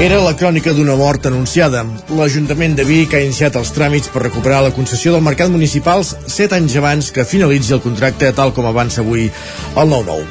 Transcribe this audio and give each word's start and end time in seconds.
Era 0.00 0.16
la 0.16 0.32
crònica 0.32 0.72
d'una 0.72 0.94
mort 0.96 1.26
anunciada. 1.28 1.82
L'Ajuntament 2.16 2.72
de 2.72 2.86
Vic 2.88 3.12
ha 3.12 3.18
iniciat 3.20 3.58
els 3.60 3.68
tràmits 3.76 4.08
per 4.08 4.22
recuperar 4.22 4.62
la 4.64 4.70
concessió 4.72 5.12
del 5.12 5.20
mercat 5.26 5.52
municipals 5.52 6.14
7 6.24 6.56
anys 6.56 6.76
abans 6.80 7.10
que 7.12 7.26
finalitzi 7.28 7.74
el 7.76 7.82
contracte 7.84 8.30
tal 8.32 8.54
com 8.56 8.64
avança 8.64 9.02
avui 9.04 9.26
el 9.28 9.92
9-9. 9.92 10.24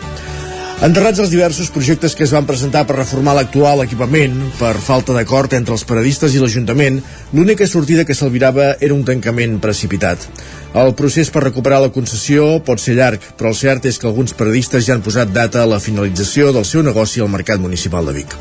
Enterrats 0.90 1.22
els 1.22 1.30
diversos 1.30 1.70
projectes 1.76 2.18
que 2.18 2.26
es 2.26 2.34
van 2.34 2.50
presentar 2.50 2.88
per 2.90 2.98
reformar 2.98 3.38
l'actual 3.38 3.86
equipament 3.86 4.42
per 4.58 4.74
falta 4.82 5.14
d'acord 5.14 5.54
entre 5.54 5.78
els 5.78 5.86
paradistes 5.86 6.34
i 6.34 6.42
l'Ajuntament, 6.42 6.98
l'única 7.38 7.70
sortida 7.70 8.10
que 8.10 8.18
s'albirava 8.18 8.72
era 8.82 8.98
un 8.98 9.06
tancament 9.06 9.60
precipitat. 9.62 10.26
El 10.74 10.96
procés 10.98 11.30
per 11.30 11.46
recuperar 11.46 11.84
la 11.86 11.94
concessió 11.94 12.56
pot 12.66 12.82
ser 12.82 12.98
llarg, 12.98 13.22
però 13.38 13.54
el 13.54 13.62
cert 13.62 13.86
és 13.86 14.02
que 14.02 14.10
alguns 14.10 14.34
paradistes 14.34 14.90
ja 14.90 14.98
han 14.98 15.06
posat 15.06 15.30
data 15.30 15.62
a 15.62 15.70
la 15.70 15.84
finalització 15.84 16.56
del 16.58 16.66
seu 16.66 16.82
negoci 16.82 17.22
al 17.22 17.30
mercat 17.30 17.62
municipal 17.62 18.10
de 18.10 18.24
Vic. 18.24 18.40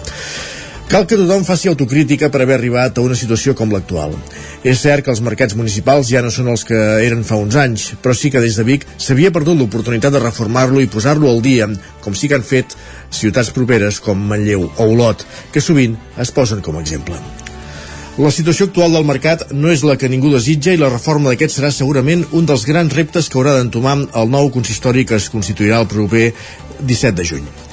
Cal 0.89 1.05
que 1.05 1.19
tothom 1.21 1.43
faci 1.45 1.69
autocrítica 1.69 2.31
per 2.33 2.41
haver 2.41 2.55
arribat 2.57 2.97
a 2.97 3.03
una 3.05 3.17
situació 3.19 3.53
com 3.53 3.69
l'actual. 3.75 4.15
És 4.65 4.81
cert 4.81 5.05
que 5.05 5.11
els 5.13 5.21
mercats 5.21 5.53
municipals 5.59 6.09
ja 6.09 6.23
no 6.25 6.31
són 6.33 6.49
els 6.49 6.65
que 6.65 6.79
eren 7.05 7.27
fa 7.29 7.37
uns 7.37 7.59
anys, 7.61 7.91
però 8.01 8.15
sí 8.17 8.31
que 8.33 8.41
des 8.41 8.57
de 8.57 8.65
Vic 8.65 8.87
s'havia 8.97 9.33
perdut 9.35 9.61
l'oportunitat 9.61 10.17
de 10.17 10.25
reformar-lo 10.25 10.81
i 10.81 10.89
posar-lo 10.89 11.29
al 11.29 11.45
dia, 11.45 11.69
com 12.01 12.17
sí 12.17 12.33
que 12.33 12.41
han 12.41 12.49
fet 12.55 12.73
ciutats 13.13 13.53
properes 13.53 14.01
com 14.01 14.25
Manlleu 14.33 14.65
o 14.65 14.89
Olot, 14.89 15.27
que 15.53 15.61
sovint 15.61 16.01
es 16.17 16.33
posen 16.33 16.65
com 16.65 16.81
a 16.81 16.85
exemple. 16.87 17.21
La 18.17 18.33
situació 18.33 18.73
actual 18.73 18.97
del 18.97 19.05
mercat 19.13 19.51
no 19.53 19.69
és 19.69 19.85
la 19.85 20.01
que 20.01 20.09
ningú 20.09 20.33
desitja 20.33 20.73
i 20.73 20.81
la 20.81 20.89
reforma 20.89 21.29
d'aquest 21.29 21.61
serà 21.61 21.69
segurament 21.69 22.25
un 22.33 22.49
dels 22.49 22.65
grans 22.65 22.97
reptes 22.97 23.29
que 23.29 23.37
haurà 23.37 23.59
d'entomar 23.61 23.99
el 24.09 24.33
nou 24.33 24.49
consistori 24.57 25.05
que 25.05 25.21
es 25.21 25.29
constituirà 25.29 25.85
el 25.85 25.93
proper 25.93 26.31
17 26.81 27.19
de 27.21 27.33
juny. 27.37 27.68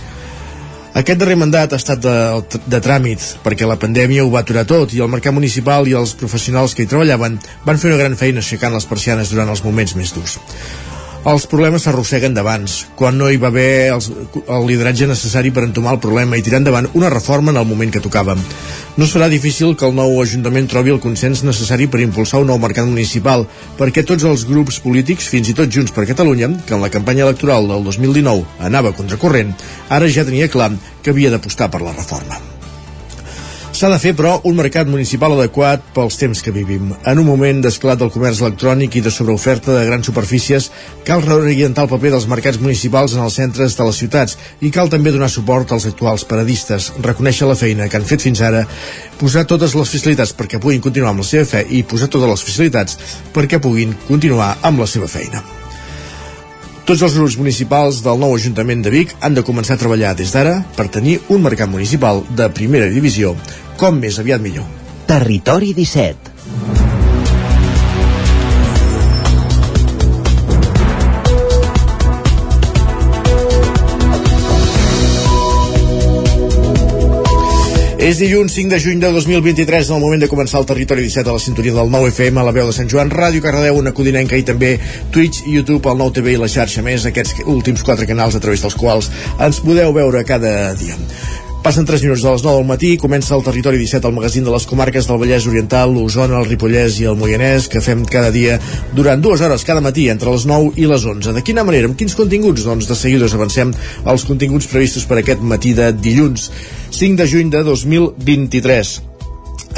Aquest 0.95 1.19
darrer 1.19 1.35
mandat 1.35 1.73
ha 1.75 1.79
estat 1.81 1.99
de, 1.99 2.15
de 2.71 2.79
tràmit 2.79 3.23
perquè 3.43 3.67
la 3.67 3.75
pandèmia 3.81 4.23
ho 4.23 4.31
va 4.31 4.45
aturar 4.45 4.63
tot 4.69 4.93
i 4.95 5.01
el 5.03 5.11
mercat 5.11 5.35
municipal 5.35 5.89
i 5.91 5.95
els 5.99 6.15
professionals 6.15 6.75
que 6.75 6.85
hi 6.85 6.91
treballaven 6.91 7.35
van 7.67 7.81
fer 7.81 7.91
una 7.91 7.99
gran 7.99 8.15
feina 8.15 8.39
aixecant 8.39 8.75
les 8.77 8.87
persianes 8.87 9.33
durant 9.33 9.51
els 9.51 9.63
moments 9.65 9.95
més 9.99 10.15
durs 10.15 10.39
els 11.25 11.47
problemes 11.49 11.81
s'arrosseguen 11.85 12.35
d'abans, 12.37 12.73
quan 12.99 13.15
no 13.17 13.31
hi 13.33 13.39
va 13.41 13.49
haver 13.49 13.89
els, 13.95 14.11
el 14.45 14.67
lideratge 14.69 15.07
necessari 15.09 15.49
per 15.51 15.63
entomar 15.65 15.95
el 15.95 16.01
problema 16.03 16.37
i 16.37 16.43
tirar 16.45 16.59
endavant 16.61 16.91
una 16.93 17.09
reforma 17.09 17.49
en 17.49 17.57
el 17.61 17.65
moment 17.65 17.93
que 17.93 18.03
tocava. 18.03 18.37
No 18.95 19.09
serà 19.09 19.25
difícil 19.31 19.73
que 19.75 19.89
el 19.89 19.97
nou 19.97 20.13
Ajuntament 20.21 20.69
trobi 20.69 20.93
el 20.93 21.01
consens 21.01 21.41
necessari 21.43 21.89
per 21.89 22.03
impulsar 22.05 22.43
un 22.45 22.51
nou 22.53 22.61
mercat 22.61 22.85
municipal, 22.85 23.47
perquè 23.79 24.05
tots 24.05 24.23
els 24.29 24.45
grups 24.45 24.79
polítics, 24.85 25.27
fins 25.33 25.49
i 25.49 25.57
tot 25.57 25.73
Junts 25.73 25.95
per 25.95 26.05
Catalunya, 26.05 26.53
que 26.67 26.77
en 26.77 26.85
la 26.85 26.93
campanya 26.93 27.25
electoral 27.25 27.67
del 27.73 27.89
2019 27.89 28.61
anava 28.69 28.93
contracorrent, 28.93 29.55
ara 29.89 30.07
ja 30.07 30.29
tenia 30.29 30.51
clar 30.51 30.75
que 31.01 31.09
havia 31.09 31.33
d'apostar 31.33 31.73
per 31.73 31.81
la 31.81 31.97
reforma. 31.97 32.54
S'ha 33.75 33.89
de 33.91 33.97
fer, 33.99 34.13
però, 34.15 34.37
un 34.47 34.55
mercat 34.55 34.87
municipal 34.87 35.33
adequat 35.35 35.81
pels 35.91 36.15
temps 36.15 36.39
que 36.39 36.51
vivim. 36.55 36.93
En 37.11 37.19
un 37.19 37.25
moment 37.27 37.57
d'esclat 37.59 37.99
del 37.99 38.11
comerç 38.13 38.39
electrònic 38.39 38.93
i 38.95 39.01
de 39.03 39.11
sobreoferta 39.11 39.73
de 39.75 39.81
grans 39.89 40.07
superfícies, 40.07 40.69
cal 41.03 41.25
reorientar 41.25 41.83
el 41.83 41.91
paper 41.91 42.13
dels 42.13 42.27
mercats 42.31 42.61
municipals 42.61 43.17
en 43.17 43.25
els 43.25 43.35
centres 43.35 43.75
de 43.75 43.89
les 43.89 43.99
ciutats 43.99 44.37
i 44.63 44.71
cal 44.71 44.87
també 44.93 45.11
donar 45.11 45.27
suport 45.33 45.75
als 45.75 45.89
actuals 45.91 46.23
paradistes, 46.23 46.93
reconèixer 47.03 47.51
la 47.51 47.59
feina 47.59 47.89
que 47.91 47.99
han 47.99 48.07
fet 48.07 48.23
fins 48.23 48.39
ara, 48.39 48.63
posar 49.19 49.43
totes 49.43 49.75
les 49.75 49.93
facilitats 49.97 50.31
perquè 50.39 50.63
puguin 50.63 50.79
continuar 50.79 51.11
amb 51.11 51.25
la 51.25 51.27
seva 51.33 51.51
fe 51.51 51.67
i 51.67 51.83
posar 51.83 52.07
totes 52.07 52.31
les 52.31 52.47
facilitats 52.47 53.19
perquè 53.35 53.59
puguin 53.59 53.91
continuar 54.07 54.53
amb 54.63 54.85
la 54.85 54.87
seva 54.87 55.11
feina. 55.11 55.43
Tots 56.85 57.01
els 57.01 57.15
grups 57.17 57.35
municipals 57.41 58.03
del 58.05 58.19
nou 58.21 58.35
Ajuntament 58.35 58.83
de 58.85 58.91
Vic 58.93 59.15
han 59.25 59.33
de 59.33 59.43
començar 59.47 59.73
a 59.73 59.81
treballar 59.81 60.13
des 60.19 60.35
d'ara 60.35 60.59
per 60.77 60.85
tenir 60.93 61.17
un 61.33 61.41
mercat 61.41 61.71
municipal 61.71 62.21
de 62.37 62.51
primera 62.53 62.91
divisió, 62.93 63.33
com 63.81 63.97
més 63.97 64.21
aviat 64.21 64.45
millor. 64.45 64.69
Territori 65.09 65.73
17 65.73 66.84
És 78.05 78.19
dilluns 78.21 78.53
5 78.53 78.69
de 78.69 78.77
juny 78.77 78.99
de 79.01 79.09
2023, 79.09 79.87
en 79.89 79.95
el 79.95 80.01
moment 80.03 80.21
de 80.21 80.27
començar 80.29 80.59
el 80.59 80.67
Territori 80.69 81.01
17 81.07 81.31
a 81.31 81.33
la 81.33 81.41
sintonia 81.41 81.73
del 81.73 81.89
9 81.89 82.11
FM, 82.11 82.37
a 82.37 82.43
la 82.45 82.51
veu 82.53 82.67
de 82.69 82.75
Sant 82.77 82.91
Joan, 82.91 83.09
Ràdio 83.09 83.41
Cardedeu, 83.41 83.79
una 83.79 83.95
codinenca 83.97 84.37
i 84.37 84.45
també 84.45 84.75
Twitch, 85.15 85.41
YouTube, 85.49 85.89
el 85.89 85.97
9 86.03 86.13
TV 86.19 86.35
i 86.35 86.41
la 86.43 86.51
xarxa 86.57 86.85
més, 86.85 87.07
aquests 87.09 87.41
últims 87.49 87.81
quatre 87.81 88.05
canals 88.05 88.37
a 88.37 88.43
través 88.45 88.61
dels 88.61 88.77
quals 88.77 89.09
ens 89.41 89.63
podeu 89.65 89.97
veure 89.97 90.21
cada 90.21 90.53
dia. 90.77 91.01
Passen 91.65 91.81
3 91.81 92.03
minuts 92.03 92.21
de 92.21 92.29
les 92.29 92.43
9 92.45 92.59
del 92.59 92.67
matí, 92.69 92.89
comença 93.01 93.33
el 93.33 93.41
Territori 93.41 93.79
17, 93.81 94.05
el 94.05 94.13
magazín 94.13 94.43
de 94.45 94.51
les 94.53 94.67
comarques 94.69 95.07
del 95.09 95.17
Vallès 95.17 95.47
Oriental, 95.49 95.95
l'Osona, 95.95 96.37
el 96.37 96.45
Ripollès 96.45 96.99
i 97.01 97.07
el 97.09 97.17
Moianès, 97.17 97.65
que 97.73 97.81
fem 97.81 98.03
cada 98.05 98.29
dia 98.29 98.59
durant 98.93 99.17
dues 99.17 99.41
hores 99.41 99.65
cada 99.65 99.81
matí, 99.81 100.05
entre 100.13 100.29
les 100.29 100.45
9 100.45 100.77
i 100.77 100.85
les 100.85 101.07
11. 101.09 101.33
De 101.33 101.41
quina 101.41 101.65
manera? 101.65 101.89
Amb 101.89 101.97
quins 101.97 102.13
continguts? 102.13 102.67
Doncs 102.69 102.85
de 102.85 102.99
seguida 102.99 103.25
us 103.25 103.33
avancem 103.33 103.73
als 104.05 104.27
continguts 104.29 104.69
previstos 104.69 105.09
per 105.09 105.23
aquest 105.23 105.41
matí 105.41 105.73
de 105.73 105.89
dilluns, 105.89 106.51
5 106.93 107.17
de 107.23 107.29
juny 107.33 107.49
de 107.49 107.65
2023. 107.65 108.95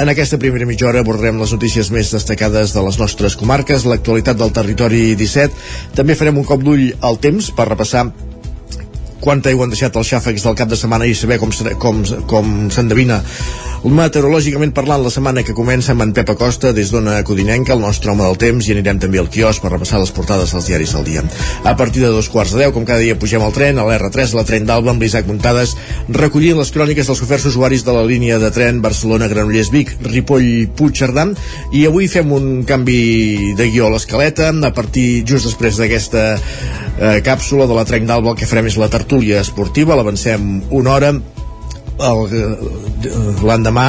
En 0.04 0.12
aquesta 0.12 0.36
primera 0.36 0.68
mitja 0.68 0.92
hora 0.92 1.00
abordarem 1.00 1.40
les 1.40 1.56
notícies 1.56 1.88
més 1.88 2.12
destacades 2.12 2.76
de 2.76 2.84
les 2.84 3.00
nostres 3.00 3.32
comarques, 3.40 3.88
l'actualitat 3.88 4.36
del 4.36 4.52
territori 4.52 5.14
17. 5.16 5.56
També 5.96 6.20
farem 6.20 6.36
un 6.36 6.44
cop 6.52 6.60
d'ull 6.60 6.90
al 7.00 7.16
temps 7.16 7.48
per 7.56 7.72
repassar 7.72 8.10
quanta 9.20 9.50
aigua 9.52 9.66
han 9.66 9.74
deixat 9.74 9.96
els 9.96 10.12
xàfecs 10.12 10.44
del 10.46 10.58
cap 10.58 10.68
de 10.68 10.76
setmana 10.78 11.06
i 11.06 11.14
saber 11.14 11.38
com, 11.42 11.52
com, 11.82 12.04
com 12.30 12.54
s'endevina 12.74 13.22
meteorològicament 13.78 14.72
parlant 14.74 15.04
la 15.04 15.10
setmana 15.12 15.44
que 15.46 15.54
comença 15.54 15.92
amb 15.92 16.02
en 16.02 16.12
Pep 16.12 16.32
Acosta 16.32 16.72
des 16.74 16.90
d'Ona 16.90 17.20
Codinenca, 17.22 17.76
el 17.76 17.82
nostre 17.84 18.10
home 18.10 18.24
del 18.24 18.38
temps 18.40 18.66
i 18.66 18.72
anirem 18.74 18.98
també 18.98 19.20
al 19.22 19.28
quiosc 19.30 19.62
per 19.62 19.70
repassar 19.70 20.00
les 20.02 20.10
portades 20.10 20.50
dels 20.50 20.66
diaris 20.66 20.94
del 20.96 21.04
dia. 21.06 21.22
A 21.62 21.76
partir 21.78 22.02
de 22.02 22.10
dos 22.10 22.28
quarts 22.28 22.56
de 22.56 22.64
deu, 22.64 22.72
com 22.74 22.84
cada 22.88 22.98
dia 22.98 23.14
pugem 23.18 23.42
al 23.44 23.54
tren, 23.54 23.78
a 23.78 23.86
l'R3, 23.86 24.34
la 24.34 24.44
tren 24.48 24.66
d'Alba 24.66 24.90
amb 24.90 25.02
l'Isaac 25.02 25.28
Muntades, 25.30 25.76
recollint 26.10 26.58
les 26.58 26.72
cròniques 26.74 27.06
dels 27.06 27.22
oferts 27.22 27.46
usuaris 27.52 27.86
de 27.86 27.94
la 27.94 28.02
línia 28.02 28.40
de 28.42 28.50
tren 28.50 28.82
Barcelona-Granollers-Vic, 28.82 29.94
Ripoll-Puigcerdà 30.08 31.28
i 31.78 31.84
avui 31.86 32.10
fem 32.10 32.34
un 32.34 32.64
canvi 32.66 33.54
de 33.58 33.70
guió 33.70 33.86
a 33.86 33.94
l'escaleta 33.94 34.50
a 34.50 34.72
partir 34.74 35.22
just 35.26 35.46
després 35.46 35.78
d'aquesta 35.78 36.24
eh, 36.34 37.18
càpsula 37.24 37.66
de 37.70 37.76
la 37.78 37.86
tren 37.88 38.06
d'Alba 38.06 38.34
el 38.34 38.38
que 38.40 38.48
farem 38.48 38.68
és 38.70 38.78
la 38.80 38.90
tertúlia 39.08 39.40
esportiva, 39.40 39.96
l'avancem 39.96 40.58
una 40.76 40.92
hora 40.92 41.12
l'endemà 43.42 43.86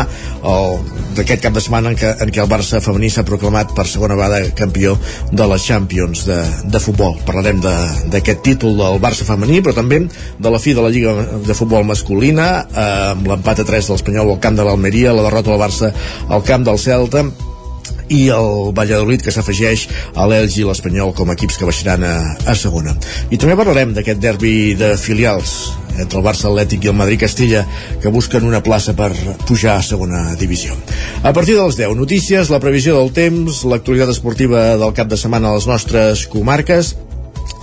d'aquest 1.14 1.44
cap 1.44 1.54
de 1.54 1.62
setmana 1.62 1.92
en 1.92 1.98
què, 2.00 2.14
en 2.24 2.32
què 2.34 2.40
el 2.42 2.48
Barça 2.50 2.80
femení 2.82 3.10
s'ha 3.12 3.26
proclamat 3.28 3.76
per 3.78 3.84
segona 3.86 4.16
vegada 4.18 4.40
campió 4.58 4.96
de 5.30 5.46
la 5.46 5.60
Champions 5.60 6.24
de, 6.26 6.40
de 6.72 6.82
futbol. 6.82 7.20
Parlarem 7.28 7.60
d'aquest 7.60 8.42
títol 8.48 8.80
del 8.80 8.98
Barça 9.04 9.28
femení, 9.28 9.60
però 9.62 9.76
també 9.78 10.00
de 10.08 10.50
la 10.56 10.64
fi 10.64 10.74
de 10.74 10.88
la 10.88 10.94
Lliga 10.96 11.14
de 11.44 11.58
Futbol 11.58 11.84
masculina, 11.86 12.48
eh, 12.72 12.88
amb 13.12 13.28
l'empat 13.30 13.62
a 13.62 13.68
3 13.68 13.92
de 13.92 13.98
l'Espanyol 13.98 14.34
al 14.34 14.42
camp 14.42 14.58
de 14.58 14.66
l'Almeria, 14.66 15.14
la 15.14 15.28
derrota 15.28 15.52
del 15.52 15.62
Barça 15.62 15.92
al 16.32 16.48
camp 16.48 16.66
del 16.66 16.82
Celta, 16.82 17.28
i 18.10 18.28
el 18.34 18.72
Valladolid 18.76 19.24
que 19.26 19.34
s'afegeix 19.34 19.88
a 20.16 20.28
l'Elx 20.30 20.58
i 20.60 20.66
l'Espanyol 20.68 21.14
com 21.18 21.30
a 21.30 21.38
equips 21.38 21.60
que 21.60 21.70
baixaran 21.70 22.06
a, 22.06 22.16
a 22.50 22.56
segona. 22.58 22.96
I 23.30 23.38
també 23.38 23.58
parlarem 23.60 23.94
d'aquest 23.96 24.22
derbi 24.24 24.74
de 24.80 24.96
filials 25.00 25.60
entre 26.00 26.20
el 26.20 26.26
Barça 26.26 26.48
Atlètic 26.48 26.86
i 26.86 26.92
el 26.92 26.98
Madrid 26.98 27.20
Castella 27.26 27.66
que 28.02 28.12
busquen 28.14 28.48
una 28.48 28.64
plaça 28.64 28.96
per 28.98 29.12
pujar 29.48 29.78
a 29.78 29.86
segona 29.86 30.24
divisió. 30.40 30.78
A 31.24 31.34
partir 31.36 31.58
de 31.58 31.66
les 31.66 31.78
10, 31.78 31.96
notícies, 32.00 32.50
la 32.54 32.62
previsió 32.64 32.96
del 32.98 33.12
temps, 33.14 33.64
l'actualitat 33.68 34.16
esportiva 34.16 34.74
del 34.80 34.96
cap 34.96 35.12
de 35.12 35.20
setmana 35.20 35.52
a 35.52 35.60
les 35.60 35.68
nostres 35.68 36.26
comarques 36.32 36.96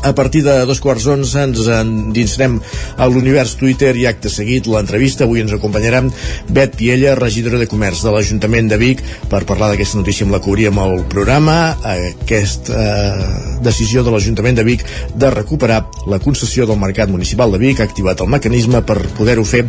A 0.07 0.15
partir 0.15 0.45
de 0.45 0.55
dos 0.69 0.79
quarts 0.79 1.07
onze 1.11 1.41
ens 1.43 1.67
endinsarem 1.73 2.61
a 2.97 3.09
l'univers 3.11 3.57
Twitter 3.59 3.91
i 3.99 4.07
acte 4.07 4.31
seguit 4.31 4.69
l'entrevista. 4.71 5.25
Avui 5.27 5.43
ens 5.43 5.55
acompanyarà 5.57 6.05
Bet 6.49 6.77
Piella, 6.79 7.17
regidora 7.19 7.59
de 7.59 7.67
Comerç 7.67 8.05
de 8.07 8.13
l'Ajuntament 8.15 8.71
de 8.71 8.79
Vic, 8.79 9.03
per 9.33 9.45
parlar 9.49 9.73
d'aquesta 9.73 9.99
notícia 9.99 10.27
amb 10.27 10.37
la 10.37 10.43
cobríem 10.45 10.79
al 10.79 11.03
programa. 11.11 11.57
Aquesta 11.83 12.77
eh, 12.77 13.31
decisió 13.67 14.05
de 14.07 14.15
l'Ajuntament 14.15 14.61
de 14.61 14.67
Vic 14.69 14.85
de 15.17 15.31
recuperar 15.35 15.83
la 16.07 16.21
concessió 16.23 16.69
del 16.71 16.79
Mercat 16.79 17.11
Municipal 17.11 17.51
de 17.51 17.63
Vic 17.63 17.81
ha 17.81 17.89
activat 17.91 18.23
el 18.23 18.31
mecanisme 18.31 18.85
per 18.87 19.01
poder-ho 19.17 19.45
fer 19.47 19.65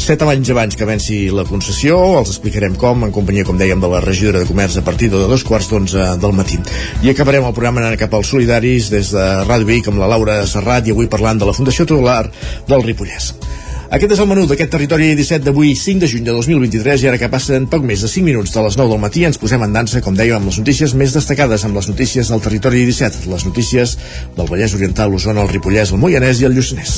set 0.00 0.22
anys 0.24 0.48
abans 0.50 0.76
que 0.76 0.86
venci 0.88 1.16
la 1.32 1.44
concessió. 1.44 1.98
Els 2.18 2.32
explicarem 2.32 2.74
com, 2.80 3.04
en 3.04 3.12
companyia, 3.12 3.44
com 3.44 3.58
dèiem, 3.60 3.80
de 3.80 3.90
la 3.92 4.00
regidora 4.00 4.40
de 4.40 4.48
Comerç 4.48 4.78
a 4.80 4.84
partir 4.84 5.10
de 5.12 5.20
dos 5.28 5.44
quarts 5.44 5.68
d'onze 5.70 6.06
del 6.22 6.32
matí. 6.36 6.56
I 7.04 7.12
acabarem 7.12 7.44
el 7.44 7.54
programa 7.56 7.84
anant 7.84 7.98
cap 8.00 8.14
als 8.16 8.32
solidaris 8.32 8.88
des 8.92 9.12
de 9.12 9.26
Ràdio 9.50 9.66
Vic 9.66 9.88
amb 9.90 9.98
la 9.98 10.08
Laura 10.10 10.40
Serrat 10.46 10.86
i 10.86 10.94
avui 10.94 11.08
parlant 11.10 11.40
de 11.40 11.48
la 11.48 11.54
Fundació 11.56 11.82
Tutelar 11.88 12.22
del 12.68 12.84
Ripollès. 12.86 13.32
Aquest 13.90 14.12
és 14.14 14.20
el 14.22 14.28
menú 14.30 14.44
d'aquest 14.46 14.70
territori 14.70 15.08
17 15.18 15.42
d'avui, 15.48 15.72
5 15.74 16.04
de 16.04 16.08
juny 16.12 16.22
de 16.22 16.30
2023, 16.36 17.02
i 17.02 17.08
ara 17.10 17.18
que 17.18 17.28
passen 17.32 17.64
poc 17.66 17.82
més 17.82 18.04
de 18.04 18.10
5 18.12 18.22
minuts 18.22 18.52
de 18.54 18.62
les 18.62 18.76
9 18.78 18.92
del 18.92 19.00
matí, 19.02 19.24
ens 19.26 19.40
posem 19.42 19.64
en 19.66 19.72
dansa, 19.74 19.98
com 20.04 20.14
dèiem, 20.14 20.36
amb 20.38 20.52
les 20.52 20.60
notícies 20.62 20.94
més 20.94 21.16
destacades, 21.16 21.64
amb 21.66 21.74
les 21.74 21.88
notícies 21.90 22.30
del 22.30 22.44
territori 22.44 22.84
17, 22.86 23.26
les 23.32 23.46
notícies 23.48 23.96
del 24.36 24.46
Vallès 24.46 24.76
Oriental, 24.78 25.10
l'Osona, 25.10 25.42
el 25.42 25.50
Ripollès, 25.50 25.90
el 25.90 25.98
Moianès 25.98 26.38
i 26.38 26.46
el 26.46 26.54
Lluçanès. 26.54 26.94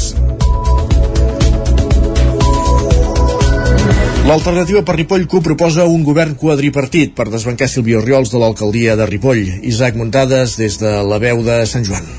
L'alternativa 4.28 4.82
per 4.84 4.98
Ripoll 4.98 5.24
CUP 5.32 5.48
proposa 5.48 5.88
un 5.88 6.04
govern 6.04 6.36
quadripartit 6.36 7.16
per 7.16 7.30
desbancar 7.32 7.70
Silvio 7.72 8.04
Riols 8.04 8.30
de 8.34 8.44
l'alcaldia 8.44 8.98
de 9.00 9.08
Ripoll. 9.08 9.64
Isaac 9.72 9.96
Muntades 9.96 10.58
des 10.60 10.76
de 10.84 10.92
la 11.08 11.22
veu 11.24 11.40
de 11.48 11.62
Sant 11.72 11.88
Joan. 11.88 12.12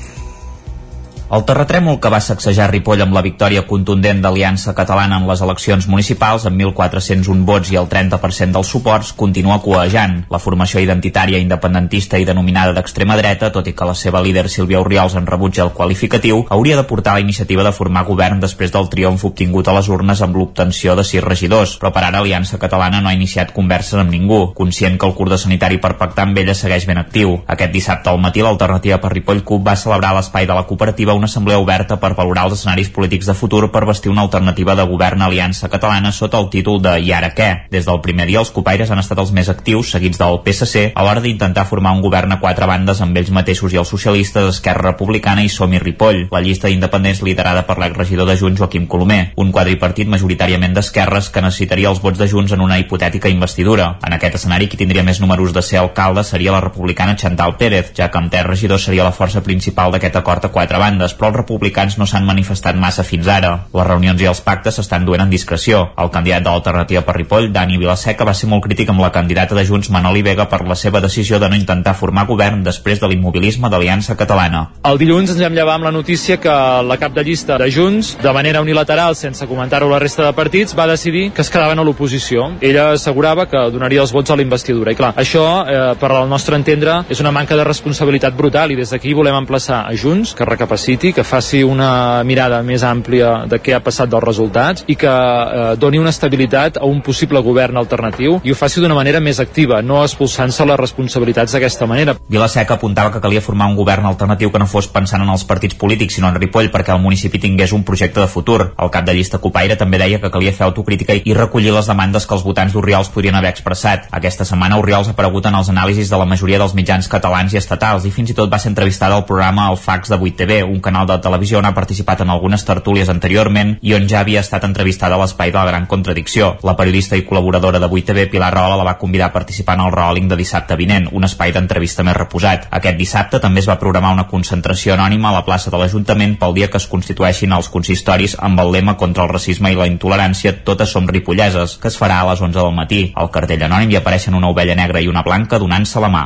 El 1.34 1.42
terratrèmol 1.42 1.96
que 1.98 2.10
va 2.14 2.20
sacsejar 2.22 2.68
Ripoll 2.70 3.00
amb 3.02 3.16
la 3.16 3.20
victòria 3.26 3.64
contundent 3.66 4.20
d'Aliança 4.22 4.70
Catalana 4.78 5.16
en 5.18 5.24
les 5.26 5.40
eleccions 5.42 5.88
municipals 5.90 6.44
amb 6.46 6.60
1.401 6.62 7.40
vots 7.48 7.72
i 7.72 7.78
el 7.80 7.88
30% 7.90 8.54
dels 8.54 8.68
suports 8.70 9.10
continua 9.18 9.56
coejant. 9.64 10.14
La 10.30 10.38
formació 10.38 10.78
identitària 10.84 11.40
independentista 11.42 12.20
i 12.22 12.26
denominada 12.28 12.76
d'extrema 12.76 13.16
dreta, 13.18 13.48
tot 13.56 13.66
i 13.66 13.72
que 13.74 13.88
la 13.88 13.96
seva 13.98 14.20
líder 14.22 14.44
Sílvia 14.52 14.82
Oriols 14.84 15.16
en 15.18 15.26
rebutja 15.26 15.64
el 15.64 15.72
qualificatiu, 15.74 16.44
hauria 16.54 16.76
de 16.78 16.84
portar 16.92 17.16
la 17.18 17.24
iniciativa 17.26 17.66
de 17.66 17.74
formar 17.74 18.04
govern 18.06 18.38
després 18.38 18.70
del 18.70 18.86
triomf 18.94 19.26
obtingut 19.26 19.66
a 19.66 19.74
les 19.80 19.90
urnes 19.90 20.22
amb 20.22 20.38
l'obtenció 20.38 20.94
de 20.94 21.02
sis 21.02 21.26
regidors. 21.26 21.74
Però 21.82 21.90
per 21.90 22.04
ara 22.04 22.22
Aliança 22.22 22.62
Catalana 22.62 23.02
no 23.02 23.10
ha 23.10 23.16
iniciat 23.18 23.50
converses 23.58 23.98
amb 23.98 24.14
ningú, 24.14 24.52
conscient 24.54 25.00
que 25.00 25.10
el 25.10 25.16
cordó 25.18 25.40
sanitari 25.42 25.82
per 25.82 25.96
pactar 25.98 26.28
amb 26.28 26.38
ella 26.44 26.54
segueix 26.54 26.86
ben 26.86 27.02
actiu. 27.02 27.40
Aquest 27.58 27.74
dissabte 27.74 28.14
al 28.14 28.22
matí 28.22 28.46
l'alternativa 28.46 29.02
per 29.02 29.16
Ripoll 29.16 29.42
CUP 29.42 29.66
va 29.66 29.74
celebrar 29.74 30.14
l'espai 30.14 30.46
de 30.46 30.54
la 30.54 30.66
cooperativa 30.70 31.18
una 31.24 31.30
assemblea 31.30 31.58
oberta 31.58 31.96
per 31.96 32.12
valorar 32.12 32.44
els 32.44 32.58
escenaris 32.58 32.90
polítics 32.92 33.26
de 33.30 33.34
futur 33.34 33.70
per 33.72 33.86
vestir 33.88 34.10
una 34.12 34.20
alternativa 34.26 34.74
de 34.76 34.84
govern 34.84 35.22
a 35.22 35.28
Aliança 35.30 35.70
Catalana 35.72 36.12
sota 36.12 36.36
el 36.36 36.50
títol 36.52 36.82
de 36.84 36.98
I 37.00 37.12
ara 37.16 37.30
què? 37.32 37.48
Des 37.72 37.86
del 37.88 38.02
primer 38.04 38.26
dia 38.28 38.42
els 38.42 38.50
copaires 38.52 38.90
han 38.92 39.00
estat 39.00 39.22
els 39.22 39.32
més 39.32 39.48
actius, 39.48 39.94
seguits 39.94 40.20
del 40.20 40.36
PSC, 40.44 40.90
a 40.94 41.04
l'hora 41.06 41.22
d'intentar 41.24 41.64
formar 41.64 41.94
un 41.96 42.02
govern 42.04 42.34
a 42.36 42.38
quatre 42.42 42.68
bandes 42.68 43.00
amb 43.00 43.16
ells 43.16 43.30
mateixos 43.32 43.72
i 43.72 43.80
els 43.80 43.88
socialistes, 43.88 44.50
Esquerra 44.58 44.90
Republicana 44.90 45.42
i 45.42 45.48
Som 45.48 45.72
i 45.72 45.80
Ripoll, 45.80 46.26
la 46.30 46.42
llista 46.44 46.68
d'independents 46.68 47.22
liderada 47.24 47.64
per 47.64 47.78
l'exregidor 47.80 48.28
de 48.28 48.36
Junts 48.36 48.60
Joaquim 48.60 48.84
Colomer, 48.86 49.32
un 49.40 49.52
quadripartit 49.52 50.10
majoritàriament 50.12 50.76
d'esquerres 50.76 51.30
que 51.32 51.42
necessitaria 51.44 51.88
els 51.88 52.02
vots 52.04 52.20
de 52.20 52.28
Junts 52.28 52.52
en 52.52 52.60
una 52.60 52.78
hipotètica 52.78 53.32
investidura. 53.32 53.94
En 54.04 54.18
aquest 54.18 54.36
escenari 54.42 54.68
qui 54.68 54.76
tindria 54.76 55.06
més 55.08 55.22
números 55.24 55.56
de 55.56 55.64
ser 55.64 55.80
alcalde 55.80 56.24
seria 56.24 56.52
la 56.52 56.60
republicana 56.60 57.16
Chantal 57.16 57.56
Pérez, 57.56 57.94
ja 57.96 58.10
que 58.10 58.20
amb 58.20 58.30
tres 58.30 58.46
regidors 58.46 58.84
seria 58.84 59.08
la 59.08 59.16
força 59.16 59.40
principal 59.42 59.94
d'aquest 59.94 60.20
acord 60.20 60.44
a 60.44 60.52
quatre 60.52 60.78
bandes 60.78 61.03
bandes, 61.04 61.14
però 61.14 61.30
els 61.30 61.36
republicans 61.36 61.98
no 61.98 62.06
s'han 62.06 62.24
manifestat 62.24 62.76
massa 62.76 63.04
fins 63.04 63.28
ara. 63.28 63.66
Les 63.72 63.86
reunions 63.86 64.20
i 64.20 64.26
els 64.26 64.40
pactes 64.40 64.74
s'estan 64.74 65.04
duent 65.04 65.20
en 65.22 65.30
discreció. 65.30 65.90
El 65.98 66.10
candidat 66.10 66.42
de 66.42 66.50
l'alternativa 66.50 67.02
per 67.04 67.16
Ripoll, 67.16 67.52
Dani 67.52 67.78
Vilaseca, 67.78 68.24
va 68.24 68.34
ser 68.34 68.48
molt 68.48 68.64
crític 68.64 68.88
amb 68.90 69.00
la 69.00 69.12
candidata 69.12 69.54
de 69.54 69.64
Junts, 69.64 69.90
Manoli 69.90 70.22
Vega, 70.22 70.48
per 70.48 70.64
la 70.66 70.74
seva 70.74 71.00
decisió 71.00 71.38
de 71.38 71.48
no 71.48 71.56
intentar 71.56 71.94
formar 71.94 72.26
govern 72.26 72.62
després 72.64 73.00
de 73.00 73.08
l'immobilisme 73.08 73.70
d'Aliança 73.70 74.16
Catalana. 74.16 74.68
El 74.84 74.98
dilluns 74.98 75.30
ens 75.30 75.40
vam 75.40 75.54
llevar 75.54 75.76
amb 75.78 75.88
la 75.88 75.92
notícia 75.92 76.38
que 76.40 76.54
la 76.84 76.98
cap 76.98 77.14
de 77.14 77.24
llista 77.24 77.58
de 77.58 77.70
Junts, 77.70 78.16
de 78.22 78.32
manera 78.32 78.62
unilateral, 78.62 79.16
sense 79.16 79.46
comentar-ho 79.46 79.88
la 79.90 79.98
resta 79.98 80.24
de 80.24 80.32
partits, 80.32 80.76
va 80.76 80.86
decidir 80.86 81.30
que 81.32 81.42
es 81.42 81.50
quedaven 81.50 81.78
a 81.78 81.84
l'oposició. 81.84 82.52
Ella 82.60 82.92
assegurava 82.92 83.46
que 83.50 83.60
donaria 83.72 84.02
els 84.02 84.12
vots 84.12 84.30
a 84.30 84.36
la 84.36 84.42
investidura. 84.42 84.92
I 84.92 84.98
clar, 84.98 85.14
això, 85.20 85.44
eh, 85.68 85.94
per 86.00 86.12
al 86.12 86.28
nostre 86.28 86.56
entendre, 86.56 87.02
és 87.08 87.20
una 87.20 87.32
manca 87.32 87.56
de 87.56 87.64
responsabilitat 87.64 88.36
brutal 88.36 88.72
i 88.72 88.78
des 88.78 88.90
d'aquí 88.90 89.14
volem 89.14 89.36
emplaçar 89.36 89.84
a 89.84 89.94
Junts 89.96 90.34
que 90.34 90.46
recapaciti, 90.94 91.12
que 91.12 91.24
faci 91.24 91.62
una 91.62 92.22
mirada 92.24 92.62
més 92.62 92.82
àmplia 92.82 93.46
de 93.48 93.58
què 93.58 93.74
ha 93.74 93.82
passat 93.82 94.08
dels 94.10 94.22
resultats 94.24 94.84
i 94.86 94.96
que 94.96 95.08
eh, 95.08 95.76
doni 95.76 95.98
una 95.98 96.10
estabilitat 96.10 96.78
a 96.78 96.86
un 96.86 97.00
possible 97.02 97.40
govern 97.40 97.76
alternatiu 97.76 98.40
i 98.44 98.52
ho 98.52 98.54
faci 98.54 98.80
d'una 98.80 98.94
manera 98.94 99.20
més 99.20 99.40
activa, 99.40 99.82
no 99.82 100.02
expulsant-se 100.02 100.64
les 100.64 100.78
responsabilitats 100.78 101.52
d'aquesta 101.52 101.86
manera. 101.86 102.16
Vilaseca 102.28 102.74
apuntava 102.74 103.12
que 103.12 103.20
calia 103.20 103.40
formar 103.40 103.68
un 103.68 103.76
govern 103.76 104.06
alternatiu 104.06 104.50
que 104.50 104.58
no 104.58 104.66
fos 104.66 104.88
pensant 104.88 105.22
en 105.22 105.30
els 105.30 105.44
partits 105.44 105.74
polítics 105.74 106.14
sinó 106.14 106.28
en 106.28 106.38
Ripoll 106.38 106.70
perquè 106.70 106.94
el 106.94 107.02
municipi 107.02 107.38
tingués 107.38 107.72
un 107.72 107.84
projecte 107.84 108.20
de 108.20 108.28
futur. 108.28 108.74
El 108.78 108.90
cap 108.90 109.04
de 109.04 109.14
llista 109.14 109.38
Copaire 109.38 109.76
també 109.76 109.98
deia 109.98 110.20
que 110.20 110.30
calia 110.30 110.52
fer 110.52 110.66
autocrítica 110.66 111.14
i 111.14 111.34
recollir 111.34 111.72
les 111.74 111.88
demandes 111.90 112.26
que 112.26 112.34
els 112.34 112.44
votants 112.44 112.72
d'Oriols 112.74 113.10
podrien 113.10 113.34
haver 113.34 113.50
expressat. 113.50 114.08
Aquesta 114.12 114.44
setmana 114.44 114.78
Oriols 114.78 115.08
ha 115.08 115.16
aparegut 115.16 115.46
en 115.46 115.58
els 115.58 115.70
anàlisis 115.72 116.10
de 116.10 116.20
la 116.20 116.28
majoria 116.28 116.58
dels 116.58 116.74
mitjans 116.74 117.08
catalans 117.10 117.54
i 117.54 117.60
estatals 117.60 118.06
i 118.06 118.12
fins 118.14 118.30
i 118.30 118.38
tot 118.38 118.52
va 118.52 118.58
ser 118.58 118.72
entrevistada 118.72 119.16
al 119.16 119.26
programa 119.26 119.68
El 119.70 119.78
Fax 119.80 120.12
de 120.12 120.18
8TV, 120.18 120.62
un 120.64 120.80
canal 120.84 121.08
de 121.08 121.16
televisió 121.24 121.58
on 121.58 121.66
ha 121.66 121.74
participat 121.74 122.20
en 122.22 122.30
algunes 122.34 122.64
tertúlies 122.68 123.08
anteriorment 123.08 123.78
i 123.80 123.94
on 123.96 124.08
ja 124.10 124.20
havia 124.20 124.42
estat 124.44 124.66
entrevistada 124.68 125.16
a 125.16 125.20
l'espai 125.22 125.50
de 125.50 125.58
la 125.58 125.70
Gran 125.70 125.86
Contradicció. 125.90 126.54
La 126.62 126.76
periodista 126.76 127.16
i 127.16 127.24
col·laboradora 127.24 127.80
de 127.80 127.88
8TV, 127.88 128.28
Pilar 128.30 128.52
Rola, 128.54 128.76
la 128.76 128.86
va 128.90 128.98
convidar 129.00 129.30
a 129.30 129.32
participar 129.32 129.78
en 129.78 129.86
el 129.86 129.92
Rolling 129.94 130.28
de 130.28 130.38
dissabte 130.40 130.76
vinent, 130.76 131.08
un 131.12 131.24
espai 131.24 131.54
d'entrevista 131.56 132.04
més 132.04 132.18
reposat. 132.18 132.68
Aquest 132.70 133.00
dissabte 133.00 133.40
també 133.40 133.64
es 133.64 133.70
va 133.70 133.78
programar 133.80 134.12
una 134.12 134.28
concentració 134.28 134.94
anònima 134.94 135.30
a 135.30 135.36
la 135.38 135.44
plaça 135.48 135.72
de 135.72 135.80
l'Ajuntament 135.80 136.36
pel 136.38 136.54
dia 136.60 136.70
que 136.70 136.80
es 136.82 136.88
constitueixin 136.90 137.56
els 137.56 137.72
consistoris 137.72 138.36
amb 138.38 138.60
el 138.60 138.72
lema 138.76 138.98
contra 139.00 139.24
el 139.24 139.32
racisme 139.32 139.72
i 139.72 139.80
la 139.80 139.88
intolerància 139.90 140.54
Totes 140.64 140.92
som 140.92 141.08
ripolleses, 141.08 141.78
que 141.80 141.88
es 141.88 141.98
farà 142.00 142.20
a 142.20 142.30
les 142.30 142.40
11 142.40 142.60
del 142.60 142.72
matí. 142.76 143.02
Al 143.16 143.32
cartell 143.32 143.64
anònim 143.66 143.92
hi 143.92 144.00
apareixen 144.00 144.36
una 144.36 144.52
ovella 144.52 144.76
negra 144.78 145.00
i 145.00 145.08
una 145.08 145.24
blanca 145.26 145.58
donant-se 145.58 146.00
la 146.00 146.12
mà. 146.12 146.24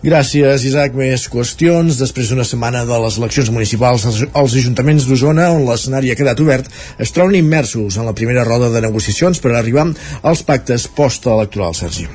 Gràcies, 0.00 0.62
Isaac. 0.64 0.94
Més 0.96 1.26
qüestions. 1.28 1.98
Després 2.00 2.30
d'una 2.30 2.44
setmana 2.48 2.86
de 2.88 2.98
les 3.02 3.18
eleccions 3.20 3.50
municipals, 3.52 4.06
els 4.08 4.54
ajuntaments 4.56 5.04
d'Osona, 5.04 5.50
on 5.52 5.66
l'escenari 5.66 6.08
ha 6.08 6.16
quedat 6.16 6.40
obert, 6.40 6.70
es 6.96 7.12
troben 7.12 7.36
immersos 7.36 7.98
en 8.00 8.08
la 8.08 8.14
primera 8.16 8.46
roda 8.48 8.70
de 8.72 8.80
negociacions 8.80 9.42
per 9.44 9.52
arribar 9.52 9.84
als 10.24 10.40
pactes 10.48 10.86
postelectorals, 10.96 11.82
Sergi. 11.84 12.06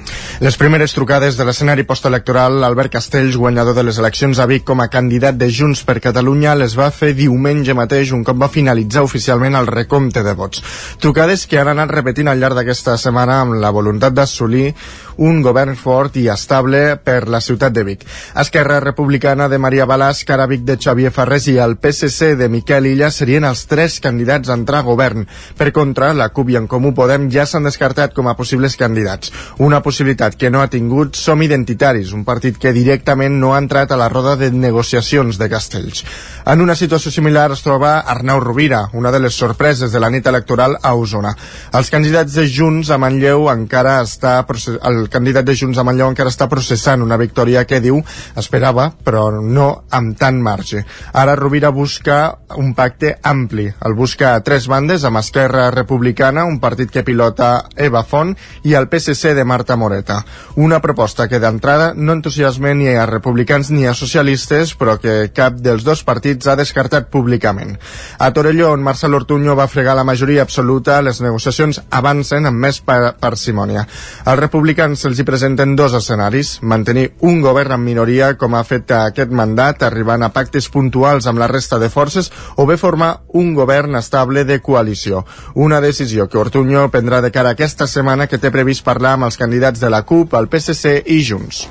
Les 0.42 0.58
primeres 0.58 0.98
trucades 0.98 1.38
de 1.38 1.46
l'escenari 1.46 1.86
postelectoral, 1.86 2.58
Albert 2.66 2.96
Castells, 2.98 3.38
guanyador 3.38 3.78
de 3.78 3.86
les 3.86 4.02
eleccions 4.02 4.42
a 4.42 4.50
Vic 4.50 4.66
com 4.66 4.81
a 4.81 4.90
candidat 4.90 5.38
de 5.38 5.52
Junts 5.54 5.86
per 5.86 6.00
Catalunya, 6.02 6.58
les 6.58 6.74
va 6.74 6.90
fer 6.90 7.14
diumenge 7.14 7.78
mateix, 7.78 8.16
un 8.18 8.26
cop 8.26 8.42
va 8.42 8.50
finalitzar 8.50 9.06
oficialment 9.06 9.62
el 9.62 9.70
recompte 9.70 10.26
de 10.26 10.34
vots. 10.34 10.66
Trucades 10.98 11.46
que 11.46 11.62
han 11.62 11.70
anat 11.76 11.94
repetint 11.94 12.34
al 12.34 12.42
llarg 12.42 12.58
d'aquesta 12.58 12.98
setmana 12.98 13.44
amb 13.44 13.62
la 13.62 13.70
voluntat 13.70 14.18
d'assolir 14.18 14.72
un 15.18 15.42
govern 15.46 15.78
fort 15.80 16.18
i 16.19 16.26
estable 16.33 16.98
per 16.98 17.21
la 17.31 17.40
ciutat 17.40 17.75
de 17.76 17.84
Vic. 17.84 18.06
Esquerra 18.42 18.80
Republicana 18.80 19.50
de 19.52 19.60
Maria 19.62 19.86
Balàs, 19.86 20.24
Caravic 20.26 20.64
de 20.66 20.78
Xavier 20.82 21.12
Ferrés 21.14 21.46
i 21.52 21.58
el 21.62 21.76
PSC 21.78 22.34
de 22.40 22.50
Miquel 22.50 22.88
Illa 22.90 23.12
serien 23.12 23.46
els 23.46 23.66
tres 23.70 24.00
candidats 24.02 24.50
a 24.50 24.56
entrar 24.58 24.82
a 24.82 24.88
govern. 24.88 25.28
Per 25.60 25.70
contra, 25.76 26.14
la 26.18 26.30
CUP 26.34 26.54
i 26.54 26.58
en 26.62 26.70
Comú 26.72 26.94
Podem 26.96 27.28
ja 27.34 27.46
s'han 27.46 27.68
descartat 27.68 28.16
com 28.16 28.32
a 28.32 28.36
possibles 28.40 28.78
candidats. 28.80 29.34
Una 29.60 29.82
possibilitat 29.86 30.40
que 30.40 30.50
no 30.50 30.64
ha 30.64 30.72
tingut 30.72 31.20
Som 31.20 31.44
Identitaris, 31.44 32.16
un 32.16 32.24
partit 32.26 32.58
que 32.58 32.74
directament 32.74 33.38
no 33.42 33.54
ha 33.54 33.62
entrat 33.62 33.92
a 33.92 34.00
la 34.00 34.10
roda 34.10 34.38
de 34.40 34.50
negociacions 34.52 35.38
de 35.38 35.50
Castells. 35.52 36.06
En 36.46 36.62
una 36.62 36.76
situació 36.80 37.12
similar 37.12 37.50
es 37.52 37.64
troba 37.66 38.00
Arnau 38.00 38.40
Rovira, 38.40 38.86
una 38.94 39.12
de 39.12 39.20
les 39.20 39.36
sorpreses 39.36 39.92
de 39.92 40.00
la 40.00 40.10
nit 40.14 40.26
electoral 40.28 40.78
a 40.82 40.96
Osona. 40.96 41.36
Els 41.76 41.92
candidats 41.92 42.38
de 42.38 42.48
Junts 42.48 42.90
a 42.90 43.00
Manlleu 43.02 43.50
encara 43.52 44.00
està 44.06 44.38
el 44.86 45.10
candidat 45.10 45.46
de 45.46 45.56
Junts 45.58 45.78
a 45.78 45.84
Manlleu 45.84 46.10
encara 46.12 46.32
està 46.32 46.48
processant 46.52 47.04
una 47.04 47.18
victòria 47.20 47.65
que 47.66 47.81
diu 47.84 48.02
esperava, 48.38 48.90
però 49.04 49.28
no 49.42 49.86
amb 49.90 50.18
tant 50.19 50.42
marge. 50.42 50.86
Ara 51.14 51.36
Rovira 51.36 51.69
busca 51.69 52.38
un 52.57 52.74
pacte 52.76 53.16
ampli. 53.24 53.68
El 53.86 53.95
busca 53.95 54.34
a 54.36 54.44
tres 54.44 54.68
bandes, 54.68 55.04
amb 55.04 55.19
Esquerra 55.22 55.69
Republicana, 55.72 56.45
un 56.45 56.60
partit 56.60 56.92
que 56.92 57.04
pilota 57.04 57.66
Eva 57.76 58.04
Font, 58.04 58.36
i 58.64 58.76
el 58.76 58.88
PSC 58.92 59.34
de 59.36 59.45
Marta 59.45 59.76
Moreta. 59.76 60.22
Una 60.56 60.81
proposta 60.81 61.28
que 61.28 61.40
d'entrada 61.40 61.94
no 61.95 62.14
entusiasma 62.14 62.74
ni 62.74 62.90
a 62.90 63.06
republicans 63.06 63.72
ni 63.72 63.86
a 63.86 63.94
socialistes, 63.94 64.76
però 64.78 64.98
que 65.02 65.31
cap 65.36 65.57
dels 65.62 65.84
dos 65.84 66.04
partits 66.04 66.48
ha 66.48 66.57
descartat 66.60 67.10
públicament. 67.12 67.76
A 68.19 68.31
Torelló, 68.34 68.72
on 68.74 68.84
Marcel 68.84 69.14
Ortuño 69.14 69.56
va 69.56 69.68
fregar 69.68 69.95
la 69.95 70.04
majoria 70.04 70.44
absoluta, 70.44 71.02
les 71.02 71.22
negociacions 71.22 71.81
avancen 71.90 72.45
amb 72.45 72.60
més 72.68 72.81
par 72.81 73.16
parsimònia. 73.22 73.86
Els 74.26 74.40
republicans 74.40 75.02
se'ls 75.02 75.19
hi 75.19 75.28
presenten 75.28 75.76
dos 75.76 75.95
escenaris, 75.98 76.60
mantenir 76.62 77.12
un 77.22 77.42
govern 77.42 77.55
govern 77.56 77.78
en 77.78 77.85
minoria 77.88 78.33
com 78.35 78.56
ha 78.57 78.66
fet 78.68 78.92
aquest 78.92 79.31
mandat, 79.31 79.85
arribant 79.88 80.26
a 80.26 80.31
pactes 80.35 80.68
puntuals 80.74 81.30
amb 81.31 81.40
la 81.40 81.47
resta 81.47 81.80
de 81.80 81.88
forces 81.94 82.28
o 82.59 82.66
bé 82.68 82.76
formar 82.81 83.21
un 83.40 83.54
govern 83.56 83.95
estable 83.95 84.44
de 84.44 84.59
coalició. 84.59 85.24
Una 85.56 85.80
decisió 85.80 86.28
que 86.28 86.42
Ortuño 86.42 86.90
prendrà 86.92 87.21
de 87.24 87.31
cara 87.31 87.56
aquesta 87.56 87.88
setmana 87.88 88.28
que 88.28 88.42
té 88.44 88.52
previst 88.52 88.83
parlar 88.83 89.16
amb 89.16 89.30
els 89.31 89.40
candidats 89.40 89.80
de 89.80 89.94
la 89.94 90.04
CUP, 90.04 90.35
el 90.35 90.52
PSC 90.52 91.00
i 91.16 91.24
Junts. 91.24 91.66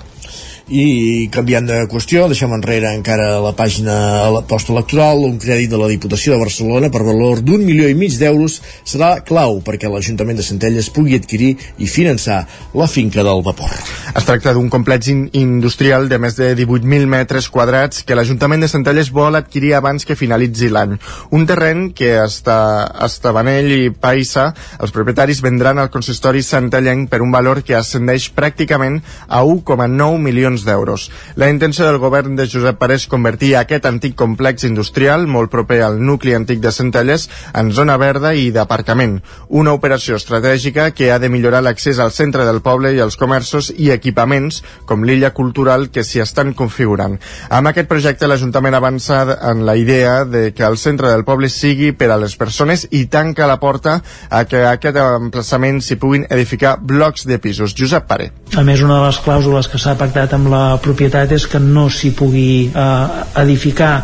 I 0.65 1.29
canviant 1.29 1.67
de 1.69 1.83
qüestió, 1.93 2.23
deixem 2.25 2.53
enrere 2.57 2.89
encara 2.97 3.37
la 3.45 3.51
pàgina 3.53 3.95
a 4.25 4.31
la 4.33 4.41
postelectoral, 4.49 5.21
un 5.27 5.37
crèdit 5.37 5.69
de 5.69 5.77
la 5.77 5.91
Diputació 5.91 6.33
de 6.33 6.41
Barcelona 6.41 6.89
per 6.89 7.03
valor 7.05 7.43
d'un 7.45 7.61
milió 7.61 7.85
i 7.85 7.97
mig 7.99 8.17
d'euros 8.17 8.63
serà 8.89 9.19
clau 9.29 9.59
perquè 9.61 9.91
l'Ajuntament 9.93 10.41
de 10.41 10.47
Centelles 10.47 10.89
pugui 10.89 11.19
adquirir 11.21 11.51
i 11.77 11.85
finançar 11.85 12.47
la 12.73 12.87
finca 12.89 13.21
del 13.21 13.43
vapor. 13.45 13.75
Es 14.17 14.25
tracta 14.25 14.55
d'un 14.57 14.71
complex 14.73 15.11
in 15.13 15.27
industrial 15.37 16.09
de 16.09 16.17
més 16.23 16.39
de 16.41 16.55
18.000 16.57 17.13
metres 17.13 17.51
quadrats 17.53 18.01
que 18.01 18.17
l'Ajuntament 18.17 18.65
de 18.65 18.73
Centelles 18.73 19.13
vol 19.13 19.37
adquirir 19.37 19.75
abans 19.77 20.09
que 20.09 20.17
finalitzi 20.17 20.73
l'any. 20.73 20.97
Un 21.37 21.45
terreny 21.45 21.91
que 21.93 22.15
està 22.23 22.89
a 22.89 23.11
Estabanell 23.11 23.69
i 23.69 23.93
Paissa, 23.93 24.49
els 24.81 24.97
propietaris 24.97 25.45
vendran 25.45 25.77
al 25.77 25.93
consistori 25.93 26.41
santellenc 26.41 27.13
per 27.13 27.21
un 27.21 27.37
valor 27.37 27.61
que 27.61 27.77
ascendeix 27.77 28.31
pràcticament 28.33 29.03
a 29.29 29.45
1,9 29.45 30.25
milions 30.25 30.54
milions 30.55 30.65
d'euros. 30.65 31.11
La 31.37 31.51
intenció 31.51 31.85
del 31.87 31.99
govern 31.99 32.37
de 32.37 32.47
Josep 32.47 32.79
Parés 32.79 33.07
convertir 33.09 33.57
aquest 33.57 33.87
antic 33.87 34.15
complex 34.15 34.65
industrial, 34.65 35.27
molt 35.27 35.51
proper 35.51 35.83
al 35.83 36.01
nucli 36.01 36.35
antic 36.35 36.61
de 36.61 36.71
Centelles, 36.73 37.29
en 37.55 37.73
zona 37.73 37.97
verda 37.97 38.35
i 38.35 38.51
d'aparcament. 38.51 39.21
Una 39.49 39.73
operació 39.73 40.17
estratègica 40.17 40.93
que 40.93 41.11
ha 41.13 41.19
de 41.19 41.29
millorar 41.29 41.63
l'accés 41.63 41.99
al 41.99 42.13
centre 42.13 42.45
del 42.45 42.61
poble 42.63 42.95
i 42.95 43.01
als 43.01 43.17
comerços 43.17 43.73
i 43.77 43.91
equipaments, 43.91 44.63
com 44.87 45.05
l'illa 45.05 45.33
cultural 45.33 45.91
que 45.91 46.05
s'hi 46.05 46.21
estan 46.21 46.55
configurant. 46.55 47.19
Amb 47.51 47.69
aquest 47.69 47.89
projecte 47.89 48.29
l'Ajuntament 48.29 48.75
avança 48.75 49.39
en 49.51 49.65
la 49.67 49.77
idea 49.77 50.25
de 50.25 50.53
que 50.55 50.65
el 50.65 50.79
centre 50.79 51.11
del 51.11 51.25
poble 51.25 51.49
sigui 51.49 51.93
per 51.93 52.11
a 52.11 52.19
les 52.21 52.37
persones 52.37 52.87
i 52.91 53.07
tanca 53.07 53.47
la 53.47 53.59
porta 53.61 54.01
a 54.31 54.45
que 54.45 54.63
a 54.63 54.75
aquest 54.77 54.97
emplaçament 54.97 55.81
s'hi 55.81 55.97
puguin 55.97 56.27
edificar 56.31 56.77
blocs 56.81 57.27
de 57.27 57.39
pisos. 57.39 57.75
Josep 57.75 58.07
Pare. 58.07 58.31
A 58.55 58.63
més, 58.63 58.83
una 58.85 59.01
de 59.01 59.09
les 59.09 59.19
clàusules 59.25 59.69
que 59.71 59.81
s'ha 59.81 59.97
pactat 59.99 60.35
amb 60.37 60.44
amb 60.45 60.53
la 60.53 60.77
propietat 60.85 61.33
és 61.33 61.47
que 61.49 61.61
no 61.63 61.89
s'hi 61.89 62.13
pugui 62.17 62.69
eh, 62.69 63.21
edificar 63.41 63.95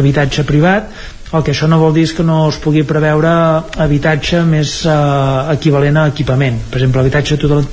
habitatge 0.00 0.46
privat. 0.48 0.88
El 1.30 1.44
que 1.46 1.52
això 1.52 1.68
no 1.70 1.78
vol 1.78 1.92
dir 1.94 2.08
és 2.08 2.14
que 2.16 2.26
no 2.26 2.40
es 2.48 2.58
pugui 2.58 2.82
preveure 2.88 3.30
habitatge 3.84 4.42
més 4.48 4.80
eh, 4.88 4.96
equivalent 5.54 6.00
a 6.00 6.08
equipament. 6.10 6.58
Per 6.70 6.80
exemple, 6.80 7.04
habitatge 7.04 7.38
tutelar, 7.38 7.66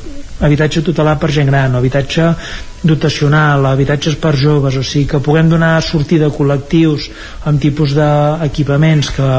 habitatge 0.45 0.83
tutelar 0.85 1.15
per 1.17 1.31
gent 1.33 1.49
gran, 1.49 1.73
habitatge 1.79 2.27
dotacional, 2.83 3.65
habitatges 3.65 4.19
per 4.21 4.35
joves. 4.37 4.77
O 4.77 4.83
sigui 4.85 5.07
que 5.09 5.23
puguem 5.23 5.49
donar 5.49 5.79
sortida 5.81 6.29
a 6.29 6.35
col·lectius 6.35 7.09
amb 7.49 7.63
tipus 7.63 7.95
d'equipaments 7.97 9.13
que, 9.15 9.31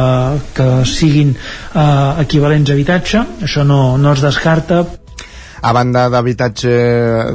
que 0.57 0.71
siguin 0.89 1.37
eh, 1.37 2.25
equivalents 2.25 2.73
a 2.73 2.79
habitatge. 2.79 3.27
Això 3.47 3.63
no, 3.69 3.83
no 4.01 4.17
es 4.17 4.25
descarta 4.25 4.83
a 5.61 5.73
banda 5.73 6.09
d'habitatge 6.09 6.75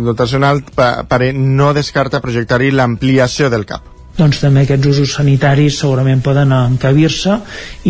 dotacional, 0.03 0.63
Pare 0.73 1.33
no 1.33 1.73
descarta 1.73 2.21
projectar-hi 2.23 2.71
l'ampliació 2.71 3.49
del 3.49 3.65
CAP 3.65 3.93
doncs 4.13 4.43
també 4.43 4.61
aquests 4.63 4.89
usos 4.91 5.13
sanitaris 5.17 5.79
segurament 5.81 6.21
poden 6.21 6.51
encabir-se 6.53 7.37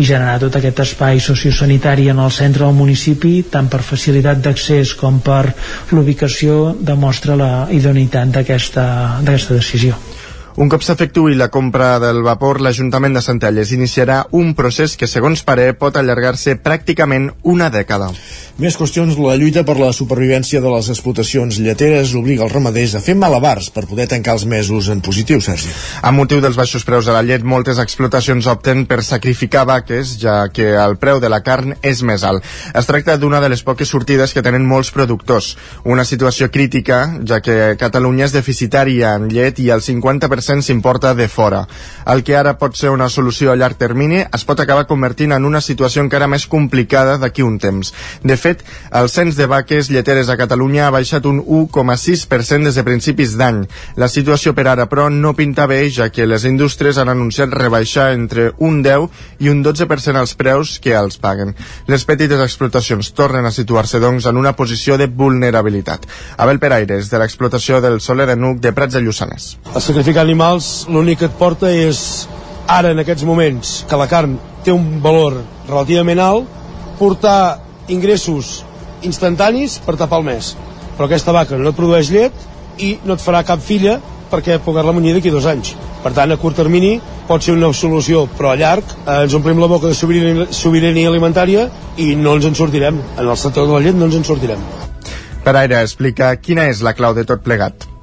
i 0.00 0.06
generar 0.08 0.38
tot 0.40 0.56
aquest 0.56 0.80
espai 0.86 1.20
sociosanitari 1.20 2.08
en 2.08 2.22
el 2.24 2.32
centre 2.32 2.64
del 2.64 2.78
municipi, 2.78 3.34
tant 3.52 3.68
per 3.68 3.82
facilitat 3.84 4.40
d'accés 4.40 4.94
com 4.96 5.20
per 5.20 5.52
l'ubicació, 5.92 6.74
demostra 6.80 7.36
la 7.36 7.52
idoneïtat 7.70 8.32
d'aquesta 8.38 8.86
decisió. 9.26 10.00
Un 10.54 10.68
cop 10.70 10.84
s'efectuï 10.86 11.34
la 11.34 11.48
compra 11.50 11.96
del 11.98 12.20
vapor, 12.22 12.60
l'Ajuntament 12.62 13.16
de 13.16 13.20
Centelles 13.24 13.72
iniciarà 13.74 14.20
un 14.38 14.52
procés 14.54 14.92
que, 14.94 15.08
segons 15.10 15.40
pare, 15.42 15.72
pot 15.74 15.96
allargar-se 15.98 16.54
pràcticament 16.62 17.32
una 17.42 17.72
dècada. 17.74 18.12
Més 18.62 18.76
qüestions, 18.78 19.16
la 19.18 19.34
lluita 19.34 19.64
per 19.66 19.74
la 19.80 19.88
supervivència 19.90 20.60
de 20.62 20.70
les 20.70 20.90
explotacions 20.92 21.58
lleteres 21.58 22.12
obliga 22.14 22.44
els 22.46 22.54
ramaders 22.54 22.94
a 22.94 23.00
fer 23.02 23.16
malabars 23.18 23.72
per 23.74 23.82
poder 23.90 24.06
tancar 24.12 24.36
els 24.38 24.44
mesos 24.46 24.92
en 24.94 25.00
positiu, 25.02 25.40
Sergi. 25.42 25.72
A 26.06 26.12
motiu 26.14 26.38
dels 26.38 26.54
baixos 26.54 26.86
preus 26.86 27.10
de 27.10 27.16
la 27.16 27.24
llet, 27.26 27.42
moltes 27.42 27.82
explotacions 27.82 28.46
opten 28.46 28.86
per 28.86 29.00
sacrificar 29.02 29.66
vaques, 29.66 30.14
ja 30.22 30.36
que 30.54 30.68
el 30.78 30.94
preu 31.02 31.18
de 31.18 31.32
la 31.34 31.42
carn 31.42 31.74
és 31.82 32.04
més 32.06 32.22
alt. 32.22 32.46
Es 32.70 32.86
tracta 32.86 33.18
d'una 33.18 33.42
de 33.42 33.50
les 33.50 33.64
poques 33.66 33.90
sortides 33.90 34.30
que 34.30 34.46
tenen 34.46 34.62
molts 34.70 34.94
productors. 34.94 35.56
Una 35.82 36.06
situació 36.06 36.46
crítica, 36.54 37.02
ja 37.26 37.42
que 37.42 37.74
Catalunya 37.74 38.30
és 38.30 38.38
deficitària 38.38 39.16
en 39.18 39.26
llet 39.34 39.58
i 39.58 39.72
el 39.74 39.82
50% 39.82 40.43
100% 40.44 40.62
s'importa 40.62 41.14
de 41.14 41.28
fora. 41.28 41.64
El 42.06 42.22
que 42.24 42.36
ara 42.36 42.56
pot 42.58 42.76
ser 42.76 42.90
una 42.90 43.08
solució 43.08 43.52
a 43.52 43.56
llarg 43.56 43.78
termini 43.80 44.22
es 44.24 44.44
pot 44.44 44.60
acabar 44.60 44.86
convertint 44.86 45.32
en 45.32 45.44
una 45.44 45.60
situació 45.64 46.02
encara 46.04 46.28
més 46.28 46.46
complicada 46.46 47.16
d'aquí 47.18 47.42
un 47.42 47.58
temps. 47.58 47.92
De 48.22 48.36
fet, 48.36 48.64
el 48.92 49.08
cens 49.08 49.36
de 49.36 49.46
vaques 49.50 49.90
lleteres 49.90 50.28
a 50.28 50.36
Catalunya 50.36 50.86
ha 50.86 50.94
baixat 50.94 51.26
un 51.26 51.40
1,6% 51.40 52.68
des 52.68 52.78
de 52.78 52.84
principis 52.84 53.36
d'any. 53.40 53.64
La 53.96 54.08
situació 54.08 54.54
per 54.54 54.66
ara, 54.68 54.88
però, 54.90 55.08
no 55.10 55.34
pinta 55.34 55.66
bé, 55.70 55.82
ja 55.90 56.10
que 56.10 56.26
les 56.26 56.44
indústries 56.44 56.98
han 56.98 57.08
anunciat 57.12 57.52
rebaixar 57.54 58.12
entre 58.14 58.52
un 58.58 58.82
10 58.84 59.08
i 59.40 59.50
un 59.52 59.64
12% 59.64 60.20
els 60.20 60.34
preus 60.38 60.78
que 60.82 60.94
els 60.98 61.18
paguen. 61.18 61.54
Les 61.86 62.04
petites 62.04 62.40
explotacions 62.40 63.12
tornen 63.16 63.46
a 63.46 63.54
situar-se, 63.54 64.00
doncs, 64.02 64.26
en 64.26 64.36
una 64.40 64.54
posició 64.56 64.98
de 65.00 65.06
vulnerabilitat. 65.06 66.06
Abel 66.36 66.60
Peraires, 66.60 67.10
de 67.10 67.20
l'explotació 67.22 67.80
del 67.80 68.00
Soler 68.00 68.26
de 68.30 68.36
Nuc 68.36 68.60
de 68.60 68.72
Prats 68.76 68.94
de 68.94 69.02
Lluçanès. 69.04 69.54
El 69.74 69.82
animals 70.34 70.88
l'únic 70.90 71.22
que 71.22 71.30
et 71.30 71.38
porta 71.38 71.70
és 71.70 72.26
ara 72.66 72.90
en 72.90 72.98
aquests 73.02 73.22
moments 73.28 73.74
que 73.88 73.98
la 74.00 74.08
carn 74.10 74.34
té 74.66 74.72
un 74.74 74.98
valor 75.04 75.36
relativament 75.68 76.22
alt 76.24 76.48
portar 76.98 77.60
ingressos 77.92 78.64
instantanis 79.04 79.78
per 79.84 79.98
tapar 80.00 80.22
el 80.22 80.26
mes. 80.30 80.54
Però 80.96 81.06
aquesta 81.06 81.34
vaca 81.36 81.58
no 81.60 81.70
et 81.70 81.78
produeix 81.78 82.10
llet 82.10 82.82
i 82.82 82.96
no 83.04 83.14
et 83.14 83.22
farà 83.22 83.44
cap 83.46 83.62
filla 83.62 84.00
perquè 84.32 84.58
poder-la 84.64 84.94
munyir 84.96 85.14
d'aquí 85.14 85.30
dos 85.30 85.46
anys. 85.46 85.74
Per 86.02 86.12
tant 86.16 86.32
a 86.34 86.40
curt 86.40 86.58
termini 86.58 86.96
pot 87.28 87.44
ser 87.44 87.54
una 87.54 87.70
solució 87.72 88.26
però 88.34 88.52
a 88.52 88.58
llarg 88.58 88.84
eh, 88.96 89.22
ens 89.22 89.38
omplim 89.38 89.60
la 89.62 89.70
boca 89.70 89.92
de 89.92 89.94
sobirania, 89.94 90.50
sobirania 90.50 91.12
alimentària 91.12 91.68
i 91.96 92.14
no 92.18 92.34
ens 92.38 92.50
en 92.50 92.58
sortirem. 92.58 93.00
En 93.18 93.28
el 93.28 93.38
sector 93.38 93.68
de 93.68 93.76
la 93.76 93.84
llet 93.84 93.98
no 93.98 94.10
ens 94.10 94.18
en 94.18 94.26
sortirem. 94.26 94.68
Per 95.44 95.58
Aire 95.60 95.82
explica 95.84 96.34
quina 96.40 96.70
és 96.72 96.82
la 96.82 96.96
clau 96.96 97.14
de 97.14 97.28
tot 97.28 97.44
plegat 97.44 97.93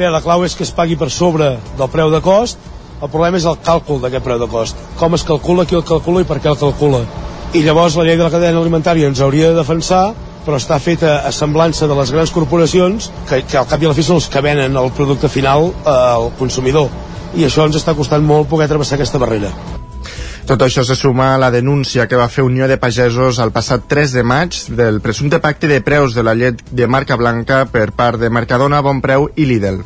Bé, 0.00 0.08
la 0.08 0.22
clau 0.24 0.46
és 0.46 0.54
que 0.56 0.64
es 0.64 0.70
pagui 0.72 0.96
per 0.96 1.10
sobre 1.12 1.50
del 1.76 1.88
preu 1.92 2.08
de 2.08 2.22
cost, 2.24 2.56
el 3.04 3.08
problema 3.12 3.36
és 3.36 3.44
el 3.44 3.58
càlcul 3.60 3.98
d'aquest 4.00 4.24
preu 4.24 4.38
de 4.40 4.46
cost. 4.48 4.78
Com 4.96 5.12
es 5.12 5.24
calcula, 5.28 5.66
qui 5.68 5.76
el 5.76 5.84
calcula 5.84 6.22
i 6.24 6.28
per 6.28 6.38
què 6.40 6.48
el 6.48 6.56
calcula. 6.56 7.02
I 7.52 7.60
llavors 7.66 7.98
la 7.98 8.06
llei 8.08 8.16
de 8.16 8.24
la 8.24 8.32
cadena 8.32 8.62
alimentària 8.62 9.10
ens 9.10 9.20
hauria 9.20 9.50
de 9.50 9.58
defensar 9.58 10.14
però 10.46 10.56
està 10.56 10.78
feta 10.80 11.18
a 11.28 11.32
semblança 11.36 11.84
de 11.90 11.98
les 11.98 12.14
grans 12.14 12.32
corporacions 12.32 13.10
que, 13.28 13.42
que 13.44 13.58
al 13.60 13.68
cap 13.68 13.82
i 13.82 13.90
a 13.90 13.92
la 13.92 13.98
fi 13.98 14.06
són 14.06 14.22
els 14.22 14.30
que 14.32 14.40
venen 14.40 14.80
el 14.80 14.88
producte 14.96 15.28
final 15.28 15.68
eh, 15.68 15.92
al 15.92 16.30
consumidor 16.40 16.88
i 17.36 17.44
això 17.44 17.68
ens 17.68 17.76
està 17.76 17.92
costant 17.98 18.24
molt 18.24 18.48
poder 18.48 18.70
travessar 18.72 18.96
aquesta 18.96 19.20
barrera. 19.20 19.52
Tot 20.48 20.62
això 20.64 20.82
se 20.86 20.96
suma 20.96 21.34
a 21.34 21.38
la 21.38 21.50
denúncia 21.50 22.06
que 22.08 22.18
va 22.18 22.28
fer 22.32 22.44
Unió 22.46 22.66
de 22.68 22.78
Pagesos 22.80 23.38
el 23.42 23.52
passat 23.54 23.84
3 23.90 24.16
de 24.16 24.24
maig 24.26 24.56
del 24.78 25.00
presumpte 25.04 25.38
pacte 25.38 25.68
de 25.70 25.80
preus 25.84 26.16
de 26.16 26.24
la 26.26 26.34
llet 26.34 26.62
de 26.70 26.88
marca 26.88 27.16
blanca 27.20 27.66
per 27.70 27.90
part 27.92 28.20
de 28.20 28.30
Mercadona, 28.30 28.80
Bonpreu 28.82 29.28
i 29.36 29.46
Lidl. 29.46 29.84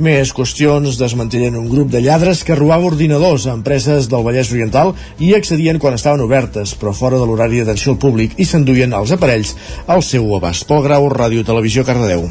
Més 0.00 0.30
qüestions 0.32 0.96
desmantellen 0.96 1.58
un 1.60 1.66
grup 1.68 1.90
de 1.92 2.00
lladres 2.00 2.40
que 2.46 2.56
robava 2.56 2.88
ordinadors 2.88 3.44
a 3.46 3.56
empreses 3.58 4.08
del 4.08 4.24
Vallès 4.24 4.52
Oriental 4.54 4.94
i 5.18 5.34
accedien 5.36 5.80
quan 5.82 5.98
estaven 5.98 6.24
obertes, 6.24 6.72
però 6.72 6.94
fora 6.96 7.20
de 7.20 7.26
l'horari 7.28 7.60
d'atenció 7.60 7.92
al 7.92 8.00
públic 8.00 8.38
i 8.40 8.46
s'enduien 8.48 8.96
els 8.96 9.12
aparells 9.12 9.56
al 9.86 10.06
seu 10.06 10.30
abast. 10.38 10.64
Pol 10.70 10.86
Grau, 10.86 11.10
Ràdio 11.12 11.44
Televisió, 11.44 11.84
Cardedeu. 11.84 12.30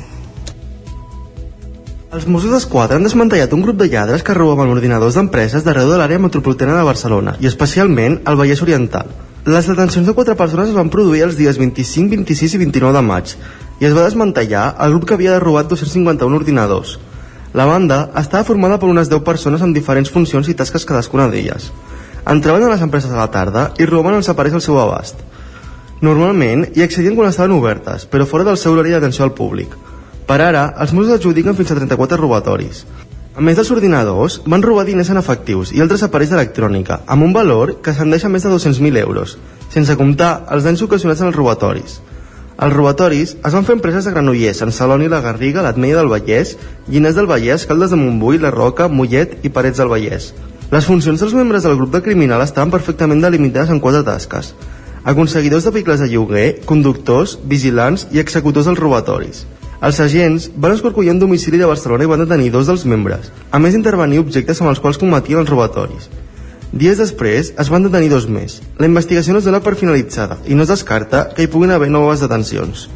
Els 2.09 2.23
Mossos 2.25 2.49
d'Esquadra 2.49 2.95
han 2.97 3.03
desmantellat 3.05 3.51
un 3.53 3.61
grup 3.61 3.75
de 3.77 3.85
lladres 3.85 4.23
que 4.25 4.33
robaven 4.33 4.71
ordinadors 4.73 5.13
d'empreses 5.13 5.61
d'arreu 5.61 5.91
de 5.91 5.97
l'àrea 5.99 6.17
metropolitana 6.17 6.73
de 6.73 6.85
Barcelona 6.87 7.35
i 7.37 7.45
especialment 7.45 8.15
al 8.25 8.37
Vallès 8.39 8.63
Oriental. 8.65 9.11
Les 9.45 9.67
detencions 9.69 10.07
de 10.09 10.15
quatre 10.17 10.33
persones 10.39 10.71
es 10.71 10.77
van 10.77 10.89
produir 10.89 11.21
els 11.27 11.35
dies 11.37 11.59
25, 11.61 12.09
26 12.15 12.55
i 12.57 12.61
29 12.63 12.95
de 12.97 13.03
maig 13.05 13.33
i 13.35 13.85
es 13.85 13.93
va 13.93 14.07
desmantellar 14.07 14.63
el 14.85 14.95
grup 14.95 15.05
que 15.05 15.19
havia 15.19 15.35
robat 15.43 15.69
251 15.69 16.39
ordinadors. 16.39 16.95
La 17.53 17.67
banda 17.69 17.99
estava 18.23 18.47
formada 18.47 18.79
per 18.81 18.89
unes 18.89 19.11
10 19.13 19.21
persones 19.27 19.61
amb 19.61 19.77
diferents 19.77 20.09
funcions 20.09 20.49
i 20.49 20.55
tasques 20.57 20.87
cadascuna 20.89 21.27
d'elles. 21.29 21.67
Entraven 22.25 22.65
a 22.65 22.71
les 22.73 22.87
empreses 22.87 23.13
a 23.13 23.21
la 23.21 23.29
tarda 23.29 23.67
i 23.77 23.85
robaven 23.85 24.17
els 24.17 24.31
aparells 24.33 24.57
al 24.57 24.65
seu 24.65 24.81
abast. 24.81 25.21
Normalment 26.01 26.71
hi 26.73 26.87
accedien 26.87 27.13
quan 27.13 27.29
estaven 27.29 27.53
obertes, 27.53 28.09
però 28.09 28.25
fora 28.25 28.49
del 28.49 28.57
seu 28.57 28.73
horari 28.73 28.97
d'atenció 28.97 29.29
al 29.29 29.37
públic– 29.37 29.77
per 30.29 30.43
ara, 30.45 30.67
els 30.77 30.91
Mossos 30.93 31.15
adjudiquen 31.15 31.55
fins 31.57 31.71
a 31.73 31.75
34 31.79 32.19
robatoris. 32.19 32.83
A 33.33 33.41
més 33.41 33.55
dels 33.57 33.71
ordinadors, 33.73 34.35
van 34.45 34.61
robar 34.61 34.83
diners 34.85 35.09
en 35.09 35.17
efectius 35.17 35.71
i 35.73 35.81
altres 35.81 36.03
aparells 36.05 36.29
d'electrònica, 36.35 36.99
amb 37.09 37.25
un 37.25 37.33
valor 37.33 37.71
que 37.81 37.89
ascendeix 37.89 38.27
a 38.27 38.29
més 38.29 38.45
de 38.45 38.51
200.000 38.53 39.01
euros, 39.01 39.39
sense 39.73 39.95
comptar 39.97 40.43
els 40.53 40.67
danys 40.69 40.83
ocasionats 40.85 41.23
en 41.23 41.31
els 41.31 41.39
robatoris. 41.39 41.97
Els 42.61 42.75
robatoris 42.75 43.33
es 43.39 43.57
van 43.57 43.65
fer 43.65 43.79
empreses 43.79 44.05
de 44.05 44.13
Granollers, 44.13 44.61
Sant 44.61 44.75
Celoni, 44.75 45.09
la 45.09 45.23
Garriga, 45.25 45.63
l'Atmeia 45.65 45.97
del 45.97 46.13
Vallès, 46.13 46.55
Llinars 46.85 47.17
del 47.17 47.29
Vallès, 47.31 47.65
Caldes 47.65 47.89
de 47.89 47.97
Montbui, 47.97 48.37
la 48.37 48.53
Roca, 48.53 48.85
Mollet 48.87 49.39
i 49.41 49.49
Parets 49.49 49.81
del 49.81 49.89
Vallès. 49.89 50.33
Les 50.69 50.85
funcions 50.85 51.17
dels 51.17 51.33
membres 51.33 51.65
del 51.65 51.77
grup 51.79 51.95
de 51.95 52.03
criminal 52.05 52.45
estaven 52.45 52.69
perfectament 52.75 53.25
delimitades 53.25 53.73
en 53.73 53.81
quatre 53.81 54.05
tasques. 54.05 54.53
Aconseguidors 55.09 55.65
de 55.65 55.73
vehicles 55.73 56.03
de 56.03 56.11
lloguer, 56.11 56.49
conductors, 56.69 57.39
vigilants 57.49 58.05
i 58.13 58.21
executors 58.21 58.69
dels 58.69 58.83
robatoris. 58.83 59.47
Els 59.79 59.99
agents 60.03 60.49
van 60.59 60.73
escorcollar 60.75 61.13
un 61.15 61.21
domicili 61.21 61.59
de 61.59 61.67
Barcelona 61.69 62.03
i 62.03 62.09
van 62.11 62.19
detenir 62.19 62.49
dos 62.51 62.67
dels 62.67 62.83
membres, 62.83 63.29
a 63.51 63.59
més 63.63 63.75
d'intervenir 63.75 64.19
objectes 64.19 64.59
amb 64.59 64.73
els 64.73 64.81
quals 64.83 64.99
combatien 64.99 65.39
els 65.39 65.51
robatoris. 65.51 66.09
Dies 66.71 66.99
després 66.99 67.53
es 67.57 67.69
van 67.71 67.85
detenir 67.87 68.11
dos 68.11 68.27
més. 68.27 68.59
La 68.77 68.89
investigació 68.89 69.33
no 69.33 69.39
es 69.39 69.47
dona 69.47 69.61
per 69.63 69.77
finalitzada 69.79 70.35
i 70.45 70.57
no 70.57 70.65
es 70.65 70.73
descarta 70.73 71.29
que 71.31 71.45
hi 71.45 71.51
puguin 71.53 71.71
haver 71.71 71.87
noves 71.89 72.19
detencions. 72.25 72.89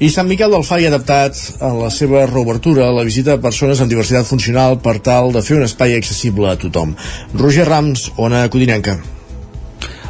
I 0.00 0.10
Sant 0.12 0.28
Miquel 0.28 0.52
del 0.52 0.64
Fai 0.64 0.84
ha 0.84 0.90
adaptat 0.92 1.40
a 1.60 1.72
la 1.76 1.88
seva 1.92 2.26
reobertura 2.28 2.90
la 2.92 3.04
visita 3.08 3.34
a 3.34 3.40
persones 3.40 3.80
amb 3.80 3.92
diversitat 3.92 4.28
funcional 4.28 4.78
per 4.84 4.98
tal 5.04 5.32
de 5.32 5.44
fer 5.44 5.56
un 5.56 5.64
espai 5.64 5.96
accessible 5.96 6.52
a 6.52 6.56
tothom. 6.60 6.92
Roger 7.32 7.66
Rams, 7.68 8.10
Ona 8.16 8.44
Codinenca. 8.52 8.98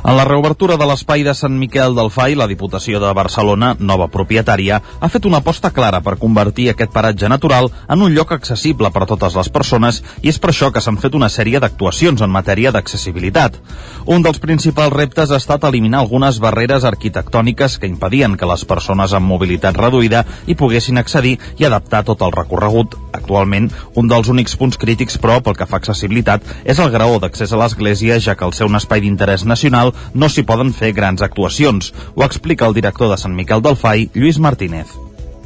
En 0.02 0.16
la 0.16 0.24
reobertura 0.24 0.78
de 0.80 0.86
l'espai 0.88 1.20
de 1.26 1.34
Sant 1.36 1.52
Miquel 1.60 1.92
del 1.92 2.08
Fai, 2.08 2.32
la 2.32 2.46
Diputació 2.48 2.96
de 3.02 3.10
Barcelona, 3.12 3.74
nova 3.78 4.06
propietària, 4.08 4.78
ha 4.80 5.08
fet 5.12 5.26
una 5.28 5.42
aposta 5.44 5.68
clara 5.76 6.00
per 6.00 6.14
convertir 6.16 6.70
aquest 6.70 6.94
paratge 6.94 7.28
natural 7.28 7.68
en 7.84 8.00
un 8.00 8.14
lloc 8.16 8.32
accessible 8.32 8.88
per 8.94 9.02
a 9.04 9.08
totes 9.10 9.36
les 9.36 9.50
persones 9.52 9.98
i 10.22 10.32
és 10.32 10.38
per 10.40 10.54
això 10.54 10.70
que 10.72 10.80
s'han 10.80 10.96
fet 11.02 11.18
una 11.18 11.28
sèrie 11.28 11.60
d'actuacions 11.60 12.24
en 12.24 12.32
matèria 12.32 12.72
d'accessibilitat. 12.72 13.58
Un 14.06 14.24
dels 14.24 14.40
principals 14.40 14.96
reptes 14.96 15.30
ha 15.30 15.40
estat 15.42 15.66
eliminar 15.68 16.00
algunes 16.00 16.40
barreres 16.40 16.88
arquitectòniques 16.88 17.76
que 17.76 17.92
impedien 17.92 18.38
que 18.40 18.48
les 18.48 18.64
persones 18.64 19.12
amb 19.12 19.28
mobilitat 19.28 19.76
reduïda 19.76 20.24
hi 20.46 20.56
poguessin 20.56 20.96
accedir 20.96 21.36
i 21.58 21.68
adaptar 21.68 22.06
tot 22.08 22.24
el 22.24 22.32
recorregut. 22.32 22.96
Actualment, 23.12 23.68
un 24.00 24.08
dels 24.08 24.32
únics 24.32 24.56
punts 24.56 24.80
crítics, 24.80 25.20
però, 25.20 25.42
pel 25.44 25.58
que 25.60 25.68
fa 25.68 25.76
accessibilitat, 25.76 26.46
és 26.64 26.80
el 26.80 26.88
graó 26.90 27.20
d'accés 27.20 27.52
a 27.52 27.60
l'església, 27.60 28.16
ja 28.16 28.34
que 28.34 28.48
al 28.48 28.56
ser 28.56 28.70
un 28.70 28.80
espai 28.80 29.04
d'interès 29.04 29.44
nacional 29.44 29.89
no 30.14 30.28
s'hi 30.28 30.46
poden 30.46 30.74
fer 30.76 30.94
grans 30.96 31.22
actuacions. 31.22 31.94
Ho 32.14 32.26
explica 32.26 32.66
el 32.66 32.74
director 32.74 33.10
de 33.12 33.20
Sant 33.20 33.36
Miquel 33.36 33.62
del 33.62 33.78
Fai, 33.78 34.10
Lluís 34.14 34.38
Martínez. 34.38 34.98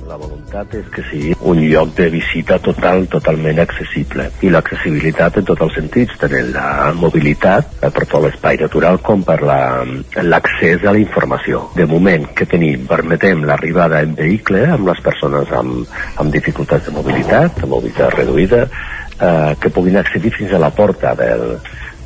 La 0.04 0.18
voluntat 0.20 0.74
és 0.76 0.88
que 0.92 1.02
sigui 1.08 1.32
un 1.48 1.58
lloc 1.64 1.94
de 1.96 2.10
visita 2.12 2.58
total, 2.62 3.06
totalment 3.08 3.56
accessible. 3.62 4.26
I 4.44 4.50
l'accessibilitat 4.52 5.38
en 5.40 5.46
tots 5.48 5.64
els 5.64 5.78
sentits, 5.78 6.18
tenint 6.20 6.50
la 6.52 6.92
mobilitat 6.98 7.70
eh, 7.78 7.88
per 7.88 8.04
tot 8.04 8.20
l'espai 8.26 8.60
natural 8.60 9.00
com 9.06 9.24
per 9.24 9.38
l'accés 9.40 10.84
la, 10.84 10.90
a 10.90 10.92
la 10.92 11.00
informació. 11.00 11.62
De 11.78 11.88
moment 11.88 12.28
que 12.36 12.46
tenim, 12.50 12.84
permetem 12.90 13.46
l'arribada 13.48 14.02
en 14.04 14.12
vehicle 14.18 14.66
amb 14.76 14.92
les 14.92 15.00
persones 15.06 15.54
amb, 15.56 15.88
amb 16.20 16.36
dificultats 16.36 16.90
de 16.90 16.94
mobilitat, 16.98 17.62
de 17.62 17.70
mobilitat 17.72 18.18
reduïda, 18.18 18.66
eh, 18.68 19.56
que 19.56 19.72
puguin 19.72 19.96
accedir 20.02 20.36
fins 20.36 20.52
a 20.52 20.60
la 20.60 20.70
porta 20.76 21.16
del, 21.16 21.56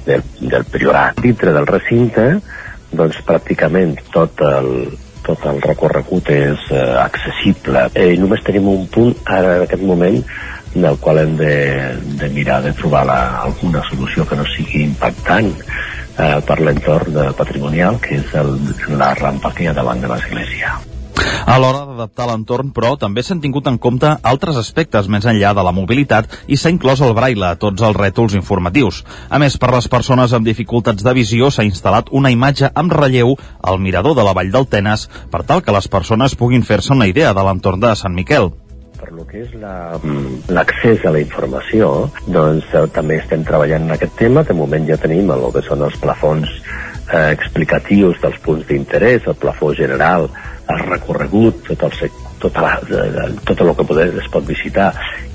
del, 0.08 0.24
del 0.40 0.64
priorat. 0.72 1.20
Dintre 1.22 1.52
del 1.56 1.68
recinte, 1.68 2.30
doncs 2.90 3.20
pràcticament 3.28 3.98
tot 4.14 4.40
el, 4.44 4.70
tot 5.26 5.44
el 5.50 5.60
recorregut 5.64 6.30
és 6.32 6.68
eh, 6.72 6.84
accessible. 7.02 7.88
Eh, 7.94 8.14
només 8.20 8.44
tenim 8.46 8.70
un 8.72 8.86
punt 8.92 9.14
ara 9.26 9.58
en 9.58 9.66
aquest 9.66 9.84
moment 9.84 10.20
en 10.76 10.84
el 10.84 10.98
qual 11.00 11.22
hem 11.22 11.36
de, 11.38 11.54
de 12.20 12.28
mirar 12.32 12.60
de 12.64 12.74
trobar 12.76 13.04
la, 13.08 13.20
alguna 13.44 13.82
solució 13.88 14.26
que 14.28 14.36
no 14.36 14.44
sigui 14.52 14.84
impactant 14.84 15.50
eh, 15.58 16.38
per 16.44 16.60
l'entorn 16.60 17.18
patrimonial, 17.38 18.00
que 18.04 18.20
és 18.20 18.36
el, 18.40 18.54
la 19.00 19.14
rampa 19.20 19.52
que 19.54 19.66
hi 19.66 19.72
ha 19.72 19.76
davant 19.76 20.04
de 20.04 20.12
l'església. 20.12 20.76
A 21.18 21.56
l'hora 21.58 21.84
d'adaptar 21.88 22.28
l'entorn, 22.28 22.72
però, 22.76 22.94
també 23.00 23.22
s'han 23.24 23.40
tingut 23.42 23.66
en 23.70 23.78
compte 23.82 24.10
altres 24.32 24.58
aspectes 24.60 25.08
més 25.08 25.26
enllà 25.26 25.54
de 25.56 25.64
la 25.64 25.74
mobilitat 25.74 26.30
i 26.46 26.58
s'ha 26.58 26.72
inclòs 26.74 27.02
el 27.06 27.14
braille 27.16 27.46
a 27.46 27.56
tots 27.56 27.82
els 27.82 27.96
rètols 27.96 28.36
informatius. 28.38 29.02
A 29.30 29.40
més, 29.42 29.58
per 29.58 29.72
les 29.74 29.88
persones 29.88 30.34
amb 30.36 30.46
dificultats 30.46 31.04
de 31.04 31.16
visió 31.16 31.50
s'ha 31.50 31.66
instal·lat 31.66 32.12
una 32.12 32.32
imatge 32.34 32.70
amb 32.74 32.92
relleu 32.92 33.36
al 33.62 33.82
mirador 33.82 34.16
de 34.18 34.26
la 34.26 34.36
Vall 34.36 34.52
del 34.54 34.68
Tenes 34.70 35.08
per 35.32 35.44
tal 35.48 35.64
que 35.64 35.74
les 35.74 35.88
persones 35.88 36.36
puguin 36.38 36.62
fer-se 36.62 36.94
una 36.94 37.08
idea 37.10 37.34
de 37.34 37.44
l'entorn 37.44 37.80
de 37.80 37.94
Sant 37.96 38.14
Miquel 38.14 38.52
per 38.98 39.12
lo 39.14 39.24
que 39.28 39.44
és 39.44 39.52
l'accés 39.54 41.04
la, 41.04 41.10
a 41.10 41.12
la 41.14 41.20
informació, 41.22 42.08
doncs 42.26 42.66
eh, 42.74 42.82
també 42.92 43.20
estem 43.22 43.44
treballant 43.46 43.86
en 43.86 43.94
aquest 43.94 44.16
tema. 44.18 44.42
De 44.42 44.56
moment 44.58 44.88
ja 44.90 44.98
tenim 44.98 45.30
el 45.30 45.44
que 45.54 45.62
són 45.64 45.84
els 45.86 45.94
plafons 46.02 46.50
eh, 47.12 47.32
explicatius 47.32 48.20
dels 48.22 48.38
punts 48.44 48.66
d'interès, 48.68 49.26
el 49.26 49.36
plafó 49.40 49.72
general, 49.74 50.28
el 50.68 50.82
recorregut, 50.84 51.62
tot 51.68 51.84
el, 51.88 52.10
tot, 52.38 52.58
la, 52.60 52.74
tot 53.48 53.60
el 53.64 53.72
que 53.76 53.86
poder, 53.88 54.08
es 54.20 54.28
pot 54.32 54.46
visitar 54.46 54.90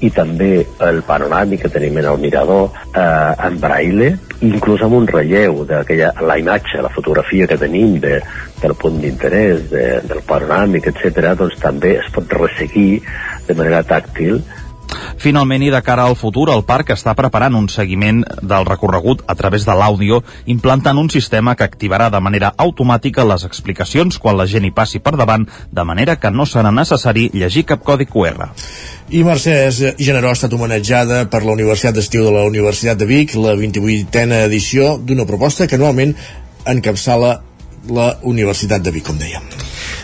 i 0.06 0.12
també 0.14 0.52
el 0.86 1.02
panoràmic 1.08 1.66
que 1.66 1.72
tenim 1.74 1.98
en 2.02 2.10
el 2.12 2.22
mirador 2.22 2.70
eh, 2.94 3.48
en 3.48 3.60
braille, 3.62 4.14
inclús 4.46 4.84
amb 4.86 5.00
un 5.00 5.08
relleu 5.10 5.64
d'aquella 5.70 6.14
la 6.22 6.38
imatge, 6.40 6.82
la 6.84 6.94
fotografia 6.94 7.48
que 7.50 7.60
tenim 7.60 7.98
de, 8.04 8.20
del 8.62 8.76
punt 8.80 9.00
d'interès, 9.02 9.70
de, 9.72 9.86
del 10.10 10.26
panoràmic, 10.28 10.92
etc., 10.94 11.34
doncs 11.40 11.58
també 11.64 11.98
es 12.02 12.12
pot 12.14 12.38
resseguir 12.40 13.02
de 13.48 13.58
manera 13.58 13.84
tàctil 13.88 14.44
Finalment, 15.18 15.64
i 15.64 15.72
de 15.74 15.82
cara 15.86 16.06
al 16.08 16.18
futur, 16.20 16.50
el 16.54 16.64
parc 16.68 16.94
està 16.96 17.14
preparant 17.18 17.56
un 17.56 17.70
seguiment 17.70 18.24
del 18.42 18.66
recorregut 18.68 19.24
a 19.28 19.36
través 19.40 19.66
de 19.68 19.76
l'àudio, 19.78 20.22
implantant 20.46 21.00
un 21.00 21.10
sistema 21.10 21.56
que 21.56 21.68
activarà 21.68 22.10
de 22.14 22.20
manera 22.20 22.54
automàtica 22.58 23.26
les 23.28 23.46
explicacions 23.48 24.20
quan 24.20 24.38
la 24.38 24.48
gent 24.50 24.66
hi 24.66 24.74
passi 24.76 25.00
per 25.00 25.16
davant, 25.20 25.48
de 25.72 25.84
manera 25.84 26.18
que 26.20 26.32
no 26.32 26.46
serà 26.50 26.72
necessari 26.72 27.30
llegir 27.34 27.66
cap 27.70 27.84
codi 27.84 28.08
QR. 28.10 28.50
I 29.14 29.24
Mercè 29.28 29.58
Generó 30.00 30.32
ha 30.32 30.38
estat 30.38 30.54
homenatjada 30.54 31.26
per 31.30 31.44
la 31.44 31.54
Universitat 31.54 31.96
d'Estiu 31.96 32.24
de 32.26 32.32
la 32.34 32.46
Universitat 32.50 32.98
de 32.98 33.08
Vic, 33.10 33.36
la 33.36 33.56
28a 33.60 34.44
edició 34.48 34.98
d'una 34.98 35.28
proposta 35.30 35.68
que 35.68 35.78
anualment 35.80 36.16
encapçala 36.66 37.42
la 37.90 38.14
Universitat 38.24 38.82
de 38.82 38.92
Vic, 38.96 39.06
com 39.10 39.20
dèiem. 39.20 39.44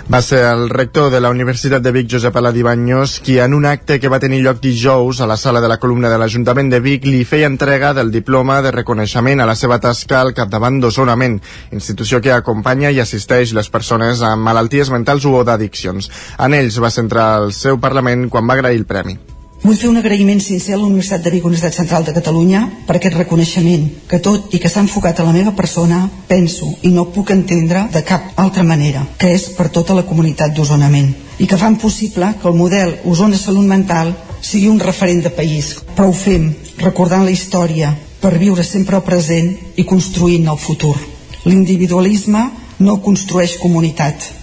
Va 0.09 0.23
ser 0.25 0.39
el 0.41 0.71
rector 0.71 1.11
de 1.13 1.19
la 1.21 1.29
Universitat 1.29 1.83
de 1.85 1.91
Vic, 1.93 2.07
Josep 2.09 2.37
Aladí 2.39 2.63
Banyos, 2.65 3.19
qui 3.21 3.35
en 3.37 3.53
un 3.53 3.67
acte 3.69 3.99
que 4.01 4.09
va 4.09 4.17
tenir 4.17 4.39
lloc 4.41 4.57
dijous 4.63 5.21
a 5.21 5.27
la 5.29 5.37
sala 5.37 5.61
de 5.61 5.69
la 5.69 5.77
columna 5.77 6.09
de 6.09 6.17
l'Ajuntament 6.17 6.73
de 6.73 6.79
Vic 6.81 7.05
li 7.05 7.21
feia 7.29 7.45
entrega 7.45 7.93
del 7.93 8.09
diploma 8.09 8.57
de 8.65 8.73
reconeixement 8.73 9.37
a 9.37 9.45
la 9.45 9.53
seva 9.53 9.77
tasca 9.77 10.23
al 10.23 10.33
capdavant 10.33 10.81
d'Osonament, 10.81 11.37
institució 11.77 12.23
que 12.25 12.33
acompanya 12.33 12.89
i 12.89 13.05
assisteix 13.05 13.53
les 13.53 13.69
persones 13.69 14.25
amb 14.25 14.49
malalties 14.49 14.89
mentals 14.89 15.29
o 15.29 15.43
d'addiccions. 15.45 16.09
En 16.41 16.57
ells 16.57 16.81
va 16.81 16.89
centrar 16.89 17.35
el 17.43 17.53
seu 17.53 17.77
Parlament 17.77 18.31
quan 18.33 18.49
va 18.49 18.57
agrair 18.57 18.81
el 18.81 18.89
premi. 18.89 19.19
Vull 19.59 19.75
fer 19.75 19.89
un 19.91 19.99
agraïment 19.99 20.39
sincer 20.39 20.71
a 20.71 20.77
la 20.79 20.85
Universitat 20.87 21.19
de 21.19 21.31
Vic, 21.33 21.43
Universitat 21.43 21.81
Central 21.81 22.05
de 22.07 22.13
Catalunya, 22.15 22.61
per 22.87 22.95
aquest 22.95 23.17
reconeixement, 23.17 23.89
que 24.07 24.21
tot 24.23 24.53
i 24.55 24.59
que 24.63 24.71
s'ha 24.71 24.85
enfocat 24.85 25.19
a 25.19 25.25
la 25.27 25.33
meva 25.35 25.51
persona, 25.57 26.05
penso 26.29 26.69
i 26.87 26.93
no 26.93 27.09
puc 27.11 27.33
entendre 27.35 27.81
de 27.91 28.01
cap 28.07 28.39
altra 28.39 28.63
manera, 28.63 29.03
que 29.19 29.33
és 29.35 29.49
per 29.57 29.67
tota 29.75 29.97
la 29.97 30.05
comunitat 30.07 30.55
d'Osonament, 30.55 31.11
i 31.43 31.47
que 31.47 31.59
fan 31.59 31.75
possible 31.75 32.31
que 32.39 32.47
el 32.47 32.55
model 32.55 32.95
Osona 33.03 33.35
Salut 33.35 33.67
Mental 33.67 34.13
sigui 34.39 34.71
un 34.71 34.79
referent 34.79 35.25
de 35.27 35.35
país. 35.35 35.75
Però 35.91 36.07
ho 36.07 36.15
fem 36.15 36.53
recordant 36.79 37.27
la 37.27 37.35
història 37.35 37.91
per 38.23 38.37
viure 38.39 38.63
sempre 38.63 38.95
el 38.95 39.03
present 39.03 39.51
i 39.75 39.83
construint 39.83 40.47
el 40.47 40.57
futur. 40.57 40.95
L'individualisme 41.43 42.47
no 42.79 43.01
construeix 43.03 43.57
comunitat, 43.59 44.38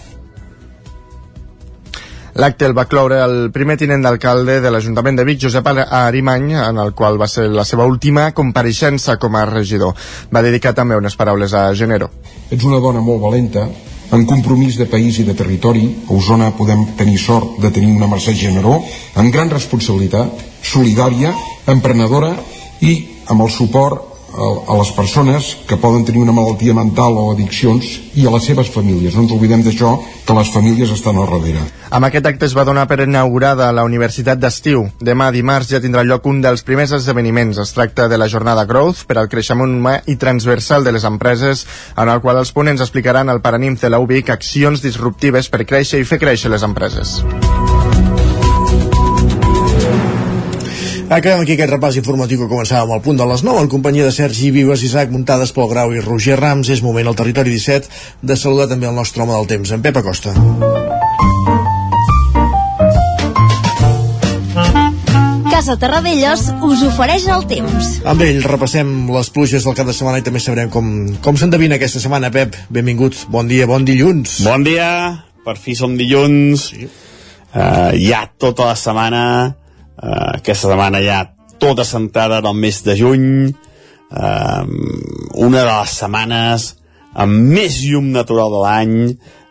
L'acte 2.36 2.66
el 2.68 2.74
va 2.76 2.84
cloure 2.84 3.16
el 3.24 3.48
primer 3.48 3.78
tinent 3.80 4.02
d'alcalde 4.04 4.58
de 4.60 4.68
l'Ajuntament 4.68 5.16
de 5.16 5.24
Vic, 5.24 5.38
Josep 5.40 5.70
Arimany, 5.72 6.50
en 6.60 6.76
el 6.82 6.92
qual 6.92 7.16
va 7.16 7.28
ser 7.32 7.46
la 7.48 7.64
seva 7.64 7.86
última 7.88 8.26
compareixença 8.36 9.14
com 9.16 9.38
a 9.40 9.46
regidor. 9.48 9.94
Va 10.28 10.42
dedicar 10.44 10.74
també 10.76 10.98
unes 11.00 11.16
paraules 11.16 11.54
a 11.56 11.70
Genero. 11.72 12.10
Ets 12.50 12.66
una 12.68 12.82
dona 12.84 13.00
molt 13.00 13.22
valenta, 13.22 13.64
en 14.12 14.26
compromís 14.28 14.76
de 14.76 14.84
país 14.84 15.16
i 15.18 15.24
de 15.24 15.32
territori, 15.38 15.86
a 16.04 16.12
Osona 16.12 16.50
podem 16.58 16.84
tenir 16.98 17.16
sort 17.18 17.56
de 17.62 17.70
tenir 17.72 17.94
una 17.96 18.10
Mercè 18.12 18.36
Generó, 18.36 18.82
amb 19.16 19.32
gran 19.32 19.48
responsabilitat, 19.48 20.44
solidària, 20.60 21.32
emprenedora 21.72 22.34
i 22.84 22.98
amb 23.32 23.46
el 23.46 23.50
suport 23.50 24.15
a 24.36 24.76
les 24.76 24.90
persones 24.92 25.56
que 25.66 25.78
poden 25.80 26.04
tenir 26.04 26.20
una 26.20 26.32
malaltia 26.32 26.74
mental 26.76 27.16
o 27.16 27.30
addiccions 27.32 27.88
i 28.14 28.26
a 28.26 28.32
les 28.34 28.44
seves 28.44 28.68
famílies. 28.72 29.14
No 29.16 29.24
ens 29.24 29.32
oblidem 29.32 29.64
d'això, 29.64 29.96
que 30.26 30.34
les 30.34 30.50
famílies 30.52 30.90
estan 30.90 31.16
al 31.16 31.30
darrere. 31.30 31.62
Amb 31.96 32.08
aquest 32.08 32.26
acte 32.26 32.48
es 32.48 32.56
va 32.56 32.66
donar 32.66 32.86
per 32.90 32.98
inaugurada 33.04 33.70
la 33.72 33.84
Universitat 33.86 34.40
d'Estiu. 34.42 34.84
Demà 35.00 35.30
dimarts 35.32 35.70
ja 35.70 35.80
tindrà 35.80 36.02
lloc 36.04 36.26
un 36.26 36.42
dels 36.44 36.66
primers 36.66 36.92
esdeveniments. 36.98 37.60
Es 37.62 37.72
tracta 37.76 38.08
de 38.08 38.18
la 38.18 38.28
jornada 38.28 38.66
Growth 38.66 39.06
per 39.06 39.20
al 39.20 39.30
creixement 39.32 39.78
humà 39.78 40.00
i 40.06 40.18
transversal 40.20 40.84
de 40.84 40.92
les 40.92 41.06
empreses, 41.06 41.64
en 41.96 42.10
el 42.10 42.20
qual 42.20 42.42
els 42.42 42.52
ponents 42.52 42.82
explicaran 42.82 43.30
el 43.30 43.40
paranim 43.40 43.78
de 43.80 43.90
la 43.90 44.02
UBIC 44.02 44.34
accions 44.34 44.82
disruptives 44.82 45.48
per 45.48 45.64
créixer 45.64 46.02
i 46.02 46.08
fer 46.08 46.20
créixer 46.20 46.50
les 46.50 46.66
empreses. 46.66 47.20
Acabem 51.06 51.44
aquí 51.44 51.54
aquest 51.54 51.70
repàs 51.70 51.96
informatiu 52.00 52.40
que 52.40 52.48
començàvem 52.50 52.90
al 52.90 53.02
punt 53.02 53.18
de 53.20 53.26
les 53.30 53.44
9 53.46 53.60
en 53.62 53.68
companyia 53.70 54.08
de 54.08 54.10
Sergi 54.10 54.48
Vives, 54.50 54.82
Isaac 54.82 55.12
Muntades, 55.14 55.52
Pol 55.54 55.68
Grau 55.70 55.92
i 55.94 56.00
Roger 56.02 56.34
Rams. 56.40 56.66
És 56.74 56.80
moment 56.82 57.06
al 57.06 57.14
territori 57.14 57.52
17 57.54 58.26
de 58.26 58.36
saludar 58.36 58.66
també 58.72 58.88
el 58.88 58.96
nostre 58.96 59.22
home 59.22 59.30
del 59.36 59.46
temps, 59.52 59.70
en 59.70 59.84
Pep 59.84 60.00
Acosta. 60.00 60.32
Casa 65.52 65.76
Terradellos 65.78 66.42
us 66.66 66.82
ofereix 66.88 67.28
el 67.30 67.46
temps. 67.52 67.90
Amb 68.02 68.24
ell 68.26 68.42
repassem 68.42 68.90
les 69.14 69.30
pluges 69.30 69.62
del 69.62 69.76
cap 69.78 69.86
de 69.86 69.94
setmana 69.94 70.18
i 70.18 70.24
també 70.26 70.42
sabrem 70.42 70.72
com, 70.74 70.88
com 71.22 71.38
s'endevina 71.38 71.78
aquesta 71.78 72.02
setmana, 72.02 72.32
Pep. 72.34 72.58
Benvingut, 72.66 73.28
bon 73.30 73.46
dia, 73.46 73.68
bon 73.70 73.86
dilluns. 73.86 74.40
Bon 74.42 74.66
dia, 74.66 74.88
per 75.46 75.54
fi 75.54 75.78
som 75.78 75.94
dilluns. 75.94 76.66
Sí. 76.74 76.90
Uh, 77.54 77.94
ja 77.94 78.24
tota 78.42 78.66
la 78.72 78.74
setmana 78.76 79.22
uh, 80.02 80.36
aquesta 80.36 80.70
setmana 80.70 81.02
ja 81.04 81.22
tota 81.60 81.84
centrada 81.84 82.40
en 82.42 82.50
el 82.50 82.58
mes 82.60 82.82
de 82.84 82.96
juny, 82.98 83.30
uh, 84.10 84.64
una 85.34 85.62
de 85.62 85.72
les 85.72 85.96
setmanes 86.02 86.68
amb 87.16 87.50
més 87.56 87.80
llum 87.86 88.12
natural 88.12 88.52
de 88.52 88.62
l'any, 88.62 88.96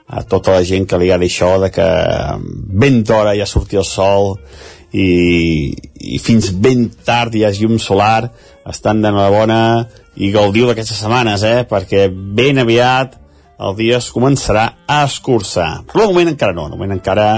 a 0.06 0.22
tota 0.30 0.54
la 0.54 0.64
gent 0.64 0.86
que 0.86 1.00
li 1.02 1.10
agrada 1.10 1.26
això 1.26 1.56
de 1.62 1.72
que 1.74 1.86
ben 2.82 3.02
d'hora 3.04 3.34
ja 3.38 3.48
sortir 3.50 3.82
el 3.82 3.88
sol 3.90 4.36
i, 4.94 5.74
i 5.98 6.20
fins 6.22 6.52
ben 6.62 6.88
tard 7.06 7.34
hi 7.36 7.44
ha 7.46 7.54
llum 7.56 7.80
solar. 7.82 8.30
Estan 8.70 9.02
d'enhorabona 9.02 9.60
i 10.22 10.32
gaudiu 10.34 10.70
d'aquestes 10.70 11.02
setmanes 11.02 11.44
eh? 11.44 11.66
perquè 11.70 12.08
ben 12.10 12.62
aviat 12.62 13.18
el 13.66 13.76
dia 13.80 13.98
es 13.98 14.12
començarà 14.14 14.66
a 14.88 15.04
escurçar. 15.08 15.86
Però 15.90 16.06
de 16.06 16.14
moment 16.14 16.32
encara 16.32 16.56
no, 16.56 16.70
de 16.70 16.78
moment 16.78 16.96
encara 16.98 17.30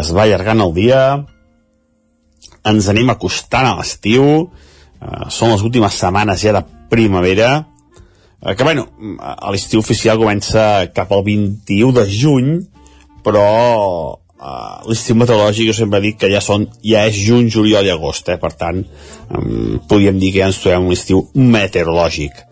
es 0.00 0.12
va 0.14 0.26
allargant 0.26 0.62
el 0.66 0.74
dia 0.76 1.00
ens 2.68 2.88
anem 2.92 3.12
acostant 3.12 3.68
a 3.68 3.76
l'estiu. 3.78 4.24
Eh, 5.00 5.26
són 5.32 5.54
les 5.54 5.62
últimes 5.66 5.96
setmanes 5.96 6.42
ja 6.42 6.56
de 6.58 6.64
primavera. 6.90 7.66
Eh, 8.42 8.54
que 8.54 8.64
bueno, 8.64 8.88
l'estiu 9.52 9.80
oficial 9.80 10.20
comença 10.20 10.90
cap 10.94 11.12
al 11.12 11.24
21 11.24 11.92
de 11.96 12.06
juny 12.10 12.52
però 13.24 13.46
uh, 14.16 14.76
l'estiu 14.88 15.16
meteorològic 15.20 15.70
jo 15.70 15.76
sempre 15.76 16.00
dic 16.04 16.20
que 16.22 16.30
ja 16.32 16.42
són 16.44 16.66
ja 16.80 17.04
és 17.08 17.18
juny, 17.20 17.50
juliol 17.52 17.86
i 17.86 17.92
agost 17.92 18.30
eh? 18.32 18.38
per 18.40 18.52
tant 18.56 18.80
um, 18.80 19.80
podríem 19.88 20.20
dir 20.20 20.32
que 20.34 20.42
ja 20.42 20.50
ens 20.50 20.60
trobem 20.62 20.88
un 20.88 20.96
estiu 20.96 21.26
meteorològic. 21.34 22.44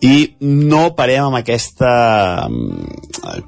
I 0.00 0.14
no 0.40 0.94
parem 0.96 1.26
amb 1.26 1.40
aquesta 1.42 1.90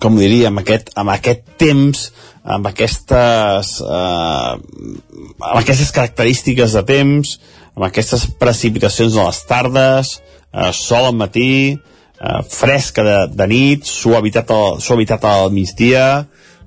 com 0.02 0.18
diria 0.20 0.50
amb 0.50 0.60
aquest, 0.60 0.90
amb 1.00 1.14
aquest 1.14 1.46
temps 1.60 2.10
amb 2.42 2.66
aquestes 2.66 3.76
uh, 3.84 4.58
amb 4.58 5.58
aquestes 5.60 5.92
característiques 5.94 6.74
de 6.74 6.82
temps 6.88 7.36
amb 7.76 7.86
aquestes 7.86 8.26
precipitacions 8.40 9.16
a 9.16 9.28
les 9.28 9.42
tardes 9.48 10.16
uh, 10.18 10.70
sol 10.74 11.10
al 11.10 11.18
matí 11.18 11.74
uh, 11.74 12.40
fresca 12.50 13.06
de, 13.06 13.18
de 13.36 13.46
nit 13.52 13.86
suavitat 13.86 14.50
al, 14.50 14.80
suavitat 14.82 15.24
al 15.28 15.54
migdia 15.54 16.06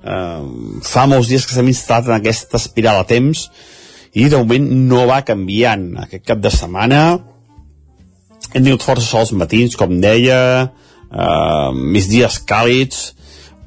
eh, 0.06 0.42
fa 0.86 1.06
molts 1.10 1.30
dies 1.30 1.46
que 1.46 1.56
s'hem 1.56 1.70
instal·lat 1.72 2.10
en 2.10 2.18
aquesta 2.18 2.60
espiral 2.60 3.02
a 3.02 3.08
temps 3.08 3.46
i 4.16 4.28
de 4.32 4.38
moment 4.40 4.68
no 4.88 5.04
va 5.10 5.22
canviant. 5.28 5.90
Aquest 6.06 6.24
cap 6.28 6.42
de 6.42 6.52
setmana 6.52 7.02
hem 8.52 8.62
tingut 8.62 8.84
força 8.86 9.06
sols 9.08 9.34
matins 9.36 9.76
com 9.78 9.98
deia 10.00 10.40
eh, 10.64 11.68
més 11.76 12.08
dies 12.12 12.40
càlids 12.48 13.10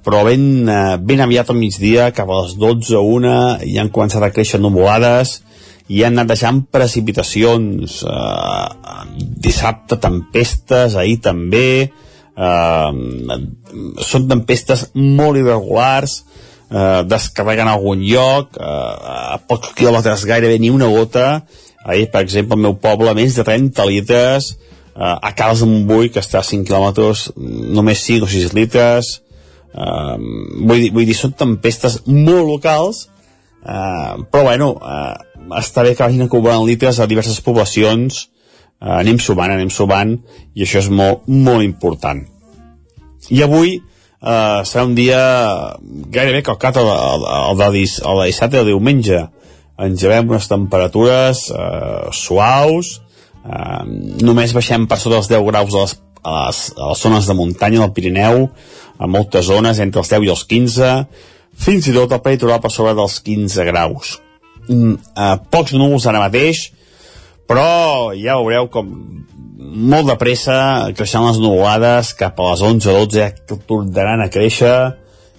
però 0.04 0.24
ben, 0.28 0.44
eh, 0.70 0.98
ben 0.98 1.22
aviat 1.24 1.52
al 1.52 1.60
migdia 1.60 2.10
cap 2.16 2.30
a 2.30 2.42
les 2.44 2.56
12 2.60 2.98
o 2.98 3.04
1 3.18 3.34
ja 3.68 3.84
han 3.84 3.94
començat 3.94 4.24
a 4.24 4.32
créixer 4.34 4.62
nuvolades 4.62 5.40
i 5.90 6.04
han 6.06 6.18
anat 6.18 6.36
deixant 6.36 6.62
precipitacions 6.72 8.04
eh, 8.06 8.68
dissabte 9.18 9.98
tempestes, 10.02 10.96
ahir 10.96 11.18
també 11.26 11.70
eh, 11.90 12.92
són 14.06 14.28
tempestes 14.30 14.90
molt 14.96 15.42
irregulars 15.42 16.22
eh, 16.70 17.02
descarreguen 17.10 17.68
a 17.68 17.76
algun 17.78 18.04
lloc 18.06 18.60
eh, 18.60 19.34
a 19.36 19.40
pocs 19.50 19.74
quilòmetres 19.78 20.28
gairebé 20.30 20.60
ni 20.60 20.70
una 20.70 20.90
gota. 20.92 21.42
Ahir 21.80 22.10
per 22.12 22.22
exemple 22.26 22.58
al 22.58 22.66
meu 22.68 22.76
poble 22.82 23.14
menys 23.18 23.40
de 23.40 23.46
30 23.48 23.88
litres 23.90 24.52
eh, 24.54 25.16
a 25.16 25.34
Cals 25.36 25.64
que 26.14 26.22
està 26.22 26.44
a 26.44 26.46
5 26.46 26.68
quilòmetres 26.68 27.32
només 27.38 28.06
5 28.06 28.28
o 28.28 28.30
6 28.30 28.54
litres 28.54 29.18
eh, 29.74 30.18
vull, 30.18 30.82
dir, 30.82 30.92
vull 30.96 31.08
dir 31.08 31.18
són 31.18 31.38
tempestes 31.38 32.02
molt 32.08 32.46
locals 32.48 33.08
eh, 33.66 34.14
però 34.32 34.44
bueno 34.50 34.74
eh, 34.80 35.16
està 35.58 35.84
bé 35.84 35.96
que 35.96 36.04
vagin 36.04 36.26
acumulant 36.26 36.66
litres 36.68 37.00
a 37.00 37.08
diverses 37.10 37.40
poblacions. 37.42 38.28
Eh, 38.80 38.92
anem 39.02 39.20
sumant, 39.20 39.52
anem 39.52 39.72
sumant 39.74 40.16
i 40.56 40.66
això 40.66 40.84
és 40.84 40.90
molt, 40.94 41.28
molt 41.28 41.66
important. 41.66 42.22
I 43.30 43.44
avui 43.44 43.76
eh, 43.80 44.62
serà 44.68 44.86
un 44.88 44.96
dia 44.98 45.20
gairebé 46.14 46.44
calcat 46.46 46.80
el, 46.82 46.88
el, 46.94 47.28
el, 47.34 47.60
de, 47.60 47.84
el 47.84 48.24
de 48.24 48.30
dissabte 48.30 48.60
i 48.60 48.64
el 48.64 48.72
diumenge. 48.72 49.26
Ens 49.80 50.02
llevem 50.04 50.32
unes 50.32 50.50
temperatures 50.52 51.46
eh, 51.56 52.10
suaus 52.16 52.98
eh, 53.46 53.84
només 54.26 54.56
baixem 54.56 54.88
per 54.88 55.00
sota 55.00 55.18
dels 55.18 55.32
10 55.32 55.48
graus 55.52 55.76
a 55.76 55.86
les, 55.86 55.98
a 56.24 56.48
les, 56.48 56.62
a 56.78 56.92
les 56.92 57.04
zones 57.04 57.28
de 57.30 57.36
muntanya 57.38 57.84
del 57.84 57.94
Pirineu 57.96 58.48
a 59.00 59.08
moltes 59.08 59.48
zones 59.48 59.80
entre 59.80 60.04
els 60.04 60.12
10 60.12 60.28
i 60.28 60.34
els 60.34 60.46
15 60.50 60.90
fins 61.60 61.88
i 61.88 61.96
tot 61.96 62.16
el 62.16 62.24
peritoral 62.24 62.62
per 62.64 62.72
sobre 62.72 62.96
dels 62.98 63.20
15 63.24 63.66
graus. 63.68 64.18
Mm, 64.68 64.96
eh, 64.96 65.36
pocs 65.52 65.76
núvols 65.78 66.08
ara 66.08 66.22
mateix 66.24 66.70
però 67.50 68.12
ja 68.14 68.38
veureu 68.38 68.70
com 68.70 68.90
molt 69.60 70.10
de 70.10 70.16
pressa 70.22 70.58
creixen 70.96 71.26
les 71.26 71.40
nuvolades 71.42 72.14
cap 72.18 72.38
a 72.40 72.52
les 72.52 72.64
11-12 72.66 73.16
ja 73.16 73.30
tornaran 73.68 74.22
a 74.22 74.30
créixer 74.32 74.76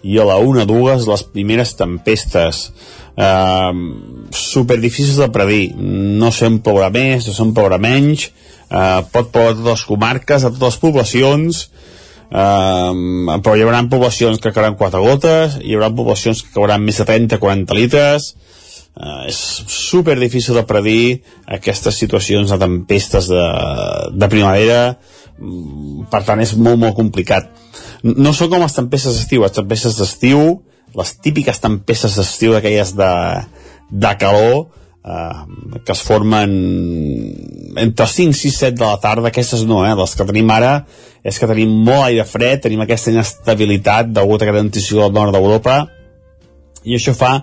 i 0.02 0.16
a 0.18 0.24
la 0.26 0.38
1-2 0.40 1.06
les 1.06 1.24
primeres 1.34 1.76
tempestes 1.78 2.70
eh, 3.16 3.72
super 4.30 4.80
difícils 4.80 5.16
de 5.16 5.28
predir. 5.32 5.74
No 5.76 6.32
sé 6.32 6.48
on 6.50 6.60
plourà 6.64 6.90
més, 6.94 7.26
no 7.26 7.34
sé 7.34 7.44
on 7.44 7.54
plourà 7.56 7.80
menys. 7.82 8.30
Eh, 8.70 9.00
pot 9.12 9.32
ploure 9.32 9.54
a 9.54 9.58
totes 9.58 9.70
les 9.70 9.86
comarques 9.88 10.44
a 10.44 10.52
totes 10.52 10.74
les 10.74 10.80
poblacions. 10.84 11.62
Eh, 12.30 12.92
però 13.42 13.56
hi 13.56 13.64
haurà 13.66 13.82
poblacions 13.90 14.38
que 14.38 14.52
cauran 14.54 14.76
4 14.78 15.00
gotes 15.02 15.56
hi 15.66 15.72
haurà 15.74 15.88
poblacions 15.90 16.44
que 16.44 16.52
cauran 16.54 16.84
més 16.84 17.00
de 17.00 17.06
30-40 17.08 17.74
litres. 17.74 18.34
Eh, 19.00 19.30
és 19.30 19.38
super 19.70 20.18
difícil 20.18 20.54
de 20.58 20.66
predir 20.66 21.22
aquestes 21.46 21.98
situacions 21.98 22.50
de 22.50 22.58
tempestes 22.58 23.30
de, 23.30 23.46
de 24.14 24.28
primavera. 24.30 24.96
Mm, 25.40 26.06
per 26.12 26.22
tant 26.26 26.42
és 26.42 26.54
molt 26.56 26.78
molt 26.78 26.98
complicat. 26.98 27.50
No 28.02 28.32
són 28.32 28.50
com 28.52 28.62
les 28.62 28.76
tempestes 28.76 29.16
d'estiu. 29.16 29.44
Les 29.44 29.56
tempestes 29.56 29.98
d'estiu 29.98 30.60
les 30.96 31.14
típiques 31.22 31.62
tempestes 31.62 32.16
d'estiu 32.18 32.54
d'aquelles 32.56 32.94
de, 32.98 33.12
de 33.90 34.12
calor 34.20 34.66
eh, 35.04 35.80
que 35.84 35.92
es 35.92 36.02
formen 36.02 36.50
entre 37.80 38.06
5, 38.06 38.34
6, 38.34 38.58
7 38.66 38.78
de 38.78 38.86
la 38.86 38.98
tarda 39.02 39.30
aquestes 39.30 39.64
no, 39.68 39.84
eh? 39.86 39.94
les 39.98 40.16
que 40.16 40.26
tenim 40.26 40.50
ara 40.50 40.74
és 41.22 41.38
que 41.38 41.48
tenim 41.50 41.72
molt 41.84 42.08
aire 42.08 42.24
fred, 42.26 42.62
tenim 42.64 42.82
aquesta 42.82 43.12
inestabilitat 43.12 44.12
degut 44.12 44.42
a 44.42 44.48
aquest 44.48 44.64
anticicló 44.64 45.08
del 45.08 45.18
nord 45.18 45.36
d'Europa 45.36 45.80
i 46.84 46.96
això 46.96 47.14
fa 47.16 47.34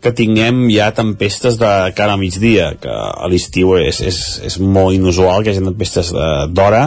que 0.00 0.12
tinguem 0.14 0.68
ja 0.70 0.92
tempestes 0.94 1.58
de 1.58 1.70
cara 1.98 2.14
a 2.14 2.20
migdia, 2.20 2.70
que 2.78 2.90
a 2.90 3.26
l'estiu 3.30 3.74
és, 3.80 3.98
és, 4.00 4.18
és 4.46 4.58
molt 4.62 4.94
inusual 4.94 5.42
que 5.42 5.50
hi 5.50 5.56
hagi 5.56 5.64
tempestes 5.66 6.12
d'hora, 6.54 6.84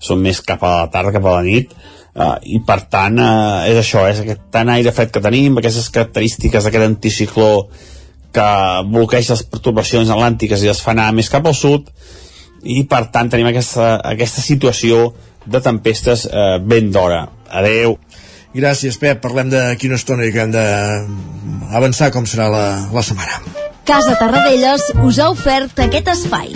són 0.00 0.20
més 0.24 0.42
cap 0.44 0.62
a 0.64 0.74
la 0.82 0.90
tarda, 0.92 1.14
cap 1.16 1.24
a 1.24 1.38
la 1.38 1.46
nit, 1.46 1.72
uh, 2.14 2.36
i 2.42 2.60
per 2.66 2.80
tant 2.92 3.18
uh, 3.20 3.68
és 3.68 3.78
això, 3.80 4.06
és 4.10 4.22
aquest 4.22 4.48
tant 4.54 4.70
aire 4.72 4.92
fred 4.96 5.12
que 5.14 5.22
tenim, 5.24 5.58
aquestes 5.58 5.90
característiques 5.94 6.66
d'aquest 6.66 6.86
anticicló 6.86 7.50
que 8.34 8.48
bloqueja 8.86 9.34
les 9.34 9.46
perturbacions 9.50 10.10
atlàntiques 10.10 10.62
i 10.62 10.70
les 10.70 10.82
fa 10.82 10.94
anar 10.94 11.10
més 11.16 11.30
cap 11.32 11.46
al 11.46 11.56
sud, 11.58 11.90
i 12.62 12.84
per 12.88 13.06
tant 13.14 13.30
tenim 13.32 13.48
aquesta, 13.50 13.96
aquesta 14.12 14.44
situació 14.44 15.10
de 15.46 15.62
tempestes 15.64 16.26
uh, 16.28 16.58
ben 16.62 16.92
d'hora. 16.92 17.24
Adeu! 17.50 17.96
Gràcies, 18.54 18.98
Pep. 18.98 19.20
Parlem 19.22 19.50
d'aquí 19.52 19.86
una 19.86 19.98
estona 20.00 20.26
i 20.26 20.32
que 20.34 20.42
hem 20.42 20.54
d'avançar 20.54 22.10
com 22.14 22.26
serà 22.26 22.50
la, 22.50 22.64
la 22.90 23.04
setmana. 23.06 23.38
Casa 23.86 24.16
Tarradellas 24.18 24.90
us 25.06 25.18
ha 25.18 25.30
ofert 25.30 25.78
aquest 25.86 26.10
espai. 26.12 26.50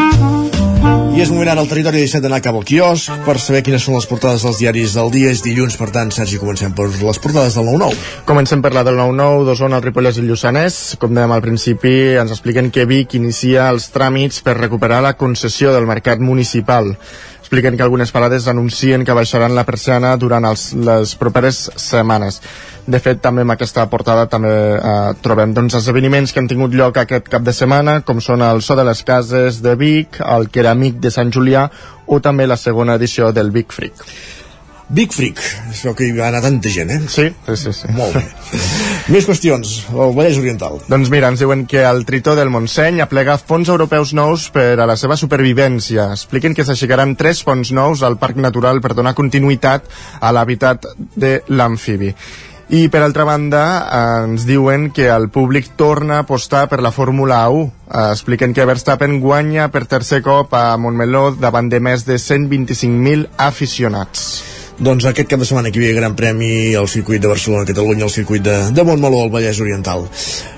I 0.84 1.22
és 1.22 1.30
moment 1.30 1.46
ara 1.46 1.62
al 1.62 1.68
territori 1.70 2.00
17 2.02 2.24
d'anar 2.24 2.40
cap 2.42 2.56
al 2.58 2.64
quiosc 2.66 3.12
per 3.24 3.36
saber 3.38 3.60
quines 3.62 3.84
són 3.86 3.94
les 3.94 4.06
portades 4.10 4.42
dels 4.42 4.58
diaris 4.58 4.96
del 4.98 5.12
dia. 5.14 5.30
És 5.30 5.44
dilluns, 5.44 5.76
per 5.78 5.92
tant, 5.94 6.10
Sergi, 6.10 6.40
comencem 6.42 6.74
per 6.74 6.88
les 6.90 7.20
portades 7.22 7.54
del 7.54 7.68
9-9. 7.70 8.00
Comencem 8.26 8.64
per 8.64 8.72
la 8.74 8.82
del 8.82 8.98
9-9, 8.98 9.44
d'Osona, 9.46 9.78
Ripollès 9.84 10.18
i 10.18 10.24
Lluçanès. 10.26 10.80
Com 10.98 11.14
dèiem 11.14 11.32
al 11.32 11.44
principi, 11.44 11.94
ens 12.18 12.34
expliquen 12.34 12.72
que 12.74 12.88
Vic 12.90 13.14
inicia 13.14 13.68
els 13.70 13.86
tràmits 13.94 14.42
per 14.42 14.58
recuperar 14.58 14.98
la 15.06 15.14
concessió 15.20 15.70
del 15.72 15.86
mercat 15.86 16.18
municipal 16.18 16.96
expliquen 17.54 17.76
que 17.76 17.84
algunes 17.84 18.10
parades 18.10 18.48
anuncien 18.48 19.04
que 19.04 19.14
baixaran 19.14 19.54
la 19.54 19.62
persiana 19.62 20.16
durant 20.18 20.42
els, 20.48 20.72
les 20.74 21.14
properes 21.14 21.68
setmanes. 21.78 22.40
De 22.90 22.98
fet, 22.98 23.20
també 23.22 23.44
en 23.46 23.54
aquesta 23.54 23.84
portada 23.92 24.26
també 24.26 24.50
eh, 24.74 25.12
trobem 25.22 25.54
doncs, 25.54 25.76
esdeveniments 25.78 26.34
que 26.34 26.42
han 26.42 26.50
tingut 26.50 26.74
lloc 26.74 26.98
aquest 26.98 27.30
cap 27.30 27.46
de 27.46 27.54
setmana, 27.54 28.00
com 28.02 28.18
són 28.18 28.42
el 28.42 28.62
So 28.66 28.74
de 28.74 28.84
les 28.90 29.04
Cases 29.06 29.62
de 29.62 29.76
Vic, 29.78 30.18
el 30.18 30.50
Keramic 30.50 30.98
de 30.98 31.14
Sant 31.14 31.30
Julià 31.30 31.68
o 32.06 32.18
també 32.18 32.48
la 32.50 32.58
segona 32.58 32.98
edició 32.98 33.30
del 33.30 33.54
Vic 33.54 33.70
Freak. 33.72 34.02
Big 34.88 35.14
Freak, 35.16 35.40
es 35.72 35.80
veu 35.86 35.94
que 35.96 36.04
hi 36.04 36.12
va 36.12 36.26
anar 36.28 36.42
tanta 36.44 36.68
gent, 36.68 36.90
eh? 36.92 36.98
Sí, 37.08 37.30
sí, 37.46 37.56
sí. 37.56 37.72
sí. 37.72 37.88
Molt 37.96 38.18
bé. 38.18 38.22
Més 39.14 39.24
qüestions, 39.24 39.72
el 39.90 40.12
Vallès 40.16 40.36
Oriental. 40.40 40.76
Doncs 40.92 41.10
mira, 41.12 41.30
ens 41.32 41.40
diuen 41.40 41.64
que 41.70 41.80
el 41.88 42.04
Tritó 42.04 42.36
del 42.36 42.52
Montseny 42.52 43.00
aplega 43.00 43.38
fons 43.40 43.72
europeus 43.72 44.12
nous 44.16 44.48
per 44.52 44.74
a 44.76 44.88
la 44.88 44.98
seva 45.00 45.16
supervivència. 45.20 46.10
Expliquen 46.12 46.56
que 46.56 46.66
s'aixecaran 46.68 47.16
tres 47.16 47.40
fons 47.44 47.72
nous 47.72 48.04
al 48.04 48.18
Parc 48.20 48.36
Natural 48.36 48.82
per 48.84 48.92
donar 48.92 49.16
continuïtat 49.16 49.88
a 50.20 50.32
l'hàbitat 50.36 50.90
de 51.16 51.38
l'amfibi. 51.48 52.12
I 52.74 52.86
per 52.88 53.02
altra 53.04 53.26
banda 53.28 53.64
ens 53.92 54.46
diuen 54.48 54.88
que 54.96 55.10
el 55.12 55.28
públic 55.32 55.74
torna 55.76 56.20
a 56.20 56.24
apostar 56.24 56.64
per 56.68 56.80
la 56.84 56.92
Fórmula 56.92 57.42
1. 57.48 57.64
Eh, 57.88 58.08
expliquen 58.12 58.56
que 58.56 58.64
Verstappen 58.64 59.20
guanya 59.20 59.68
per 59.72 59.84
tercer 59.84 60.22
cop 60.24 60.52
a 60.56 60.66
Montmeló 60.80 61.30
davant 61.36 61.68
de 61.72 61.80
més 61.80 62.04
de 62.08 62.16
125.000 62.16 63.28
aficionats. 63.36 64.53
Doncs 64.74 65.04
aquest 65.06 65.28
cap 65.30 65.38
de 65.38 65.46
setmana 65.46 65.70
que 65.70 65.78
hi 65.78 65.84
havia 65.84 66.00
Gran 66.00 66.16
Premi 66.18 66.74
al 66.74 66.88
circuit 66.90 67.22
de 67.22 67.30
Barcelona, 67.30 67.66
Catalunya, 67.68 68.08
al 68.08 68.10
circuit 68.10 68.42
de, 68.42 68.56
de 68.74 68.84
Montmeló, 68.87 69.22
al 69.22 69.30
Vallès 69.30 69.60
Oriental. 69.62 70.08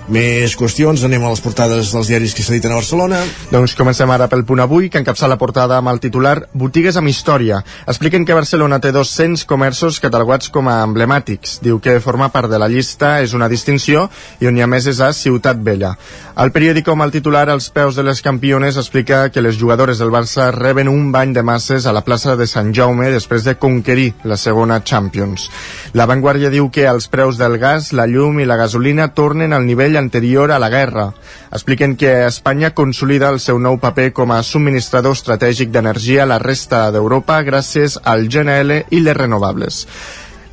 Més 0.07 0.53
qüestions, 0.55 1.03
anem 1.03 1.25
a 1.27 1.33
les 1.33 1.41
portades 1.43 1.89
dels 1.91 2.07
diaris 2.07 2.31
que 2.31 2.45
s'editen 2.47 2.71
a 2.71 2.77
Barcelona. 2.79 3.25
Doncs 3.51 3.73
comencem 3.75 4.11
ara 4.15 4.29
pel 4.31 4.45
punt 4.47 4.61
avui, 4.63 4.87
que 4.87 5.01
encapça 5.03 5.27
la 5.27 5.39
portada 5.41 5.81
amb 5.81 5.91
el 5.91 5.99
titular 5.99 6.37
Botigues 6.55 6.95
amb 6.95 7.11
història. 7.11 7.59
Expliquen 7.91 8.23
que 8.23 8.37
Barcelona 8.39 8.79
té 8.79 8.93
200 8.95 9.43
comerços 9.51 9.99
catalogats 9.99 10.53
com 10.55 10.71
a 10.71 10.77
emblemàtics. 10.87 11.59
Diu 11.65 11.81
que 11.83 11.99
formar 12.05 12.31
part 12.31 12.47
de 12.47 12.61
la 12.63 12.69
llista 12.71 13.17
és 13.25 13.35
una 13.35 13.49
distinció 13.51 14.07
i 14.39 14.47
on 14.47 14.55
hi 14.55 14.63
ha 14.63 14.69
més 14.71 14.87
és 14.87 15.03
a 15.03 15.11
Ciutat 15.11 15.59
Vella. 15.67 15.97
El 16.39 16.53
periòdico 16.55 16.95
amb 16.95 17.03
el 17.03 17.15
titular 17.17 17.49
als 17.51 17.67
peus 17.75 17.99
de 17.99 18.05
les 18.07 18.23
campiones 18.23 18.77
explica 18.77 19.25
que 19.35 19.43
les 19.43 19.59
jugadores 19.59 19.99
del 19.99 20.15
Barça 20.15 20.53
reben 20.55 20.87
un 20.87 21.11
bany 21.11 21.35
de 21.35 21.43
masses 21.43 21.87
a 21.87 21.95
la 21.97 22.05
plaça 22.07 22.37
de 22.37 22.47
Sant 22.47 22.71
Jaume 22.77 23.11
després 23.11 23.43
de 23.43 23.57
conquerir 23.59 24.13
la 24.23 24.37
segona 24.37 24.83
Champions. 24.85 25.51
La 25.99 26.07
Vanguardia 26.07 26.53
diu 26.53 26.71
que 26.71 26.87
els 26.87 27.09
preus 27.09 27.43
del 27.43 27.59
gas, 27.59 27.91
la 27.97 28.07
llum 28.07 28.39
i 28.39 28.47
la 28.47 28.61
gasolina 28.61 29.09
tornen 29.17 29.57
al 29.57 29.67
nivell 29.67 29.96
anterior 29.99 30.53
a 30.53 30.59
la 30.59 30.69
guerra. 30.69 31.13
Expliquen 31.51 31.97
que 31.97 32.27
Espanya 32.27 32.73
consolida 32.75 33.31
el 33.33 33.41
seu 33.41 33.59
nou 33.59 33.81
paper 33.83 34.13
com 34.13 34.33
a 34.33 34.43
subministrador 34.43 35.17
estratègic 35.17 35.73
d'energia 35.75 36.25
a 36.25 36.31
la 36.31 36.39
resta 36.43 36.91
d'Europa 36.93 37.41
gràcies 37.47 37.99
al 38.05 38.29
GNL 38.29 38.85
i 38.91 39.03
les 39.03 39.17
renovables. 39.17 39.85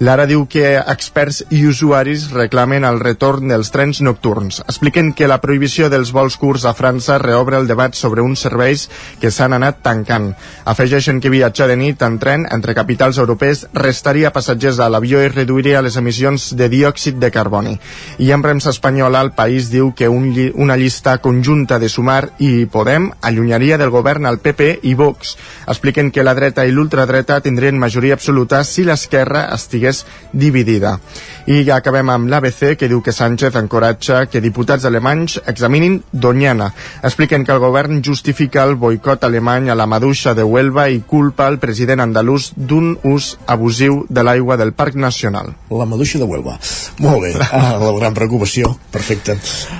Lara 0.03 0.25
diu 0.27 0.41
que 0.51 0.73
experts 0.91 1.37
i 1.55 1.61
usuaris 1.63 2.25
reclamen 2.35 2.83
el 2.83 2.97
retorn 2.99 3.47
dels 3.47 3.69
trens 3.71 4.01
nocturns. 4.03 4.57
Expliquen 4.67 5.13
que 5.15 5.29
la 5.31 5.37
prohibició 5.39 5.87
dels 5.87 6.09
vols 6.11 6.35
curts 6.41 6.65
a 6.67 6.73
França 6.75 7.15
reobre 7.21 7.55
el 7.55 7.69
debat 7.69 7.95
sobre 7.95 8.19
uns 8.19 8.43
serveis 8.43 8.89
que 9.21 9.31
s'han 9.31 9.55
anat 9.55 9.79
tancant. 9.85 10.33
Afegeixen 10.67 11.21
que 11.23 11.31
viatjar 11.31 11.69
de 11.71 11.77
nit 11.79 12.03
en 12.03 12.17
tren 12.19 12.43
entre 12.51 12.75
capitals 12.75 13.21
europees 13.23 13.61
restaria 13.77 14.33
passatgers 14.35 14.81
a 14.83 14.89
l'avió 14.91 15.21
i 15.23 15.29
reduiria 15.31 15.85
les 15.85 15.95
emissions 15.95 16.49
de 16.59 16.67
diòxid 16.67 17.21
de 17.23 17.31
carboni. 17.31 17.77
I 18.19 18.33
en 18.35 18.43
premsa 18.43 18.75
espanyola 18.75 19.23
el 19.23 19.31
país 19.39 19.71
diu 19.71 19.93
que 19.95 20.11
un 20.11 20.33
lli 20.35 20.49
una 20.53 20.75
llista 20.75 21.15
conjunta 21.23 21.79
de 21.79 21.87
Sumar 21.87 22.33
i 22.43 22.65
Podem 22.65 23.07
allunyaria 23.21 23.79
del 23.79 23.95
govern 23.95 24.27
al 24.27 24.41
PP 24.43 24.81
i 24.83 24.97
Vox. 24.99 25.37
Expliquen 25.63 26.11
que 26.11 26.27
la 26.27 26.35
dreta 26.35 26.67
i 26.67 26.75
l'ultradreta 26.75 27.39
tindrien 27.39 27.79
majoria 27.79 28.19
absoluta 28.19 28.65
si 28.67 28.83
l'esquerra 28.83 29.47
estigués 29.55 29.92
dividida. 30.31 30.97
I 31.45 31.61
ja 31.67 31.77
acabem 31.81 32.07
amb 32.09 32.29
l'ABC, 32.31 32.77
que 32.79 32.87
diu 32.87 33.01
que 33.03 33.11
Sánchez 33.11 33.57
encoratja 33.59 34.25
que 34.31 34.41
diputats 34.43 34.85
alemanys 34.87 35.39
examinin 35.45 36.01
Doñana. 36.11 36.71
Expliquen 37.03 37.43
que 37.43 37.51
el 37.51 37.59
govern 37.59 38.01
justifica 38.03 38.63
el 38.63 38.75
boicot 38.79 39.23
alemany 39.27 39.69
a 39.69 39.75
la 39.75 39.87
maduixa 39.87 40.33
de 40.33 40.43
Huelva 40.43 40.87
i 40.89 41.01
culpa 41.07 41.49
el 41.51 41.59
president 41.59 42.03
andalús 42.03 42.53
d'un 42.55 42.93
ús 43.03 43.33
abusiu 43.47 44.05
de 44.09 44.23
l'aigua 44.23 44.57
del 44.57 44.71
Parc 44.73 44.95
Nacional. 44.95 45.53
La 45.69 45.89
maduixa 45.89 46.21
de 46.21 46.29
Huelva. 46.29 46.55
Molt 47.03 47.27
bé, 47.27 47.33
ah, 47.51 47.75
la 47.81 47.91
gran 47.99 48.15
preocupació. 48.15 48.71
Perfecte. 48.91 49.35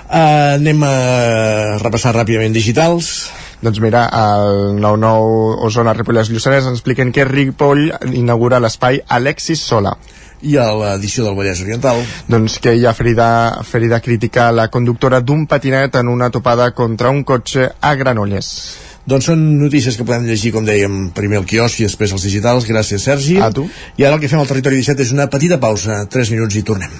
Uh, 0.10 0.60
anem 0.60 0.84
a 0.84 0.93
repassar 1.84 2.15
ràpidament 2.17 2.54
digitals. 2.54 3.13
Doncs 3.63 3.80
mira, 3.80 4.10
el 4.12 4.76
99 4.76 5.63
Osona 5.63 5.93
Ripollès 5.95 6.28
Lluçanès 6.28 6.65
ens 6.67 6.82
expliquen 6.82 7.13
que 7.15 7.23
Ripoll 7.23 7.93
inaugura 8.12 8.60
l'espai 8.60 8.99
Alexis 9.08 9.62
Sola. 9.63 9.93
I 10.43 10.58
a 10.60 10.65
l'edició 10.76 11.23
del 11.23 11.38
Vallès 11.38 11.62
Oriental? 11.63 12.02
Doncs 12.28 12.58
que 12.60 12.73
hi 12.76 12.84
ha 12.84 12.91
ferida, 12.91 13.28
ferida 13.63 14.02
crítica 14.04 14.49
a 14.49 14.56
la 14.56 14.67
conductora 14.67 15.21
d'un 15.23 15.45
patinet 15.47 15.95
en 15.95 16.12
una 16.12 16.28
topada 16.30 16.73
contra 16.76 17.13
un 17.15 17.23
cotxe 17.23 17.69
a 17.80 17.93
Granollers. 17.95 18.52
Doncs 19.08 19.32
són 19.32 19.47
notícies 19.62 19.95
que 19.95 20.04
podem 20.08 20.28
llegir, 20.28 20.52
com 20.52 20.67
dèiem, 20.67 21.10
primer 21.15 21.39
al 21.39 21.47
quiosc 21.47 21.80
i 21.80 21.88
després 21.88 22.12
als 22.12 22.28
digitals. 22.28 22.67
Gràcies, 22.67 23.08
Sergi. 23.08 23.39
A 23.39 23.52
tu. 23.52 23.63
I 23.95 24.04
ara 24.04 24.19
el 24.19 24.23
que 24.23 24.32
fem 24.32 24.43
al 24.43 24.52
Territori 24.52 24.84
17 24.84 25.08
és 25.08 25.15
una 25.15 25.30
petita 25.32 25.60
pausa, 25.63 26.04
3 26.12 26.36
minuts 26.36 26.60
i 26.60 26.67
tornem. 26.67 26.99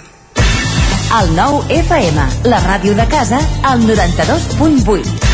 El 1.20 1.36
nou 1.36 1.60
FM, 1.68 2.32
la 2.48 2.64
ràdio 2.64 2.96
de 2.96 3.08
casa, 3.12 3.44
al 3.68 3.84
92.8 3.84 5.33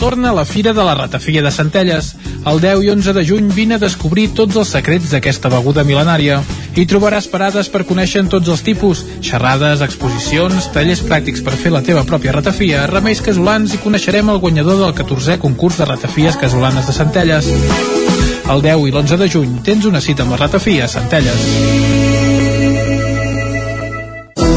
torna 0.00 0.32
la 0.32 0.46
Fira 0.46 0.72
de 0.72 0.82
la 0.82 0.94
Ratafia 0.94 1.42
de 1.42 1.50
Centelles. 1.52 2.14
El 2.48 2.60
10 2.60 2.84
i 2.86 2.88
11 2.88 3.12
de 3.12 3.24
juny 3.28 3.50
vine 3.52 3.76
a 3.76 3.82
descobrir 3.82 4.30
tots 4.32 4.56
els 4.56 4.72
secrets 4.72 5.12
d'aquesta 5.12 5.50
beguda 5.52 5.84
mil·lenària. 5.84 6.38
Hi 6.72 6.86
trobaràs 6.88 7.28
parades 7.28 7.68
per 7.68 7.84
conèixer 7.84 8.22
tots 8.32 8.48
els 8.48 8.64
tipus, 8.64 9.04
xerrades, 9.20 9.84
exposicions, 9.84 10.70
tallers 10.72 11.04
pràctics 11.04 11.44
per 11.44 11.52
fer 11.52 11.74
la 11.74 11.84
teva 11.84 12.06
pròpia 12.08 12.32
ratafia, 12.32 12.86
remeis 12.88 13.20
casolans 13.20 13.76
i 13.76 13.82
coneixerem 13.84 14.32
el 14.32 14.40
guanyador 14.40 14.80
del 14.80 14.96
14è 14.96 15.36
concurs 15.38 15.76
de 15.76 15.90
ratafies 15.92 16.40
casolanes 16.40 16.88
de 16.88 16.96
Centelles. 16.96 17.52
El 18.48 18.64
10 18.64 18.88
i 18.88 18.94
l'11 18.94 19.20
de 19.20 19.28
juny 19.36 19.60
tens 19.68 19.84
una 19.84 20.00
cita 20.00 20.24
amb 20.24 20.32
la 20.32 20.40
ratafia 20.46 20.88
a 20.88 20.94
Centelles. 20.96 22.49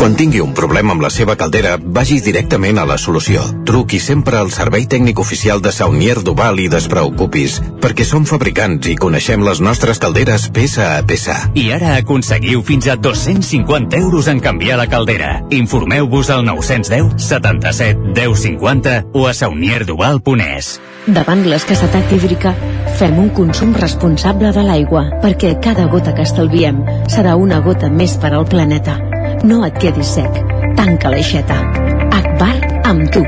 Quan 0.04 0.18
tingui 0.20 0.42
un 0.44 0.50
problema 0.52 0.92
amb 0.92 1.00
la 1.00 1.08
seva 1.08 1.38
caldera, 1.39 1.78
vagi 1.80 2.18
directament 2.20 2.76
a 2.82 2.84
la 2.84 2.98
solució. 3.00 3.39
Truqui 3.63 4.02
sempre 4.04 4.36
al 4.36 4.50
servei 4.52 4.84
tècnic 4.92 5.22
oficial 5.24 5.62
de 5.63 5.72
Saunier 5.72 6.18
Duval 6.28 6.60
i 6.60 6.66
despreocupis, 6.68 7.62
perquè 7.80 8.04
som 8.04 8.26
fabricants 8.28 8.89
i 8.92 8.98
coneixem 9.00 9.46
les 9.48 9.62
nostres 9.63 10.04
calderes 10.04 10.50
peça 10.52 10.89
a 10.98 11.06
peça. 11.08 11.38
I 11.56 11.70
ara 11.78 11.94
aconseguiu 12.02 12.66
fins 12.68 12.89
a 12.92 12.98
250 13.00 13.96
euros 14.02 14.28
en 14.28 14.44
canviar 14.44 14.82
la 14.82 14.89
caldera. 14.92 15.38
Informeu-vos 15.56 16.34
al 16.36 16.44
910 16.52 17.16
77 17.24 18.12
10 18.12 18.44
50 18.50 18.98
o 19.13 19.26
a 19.32 19.34
saunierduval.es. 19.39 20.74
Davant 21.08 21.48
l'escassetat 21.48 22.12
hídrica, 22.12 22.52
fem 23.00 23.16
un 23.24 23.32
consum 23.32 23.72
responsable 23.80 24.52
de 24.52 24.68
l'aigua, 24.68 25.08
perquè 25.24 25.56
cada 25.63 25.88
gota 25.88 26.12
que 26.12 26.28
estalviem 26.28 26.84
serà 27.08 27.39
una 27.39 27.63
gota 27.63 27.88
més 27.88 28.20
per 28.20 28.36
al 28.36 28.52
planeta. 28.52 29.00
No 29.43 29.65
et 29.67 29.75
quedis 29.75 30.13
sec. 30.15 30.39
Tanca 30.77 31.12
l'aixeta. 31.12 31.60
Akbar 32.21 32.56
amb 32.88 33.12
tu. 33.12 33.27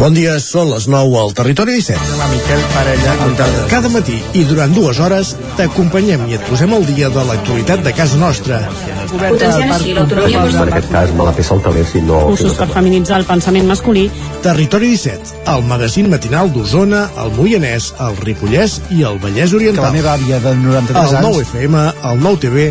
Bon 0.00 0.14
dia, 0.16 0.38
són 0.40 0.70
les 0.72 0.86
9 0.88 1.16
al 1.20 1.34
Territori 1.36 1.74
17. 1.76 2.14
Hola, 2.14 2.26
Miquel 2.30 2.62
Parella. 2.72 3.16
Cada 3.68 3.90
matí 3.92 4.14
i 4.32 4.46
durant 4.48 4.72
dues 4.72 4.96
hores 4.96 5.34
t'acompanyem 5.58 6.22
i 6.30 6.38
et 6.38 6.46
posem 6.48 6.72
al 6.72 6.86
dia 6.88 7.10
de 7.12 7.24
l'actualitat 7.28 7.82
de 7.84 7.92
casa 7.98 8.16
nostra. 8.16 8.62
Potenciant 9.10 9.74
així 9.74 9.92
l'autonomia 9.92 10.46
En 10.48 10.72
aquest 10.72 10.88
cas 10.94 11.12
me 11.18 11.26
la 11.28 11.34
peça 11.36 11.52
el 11.52 11.60
taler 11.66 11.84
si 11.84 12.00
no... 12.06 12.22
Cursos 12.30 12.56
per 12.56 12.70
feminitzar 12.72 13.18
el 13.20 13.28
pensament 13.28 13.68
masculí. 13.68 14.06
Territori 14.40 14.88
17, 14.94 15.44
el 15.52 15.68
magazín 15.68 16.08
matinal 16.08 16.48
d'Osona, 16.54 17.02
el 17.20 17.36
Moianès, 17.36 17.90
el 18.00 18.16
Ripollès 18.24 18.78
i 18.96 19.04
el 19.04 19.20
Vallès 19.20 19.52
Oriental. 19.52 19.84
Que 19.84 19.90
la 19.90 19.98
meva 19.98 20.14
àvia 20.16 20.40
de 20.40 20.54
93 20.62 20.96
el 20.96 21.20
anys... 21.20 21.28
9 21.28 21.44
FM, 21.50 21.84
el 22.14 22.24
9 22.24 22.42
TV, 22.46 22.70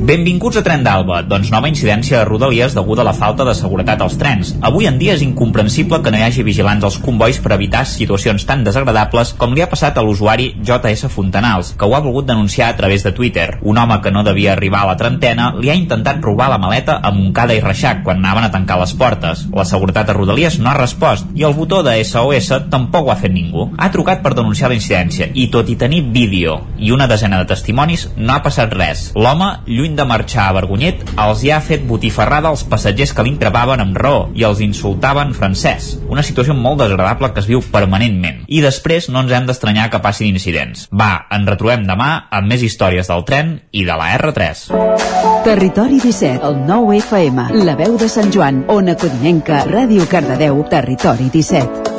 Benvinguts 0.00 0.56
a 0.56 0.62
Tren 0.64 0.80
d'Alba. 0.80 1.18
Doncs 1.28 1.50
nova 1.52 1.68
incidència 1.68 2.22
a 2.22 2.24
Rodalies 2.24 2.72
deguda 2.72 3.02
a 3.02 3.04
la 3.04 3.12
falta 3.12 3.44
de 3.44 3.52
seguretat 3.52 4.00
als 4.00 4.14
trens. 4.16 4.54
Avui 4.64 4.86
en 4.88 4.96
dia 4.96 5.12
és 5.12 5.20
incomprensible 5.20 5.98
que 6.00 6.08
no 6.08 6.16
hi 6.16 6.22
hagi 6.24 6.40
vigilants 6.46 6.86
als 6.88 6.96
combois 7.04 7.36
per 7.44 7.52
evitar 7.52 7.82
situacions 7.84 8.46
tan 8.48 8.64
desagradables 8.64 9.34
com 9.36 9.52
li 9.52 9.60
ha 9.60 9.68
passat 9.68 10.00
a 10.00 10.04
l'usuari 10.06 10.54
JS 10.64 11.10
Fontanals, 11.12 11.74
que 11.76 11.84
ho 11.84 11.92
ha 11.92 12.00
volgut 12.00 12.30
denunciar 12.30 12.70
a 12.70 12.78
través 12.78 13.04
de 13.04 13.12
Twitter. 13.12 13.58
Un 13.60 13.76
home 13.76 13.98
que 14.00 14.10
no 14.10 14.22
devia 14.24 14.54
arribar 14.54 14.86
a 14.86 14.88
la 14.88 14.96
trentena 14.96 15.50
li 15.58 15.68
ha 15.68 15.76
intentat 15.76 16.24
robar 16.24 16.48
la 16.48 16.58
maleta 16.64 16.96
a 16.96 17.12
Montcada 17.12 17.52
i 17.52 17.60
Reixac 17.60 18.00
quan 18.02 18.24
anaven 18.24 18.48
a 18.48 18.50
tancar 18.56 18.80
les 18.80 18.96
portes. 18.96 19.44
La 19.52 19.68
seguretat 19.68 20.08
a 20.08 20.16
Rodalies 20.16 20.56
no 20.64 20.72
ha 20.72 20.78
respost 20.80 21.28
i 21.36 21.44
el 21.44 21.58
botó 21.60 21.82
de 21.84 21.98
SOS 22.00 22.70
tampoc 22.72 23.04
ho 23.04 23.12
ha 23.12 23.20
fet 23.20 23.36
ningú. 23.36 23.68
Ha 23.76 23.92
trucat 23.92 24.24
per 24.24 24.32
denunciar 24.32 24.72
la 24.72 24.80
incidència 24.80 25.28
i 25.34 25.50
tot 25.52 25.68
i 25.68 25.76
tenir 25.76 26.06
vídeo 26.08 26.56
i 26.78 26.88
una 26.96 27.04
desena 27.06 27.44
de 27.44 27.52
testimonis 27.52 28.08
no 28.16 28.32
ha 28.32 28.40
passat 28.40 28.72
res. 28.72 29.10
L'home, 29.12 29.52
lluny 29.68 29.89
de 29.96 30.04
marxar 30.08 30.48
a 30.48 30.54
Vergonyet, 30.56 31.02
els 31.20 31.44
hi 31.44 31.50
ha 31.52 31.60
fet 31.64 31.84
botifarrada 31.88 32.50
als 32.50 32.64
passatgers 32.68 33.12
que 33.16 33.24
l'increpaven 33.26 33.82
amb 33.82 33.98
raó 33.98 34.22
i 34.36 34.44
els 34.48 34.62
insultaven 34.64 35.34
francès. 35.36 35.92
Una 36.08 36.24
situació 36.26 36.54
molt 36.56 36.82
desagradable 36.82 37.32
que 37.34 37.42
es 37.42 37.48
viu 37.50 37.62
permanentment. 37.72 38.44
I 38.48 38.62
després 38.64 39.10
no 39.10 39.24
ens 39.24 39.34
hem 39.36 39.48
d'estranyar 39.48 39.88
que 39.90 40.02
passin 40.04 40.30
incidents. 40.30 40.86
Va, 40.92 41.26
ens 41.32 41.48
retrobem 41.48 41.86
demà 41.88 42.10
amb 42.30 42.50
més 42.50 42.64
històries 42.66 43.10
del 43.10 43.24
tren 43.28 43.56
i 43.72 43.86
de 43.88 43.96
la 43.98 44.10
R3. 44.18 44.64
Territori 45.44 46.00
17, 46.02 46.44
el 46.46 46.60
9 46.68 46.98
FM, 47.00 47.48
la 47.64 47.76
veu 47.78 47.96
de 48.00 48.10
Sant 48.12 48.32
Joan, 48.34 48.64
Ona 48.68 48.96
Codinenca, 49.00 49.64
Ràdio 49.70 50.06
Cardedeu, 50.10 50.64
Territori 50.68 51.30
17. 51.32 51.90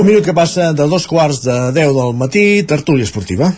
Un 0.00 0.06
minut 0.06 0.24
que 0.24 0.32
passa 0.32 0.70
de 0.72 0.86
dos 0.88 1.06
quarts 1.06 1.42
de 1.44 1.58
10 1.76 1.92
del 1.96 2.14
matí, 2.16 2.62
tertúlia 2.64 3.04
esportiva. 3.04 3.52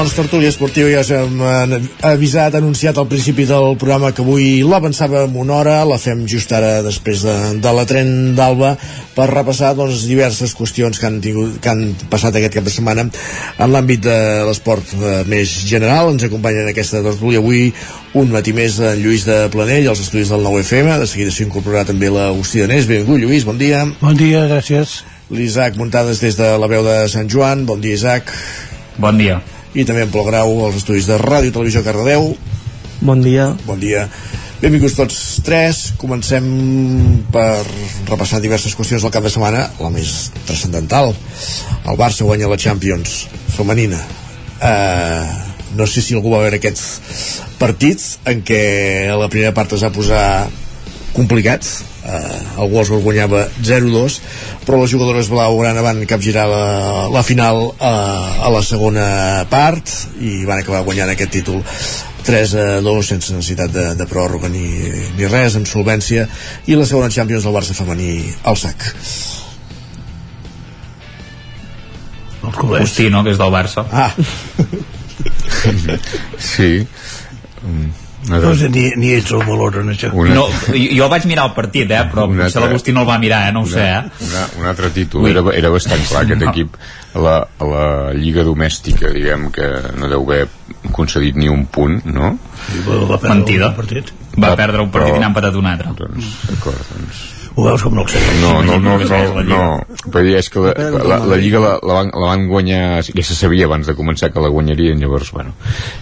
Doncs 0.00 0.14
tertúlia 0.16 0.48
esportiva 0.48 0.88
ja 0.88 1.02
us 1.04 1.10
hem 1.12 1.42
eh, 1.44 1.78
avisat, 2.08 2.54
anunciat 2.56 2.96
al 2.96 3.04
principi 3.10 3.44
del 3.44 3.74
programa 3.76 4.14
que 4.16 4.22
avui 4.24 4.62
l'avançàvem 4.64 5.34
una 5.36 5.58
hora, 5.58 5.74
la 5.84 5.98
fem 6.00 6.22
just 6.24 6.54
ara 6.56 6.78
després 6.80 7.20
de, 7.26 7.34
de 7.60 7.72
la 7.76 7.84
tren 7.84 8.08
d'Alba 8.38 8.70
per 9.12 9.26
repassar 9.28 9.74
doncs, 9.76 10.06
diverses 10.08 10.56
qüestions 10.56 10.96
que 10.96 11.04
han, 11.04 11.18
tingut, 11.20 11.58
que 11.60 11.68
han 11.74 11.92
passat 12.08 12.38
aquest 12.40 12.56
cap 12.56 12.64
de 12.64 12.72
setmana 12.72 13.04
en 13.10 13.74
l'àmbit 13.74 14.00
de 14.08 14.16
l'esport 14.48 14.96
eh, 14.96 15.20
més 15.28 15.52
general. 15.68 16.14
Ens 16.14 16.24
acompanyen 16.30 16.64
en 16.64 16.72
aquesta 16.72 17.04
tertúlia 17.04 17.44
avui 17.44 17.68
un 18.16 18.32
matí 18.32 18.56
més 18.56 18.80
en 18.80 19.04
Lluís 19.04 19.28
de 19.28 19.42
Planell, 19.52 19.92
als 19.92 20.00
estudis 20.08 20.32
del 20.32 20.48
9FM. 20.48 20.96
De 21.04 21.12
seguida 21.12 21.36
s'hi 21.36 21.44
incorporarà 21.50 21.84
també 21.92 22.08
l'Agustí 22.08 22.64
Danés. 22.64 22.88
Benvingut, 22.88 23.20
Lluís, 23.20 23.44
bon 23.44 23.60
dia. 23.60 23.84
Bon 24.00 24.16
dia, 24.16 24.48
gràcies. 24.48 25.02
L'Isaac 25.28 25.76
Muntades 25.76 26.24
des 26.24 26.40
de 26.40 26.54
la 26.56 26.72
veu 26.72 26.88
de 26.88 27.02
Sant 27.12 27.28
Joan. 27.28 27.68
Bon 27.68 27.84
dia, 27.84 28.00
Isaac. 28.00 28.32
Bon 28.96 29.20
dia 29.20 29.42
i 29.74 29.86
també 29.86 30.04
en 30.06 30.12
Pol 30.12 30.26
Grau 30.26 30.66
als 30.66 30.80
estudis 30.82 31.08
de 31.10 31.18
Ràdio 31.20 31.54
Televisió 31.54 31.84
Cardedeu 31.86 32.32
Bon 33.00 33.22
dia 33.22 33.52
Bon 33.66 33.80
dia 33.80 34.08
Benvinguts 34.60 34.92
tots 34.92 35.18
tres. 35.40 35.78
Comencem 35.96 36.44
per 37.32 37.62
repassar 38.10 38.42
diverses 38.44 38.74
qüestions 38.76 39.00
del 39.00 39.12
cap 39.14 39.24
de 39.24 39.32
setmana. 39.32 39.62
La 39.80 39.88
més 39.88 40.26
transcendental. 40.44 41.14
El 41.88 41.96
Barça 41.96 42.26
guanya 42.28 42.50
la 42.50 42.58
Champions 42.60 43.22
femenina. 43.54 44.02
Uh, 44.60 45.24
no 45.80 45.86
sé 45.88 46.04
si 46.04 46.12
algú 46.12 46.34
va 46.34 46.42
veure 46.44 46.60
aquest 46.60 47.56
partit 47.56 48.04
en 48.28 48.42
què 48.44 48.60
la 49.16 49.30
primera 49.32 49.54
part 49.56 49.72
es 49.72 49.86
va 49.86 49.92
posar 49.94 50.24
complicat 51.16 51.64
eh, 52.10 52.62
el 52.62 52.70
Wolfsburg 52.72 53.04
guanyava 53.06 53.46
0-2 53.62 54.18
però 54.66 54.80
les 54.80 54.92
jugadores 54.92 55.30
blaugrana 55.32 55.84
van 55.86 56.04
capgirar 56.10 56.46
la, 56.50 56.64
la 57.12 57.24
final 57.26 57.62
eh, 57.72 57.90
a 58.46 58.52
la 58.52 58.62
segona 58.66 59.08
part 59.50 59.94
i 60.20 60.44
van 60.48 60.62
acabar 60.62 60.84
guanyant 60.86 61.14
aquest 61.14 61.36
títol 61.38 61.62
3 62.26 62.54
a 62.54 62.66
2 62.84 63.06
sense 63.06 63.32
necessitat 63.32 63.72
de, 63.72 63.86
de 63.96 64.06
pròrroga 64.06 64.50
ni, 64.52 64.66
ni 65.16 65.28
res, 65.30 65.56
amb 65.56 65.68
solvència 65.68 66.26
i 66.68 66.76
la 66.76 66.86
segona 66.88 67.12
Champions 67.12 67.46
del 67.46 67.56
Barça 67.56 67.76
femení 67.76 68.12
al 68.44 68.58
sac. 68.60 68.90
Agustí, 72.50 73.08
no?, 73.12 73.24
que 73.24 73.34
és 73.34 73.40
del 73.40 73.52
Barça. 73.52 73.86
Ah. 73.92 74.12
Sí. 76.40 76.86
Mm. 77.60 77.90
No, 78.28 78.38
no 78.38 78.52
sé, 78.54 78.68
ni, 78.68 78.82
ni 79.00 79.14
ells 79.16 79.30
el 79.32 79.44
valoren, 79.48 79.88
això. 79.94 80.10
Una... 80.12 80.34
No, 80.36 80.44
jo 80.76 81.08
vaig 81.08 81.24
mirar 81.30 81.46
el 81.48 81.54
partit, 81.56 81.88
eh, 81.88 82.02
però 82.12 82.26
un 82.28 82.36
potser 82.42 82.60
l'Agustí 82.60 82.92
no 82.92 83.06
el 83.06 83.08
va 83.08 83.16
mirar, 83.22 83.46
eh, 83.48 83.54
no 83.56 83.62
ho 83.64 83.68
una, 83.68 83.72
sé, 83.72 83.86
eh. 83.86 84.26
Una, 84.28 84.44
un 84.60 84.68
altre 84.74 84.92
títol, 84.92 85.30
era, 85.30 85.44
era 85.56 85.72
bastant 85.72 86.04
clar 86.04 86.26
aquest 86.26 86.44
no. 86.44 86.52
equip 86.52 86.76
a 87.16 87.24
la, 87.24 87.34
la 87.72 87.86
Lliga 88.18 88.44
Domèstica, 88.46 89.08
diguem 89.16 89.48
que 89.54 89.72
no 89.96 90.12
deu 90.12 90.28
haver 90.28 90.44
concedit 90.92 91.40
ni 91.40 91.48
un 91.48 91.64
punt, 91.72 92.02
no? 92.12 92.36
Sí, 92.68 92.84
va 92.84 93.20
Mentida. 93.24 93.72
Un 93.72 93.80
partit. 93.80 94.14
Va 94.36 94.54
perdre 94.54 94.84
un 94.84 94.92
partit 94.92 95.14
però, 95.14 95.18
i 95.18 95.24
n'ha 95.24 95.32
empatat 95.32 95.56
un 95.58 95.72
altre. 95.72 95.96
Doncs, 96.04 96.32
d'acord, 96.52 96.88
doncs 96.92 97.28
ho 97.54 97.66
veus 97.66 97.82
com 97.82 97.94
no 97.96 98.04
el 98.06 98.12
sé? 98.12 98.22
No, 98.40 98.52
no, 98.62 98.78
no, 98.82 98.96
no, 99.02 99.42
no. 99.42 99.62
Però 100.06 100.24
és 100.38 100.50
que 100.52 100.62
la, 100.64 100.74
la, 101.02 101.20
la 101.32 101.38
Lliga 101.40 101.62
la, 101.62 101.76
la, 101.82 102.00
van, 102.00 102.12
la 102.14 102.32
van 102.32 102.48
guanyar 102.50 102.82
ja 103.08 103.26
se 103.26 103.36
sabia 103.38 103.66
abans 103.68 103.90
de 103.90 103.96
començar 103.98 104.30
que 104.32 104.42
la 104.42 104.52
guanyarien 104.52 105.02
llavors, 105.02 105.32
bueno, 105.36 105.56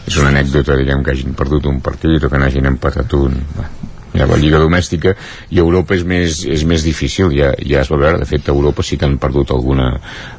és 0.06 0.18
una 0.20 0.32
anècdota 0.34 0.76
diguem 0.78 1.04
que 1.04 1.16
hagin 1.16 1.37
perdut 1.38 1.70
un 1.70 1.80
partit 1.84 2.24
o 2.24 2.32
que 2.32 2.40
n'hagin 2.40 2.68
empatat 2.68 3.16
un. 3.18 3.40
Bueno, 3.56 3.94
ja 4.14 4.26
la 4.26 4.38
Lliga 4.40 4.61
Domèstica 4.61 5.14
i 5.52 5.61
Europa 5.61 5.96
és 5.96 6.04
més, 6.08 6.42
és 6.48 6.64
més 6.68 6.84
difícil 6.84 7.32
ja, 7.37 7.52
ja 7.61 7.83
es 7.83 7.90
va 7.92 7.98
veure, 8.00 8.20
de 8.20 8.29
fet 8.29 8.48
a 8.48 8.54
Europa 8.54 8.85
sí 8.87 8.98
que 8.98 9.06
han 9.06 9.18
perdut 9.20 9.52
alguna, 9.54 9.90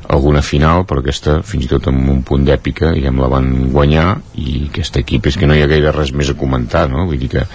alguna 0.09 0.41
final 0.45 0.85
però 0.89 1.03
aquesta 1.03 1.39
fins 1.45 1.67
i 1.67 1.71
tot 1.71 1.89
amb 1.91 2.09
un 2.09 2.23
punt 2.27 2.47
d'èpica 2.47 2.93
diguem 2.95 3.21
la 3.21 3.29
van 3.31 3.51
guanyar 3.73 4.07
i 4.41 4.65
aquest 4.69 4.99
equip 5.03 5.29
és 5.29 5.37
que 5.39 5.49
no 5.49 5.57
hi 5.57 5.63
ha 5.63 5.69
gaire 5.71 5.93
res 5.95 6.13
més 6.13 6.31
a 6.31 6.37
comentar 6.39 6.87
no? 6.91 7.05
vull 7.09 7.21
dir 7.21 7.31
que 7.35 7.45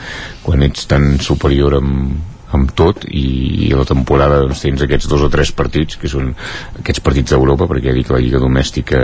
quan 0.47 0.62
ets 0.66 0.87
tan 0.91 1.16
superior 1.24 1.81
amb, 1.81 2.34
amb 2.55 2.73
tot 2.79 3.05
i 3.11 3.71
la 3.75 3.87
temporada 3.89 4.41
doncs, 4.45 4.63
tens 4.65 4.85
aquests 4.85 5.11
dos 5.11 5.25
o 5.27 5.31
tres 5.33 5.53
partits 5.57 5.99
que 6.01 6.11
són 6.11 6.33
aquests 6.81 7.03
partits 7.05 7.35
d'Europa 7.35 7.69
perquè 7.71 7.91
ja 7.91 7.99
dic 7.99 8.13
la 8.15 8.23
Lliga 8.23 8.43
Domèstica 8.43 9.03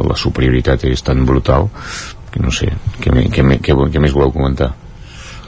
la 0.00 0.18
superioritat 0.18 0.88
és 0.90 1.06
tan 1.06 1.24
brutal 1.28 1.70
que 2.30 2.42
no 2.42 2.52
sé, 2.54 2.68
què, 3.02 3.10
què, 3.32 3.42
què, 3.62 3.74
què 3.74 4.02
més 4.02 4.14
voleu 4.14 4.30
comentar? 4.34 4.72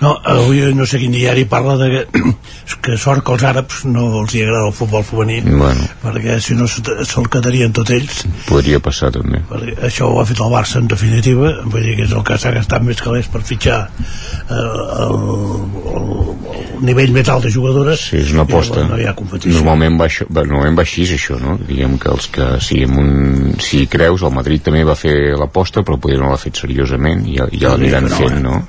No, 0.03 0.16
avui 0.26 0.62
no 0.74 0.86
sé 0.88 0.98
quin 0.98 1.14
diari 1.14 1.44
parla 1.50 1.76
de 1.78 1.88
que, 1.92 2.22
que 2.84 2.96
sort 2.98 3.24
que 3.26 3.36
els 3.36 3.44
àrabs 3.46 3.84
no 3.86 4.09
els 4.22 4.34
hi 4.34 4.44
agrada 4.44 4.68
el 4.70 4.76
futbol 4.76 5.05
femení 5.07 5.40
bueno. 5.46 5.86
perquè 6.03 6.38
si 6.42 6.57
no 6.59 6.66
se'l 6.70 7.05
se 7.07 7.22
quedarien 7.32 7.72
tots 7.76 7.94
ells. 7.94 8.22
Podria 8.48 8.80
passar 8.82 9.12
també. 9.14 9.42
Perquè 9.50 9.76
això 9.88 10.11
ho 10.11 10.18
ha 10.20 10.26
fet 10.28 10.42
el 10.42 10.53
Barça 10.53 10.80
en 10.82 10.90
definitiva. 10.90 11.55
Vull 11.64 11.86
dir 11.86 11.96
que 12.00 12.07
és 12.09 12.16
el 12.16 12.26
que 12.26 12.38
s'ha 12.38 12.55
gastat 12.55 12.84
més 12.86 13.00
calés 13.03 13.30
per 13.32 13.44
fitxar 13.46 13.78
eh, 13.86 14.55
el, 14.57 14.66
el, 15.07 16.11
el 16.57 16.84
nivell 16.88 17.14
més 17.14 17.30
alt 17.30 17.46
de 17.46 17.55
jugadores. 17.55 18.09
Sí, 18.11 18.20
és 18.24 18.34
una 18.34 18.46
aposta. 18.48 18.84
no 18.88 18.98
hi 18.98 19.07
ha 19.07 19.14
competició. 19.18 19.55
Normalment 19.61 20.00
va, 20.00 20.11
això, 20.11 20.26
normalment 20.28 20.78
va 20.78 20.86
així 20.86 21.07
això 21.14 21.38
no? 21.40 21.57
diguem 21.68 21.96
que 22.03 22.11
els 22.12 22.28
que 22.32 22.48
si, 22.64 22.82
un, 22.84 23.55
si 23.62 23.86
creus 23.90 24.24
el 24.26 24.34
Madrid 24.34 24.64
també 24.66 24.82
va 24.88 24.98
fer 24.98 25.14
l'aposta 25.38 25.84
però 25.86 25.98
potser 26.03 26.20
no 26.20 26.30
l'ha 26.32 26.40
fet 26.40 26.62
seriosament 26.64 27.26
i 27.28 27.38
ja, 27.38 27.48
ja 27.53 27.74
l'aniran 27.74 28.09
no, 28.09 28.18
fent 28.18 28.38
no? 28.44 28.61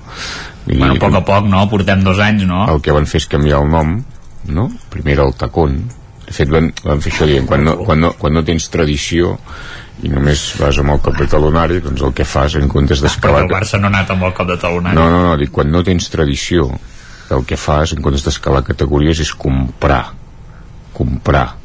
I, 0.67 0.77
bueno, 0.77 0.95
a 0.95 1.01
poc 1.01 1.19
a 1.19 1.23
poc, 1.27 1.49
no? 1.51 1.65
Portem 1.71 2.03
dos 2.05 2.21
anys, 2.23 2.45
no? 2.47 2.63
El 2.71 2.81
que 2.83 2.95
van 2.95 3.07
fer 3.09 3.21
és 3.23 3.29
canviar 3.31 3.59
el 3.63 3.69
nom, 3.71 3.97
no? 4.55 4.69
Primer 4.93 5.17
era 5.17 5.27
el 5.27 5.35
tacón. 5.39 5.81
De 6.23 6.31
fet, 6.31 6.49
van, 6.51 6.71
van 6.85 7.03
fer 7.03 7.11
això 7.11 7.27
dient, 7.27 7.47
quan 7.49 7.65
no, 7.67 7.77
quan, 7.83 7.99
no, 7.99 8.13
quan 8.19 8.33
no 8.37 8.45
tens 8.47 8.69
tradició 8.71 9.35
i 10.03 10.09
només 10.09 10.45
vas 10.57 10.79
amb 10.81 10.95
el 10.95 11.03
cop 11.03 11.19
de 11.19 11.27
talonari, 11.29 11.81
doncs 11.83 12.01
el 12.07 12.15
que 12.17 12.25
fas 12.25 12.55
en 12.57 12.71
comptes 12.71 13.03
d'escalar... 13.03 13.43
Però 13.43 13.49
el 13.49 13.53
Barça 13.53 13.79
no 13.79 13.91
ha 13.91 13.93
anat 13.93 14.15
amb 14.15 14.25
el 14.25 14.33
cop 14.35 14.49
de 14.49 14.57
talonari. 14.61 14.97
No, 14.97 15.09
no, 15.11 15.21
no, 15.27 15.37
dic, 15.39 15.51
quan 15.53 15.69
no 15.71 15.83
tens 15.85 16.09
tradició, 16.13 16.71
el 17.33 17.45
que 17.49 17.59
fas 17.59 17.93
en 17.93 18.01
comptes 18.01 18.25
d'escalar 18.25 18.63
categories 18.65 19.21
és 19.23 19.35
comprar 19.37 20.05
comprar 20.93 21.57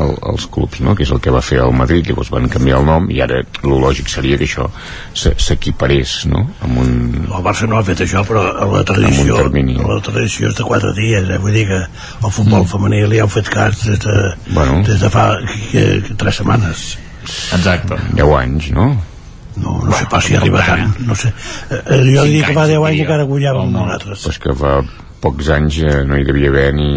el, 0.00 0.14
els 0.30 0.46
clubs, 0.50 0.80
no? 0.84 0.94
que 0.96 1.04
és 1.06 1.12
el 1.14 1.20
que 1.22 1.32
va 1.34 1.42
fer 1.44 1.60
el 1.64 1.72
Madrid, 1.76 2.08
llavors 2.08 2.30
van 2.34 2.48
canviar 2.52 2.80
el 2.80 2.88
nom 2.88 3.06
i 3.12 3.20
ara 3.24 3.40
el 3.44 3.74
lògic 3.84 4.10
seria 4.12 4.38
que 4.40 4.48
això 4.48 4.68
s'equiparés 5.14 6.16
no? 6.30 6.44
amb 6.66 6.82
un... 6.82 6.92
El 7.28 7.46
Barça 7.46 7.68
no 7.70 7.78
ha 7.78 7.84
fet 7.86 8.04
això, 8.06 8.24
però 8.26 8.44
la 8.72 8.84
tradició, 8.88 9.38
la 9.44 10.00
tradició 10.04 10.50
és 10.50 10.58
de 10.58 10.66
quatre 10.66 10.92
dies, 10.98 11.30
eh? 11.30 11.40
vull 11.42 11.56
dir 11.56 11.66
que 11.70 11.80
el 11.80 12.34
futbol 12.34 12.64
mm. 12.64 12.70
femení 12.74 13.02
li 13.10 13.22
han 13.22 13.32
fet 13.32 13.50
cas 13.52 13.84
des 13.86 14.02
de, 14.04 14.20
bueno. 14.50 14.82
des 14.86 15.00
de 15.00 15.10
fa 15.12 15.30
que, 15.70 15.84
que, 16.04 16.18
tres 16.20 16.42
setmanes. 16.42 16.86
Exacte. 17.56 17.98
10 18.18 18.38
anys, 18.42 18.70
no? 18.76 18.92
No, 19.54 19.78
no 19.86 19.94
sé 19.94 20.06
pas 20.10 20.24
si 20.26 20.34
arriba 20.34 20.64
tant, 20.66 20.96
no 21.06 21.14
sé. 21.14 21.30
Eh, 21.70 22.00
jo 22.10 22.24
diria 22.26 22.48
que 22.48 22.56
fa 22.56 22.66
10 22.66 22.88
anys 22.90 23.04
encara 23.04 23.26
guanyàvem 23.28 23.70
nosaltres. 23.70 24.24
Pues 24.26 24.40
que 24.42 24.54
fa 24.58 24.80
pocs 25.24 25.50
anys 25.56 25.80
eh, 25.82 26.00
no 26.06 26.20
hi 26.20 26.28
devia 26.28 26.52
haver 26.52 26.70
ni, 26.76 26.90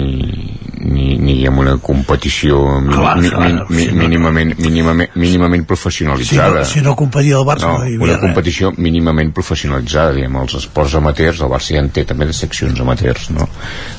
ni, 0.87 1.17
ni 1.17 1.35
amb 1.47 1.61
una 1.63 1.75
competició 1.83 2.59
clar, 2.87 3.15
mi, 3.19 3.29
clar, 3.31 3.47
mi, 3.47 3.75
mi, 3.75 3.85
si 3.87 3.95
mínimament, 3.97 4.53
mínimament, 4.61 5.15
mínimament 5.19 5.65
professionalitzada. 5.67 6.63
Si 6.63 6.79
no, 6.79 6.83
si 6.83 6.83
no 6.85 6.95
competia 6.99 7.39
el 7.39 7.45
Barça 7.47 7.67
no, 7.67 7.79
no 7.81 7.87
hi 7.87 7.95
havia 7.97 8.07
una 8.11 8.19
competició 8.21 8.71
res. 8.71 8.79
mínimament 8.83 9.33
professionalitzada, 9.35 10.15
diguem, 10.17 10.37
els 10.43 10.57
esports 10.61 10.95
amateurs, 10.99 11.41
el 11.43 11.51
Barça 11.51 11.75
ja 11.75 11.83
en 11.83 11.91
té 11.95 12.05
també 12.07 12.29
de 12.29 12.35
seccions 12.37 12.79
amateurs, 12.83 13.29
no? 13.35 13.49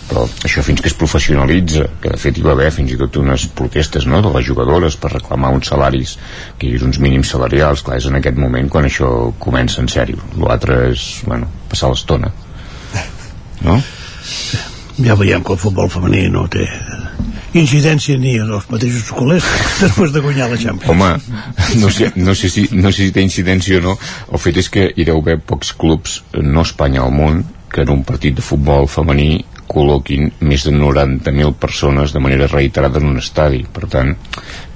Però 0.08 0.24
això 0.48 0.64
fins 0.64 0.82
que 0.84 0.90
es 0.92 0.96
professionalitza, 0.98 1.88
que 2.02 2.14
de 2.14 2.20
fet 2.20 2.38
hi 2.38 2.46
va 2.46 2.54
haver 2.56 2.70
fins 2.74 2.94
i 2.94 3.00
tot 3.00 3.20
unes 3.20 3.48
protestes 3.58 4.08
no, 4.08 4.22
de 4.24 4.32
les 4.38 4.46
jugadores 4.48 4.96
per 5.00 5.12
reclamar 5.16 5.52
uns 5.56 5.72
salaris, 5.72 6.16
que 6.56 6.68
hi 6.68 6.74
hagués 6.74 6.88
uns 6.88 7.02
mínims 7.02 7.34
salarials, 7.34 7.84
clar, 7.84 8.00
és 8.00 8.08
en 8.08 8.20
aquest 8.20 8.38
moment 8.40 8.70
quan 8.72 8.88
això 8.88 9.12
comença 9.42 9.82
en 9.82 9.90
sèrio. 9.92 10.22
L'altre 10.40 10.84
és, 10.92 11.08
bueno, 11.28 11.50
passar 11.68 11.92
l'estona. 11.92 12.32
No? 13.58 13.80
Ja 14.98 15.14
veiem 15.18 15.44
que 15.44 15.54
el 15.54 15.60
futbol 15.60 15.90
femení 15.92 16.26
no 16.32 16.46
té 16.50 16.66
incidència 17.56 18.18
ni 18.20 18.34
en 18.36 18.50
els 18.52 18.66
mateixos 18.70 19.10
colers 19.16 19.46
després 19.82 20.12
de 20.12 20.22
guanyar 20.24 20.50
la 20.50 20.58
Champions. 20.60 20.90
Home, 20.92 21.12
no 21.80 21.90
sé, 21.90 22.10
no 22.16 22.34
sé, 22.36 22.50
si, 22.52 22.66
no 22.72 22.92
sé 22.92 23.08
si 23.08 23.14
té 23.14 23.24
incidència 23.24 23.78
o 23.80 23.84
no. 23.84 23.94
El 24.32 24.42
fet 24.42 24.60
és 24.60 24.68
que 24.72 24.88
hi 24.94 25.06
deu 25.08 25.22
haver 25.22 25.38
pocs 25.40 25.72
clubs 25.78 26.22
no 26.42 26.64
a 26.64 26.68
Espanya 26.68 27.06
al 27.06 27.14
món 27.14 27.44
que 27.72 27.84
en 27.84 27.92
un 27.92 28.04
partit 28.04 28.36
de 28.36 28.44
futbol 28.44 28.88
femení 28.88 29.44
col·loquin 29.68 30.30
més 30.48 30.64
de 30.64 30.72
90.000 30.72 31.52
persones 31.60 32.14
de 32.14 32.22
manera 32.24 32.48
reiterada 32.48 33.00
en 33.00 33.10
un 33.10 33.20
estadi. 33.20 33.60
Per 33.72 33.84
tant, 33.92 34.14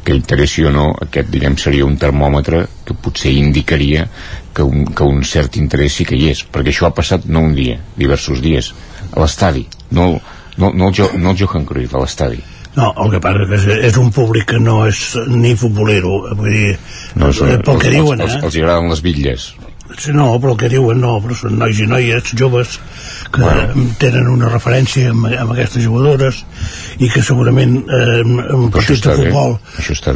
que 0.05 0.17
interessi 0.17 0.65
o 0.67 0.73
no 0.75 0.91
aquest 1.01 1.31
diguem 1.33 1.57
seria 1.61 1.87
un 1.87 1.97
termòmetre 1.97 2.65
que 2.85 2.97
potser 2.99 3.33
indicaria 3.39 4.09
que 4.53 4.65
un, 4.67 4.85
que 4.93 5.07
un 5.07 5.23
cert 5.25 5.57
interès 5.61 6.01
sí 6.01 6.07
que 6.09 6.19
hi 6.19 6.33
és 6.33 6.43
perquè 6.45 6.75
això 6.75 6.89
ha 6.89 6.97
passat 6.97 7.29
no 7.31 7.45
un 7.47 7.55
dia, 7.57 7.79
diversos 7.97 8.43
dies 8.45 8.73
a 9.13 9.21
l'estadi, 9.23 9.67
no, 9.91 10.15
no, 10.57 10.73
no, 10.73 10.89
el 10.89 10.97
jo, 10.97 11.11
no 11.19 11.33
el 11.33 11.41
Johan 11.41 11.67
Cruyff, 11.69 11.95
a 11.95 12.05
l'estadi. 12.05 12.41
No, 12.73 12.89
el 13.05 13.11
que 13.13 13.21
passa 13.21 13.45
és 13.45 13.67
que 13.69 13.75
és 13.91 13.99
un 14.01 14.09
públic 14.17 14.49
que 14.55 14.61
no 14.63 14.79
és 14.89 15.03
ni 15.29 15.53
futbolero, 15.61 16.23
vull 16.39 16.55
dir, 16.55 16.79
no, 17.21 17.29
és, 17.29 17.43
pel 17.43 17.77
els, 17.77 17.83
que 17.85 17.93
diuen, 17.93 18.23
els, 18.25 18.33
eh? 18.33 18.41
Els, 18.41 18.49
els 18.49 18.63
agraden 18.63 18.89
les 18.93 19.05
bitlles. 19.05 19.53
Sí, 19.99 20.13
no, 20.17 20.31
però 20.41 20.55
el 20.55 20.61
que 20.61 20.71
diuen 20.73 21.03
no, 21.03 21.17
però 21.21 21.37
són 21.37 21.59
nois 21.61 21.77
i 21.83 21.87
noies 21.89 22.33
joves 22.39 22.79
que 23.33 23.43
bueno. 23.43 23.87
tenen 24.01 24.29
una 24.31 24.49
referència 24.49 25.11
amb, 25.13 25.27
amb 25.29 25.53
aquestes 25.55 25.85
jugadores 25.85 26.43
i 26.99 27.11
que 27.13 27.23
segurament 27.25 27.79
eh, 27.83 28.21
en 28.23 28.71
partits 28.73 29.05
de 29.05 29.17
futbol 29.19 29.57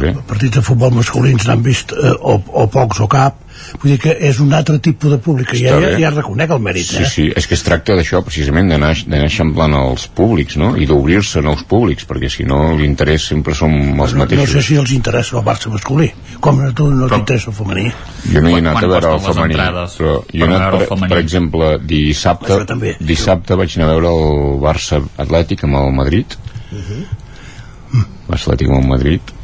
bé 0.01 0.13
partits 0.29 0.57
de 0.57 0.63
futbol 0.65 0.95
masculins 0.97 1.47
n'han 1.47 1.65
vist 1.65 1.93
eh, 1.93 2.13
o, 2.17 2.37
o 2.37 2.65
pocs 2.73 3.01
o 3.05 3.09
cap 3.11 3.41
vull 3.81 3.91
dir 3.91 3.99
que 4.01 4.15
és 4.29 4.39
un 4.43 4.53
altre 4.53 4.79
tipus 4.83 5.11
de 5.11 5.19
públic 5.23 5.51
que 5.51 5.59
ja, 5.61 5.77
ja, 5.81 5.93
ja 5.99 6.11
reconec 6.13 6.51
el 6.55 6.61
mèrit 6.63 6.87
sí, 6.87 7.01
eh? 7.03 7.09
sí, 7.11 7.27
és 7.35 7.47
que 7.47 7.55
es 7.57 7.63
tracta 7.65 7.95
d'això 7.97 8.21
precisament 8.25 8.71
d'anar 8.71 8.93
eixamplant 9.21 9.75
els 9.79 10.07
públics 10.17 10.57
no? 10.61 10.73
i 10.77 10.87
d'obrir-se 10.89 11.43
nous 11.45 11.63
públics 11.69 12.07
perquè 12.09 12.31
si 12.31 12.45
no 12.47 12.75
l'interès 12.79 13.27
sempre 13.33 13.55
som 13.57 13.73
els 13.73 14.15
no, 14.15 14.23
mateixos. 14.23 14.47
no 14.47 14.53
sé 14.53 14.65
si 14.65 14.79
els 14.79 14.93
interessa 14.95 15.37
el 15.39 15.45
Barça 15.47 15.71
masculí. 15.71 16.09
Com 16.43 16.59
a 16.61 16.71
tu 16.75 16.89
no 16.93 17.07
t'interessa 17.11 17.51
el 17.51 17.55
femení? 17.57 17.85
Jo 18.31 18.43
no 18.43 18.51
hi 18.51 18.57
he 18.57 18.63
anat 18.63 18.81
a 18.81 18.89
veure 18.91 19.13
el 19.15 19.23
femení. 19.25 19.55
però 19.57 20.17
jo 20.17 20.43
he 20.43 20.47
anat, 20.47 20.81
per, 20.89 20.99
per 21.07 21.21
exemple 21.21 21.71
dissabte, 21.93 22.59
dissabte 22.99 23.57
vaig 23.59 23.77
anar 23.77 23.89
a 23.89 23.95
veure 23.95 24.11
el 24.11 24.59
Barça 24.63 25.01
Atlètic 25.25 25.65
amb 25.67 25.81
el 25.81 25.95
Madrid. 26.01 26.37
Uh 26.71 26.83
-huh. 26.83 28.03
Barça 28.27 28.49
Atlètic 28.49 28.69
amb 28.69 28.83
el 28.83 28.89
Madrid 28.95 29.36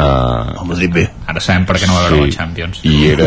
Uh, 0.00 0.62
el 0.62 0.68
Madrid 0.70 0.92
bé 0.94 1.02
ara 1.28 1.42
sabem 1.44 1.66
per 1.68 1.74
què 1.76 1.88
no 1.88 1.96
va 1.98 2.06
veure 2.06 2.16
sí, 2.16 2.30
la 2.30 2.36
Champions. 2.38 2.78
I 2.88 2.94
era 3.10 3.26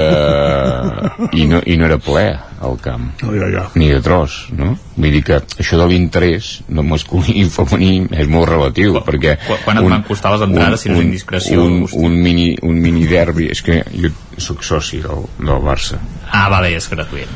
i 1.38 1.46
no, 1.50 1.60
i 1.70 1.78
no 1.78 1.86
era 1.86 2.00
ple 2.02 2.24
al 2.64 2.78
camp. 2.82 3.10
No, 3.22 3.34
ja, 3.36 3.50
ja. 3.52 3.66
ni 3.78 3.90
de 3.92 4.00
tros 4.02 4.38
no? 4.58 4.72
vull 4.96 5.14
dir 5.14 5.22
que 5.28 5.38
això 5.62 5.78
de 5.82 5.88
l'interès 5.92 6.54
no 6.74 6.86
masculí 6.88 7.36
i 7.42 7.46
femení 7.52 8.08
és 8.24 8.32
molt 8.32 8.50
relatiu 8.50 8.98
Qu 8.98 9.04
perquè 9.06 9.36
quan 9.66 9.82
et 9.82 9.86
un, 9.86 9.92
van 9.94 10.06
costar 10.08 10.34
les 10.34 10.48
entrades 10.48 10.80
un, 10.80 10.84
si 10.84 10.94
no 10.94 10.98
és 10.98 11.06
indiscreció 11.06 11.68
un, 11.68 11.84
un, 11.86 12.18
mini, 12.26 12.54
un 12.66 12.80
mini 12.82 13.06
derbi 13.10 13.52
és 13.54 13.62
que 13.66 13.82
jo 13.94 14.14
sóc 14.42 14.64
soci 14.66 15.04
del, 15.04 15.28
del 15.38 15.62
Barça. 15.62 16.00
Ah 16.34 16.48
vale, 16.50 16.74
és 16.74 16.90
gratuït. 16.90 17.30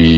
I 0.00 0.08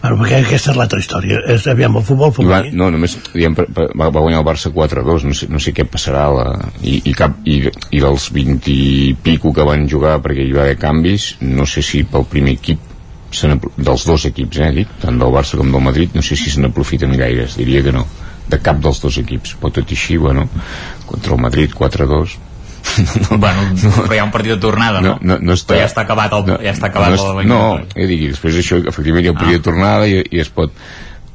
Bueno, 0.00 0.16
perquè 0.22 0.38
aquesta 0.40 0.72
és 0.72 0.78
l'altra 0.78 1.00
història. 1.02 1.40
És, 1.52 1.66
aviam, 1.68 1.98
el 2.00 2.04
futbol 2.06 2.32
femení... 2.32 2.70
Va, 2.72 2.76
no, 2.80 2.88
només 2.94 3.18
diguem, 3.34 3.56
va, 3.76 3.88
va 4.00 4.22
guanyar 4.22 4.40
el 4.40 4.46
Barça 4.46 4.72
4-2, 4.72 5.26
no, 5.28 5.36
sé, 5.36 5.48
no 5.52 5.60
sé 5.60 5.74
què 5.76 5.84
passarà 5.84 6.22
la, 6.32 6.46
i, 6.80 7.02
i, 7.04 7.12
cap, 7.16 7.36
i, 7.44 7.58
i 7.68 8.00
dels 8.00 8.30
20 8.32 8.70
i 8.72 9.12
pico 9.20 9.52
que 9.56 9.66
van 9.68 9.84
jugar 9.92 10.16
perquè 10.24 10.46
hi 10.46 10.56
va 10.56 10.64
haver 10.64 10.78
canvis, 10.80 11.34
no 11.44 11.68
sé 11.68 11.84
si 11.84 12.06
pel 12.08 12.24
primer 12.32 12.56
equip 12.56 12.88
dels 13.30 14.06
dos 14.08 14.24
equips, 14.26 14.58
eh, 14.64 14.72
dic, 14.80 14.96
tant 15.04 15.20
del 15.20 15.36
Barça 15.36 15.60
com 15.60 15.68
del 15.70 15.84
Madrid, 15.84 16.16
no 16.16 16.24
sé 16.24 16.38
si 16.38 16.50
se 16.50 16.64
n'aprofiten 16.64 17.12
gaires, 17.20 17.60
diria 17.60 17.84
que 17.84 17.92
no, 17.94 18.06
de 18.50 18.58
cap 18.58 18.80
dels 18.82 18.98
dos 19.04 19.20
equips, 19.20 19.54
però 19.60 19.70
tot 19.76 19.92
i 19.92 19.98
així, 19.98 20.16
bueno, 20.18 20.48
contra 21.06 21.36
el 21.36 21.44
Madrid 21.44 21.76
4-2, 21.76 22.38
no, 23.22 23.38
bueno, 23.44 23.68
no, 23.74 23.92
però 24.02 24.16
hi 24.16 24.22
ha 24.22 24.26
un 24.26 24.32
partit 24.34 24.54
de 24.54 24.60
tornada, 24.62 25.02
no? 25.04 25.18
No, 25.20 25.36
no, 25.36 25.38
no 25.50 25.58
està, 25.58 25.74
però 25.74 25.84
ja 25.84 25.90
està 25.90 26.06
acabat 26.06 26.34
el, 26.38 26.48
no, 26.48 26.58
ja 26.64 26.74
està 26.74 26.90
acabat 26.90 27.16
no, 27.16 27.28
el 27.40 27.48
no, 27.50 27.60
ja 27.94 28.08
dic, 28.10 28.26
després 28.32 28.58
això, 28.62 28.80
efectivament 28.92 29.26
hi 29.26 29.32
ha 29.32 29.36
un 29.36 29.40
partit 29.40 29.56
ah. 29.56 29.62
de 29.62 29.68
tornada 29.70 30.10
i, 30.10 30.20
i 30.30 30.42
es 30.42 30.52
pot 30.54 30.74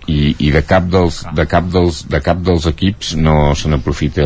i, 0.05 0.35
i 0.45 0.51
de 0.53 0.61
cap 0.65 0.85
dels 0.91 1.23
de 1.35 1.45
cap 1.49 1.69
dels, 1.73 2.03
de 2.11 2.21
cap 2.23 2.41
dels 2.45 2.67
equips 2.69 3.15
no 3.17 3.55
se 3.57 3.71
n'aprofita 3.71 4.25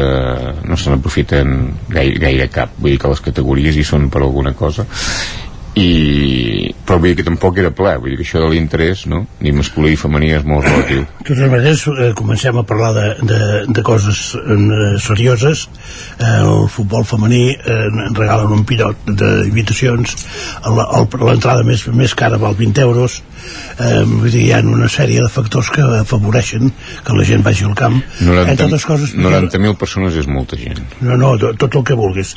no 0.67 0.77
se 0.77 0.91
n'aprofiten 0.91 1.53
gaire, 1.87 2.17
gaire 2.19 2.49
cap 2.51 2.73
vull 2.79 2.95
dir 2.95 2.99
que 3.01 3.11
les 3.13 3.23
categories 3.29 3.79
hi 3.79 3.85
són 3.87 4.09
per 4.11 4.23
alguna 4.25 4.53
cosa 4.59 4.85
i 5.77 6.73
però 6.85 6.97
vull 6.97 7.11
dir 7.11 7.19
que 7.19 7.25
tampoc 7.27 7.59
era 7.61 7.69
ple 7.75 7.91
vull 8.01 8.13
dir 8.13 8.17
que 8.17 8.25
això 8.25 8.41
de 8.41 8.49
l'interès 8.49 9.03
no? 9.11 9.21
ni 9.45 9.51
masculí 9.53 9.93
i 9.93 9.99
femení 9.99 10.31
és 10.39 10.45
molt 10.47 10.65
relatiu. 10.65 11.03
De 11.19 11.27
totes 11.27 11.51
maneres 11.51 11.83
eh, 11.91 12.09
comencem 12.17 12.57
a 12.57 12.65
parlar 12.65 12.91
de, 12.97 13.05
de, 13.29 13.41
de 13.77 13.83
coses 13.85 14.23
eh, 14.39 14.95
serioses. 15.03 15.67
Eh, 16.17 16.31
el 16.39 16.65
futbol 16.73 17.05
femení 17.05 17.43
eh, 17.53 17.79
en 17.89 18.17
regalen 18.17 18.57
un 18.57 18.65
pilot 18.65 19.09
d'invitacions. 19.09 20.17
L'entrada 20.65 21.65
més, 21.67 21.85
més 21.93 22.17
cara 22.17 22.41
val 22.41 22.57
20 22.57 22.87
euros 22.87 23.21
eh, 23.79 24.03
vull 24.05 24.29
dir, 24.31 24.41
hi 24.47 24.51
ha 24.53 24.59
una 24.65 24.87
sèrie 24.91 25.21
de 25.23 25.29
factors 25.31 25.69
que 25.73 25.81
afavoreixen 26.01 26.71
que 27.05 27.15
la 27.17 27.25
gent 27.27 27.43
vagi 27.45 27.63
al 27.67 27.75
camp 27.79 27.99
90 28.21 28.51
entre 28.51 28.65
altres 28.69 28.85
coses 28.85 29.15
90.000 29.15 29.75
persones 29.77 30.15
és 30.19 30.27
molta 30.27 30.57
gent. 30.59 30.79
no, 31.01 31.17
no, 31.17 31.35
to- 31.37 31.53
tot 31.59 31.75
el 31.79 31.83
que 31.87 31.97
vulguis 31.99 32.35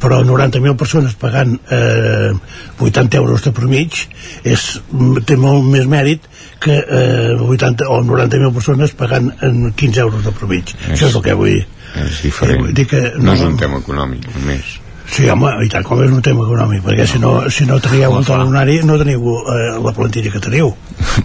però 0.00 0.22
90.000 0.24 0.76
persones 0.76 1.14
pagant 1.20 1.56
eh, 1.70 2.32
80 2.78 3.16
euros 3.22 3.42
de 3.44 3.52
promig 3.52 4.00
és, 4.44 4.68
té 5.26 5.36
molt 5.40 5.64
més 5.70 5.86
mèrit 5.90 6.26
que 6.64 6.78
eh, 6.80 7.34
80 7.40 7.88
o 7.90 8.00
90.000 8.04 8.52
persones 8.54 8.92
pagant 8.96 9.30
en 9.42 9.72
15 9.72 10.00
euros 10.06 10.24
de 10.24 10.32
promig 10.32 10.74
això 10.90 11.08
és 11.10 11.14
el 11.14 11.22
que 11.22 11.34
vull 11.38 11.58
És 11.94 12.22
diferent. 12.24 12.60
vull 12.64 12.72
dir 12.74 12.86
que 12.90 13.00
no, 13.18 13.28
no- 13.28 13.34
és 13.34 13.42
un 13.46 13.56
tema 13.56 13.78
econòmic, 13.78 14.24
només. 14.34 14.78
Sí, 15.04 15.26
home, 15.30 15.50
i 15.64 15.68
tant 15.70 15.84
com 15.84 16.00
és 16.02 16.10
un 16.10 16.22
tema 16.24 16.46
econòmic, 16.46 16.80
perquè 16.86 17.04
si 17.06 17.20
no, 17.22 17.34
si 17.52 17.66
no 17.68 17.76
tragueu 17.82 18.16
el 18.18 18.24
talonari 18.26 18.78
no 18.88 18.96
teniu 19.00 19.34
eh, 19.36 19.58
la 19.84 19.92
plantilla 19.96 20.32
que 20.32 20.40
teniu. 20.42 20.72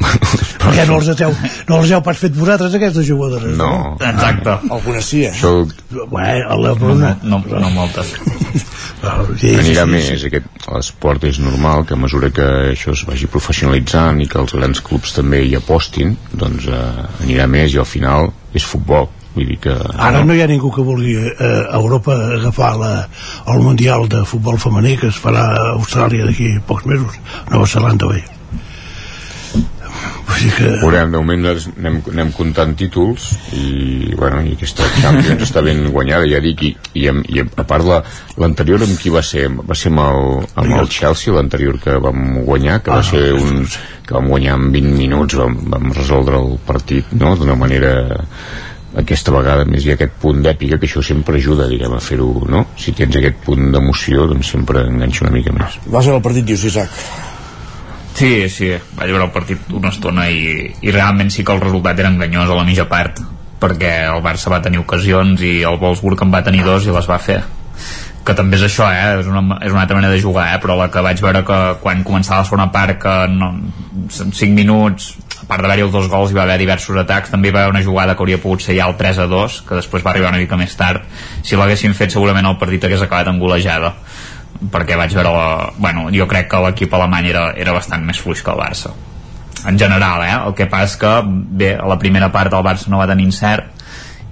perquè 0.63 0.85
no 0.89 0.99
els 0.99 1.09
heu, 1.15 1.35
no 1.69 1.79
els 1.79 1.93
heu 1.95 2.03
pas 2.05 2.19
fet 2.19 2.35
vosaltres, 2.35 2.75
aquestes 2.75 3.07
jugadores, 3.07 3.55
no? 3.57 3.69
No. 3.69 3.95
Exacte. 4.11 4.57
Algunes 4.69 5.07
sí, 5.07 5.23
eh? 5.25 5.33
Això 5.33 5.63
Bueno, 6.11 6.57
la 6.61 6.73
Bruna... 6.73 7.17
No, 7.23 7.41
no, 7.47 7.59
no 7.59 7.69
moltes. 7.73 8.13
sí, 9.41 9.53
anirà 9.55 9.85
sí, 9.85 9.91
més. 9.91 10.25
Aquest, 10.27 10.49
l'esport 10.69 11.25
és 11.29 11.39
normal 11.41 11.85
que 11.87 11.95
a 11.95 11.99
mesura 11.99 12.29
que 12.35 12.47
això 12.73 12.93
es 12.93 13.05
vagi 13.07 13.29
professionalitzant 13.31 14.21
i 14.21 14.27
que 14.29 14.41
els 14.41 14.53
grans 14.57 14.83
clubs 14.85 15.15
també 15.17 15.41
hi 15.47 15.55
apostin, 15.57 16.13
doncs 16.33 16.67
eh, 16.69 16.83
anirà 17.23 17.47
més 17.49 17.73
i 17.73 17.81
al 17.81 17.89
final 17.89 18.29
és 18.53 18.65
futbol. 18.65 19.09
Vull 19.35 19.45
dir 19.51 19.59
que... 19.61 19.75
Ara 20.01 20.23
no 20.25 20.33
hi 20.33 20.41
ha 20.41 20.47
ningú 20.49 20.71
que 20.73 20.81
vulgui 20.83 21.13
eh, 21.15 21.49
a 21.69 21.77
Europa 21.77 22.15
agafar 22.39 22.71
la, 22.81 22.91
el 23.53 23.59
Mundial 23.61 24.07
de 24.09 24.23
Futbol 24.25 24.57
Femení 24.59 24.95
que 24.97 25.11
es 25.13 25.19
farà 25.21 25.45
a 25.53 25.67
Austràlia 25.77 26.25
d'aquí 26.25 26.55
pocs 26.67 26.85
mesos, 26.89 27.19
Nova 27.51 27.67
Zelanda, 27.69 28.09
bé. 28.09 28.23
Vull 30.29 30.41
dir 30.45 30.51
que... 30.55 30.67
Veurem, 30.81 31.09
de 31.11 31.17
moment 31.19 31.47
anem, 31.51 31.95
anem 32.11 32.29
comptant 32.37 32.75
títols 32.77 33.25
i, 33.57 34.13
bueno, 34.17 34.41
i 34.45 34.53
aquesta 34.55 34.85
Champions 34.99 35.41
està 35.47 35.63
ben 35.65 35.81
guanyada, 35.93 36.27
ja 36.29 36.39
dic, 36.43 36.61
i, 36.67 36.71
i, 37.01 37.07
i 37.09 37.41
a 37.43 37.65
part 37.67 37.85
la- 37.87 38.01
l'anterior 38.39 38.85
amb 38.85 38.97
qui 39.01 39.11
va 39.13 39.23
ser? 39.25 39.47
Va 39.49 39.75
ser 39.77 39.89
amb 39.93 40.03
el, 40.05 40.47
amb 40.63 40.75
el 40.79 40.89
Chelsea, 40.93 41.33
l'anterior 41.33 41.79
que 41.81 41.97
vam 42.05 42.41
guanyar, 42.47 42.79
que 42.85 42.93
va 42.93 43.01
Ah, 43.01 43.07
ser 43.09 43.33
un 43.37 43.65
que 44.05 44.15
vam 44.15 44.29
guanyar 44.31 44.55
en 44.59 44.69
20 44.73 44.95
minuts, 45.01 45.35
vam, 45.41 45.57
vam 45.73 45.89
resoldre 45.97 46.37
el 46.41 46.55
partit, 46.65 47.09
no?, 47.17 47.35
d'una 47.37 47.57
manera 47.59 47.93
aquesta 49.01 49.33
vegada 49.35 49.65
més 49.69 49.85
hi 49.85 49.93
ha 49.93 49.97
aquest 49.97 50.19
punt 50.21 50.43
d'èpica 50.45 50.79
que 50.79 50.87
això 50.89 51.03
sempre 51.05 51.39
ajuda, 51.39 51.69
diguem, 51.71 51.95
a 51.95 52.03
fer-ho, 52.03 52.29
no? 52.51 52.65
Si 52.79 52.93
tens 52.97 53.15
aquest 53.19 53.41
punt 53.45 53.71
d'emoció, 53.73 54.27
doncs 54.29 54.53
sempre 54.55 54.85
enganxa 54.87 55.25
una 55.25 55.33
mica 55.35 55.55
més. 55.55 55.79
Vas 55.87 56.05
veure 56.05 56.19
el 56.19 56.25
partit, 56.25 56.47
dius, 56.51 56.67
Isaac. 56.69 56.93
Sí, 58.19 58.49
sí, 58.51 58.73
vaig 58.97 59.13
veure 59.13 59.29
el 59.29 59.31
partit 59.31 59.69
una 59.71 59.93
estona 59.93 60.25
i, 60.27 60.65
i 60.83 60.91
realment 60.91 61.29
sí 61.31 61.45
que 61.45 61.55
el 61.55 61.61
resultat 61.63 62.01
era 62.01 62.11
enganyós 62.11 62.49
a 62.51 62.57
la 62.57 62.65
mitja 62.67 62.89
part 62.89 63.21
perquè 63.59 63.93
el 64.09 64.21
Barça 64.23 64.51
va 64.51 64.61
tenir 64.63 64.81
ocasions 64.81 65.41
i 65.43 65.59
el 65.67 65.79
Wolfsburg 65.79 66.23
en 66.25 66.33
va 66.33 66.43
tenir 66.43 66.65
dos 66.67 66.87
i 66.87 66.95
les 66.95 67.07
va 67.07 67.19
fer 67.19 67.41
que 68.25 68.35
també 68.35 68.59
és 68.59 68.65
això, 68.67 68.89
eh? 68.91 69.19
és, 69.21 69.27
una, 69.29 69.59
és 69.63 69.71
una 69.73 69.83
altra 69.85 69.97
manera 69.97 70.13
de 70.13 70.21
jugar, 70.21 70.49
eh? 70.53 70.59
però 70.61 70.75
la 70.77 70.89
que 70.91 71.03
vaig 71.05 71.21
veure 71.23 71.43
que 71.47 71.59
quan 71.83 72.03
començava 72.05 72.43
la 72.43 72.49
segona 72.49 72.69
part 72.73 72.99
que 73.01 73.15
no, 73.31 73.51
en 74.09 74.33
5 74.35 74.53
minuts 74.53 75.13
a 75.39 75.47
part 75.49 75.63
d'haver-hi 75.63 75.85
els 75.85 75.93
dos 75.93 76.09
gols 76.11 76.31
hi 76.31 76.37
va 76.37 76.43
haver 76.43 76.57
diversos 76.61 76.97
atacs 77.01 77.31
també 77.33 77.49
hi 77.49 77.55
va 77.55 77.63
haver 77.63 77.73
una 77.73 77.83
jugada 77.85 78.15
que 78.15 78.25
hauria 78.25 78.41
pogut 78.41 78.65
ser 78.65 78.75
ja 78.77 78.89
el 78.91 78.97
3 78.99 79.23
a 79.23 79.27
2 79.31 79.61
que 79.69 79.79
després 79.79 80.05
va 80.05 80.11
arribar 80.13 80.33
una 80.33 80.41
mica 80.41 80.59
més 80.59 80.75
tard 80.77 81.05
si 81.41 81.57
l'haguessin 81.57 81.95
fet 81.97 82.13
segurament 82.13 82.49
el 82.49 82.59
partit 82.61 82.85
hagués 82.85 83.05
acabat 83.05 83.31
en 83.31 83.39
golejada 83.41 83.93
perquè 84.73 84.97
vaig 84.99 85.13
veure 85.15 85.31
la, 85.31 85.49
bueno, 85.77 86.09
jo 86.11 86.27
crec 86.27 86.49
que 86.51 86.59
l'equip 86.65 86.93
alemany 86.93 87.29
era, 87.31 87.45
era 87.55 87.73
bastant 87.73 88.03
més 88.05 88.19
fluix 88.19 88.43
que 88.43 88.51
el 88.51 88.59
Barça 88.59 88.93
en 89.67 89.77
general, 89.79 90.23
eh? 90.23 90.35
el 90.47 90.53
que 90.55 90.69
passa 90.71 90.99
que 90.99 91.13
bé, 91.25 91.73
a 91.75 91.87
la 91.87 91.99
primera 91.99 92.31
part 92.31 92.53
el 92.53 92.63
Barça 92.65 92.91
no 92.91 92.99
va 92.99 93.07
tenir 93.07 93.27
encert 93.31 93.78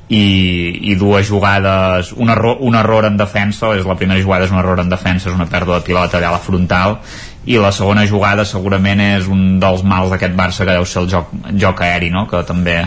i, 0.09 0.91
i 0.91 0.95
dues 0.95 1.27
jugades 1.27 2.13
un 2.15 2.29
error, 2.29 2.57
un 2.63 2.75
error 2.79 3.05
en 3.09 3.17
defensa 3.19 3.73
és 3.75 3.85
la 3.85 3.97
primera 3.99 4.21
jugada 4.23 4.47
és 4.47 4.53
un 4.53 4.59
error 4.61 4.79
en 4.79 4.89
defensa 4.89 5.27
és 5.27 5.35
una 5.35 5.49
pèrdua 5.51 5.81
de 5.81 5.87
pilota 5.87 6.17
allà 6.17 6.29
a 6.31 6.37
la 6.37 6.43
frontal 6.43 6.95
i 7.47 7.59
la 7.59 7.73
segona 7.75 8.05
jugada 8.07 8.45
segurament 8.47 9.03
és 9.03 9.27
un 9.27 9.59
dels 9.59 9.83
mals 9.83 10.13
d'aquest 10.13 10.35
Barça 10.35 10.63
que 10.63 10.77
deu 10.77 10.87
ser 10.87 11.01
el 11.03 11.09
joc, 11.11 11.33
joc 11.59 11.83
aeri 11.83 12.11
no? 12.13 12.23
que 12.27 12.39
també 12.47 12.77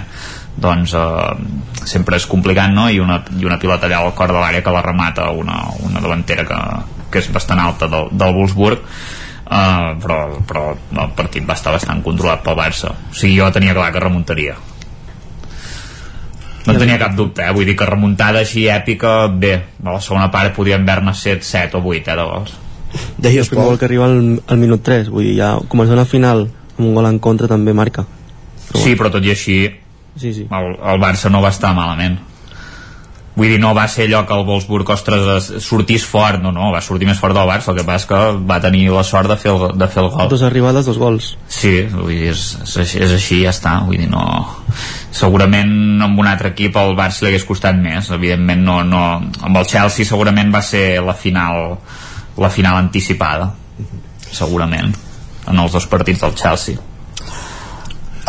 doncs 0.61 0.97
eh, 0.97 1.85
sempre 1.85 2.17
és 2.17 2.29
complicat 2.29 2.73
no? 2.73 2.89
I, 2.89 3.01
una, 3.05 3.21
i 3.37 3.45
una 3.45 3.61
pilota 3.61 3.89
allà 3.89 4.01
al 4.01 4.17
cor 4.17 4.33
de 4.33 4.41
l'àrea 4.41 4.65
que 4.65 4.73
la 4.73 4.85
remata 4.85 5.29
una, 5.37 5.61
una 5.85 6.01
davantera 6.01 6.49
que, 6.49 6.61
que 7.13 7.21
és 7.21 7.29
bastant 7.33 7.61
alta 7.61 7.89
del, 7.89 8.15
del 8.17 8.39
Wolfsburg 8.39 8.87
Uh, 9.51 9.97
però, 9.99 10.17
però 10.47 10.61
el 10.71 11.09
partit 11.19 11.43
va 11.43 11.57
estar 11.59 11.73
bastant 11.75 12.05
controlat 12.07 12.45
pel 12.47 12.55
Barça 12.55 12.93
o 12.95 13.11
sigui 13.11 13.41
jo 13.41 13.49
tenia 13.51 13.75
clar 13.75 13.89
que 13.91 13.99
remuntaria 14.05 14.55
no 16.73 16.83
tenia 16.83 16.99
cap 17.01 17.17
dubte, 17.19 17.45
eh? 17.45 17.53
vull 17.57 17.69
dir 17.69 17.77
que 17.79 17.89
remuntada 17.89 18.43
així 18.45 18.67
èpica, 18.71 19.27
bé, 19.29 19.53
a 19.83 19.91
la 19.91 20.01
segona 20.05 20.31
part 20.33 20.55
podíem 20.57 20.87
haver-ne 20.87 21.15
set, 21.15 21.45
set 21.47 21.75
o 21.75 21.83
vuit 21.85 22.07
eh, 22.07 22.17
de 22.17 22.27
gols. 22.27 22.57
Deies 23.19 23.45
el 23.47 23.53
primer 23.53 23.67
gol 23.69 23.79
que 23.79 23.87
arriba 23.87 24.09
al, 24.09 24.41
al 24.47 24.59
minut 24.59 24.83
3 24.87 25.13
vull 25.13 25.29
dir, 25.29 25.37
ja 25.39 25.53
començar 25.71 25.99
una 25.99 26.09
final 26.09 26.49
amb 26.49 26.87
un 26.89 26.97
gol 26.97 27.11
en 27.11 27.21
contra 27.23 27.51
també 27.51 27.75
marca. 27.77 28.07
Sí, 28.71 28.97
però 28.97 29.11
tot 29.13 29.25
i 29.27 29.35
així 29.35 29.61
sí, 30.17 30.33
sí. 30.33 30.49
El, 30.51 30.75
el 30.75 31.01
Barça 31.03 31.31
no 31.31 31.43
va 31.43 31.53
estar 31.55 31.75
malament 31.77 32.19
vull 33.41 33.49
dir, 33.55 33.59
no 33.63 33.71
va 33.73 33.87
ser 33.89 34.05
allò 34.05 34.21
que 34.29 34.37
el 34.37 34.45
Wolfsburg 34.45 34.91
ostres, 34.93 35.25
es- 35.39 35.65
sortís 35.65 36.05
fort, 36.05 36.43
no, 36.45 36.53
no, 36.53 36.69
va 36.75 36.83
sortir 36.85 37.09
més 37.09 37.17
fort 37.23 37.33
del 37.37 37.49
Barça, 37.49 37.73
el 37.73 37.79
que 37.81 37.87
passa 37.89 38.09
que 38.11 38.19
va 38.51 38.59
tenir 38.61 38.83
la 38.93 39.01
sort 39.07 39.31
de 39.33 39.37
fer 39.41 39.55
el, 39.55 39.63
de 39.81 39.89
fer 39.89 40.03
el 40.05 40.11
gol 40.13 40.29
dos 40.29 40.43
arribades, 40.45 40.85
dos 40.91 40.99
gols 41.01 41.31
Sí, 41.49 41.73
vull 41.95 42.13
dir, 42.13 42.35
és, 42.35 42.43
és, 42.67 42.77
així, 42.85 43.01
és 43.07 43.15
així, 43.17 43.39
ja 43.47 43.55
està. 43.57 43.79
Vull 43.89 43.97
dir, 44.03 44.11
no... 44.13 44.27
Segurament 45.11 45.73
amb 46.05 46.21
un 46.23 46.29
altre 46.31 46.53
equip 46.53 46.77
el 46.79 46.93
Barça 46.99 47.25
li 47.25 47.33
hagués 47.33 47.45
costat 47.49 47.75
més. 47.81 48.11
Evidentment, 48.15 48.63
no, 48.67 48.77
no... 48.87 49.01
amb 49.41 49.57
el 49.59 49.67
Chelsea 49.67 50.07
segurament 50.07 50.53
va 50.55 50.61
ser 50.63 51.01
la 51.03 51.17
final, 51.19 51.75
la 52.39 52.51
final 52.53 52.79
anticipada. 52.85 53.51
Segurament. 54.31 54.93
En 55.51 55.59
els 55.59 55.73
dos 55.75 55.89
partits 55.91 56.23
del 56.23 56.37
Chelsea. 56.39 56.79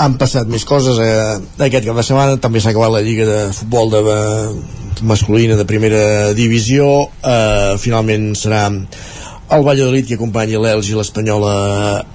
han 0.01 0.15
passat 0.17 0.47
més 0.49 0.63
coses 0.65 0.97
eh, 1.03 1.35
aquest 1.61 1.85
cap 1.85 1.97
de 1.99 2.03
setmana 2.07 2.37
també 2.41 2.61
s'ha 2.63 2.71
acabat 2.71 2.93
la 2.95 3.01
lliga 3.05 3.25
de 3.27 3.39
futbol 3.53 3.91
de, 3.91 3.99
eh, 4.09 4.80
masculina 5.01 5.57
de 5.59 5.65
primera 5.67 6.31
divisió. 6.37 6.87
Eh, 7.23 7.77
finalment 7.81 8.31
serà 8.39 8.67
el 9.51 9.65
Valladolid 9.67 10.07
que 10.07 10.15
acompanya 10.15 10.61
l'Elx 10.63 10.91
i 10.91 10.95
l'Espanyola 10.95 11.53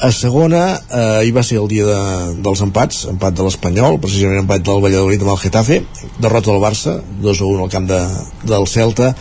a 0.08 0.10
segona. 0.14 0.62
Eh, 0.88 1.28
i 1.28 1.34
va 1.36 1.44
ser 1.44 1.60
el 1.60 1.68
dia 1.68 1.84
de, 1.88 2.00
dels 2.46 2.64
empats 2.64 3.04
empat 3.12 3.36
de 3.36 3.46
l'Espanyol, 3.46 4.00
precisament 4.00 4.44
empat 4.44 4.64
del 4.64 4.82
Valladolid 4.84 5.26
amb 5.26 5.34
el 5.34 5.42
Getafe, 5.44 5.82
derrota 6.16 6.52
del 6.52 6.64
Barça 6.64 6.98
2 7.22 7.42
a 7.42 7.52
1 7.52 7.64
al 7.66 7.72
camp 7.76 7.88
de, 7.92 8.02
del 8.48 8.68
Celta. 8.72 9.12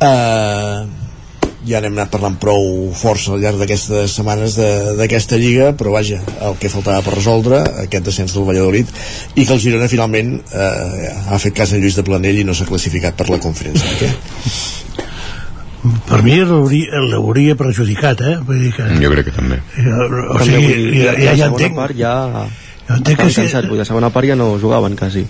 Eh, 0.00 0.99
ja 1.68 1.80
n'hem 1.82 1.92
anat 1.98 2.10
parlant 2.12 2.38
prou 2.40 2.90
força 2.96 3.34
al 3.34 3.40
llarg 3.42 3.58
d'aquestes 3.60 4.14
setmanes 4.16 4.54
de- 4.56 4.94
d'aquesta 4.96 5.36
lliga, 5.36 5.72
però 5.76 5.92
vaja, 5.92 6.20
el 6.46 6.56
que 6.60 6.70
faltava 6.72 7.02
per 7.04 7.14
resoldre, 7.18 7.60
aquest 7.84 8.04
descens 8.06 8.32
del 8.34 8.46
Valladolid, 8.48 8.88
i 9.34 9.44
que 9.44 9.52
el 9.52 9.60
Girona 9.60 9.88
finalment 9.88 10.38
eh, 10.52 11.10
ha 11.28 11.38
fet 11.38 11.54
cas 11.54 11.72
en 11.72 11.80
Lluís 11.82 11.96
de 11.96 12.04
Planell 12.06 12.40
i 12.40 12.44
no 12.48 12.54
s'ha 12.56 12.64
classificat 12.68 13.14
per 13.18 13.28
la 13.30 13.38
conferència. 13.42 13.92
Què? 14.00 14.10
Per 16.08 16.22
mi 16.22 16.34
l'hauria 16.44 17.00
l'hauria 17.08 17.54
perjudicat, 17.56 18.20
eh? 18.20 18.34
Vull 18.44 18.58
dir 18.66 18.72
que... 18.76 18.88
Jo 19.00 19.12
crec 19.14 19.30
que 19.30 19.36
també. 19.36 19.60
Ja, 19.76 19.96
o 20.04 20.36
També, 20.40 20.58
sigui, 20.60 20.98
ja, 21.00 21.14
ja, 21.16 21.36
ja 21.44 21.46
entenc... 21.52 21.76
part 21.76 21.96
ja 21.96 22.14
Ja 22.90 22.96
entenc 22.98 23.20
que 23.22 23.28
dir, 23.30 23.76
la 23.78 23.84
segona 23.86 24.10
part 24.10 24.26
ja 24.28 24.34
no 24.36 24.58
jugaven 24.58 24.96
quasi 24.98 25.22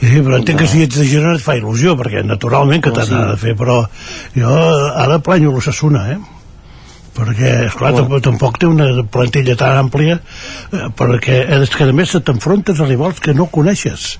sí, 0.00 0.20
però 0.20 0.38
entenc 0.38 0.62
que 0.62 0.70
si 0.70 0.84
ets 0.84 0.98
de 1.00 1.06
Girona 1.08 1.36
et 1.38 1.44
fa 1.44 1.56
il·lusió, 1.58 1.96
perquè 1.98 2.22
naturalment 2.26 2.84
que 2.84 2.92
t'ha 2.94 3.06
de 3.08 3.36
fer, 3.40 3.56
però 3.58 3.82
jo 4.36 4.56
ara 5.06 5.20
planyo 5.24 5.54
l'Ossassuna, 5.54 6.06
eh? 6.14 6.18
perquè, 7.16 7.52
esclar, 7.70 7.94
tampoc, 7.96 8.22
tampoc 8.24 8.58
té 8.60 8.68
una 8.68 8.90
plantilla 9.12 9.56
tan 9.56 9.78
àmplia 9.80 10.18
eh, 10.18 10.88
perquè 10.96 11.38
és 11.56 11.72
que 11.72 11.88
a 11.88 11.96
més 11.96 12.12
t'enfrontes 12.12 12.80
a 12.80 12.88
rivals 12.88 13.22
que 13.24 13.34
no 13.36 13.48
coneixes. 13.52 14.16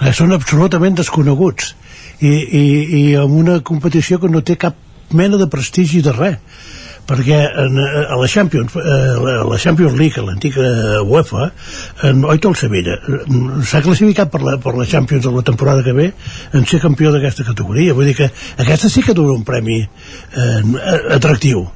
Eh, 0.00 0.12
són 0.16 0.34
absolutament 0.34 0.98
desconeguts. 0.98 1.76
I, 2.20 2.28
i, 2.28 2.64
i 2.98 3.02
amb 3.16 3.38
una 3.38 3.60
competició 3.64 4.18
que 4.20 4.28
no 4.28 4.42
té 4.44 4.58
cap 4.60 4.76
mena 5.16 5.38
de 5.40 5.46
prestigi 5.50 6.02
de 6.04 6.12
res 6.12 6.36
perquè 7.08 7.38
en, 7.64 7.78
eh, 7.80 8.04
a 8.06 8.16
la 8.20 8.28
Champions 8.28 8.76
eh, 8.76 9.14
la, 9.18 9.34
la 9.48 9.58
Champions 9.58 9.96
League, 9.98 10.20
a 10.20 10.26
l'antiga 10.26 11.02
UEFA 11.02 11.50
en 12.10 12.24
Oito 12.24 12.52
el 12.52 12.56
Sevilla 12.56 12.96
eh, 13.00 13.20
s'ha 13.66 13.82
classificat 13.84 14.30
per 14.30 14.42
la, 14.46 14.56
per 14.62 14.76
la 14.78 14.86
Champions 14.86 15.26
de 15.26 15.34
la 15.34 15.42
temporada 15.46 15.82
que 15.86 15.94
ve 15.96 16.12
en 16.52 16.66
ser 16.66 16.80
campió 16.80 17.12
d'aquesta 17.12 17.44
categoria. 17.46 17.94
Vull 17.94 18.10
dir 18.10 18.16
que 18.18 18.30
aquesta 18.58 18.90
sí 18.92 19.02
que 19.02 19.16
dura 19.16 19.34
un 19.36 19.44
premi 19.44 19.82
eh, 19.82 20.62
atractiu. 21.16 21.66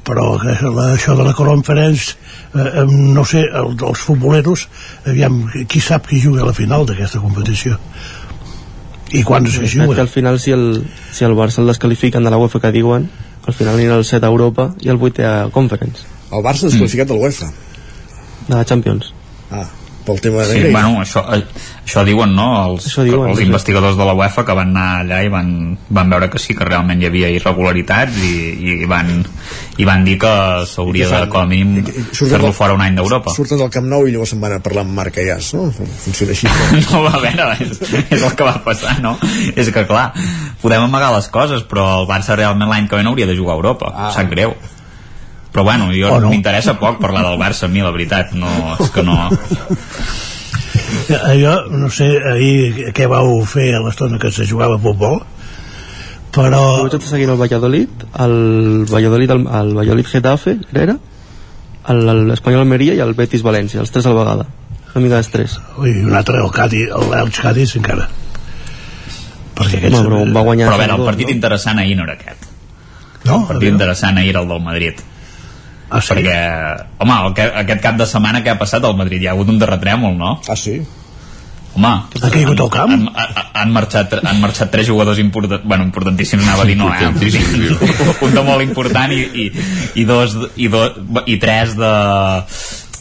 Però 0.00 0.38
que 0.40 0.54
la, 0.64 0.94
això 0.94 1.12
de 1.18 1.26
la 1.26 1.34
Conference 1.36 2.16
eh, 2.54 2.60
eh, 2.60 2.86
no 2.88 3.24
sé, 3.28 3.44
el, 3.44 3.74
els 3.76 4.00
futboleros 4.06 4.66
aviam, 5.04 5.42
qui 5.68 5.82
sap 5.84 6.08
qui 6.08 6.22
juga 6.22 6.44
a 6.44 6.48
la 6.48 6.56
final 6.56 6.86
d'aquesta 6.88 7.20
competició. 7.20 7.76
I 9.10 9.24
quan 9.26 9.46
se 9.46 9.58
Crec 9.58 9.72
que 9.74 9.86
juga 9.86 10.04
al 10.06 10.08
final 10.08 10.38
si 10.38 10.54
el, 10.54 10.84
si 11.12 11.26
el 11.26 11.34
Barça 11.34 11.58
el 11.60 11.66
descalifiquen 11.66 12.22
de 12.24 12.30
la 12.30 12.38
UEFA 12.38 12.62
que 12.62 12.72
diuen 12.72 13.10
al 13.46 13.54
final 13.54 13.74
anirà 13.74 13.96
el 13.96 14.04
7 14.04 14.26
a 14.26 14.28
Europa 14.30 14.74
i 14.80 14.88
el 14.92 14.98
8 15.00 15.26
a 15.26 15.34
Conference 15.50 16.02
El 16.32 16.44
Barça 16.44 16.68
desqualificat 16.68 17.08
de 17.08 17.14
l'UEFA. 17.18 17.48
de 18.48 18.54
la 18.54 18.64
Champions. 18.64 19.12
Ah, 19.50 19.66
pel 20.06 20.20
tema 20.20 20.44
de 20.44 20.54
Sí, 20.54 20.60
Gay. 20.62 20.72
bueno, 20.72 21.00
això, 21.02 21.22
eh, 21.34 21.44
això 21.84 22.04
diuen, 22.04 22.34
no? 22.34 22.46
Els, 22.64 22.86
Això 22.86 23.04
diuen, 23.06 23.30
els 23.30 23.38
sí. 23.38 23.44
investigadors 23.44 23.96
de 23.98 24.04
la 24.06 24.14
UEFA 24.14 24.44
que 24.46 24.56
van 24.56 24.72
anar 24.72 25.04
allà 25.04 25.20
i 25.24 25.28
van, 25.32 25.52
van 25.88 26.10
veure 26.10 26.30
que 26.30 26.38
sí, 26.38 26.54
que 26.54 26.64
realment 26.64 27.02
hi 27.02 27.06
havia 27.08 27.30
irregularitats 27.34 28.16
i, 28.24 28.32
i, 28.72 28.86
van, 28.90 29.12
i 29.78 29.84
van 29.88 30.04
dir 30.04 30.16
que 30.22 30.32
s'hauria 30.70 31.08
de, 31.08 31.28
com 31.32 31.42
a 31.42 31.46
mínim, 31.50 31.84
fer-lo 32.12 32.52
fora 32.56 32.74
un 32.74 32.84
any 32.84 32.96
d'Europa. 32.98 33.34
Surten 33.36 33.60
del 33.60 33.70
Camp 33.70 33.88
Nou 33.90 34.08
i 34.08 34.14
llavors 34.14 34.34
se'n 34.34 34.42
van 34.42 34.56
a 34.56 34.60
parlar 34.64 34.86
amb 34.86 34.96
Marc 34.96 35.20
Ayas, 35.22 35.52
no? 35.54 35.68
Funciona 35.74 36.36
així. 36.36 36.50
no 36.90 37.04
va 37.06 37.14
a 37.18 37.22
veure, 37.26 37.52
és, 37.66 37.80
és 38.10 38.22
el 38.22 38.34
que 38.36 38.48
va 38.48 38.58
passar, 38.64 38.98
no? 39.04 39.16
És 39.54 39.70
que, 39.70 39.86
clar, 39.88 40.10
podem 40.62 40.88
amagar 40.88 41.14
les 41.16 41.30
coses, 41.32 41.64
però 41.68 42.02
el 42.02 42.10
Barça 42.10 42.36
realment 42.38 42.70
l'any 42.70 42.90
que 42.90 42.98
ve 42.98 43.06
no 43.06 43.14
hauria 43.14 43.28
de 43.30 43.36
jugar 43.38 43.56
a 43.56 43.62
Europa. 43.62 43.94
Ah. 43.94 44.12
Sap 44.14 44.30
greu. 44.32 44.56
Però 45.50 45.64
bueno, 45.66 45.90
jo 45.90 46.12
O 46.14 46.20
no. 46.22 46.30
m'interessa 46.30 46.76
poc 46.78 47.00
parlar 47.02 47.24
del 47.26 47.38
Barça, 47.40 47.66
a 47.66 47.68
mi, 47.68 47.82
la 47.82 47.90
veritat. 47.90 48.32
No, 48.38 48.50
és 48.78 48.90
que 48.94 49.02
no... 49.02 49.16
Eh, 51.10 51.34
jo 51.40 51.52
no 51.74 51.88
sé 51.90 52.06
ahir 52.30 52.92
què 52.94 53.08
vau 53.10 53.40
fer 53.48 53.72
a 53.74 53.80
l'estona 53.82 54.20
que 54.22 54.30
se 54.30 54.46
jugava 54.46 54.76
a 54.78 54.82
futbol 54.82 55.18
però 56.30 56.60
Ho 56.78 56.84
vaig 56.86 57.02
seguint 57.02 57.32
el 57.32 57.40
Valladolid, 57.40 58.04
el 58.22 58.36
Valladolid, 58.86 59.32
el, 59.34 59.40
el 59.60 59.72
Valladolid 59.74 60.06
Getafe, 60.06 60.60
era? 60.70 60.94
l'Espanyol 61.90 62.62
Almeria 62.62 62.94
i 62.94 63.02
el 63.02 63.16
Betis 63.18 63.42
València, 63.42 63.80
els 63.82 63.90
tres 63.90 64.06
a 64.06 64.12
la 64.14 64.20
vegada. 64.20 64.46
Una 64.92 65.02
mica 65.02 65.18
d'estrès. 65.18 65.58
ui, 65.82 65.96
un 66.06 66.14
altre 66.14 66.38
el 66.38 66.52
Cádiz, 66.54 66.94
l'Elx 67.10 67.42
Cádiz 67.42 67.74
encara 67.80 68.06
perquè 69.60 69.80
aquests 69.80 69.96
No, 69.96 70.04
però 70.06 70.20
va 70.34 70.42
guanyar 70.46 70.70
Però 70.70 70.76
a 70.76 70.80
veure, 70.80 70.94
el 70.94 71.02
0-2, 71.02 71.10
partit 71.10 71.28
no? 71.28 71.34
interessant 71.36 71.82
ahir 71.82 71.96
no 71.98 72.06
era 72.06 72.16
aquest. 72.16 72.46
No, 73.26 73.40
el 73.42 73.46
partit 73.50 73.72
interessant 73.74 74.20
ahir 74.20 74.32
era 74.32 74.42
el 74.44 74.48
del 74.48 74.62
Madrid. 74.64 75.02
Ah, 75.90 76.00
sí? 76.00 76.14
Perquè, 76.14 76.38
home, 77.02 77.18
el 77.26 77.34
que, 77.34 77.44
aquest 77.64 77.82
cap 77.82 77.98
de 77.98 78.06
setmana 78.06 78.44
que 78.44 78.52
ha 78.52 78.58
passat 78.60 78.84
al 78.86 78.96
Madrid 78.98 79.24
hi 79.24 79.28
ha 79.28 79.34
hagut 79.34 79.50
un 79.50 79.58
terratrèmol, 79.58 80.14
no? 80.16 80.36
Ah, 80.46 80.56
sí? 80.56 80.78
Home, 81.74 81.90
ha 82.18 82.30
caigut 82.30 82.60
al 82.62 82.70
camp? 82.70 82.92
han, 82.92 83.08
han, 83.14 83.50
han, 83.62 83.72
marxat, 83.74 84.16
han 84.26 84.40
marxat 84.42 84.72
tres 84.72 84.88
jugadors 84.90 85.20
important, 85.22 85.62
bueno, 85.64 85.86
importantíssims, 85.86 86.42
anava 86.46 86.64
a 86.64 86.68
dir 86.68 86.76
no, 86.78 86.90
eh? 86.90 87.10
Un 88.26 88.34
de 88.34 88.42
molt 88.46 88.66
important 88.66 89.14
i, 89.14 89.20
i, 89.22 89.46
i, 90.02 90.06
dos, 90.06 90.34
i, 90.58 90.70
do, 90.70 90.82
i 91.30 91.38
tres 91.42 91.76
de 91.78 91.92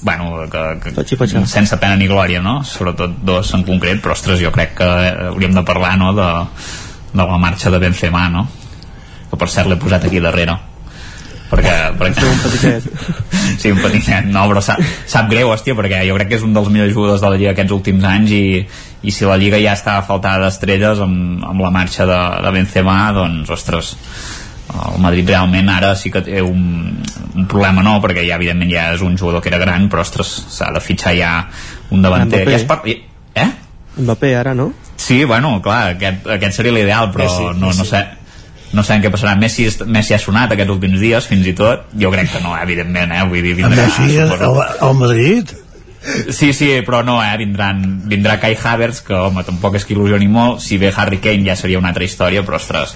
bueno, 0.01 0.45
que, 0.49 0.93
que, 0.95 1.27
sense 1.49 1.77
pena 1.81 1.97
ni 1.99 2.07
glòria, 2.07 2.41
no? 2.45 2.59
Sobretot 2.63 3.19
dos 3.25 3.53
en 3.57 3.65
concret, 3.67 3.99
però 4.05 4.15
ostres, 4.15 4.39
jo 4.41 4.53
crec 4.55 4.77
que 4.77 4.89
hauríem 5.33 5.57
de 5.57 5.65
parlar, 5.67 5.97
no?, 5.99 6.13
de, 6.15 6.29
de 7.11 7.25
la 7.25 7.41
marxa 7.41 7.73
de 7.73 7.81
Benzema, 7.81 8.29
no? 8.31 8.47
Que 9.29 9.37
per 9.37 9.49
cert 9.51 9.69
l'he 9.69 9.81
posat 9.81 10.05
aquí 10.07 10.21
darrere 10.23 10.55
perquè, 11.49 11.75
perquè... 11.99 12.25
un 12.25 12.41
petitet 12.43 12.89
sí, 13.61 13.71
un 13.73 13.81
petitet, 13.83 14.27
no, 14.29 14.45
però 14.51 14.63
sap, 14.63 14.81
sap 15.09 15.29
greu, 15.31 15.51
hòstia, 15.53 15.75
perquè 15.77 16.03
jo 16.07 16.17
crec 16.19 16.31
que 16.31 16.39
és 16.39 16.45
un 16.45 16.53
dels 16.55 16.69
millors 16.73 16.93
jugadors 16.95 17.23
de 17.23 17.31
la 17.31 17.39
Lliga 17.39 17.55
aquests 17.55 17.75
últims 17.75 18.05
anys 18.07 18.35
i, 18.35 18.43
i 19.01 19.15
si 19.15 19.27
la 19.27 19.39
Lliga 19.41 19.61
ja 19.61 19.77
està 19.77 19.99
faltada 20.07 20.45
d'estrelles 20.45 21.01
amb, 21.05 21.43
amb 21.53 21.65
la 21.65 21.73
marxa 21.73 22.07
de, 22.09 22.19
de 22.45 22.53
Benzema, 22.55 22.99
doncs, 23.15 23.49
ostres 23.57 23.95
el 24.69 24.99
Madrid 25.01 25.27
realment 25.27 25.69
ara 25.73 25.95
sí 25.97 26.11
que 26.13 26.21
té 26.21 26.43
un, 26.45 26.99
un 27.35 27.47
problema 27.49 27.81
no, 27.85 27.95
perquè 28.03 28.25
ja 28.27 28.37
evidentment 28.37 28.69
ja 28.71 28.89
és 28.93 29.01
un 29.05 29.17
jugador 29.17 29.41
que 29.41 29.49
era 29.49 29.61
gran, 29.61 29.87
però 29.89 30.03
ostres, 30.05 30.29
s'ha 30.53 30.69
de 30.75 30.83
fitxar 30.83 31.15
ja 31.17 31.31
un 31.95 32.05
davanter. 32.05 32.43
Ja 32.45 32.59
es 32.59 32.67
par... 32.69 32.83
Eh? 32.85 33.49
Mbappé 33.99 34.35
ara, 34.37 34.53
no? 34.53 34.69
Sí, 34.99 35.23
bueno, 35.25 35.57
clar, 35.63 35.95
aquest, 35.95 36.27
aquest 36.37 36.59
seria 36.59 36.75
l'ideal, 36.75 37.09
però 37.15 37.25
Messi, 37.25 37.45
no, 37.57 37.71
no 37.71 37.73
Messi. 37.73 37.89
sé 37.89 38.03
no 38.73 38.83
sabem 38.83 39.05
què 39.05 39.13
passarà. 39.13 39.35
Messi, 39.39 39.69
Messi 39.87 40.13
ha 40.15 40.21
sonat 40.21 40.53
aquests 40.53 40.75
últims 40.75 40.99
dies, 41.01 41.29
fins 41.29 41.47
i 41.49 41.55
tot. 41.57 41.89
Jo 41.99 42.11
crec 42.13 42.31
que 42.33 42.43
no, 42.43 42.53
eh, 42.57 42.61
evidentment, 42.67 43.15
eh? 43.15 43.25
Vull 43.31 43.41
dir, 43.45 43.55
vindrà... 43.61 43.87
Messi 43.89 44.21
al, 44.25 44.63
al 44.89 44.95
Madrid 44.99 45.57
Sí, 46.29 46.53
sí, 46.53 46.69
però 46.85 47.01
no, 47.03 47.19
eh? 47.21 47.35
Vindran, 47.37 47.81
vindrà 48.07 48.37
Kai 48.39 48.55
Havertz, 48.55 49.01
que, 49.03 49.13
home, 49.13 49.43
tampoc 49.43 49.75
és 49.75 49.85
que 49.85 49.93
il·lusioni 49.93 50.29
molt. 50.31 50.61
Si 50.63 50.77
ve 50.79 50.93
Harry 50.95 51.19
Kane 51.19 51.43
ja 51.43 51.57
seria 51.59 51.79
una 51.81 51.91
altra 51.91 52.07
història, 52.07 52.43
però, 52.47 52.59
ostres, 52.59 52.95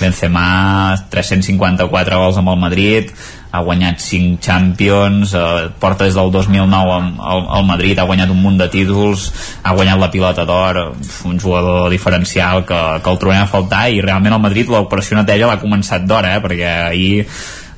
Benzema, 0.00 0.96
354 1.12 2.22
gols 2.22 2.40
amb 2.40 2.54
el 2.54 2.62
Madrid, 2.62 3.12
ha 3.58 3.64
guanyat 3.66 4.00
5 4.00 4.38
Champions, 4.44 5.34
eh, 5.34 5.68
porta 5.82 6.06
des 6.06 6.14
del 6.14 6.30
2009 6.30 6.94
amb- 6.94 7.20
al, 7.20 7.64
Madrid, 7.66 7.98
ha 7.98 8.06
guanyat 8.08 8.30
un 8.30 8.40
munt 8.42 8.58
de 8.60 8.68
títols, 8.72 9.28
ha 9.62 9.74
guanyat 9.74 9.98
la 9.98 10.10
pilota 10.10 10.44
d'or, 10.48 10.82
uf, 10.94 11.24
un 11.26 11.38
jugador 11.40 11.90
diferencial 11.90 12.64
que, 12.64 12.82
que 13.02 13.10
el 13.10 13.18
trobem 13.18 13.42
a 13.42 13.50
faltar 13.50 13.88
i 13.90 14.00
realment 14.04 14.38
el 14.38 14.44
Madrid 14.44 14.70
l'operació 14.70 15.18
neteja 15.18 15.50
l'ha 15.50 15.60
començat 15.62 16.06
d'hora, 16.06 16.36
eh, 16.36 16.44
perquè 16.44 16.74
ahir 16.88 17.26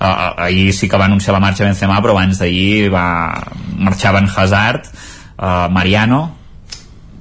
uh, 0.00 0.34
ahir 0.46 0.72
sí 0.72 0.88
que 0.88 0.98
va 0.98 1.06
anunciar 1.06 1.34
la 1.36 1.40
marxa 1.40 1.64
Benzema 1.64 2.00
però 2.00 2.16
abans 2.16 2.38
d'ahir 2.40 2.90
va 2.92 3.06
marxaven 3.76 4.28
Hazard 4.28 4.86
uh, 5.38 5.68
Mariano 5.70 6.39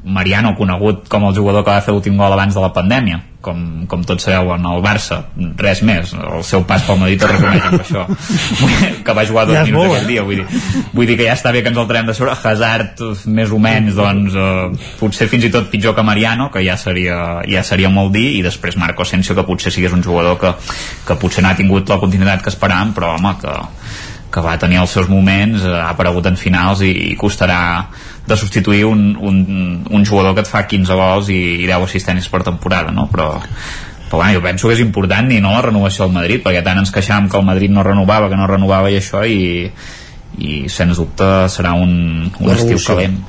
Mariano 0.10 0.56
conegut 0.58 1.08
com 1.12 1.28
el 1.30 1.36
jugador 1.36 1.66
que 1.66 1.74
va 1.74 1.82
fer 1.86 1.96
l'últim 1.96 2.18
gol 2.20 2.34
abans 2.34 2.56
de 2.56 2.64
la 2.64 2.74
pandèmia 2.76 3.22
com, 3.42 3.60
com 3.88 4.02
tots 4.04 4.26
sabeu 4.28 4.52
en 4.56 4.66
el 4.68 4.82
Barça 4.84 5.22
res 5.60 5.82
més, 5.88 6.12
el 6.12 6.44
seu 6.44 6.66
pas 6.68 6.84
pel 6.84 7.00
Madrid 7.00 7.24
es 7.24 7.32
reconeix 7.32 7.68
amb 7.70 7.84
això. 7.84 8.06
Que 9.06 9.16
va 9.16 9.24
jugar 9.26 9.46
dos 9.48 9.56
Ja 9.56 9.64
és 9.64 9.70
minuts 9.70 9.88
molt, 9.88 9.96
aquell 9.96 10.10
eh? 10.10 10.12
dia 10.12 10.26
vull 10.28 10.42
dir, 10.42 10.90
vull 10.94 11.08
dir 11.08 11.16
que 11.20 11.28
ja 11.30 11.38
està 11.38 11.54
bé 11.56 11.64
que 11.64 11.72
ens 11.72 11.80
el 11.80 11.88
traiem 11.90 12.10
de 12.10 12.16
sobre. 12.18 12.36
Hazard 12.36 13.02
més 13.32 13.54
o 13.56 13.62
menys 13.64 13.96
doncs, 13.98 14.36
uh, 14.36 14.92
potser 15.00 15.30
fins 15.32 15.48
i 15.48 15.54
tot 15.54 15.72
pitjor 15.72 15.96
que 15.96 16.06
Mariano 16.06 16.50
que 16.54 16.64
ja 16.66 16.76
seria, 16.80 17.40
ja 17.48 17.64
seria 17.64 17.92
molt 17.94 18.14
dir 18.16 18.28
i 18.38 18.44
després 18.46 18.78
Marco 18.82 19.08
Asensio 19.08 19.38
que 19.38 19.48
potser 19.48 19.74
sigués 19.74 19.96
un 19.96 20.04
jugador 20.04 20.40
que, 20.42 20.54
que 21.08 21.20
potser 21.20 21.46
no 21.46 21.54
ha 21.54 21.58
tingut 21.58 21.90
la 21.90 22.00
continuïtat 22.02 22.44
que 22.44 22.52
esperàvem 22.54 22.94
però 22.98 23.16
home 23.16 23.36
que, 23.42 23.56
que 24.34 24.44
va 24.46 24.58
tenir 24.62 24.80
els 24.84 24.94
seus 24.94 25.10
moments, 25.10 25.64
eh, 25.64 25.74
ha 25.74 25.90
aparegut 25.94 26.28
en 26.30 26.38
finals 26.40 26.84
i, 26.86 26.92
i 27.12 27.18
costarà 27.20 27.60
de 28.30 28.38
substituir 28.38 28.86
un, 28.86 29.18
un, 29.20 29.40
un 29.90 30.06
jugador 30.06 30.36
que 30.38 30.46
et 30.46 30.50
fa 30.50 30.66
15 30.70 30.98
gols 31.00 31.32
i, 31.34 31.40
i 31.64 31.66
10 31.68 31.88
assistències 31.88 32.30
per 32.32 32.44
temporada, 32.46 32.94
no? 32.96 33.08
Però, 33.12 33.32
però 34.10 34.22
bueno, 34.22 34.36
jo 34.38 34.44
penso 34.46 34.70
que 34.70 34.78
és 34.78 34.84
important 34.86 35.32
i 35.34 35.42
no 35.42 35.56
la 35.56 35.64
renovació 35.66 36.06
al 36.06 36.14
Madrid, 36.14 36.44
perquè 36.46 36.62
tant 36.66 36.80
ens 36.82 36.94
queixàvem 36.94 37.28
que 37.32 37.40
el 37.42 37.48
Madrid 37.50 37.74
no 37.74 37.86
renovava, 37.86 38.30
que 38.30 38.38
no 38.40 38.48
renovava 38.50 38.94
i 38.94 39.00
això, 39.02 39.26
i, 39.26 39.68
i 40.38 40.62
sens 40.70 41.02
dubte 41.02 41.28
serà 41.50 41.74
un, 41.74 42.30
un 42.30 42.54
estiu 42.54 42.80
calent. 42.86 43.20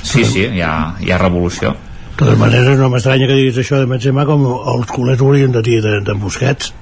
Sí, 0.00 0.24
sí, 0.24 0.46
hi 0.48 0.64
ha, 0.64 0.74
hi 1.04 1.12
ha 1.12 1.20
revolució. 1.20 1.76
de 1.76 2.24
totes 2.24 2.36
maneres 2.40 2.76
no 2.76 2.90
m'estranya 2.92 3.28
que 3.28 3.36
diguis 3.36 3.58
això 3.60 3.78
de 3.80 3.86
Benzema 3.88 4.26
com 4.28 4.42
els 4.48 4.90
culers 4.92 5.20
ho 5.22 5.28
haurien 5.30 5.52
de 5.52 5.62
dir 5.64 5.78
de, 5.80 6.00
de 6.04 6.16
Busquets 6.20 6.74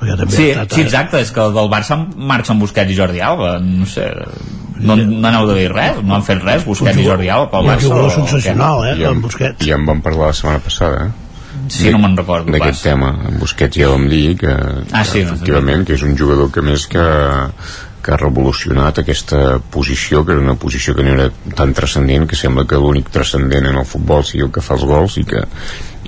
perquè 0.00 0.16
també 0.20 0.36
Sí, 0.36 0.50
ha 0.50 0.62
estat, 0.62 0.74
sí, 0.76 0.82
exacte, 0.82 1.20
és 1.20 1.32
que 1.34 1.40
el 1.44 1.54
del 1.56 1.70
Barça 1.72 1.98
marxen 2.16 2.60
Busquets 2.62 2.92
i 2.92 2.96
Jordi 2.98 3.20
Alba, 3.24 3.58
no 3.60 3.86
sé, 3.86 4.08
no, 4.80 4.96
no 4.96 5.28
aneu 5.28 5.46
de 5.50 5.58
dir 5.60 5.68
res, 5.72 6.00
no 6.02 6.16
han 6.16 6.24
fet 6.26 6.42
res, 6.44 6.64
Busquets 6.66 6.98
i 6.98 7.06
Jordi 7.06 7.30
Alba 7.32 7.50
pel 7.52 7.66
un 7.68 7.72
Barça. 7.72 7.86
jugador 7.88 8.10
o 8.10 8.14
sensacional, 8.18 8.84
eh, 8.90 8.96
en, 9.10 9.22
Busquets. 9.22 9.66
I 9.66 9.72
en 9.78 9.86
vam 9.86 10.02
parlar 10.04 10.32
la 10.32 10.36
setmana 10.40 10.62
passada, 10.64 11.06
eh? 11.06 11.20
Sí, 11.70 11.88
no 11.88 11.98
me'n 12.02 12.16
recordo 12.18 12.52
D'aquest 12.52 12.82
tema, 12.84 13.14
en 13.30 13.38
Busquets 13.40 13.78
ja 13.78 13.88
vam 13.88 14.08
dir 14.10 14.36
que, 14.36 14.52
Ah, 14.92 15.04
sí, 15.04 15.20
que 15.20 15.24
efectivament, 15.30 15.86
que 15.86 15.94
és 15.94 16.02
un 16.02 16.16
jugador 16.18 16.50
que 16.52 16.60
més 16.62 16.86
que 16.90 17.04
que 18.04 18.12
ha 18.12 18.18
revolucionat 18.20 18.98
aquesta 19.00 19.38
posició, 19.72 20.26
que 20.26 20.34
era 20.34 20.42
una 20.42 20.56
posició 20.60 20.92
que 20.94 21.02
no 21.02 21.14
era 21.14 21.30
tan 21.56 21.72
transcendent, 21.72 22.26
que 22.28 22.36
sembla 22.36 22.66
que 22.68 22.76
l'únic 22.76 23.08
transcendent 23.08 23.70
en 23.70 23.78
el 23.80 23.86
futbol 23.88 24.22
sigui 24.28 24.44
el 24.44 24.50
que 24.52 24.60
fa 24.60 24.76
els 24.76 24.84
gols 24.84 25.16
i 25.22 25.24
que 25.24 25.40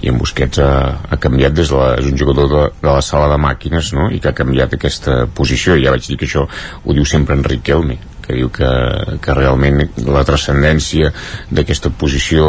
i 0.03 0.11
en 0.13 0.19
Busquets 0.21 0.61
ha, 0.63 0.73
ha 1.09 1.19
canviat 1.21 1.55
des 1.57 1.71
de 1.73 1.79
la, 1.79 1.95
és 2.01 2.09
un 2.11 2.19
jugador 2.19 2.51
de, 2.53 2.65
de 2.83 2.91
la 2.91 3.03
sala 3.05 3.31
de 3.33 3.39
màquines 3.41 3.93
no? 3.97 4.11
i 4.13 4.21
que 4.21 4.33
ha 4.33 4.37
canviat 4.37 4.77
aquesta 4.77 5.25
posició 5.39 5.79
ja 5.81 5.95
vaig 5.95 6.07
dir 6.09 6.19
que 6.21 6.29
això 6.29 6.47
ho 6.47 6.97
diu 6.97 7.07
sempre 7.09 7.37
Enric 7.39 7.65
Kelme 7.71 7.99
que 8.27 8.35
diu 8.35 8.51
que, 8.51 8.69
que 9.23 9.37
realment 9.39 9.85
la 10.03 10.25
transcendència 10.27 11.13
d'aquesta 11.55 11.93
posició 11.95 12.49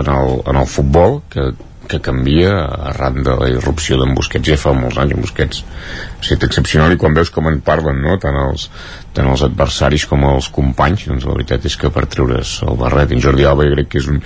en 0.00 0.10
el, 0.10 0.40
en 0.50 0.58
el 0.58 0.66
futbol 0.66 1.20
que, 1.30 1.52
que 1.88 2.00
canvia 2.00 2.52
arran 2.92 3.22
de 3.26 3.34
la 3.38 3.48
irrupció 3.52 3.98
d'en 4.00 4.14
Busquets 4.16 4.52
ja 4.52 4.58
fa 4.60 4.74
molts 4.76 4.98
anys. 5.02 5.14
En 5.16 5.24
Busquets 5.24 5.62
ha 5.62 6.22
estat 6.22 6.46
excepcional 6.48 6.94
i 6.94 6.98
quan 7.00 7.16
veus 7.16 7.32
com 7.34 7.48
en 7.50 7.60
parlen 7.64 8.02
no? 8.04 8.16
tant, 8.22 8.38
els, 8.48 8.68
tant 9.16 9.30
els 9.32 9.44
adversaris 9.46 10.06
com 10.10 10.24
els 10.28 10.48
companys 10.54 11.06
doncs 11.10 11.26
la 11.28 11.36
veritat 11.36 11.66
és 11.68 11.76
que 11.78 11.92
per 11.94 12.06
treure's 12.10 12.58
el 12.66 12.78
barret. 12.80 13.12
En 13.12 13.22
Jordi 13.24 13.48
Alba 13.48 13.66
jo 13.68 13.76
crec 13.76 13.92
que 13.94 14.02
és 14.02 14.10
un, 14.12 14.22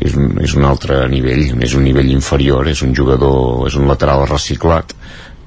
és 0.00 0.18
un, 0.18 0.34
és 0.44 0.56
un 0.58 0.68
altre 0.68 1.00
nivell 1.12 1.46
és 1.64 1.78
un 1.78 1.86
nivell 1.88 2.12
inferior, 2.12 2.68
és 2.68 2.84
un 2.86 2.94
jugador 2.96 3.66
és 3.68 3.78
un 3.80 3.88
lateral 3.90 4.26
reciclat 4.28 4.94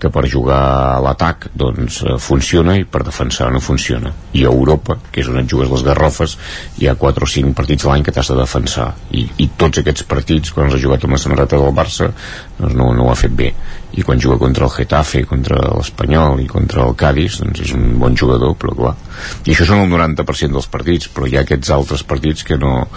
que 0.01 0.09
per 0.09 0.25
jugar 0.29 0.59
a 0.95 0.99
l'atac 1.03 1.51
doncs 1.53 2.01
eh, 2.01 2.15
funciona 2.17 2.75
i 2.79 2.85
per 2.89 3.03
defensar 3.05 3.51
no 3.53 3.61
funciona. 3.61 4.11
I 4.33 4.45
a 4.45 4.53
Europa, 4.53 4.97
que 5.11 5.21
és 5.21 5.29
on 5.29 5.37
et 5.41 5.49
jugues 5.49 5.69
les 5.69 5.83
garrofes 5.85 6.37
hi 6.81 6.89
ha 6.89 6.97
4 6.97 7.27
o 7.27 7.29
5 7.29 7.53
partits 7.57 7.85
l'any 7.85 8.05
que 8.05 8.13
t'has 8.15 8.31
de 8.33 8.39
defensar. 8.39 8.89
I, 9.13 9.27
i 9.45 9.51
tots 9.61 9.81
aquests 9.81 10.07
partits 10.09 10.55
quan 10.55 10.71
ha 10.71 10.81
jugat 10.81 11.05
amb 11.05 11.17
la 11.17 11.21
samarreta 11.21 11.59
del 11.61 11.75
Barça 11.77 12.09
doncs 12.57 12.73
no, 12.77 12.89
no 12.97 13.05
ho 13.05 13.11
ha 13.13 13.19
fet 13.19 13.35
bé. 13.37 13.51
I 13.91 14.05
quan 14.07 14.21
juga 14.23 14.37
contra 14.39 14.65
el 14.65 14.71
Getafe, 14.71 15.25
contra 15.27 15.59
l'Espanyol 15.75 16.39
i 16.41 16.47
contra 16.49 16.85
el 16.87 16.95
Cádiz, 16.97 17.41
doncs 17.43 17.65
és 17.65 17.73
un 17.75 17.97
bon 17.99 18.15
jugador 18.17 18.55
però 18.57 18.75
clar, 18.77 18.93
i 19.45 19.51
això 19.51 19.67
són 19.67 19.83
el 19.83 19.91
90% 19.91 20.55
dels 20.55 20.69
partits, 20.71 21.09
però 21.11 21.27
hi 21.27 21.35
ha 21.37 21.43
aquests 21.45 21.73
altres 21.75 22.05
partits 22.07 22.47
que 22.47 22.57
no, 22.61 22.87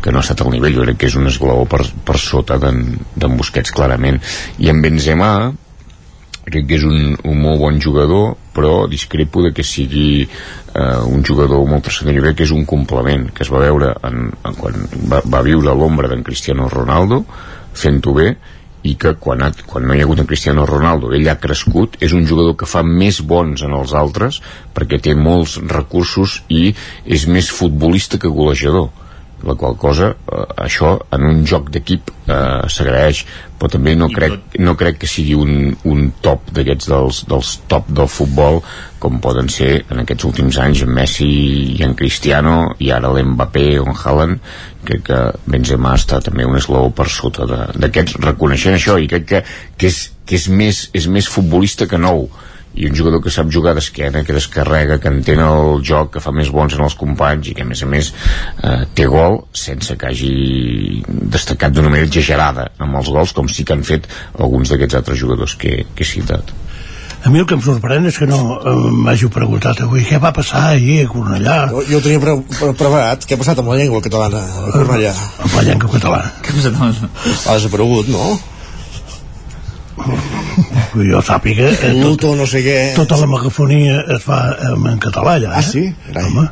que 0.00 0.14
no 0.14 0.20
ha 0.20 0.24
estat 0.24 0.44
al 0.44 0.54
nivell. 0.54 0.78
Jo 0.78 0.86
crec 0.86 1.02
que 1.02 1.10
és 1.10 1.18
un 1.18 1.28
esglaó 1.30 1.66
per, 1.68 1.82
per 2.06 2.16
sota 2.22 2.60
d'en 2.62 3.36
Busquets 3.36 3.74
clarament. 3.74 4.20
I 4.62 4.70
en 4.70 4.80
Benzema 4.84 5.34
crec 6.44 6.66
que 6.68 6.78
és 6.78 6.86
un, 6.86 7.14
un 7.24 7.40
molt 7.40 7.60
bon 7.62 7.80
jugador 7.80 8.34
però 8.54 8.84
discrepo 8.90 9.42
de 9.44 9.52
que 9.56 9.64
sigui 9.66 10.24
eh, 10.24 11.00
un 11.08 11.24
jugador 11.26 11.64
molt 11.68 11.86
transcendent 11.88 12.18
jo 12.18 12.24
crec 12.26 12.40
que 12.40 12.48
és 12.48 12.54
un 12.54 12.66
complement 12.68 13.30
que 13.34 13.44
es 13.46 13.52
va 13.52 13.62
veure 13.64 13.94
en, 14.06 14.28
en 14.30 14.58
quan 14.58 14.84
va, 15.10 15.22
va 15.24 15.44
viure 15.46 15.72
a 15.72 15.78
l'ombra 15.78 16.10
d'en 16.10 16.24
Cristiano 16.26 16.68
Ronaldo 16.72 17.24
fent-ho 17.74 18.14
bé 18.16 18.34
i 18.84 18.94
que 19.00 19.14
quan, 19.16 19.40
ha, 19.40 19.48
quan 19.64 19.86
no 19.88 19.94
hi 19.96 20.02
ha 20.02 20.04
hagut 20.04 20.20
en 20.20 20.28
Cristiano 20.28 20.66
Ronaldo 20.68 21.14
ell 21.16 21.28
ha 21.32 21.38
crescut, 21.40 21.96
és 22.04 22.12
un 22.12 22.26
jugador 22.28 22.58
que 22.60 22.68
fa 22.68 22.82
més 22.84 23.22
bons 23.24 23.64
en 23.64 23.72
els 23.72 23.94
altres 23.96 24.42
perquè 24.76 25.00
té 25.00 25.14
molts 25.16 25.56
recursos 25.70 26.42
i 26.52 26.74
és 27.06 27.24
més 27.26 27.48
futbolista 27.48 28.20
que 28.20 28.28
golejador 28.28 28.92
la 29.42 29.56
qual 29.58 29.76
cosa, 29.80 30.14
eh, 30.14 30.44
això 30.64 30.94
en 31.12 31.26
un 31.30 31.42
joc 31.48 31.70
d'equip 31.74 32.12
eh, 32.28 32.68
s'agraeix 32.70 33.24
però 33.64 33.70
també 33.70 33.94
no 33.96 34.10
crec, 34.12 34.58
no 34.60 34.74
crec 34.76 34.98
que 35.00 35.08
sigui 35.08 35.34
un, 35.38 35.70
un 35.88 36.08
top 36.24 36.50
d'aquests 36.52 36.88
dels, 36.90 37.20
dels 37.30 37.52
top 37.70 37.86
del 37.96 38.10
futbol 38.12 38.60
com 39.00 39.20
poden 39.24 39.48
ser 39.52 39.70
en 39.88 40.02
aquests 40.02 40.26
últims 40.28 40.58
anys 40.60 40.82
en 40.84 40.92
Messi 40.96 41.28
i 41.72 41.82
en 41.86 41.94
Cristiano 41.96 42.74
i 42.84 42.90
ara 42.92 43.12
l'Mbappé 43.14 43.66
o 43.80 43.86
en 43.88 43.96
Haaland. 43.96 44.50
Crec 44.84 45.04
que 45.06 45.20
Benzema 45.48 45.94
està 45.96 46.20
també 46.24 46.44
un 46.44 46.58
esglaó 46.58 46.90
per 46.92 47.08
sota 47.08 47.46
d'aquests. 47.48 48.18
Reconeixent 48.24 48.76
això 48.76 48.98
i 49.00 49.08
crec 49.08 49.28
que, 49.30 49.42
que, 49.78 49.88
és, 49.88 50.00
que 50.28 50.36
és, 50.36 50.48
més, 50.52 50.88
és 50.92 51.08
més 51.08 51.30
futbolista 51.30 51.88
que 51.88 52.00
nou 52.00 52.26
i 52.74 52.88
un 52.88 52.96
jugador 52.96 53.22
que 53.22 53.32
sap 53.32 53.50
jugar 53.52 53.74
d'esquena, 53.76 54.24
que 54.26 54.36
descarrega, 54.36 54.98
que 55.02 55.12
entén 55.12 55.42
el 55.44 55.80
joc, 55.86 56.14
que 56.16 56.22
fa 56.24 56.32
més 56.34 56.50
bons 56.54 56.74
en 56.74 56.84
els 56.86 56.96
companys 56.98 57.50
i 57.50 57.54
que 57.54 57.62
a 57.66 57.68
més 57.68 57.84
a 57.84 57.90
més 57.90 58.10
eh, 58.10 58.82
té 58.94 59.06
gol 59.10 59.44
sense 59.54 59.96
que 59.98 60.10
hagi 60.10 60.34
destacat 61.06 61.74
d'una 61.74 61.92
manera 61.92 62.10
exagerada 62.10 62.70
amb 62.78 63.00
els 63.00 63.10
gols 63.14 63.34
com 63.36 63.48
sí 63.48 63.64
que 63.64 63.76
han 63.76 63.86
fet 63.86 64.10
alguns 64.38 64.72
d'aquests 64.72 65.00
altres 65.00 65.20
jugadors 65.22 65.56
que, 65.60 65.82
que 65.94 66.06
he 66.06 66.12
citat. 66.16 66.54
A 67.24 67.30
mi 67.32 67.40
el 67.40 67.46
que 67.48 67.56
em 67.56 67.62
sorprèn 67.64 68.04
és 68.04 68.18
que 68.20 68.26
no 68.28 68.36
m'hagi 69.04 69.30
preguntat 69.32 69.78
avui 69.80 70.02
què 70.04 70.18
va 70.20 70.34
passar 70.36 70.66
ahir 70.74 70.98
a 71.06 71.06
Cornellà. 71.08 71.54
Jo, 71.70 71.84
jo 71.88 72.00
ho 72.00 72.04
tenia 72.04 72.20
pre 72.20 72.34
pre 72.50 72.72
preparat. 72.76 73.24
Què 73.24 73.38
ha 73.38 73.40
passat 73.40 73.62
amb 73.62 73.70
la 73.72 73.78
llengua 73.80 74.02
catalana 74.04 74.42
a 74.44 74.66
Cornellà? 74.74 75.14
Amb 75.46 75.56
la 75.56 75.62
llengua 75.70 75.94
catalana. 75.94 76.34
Què 76.44 76.52
ha 76.52 76.58
passat 76.58 76.76
amb... 76.76 77.22
Ha 77.32 77.56
desaparegut, 77.56 78.12
no? 78.12 78.34
Jo 81.10 81.22
sàpiga 81.22 81.70
eh, 81.70 81.94
tot, 82.02 82.26
no 82.38 82.46
sé 82.50 82.62
què 82.64 82.76
tota 82.96 83.18
la 83.20 83.28
megafonia 83.30 84.00
es 84.16 84.24
fa 84.26 84.40
eh, 84.54 84.74
en 84.92 85.00
català 85.02 85.38
allà, 85.38 85.54
ah 85.58 85.64
sí? 85.64 85.86
Eh? 85.90 86.22
Home, 86.22 86.46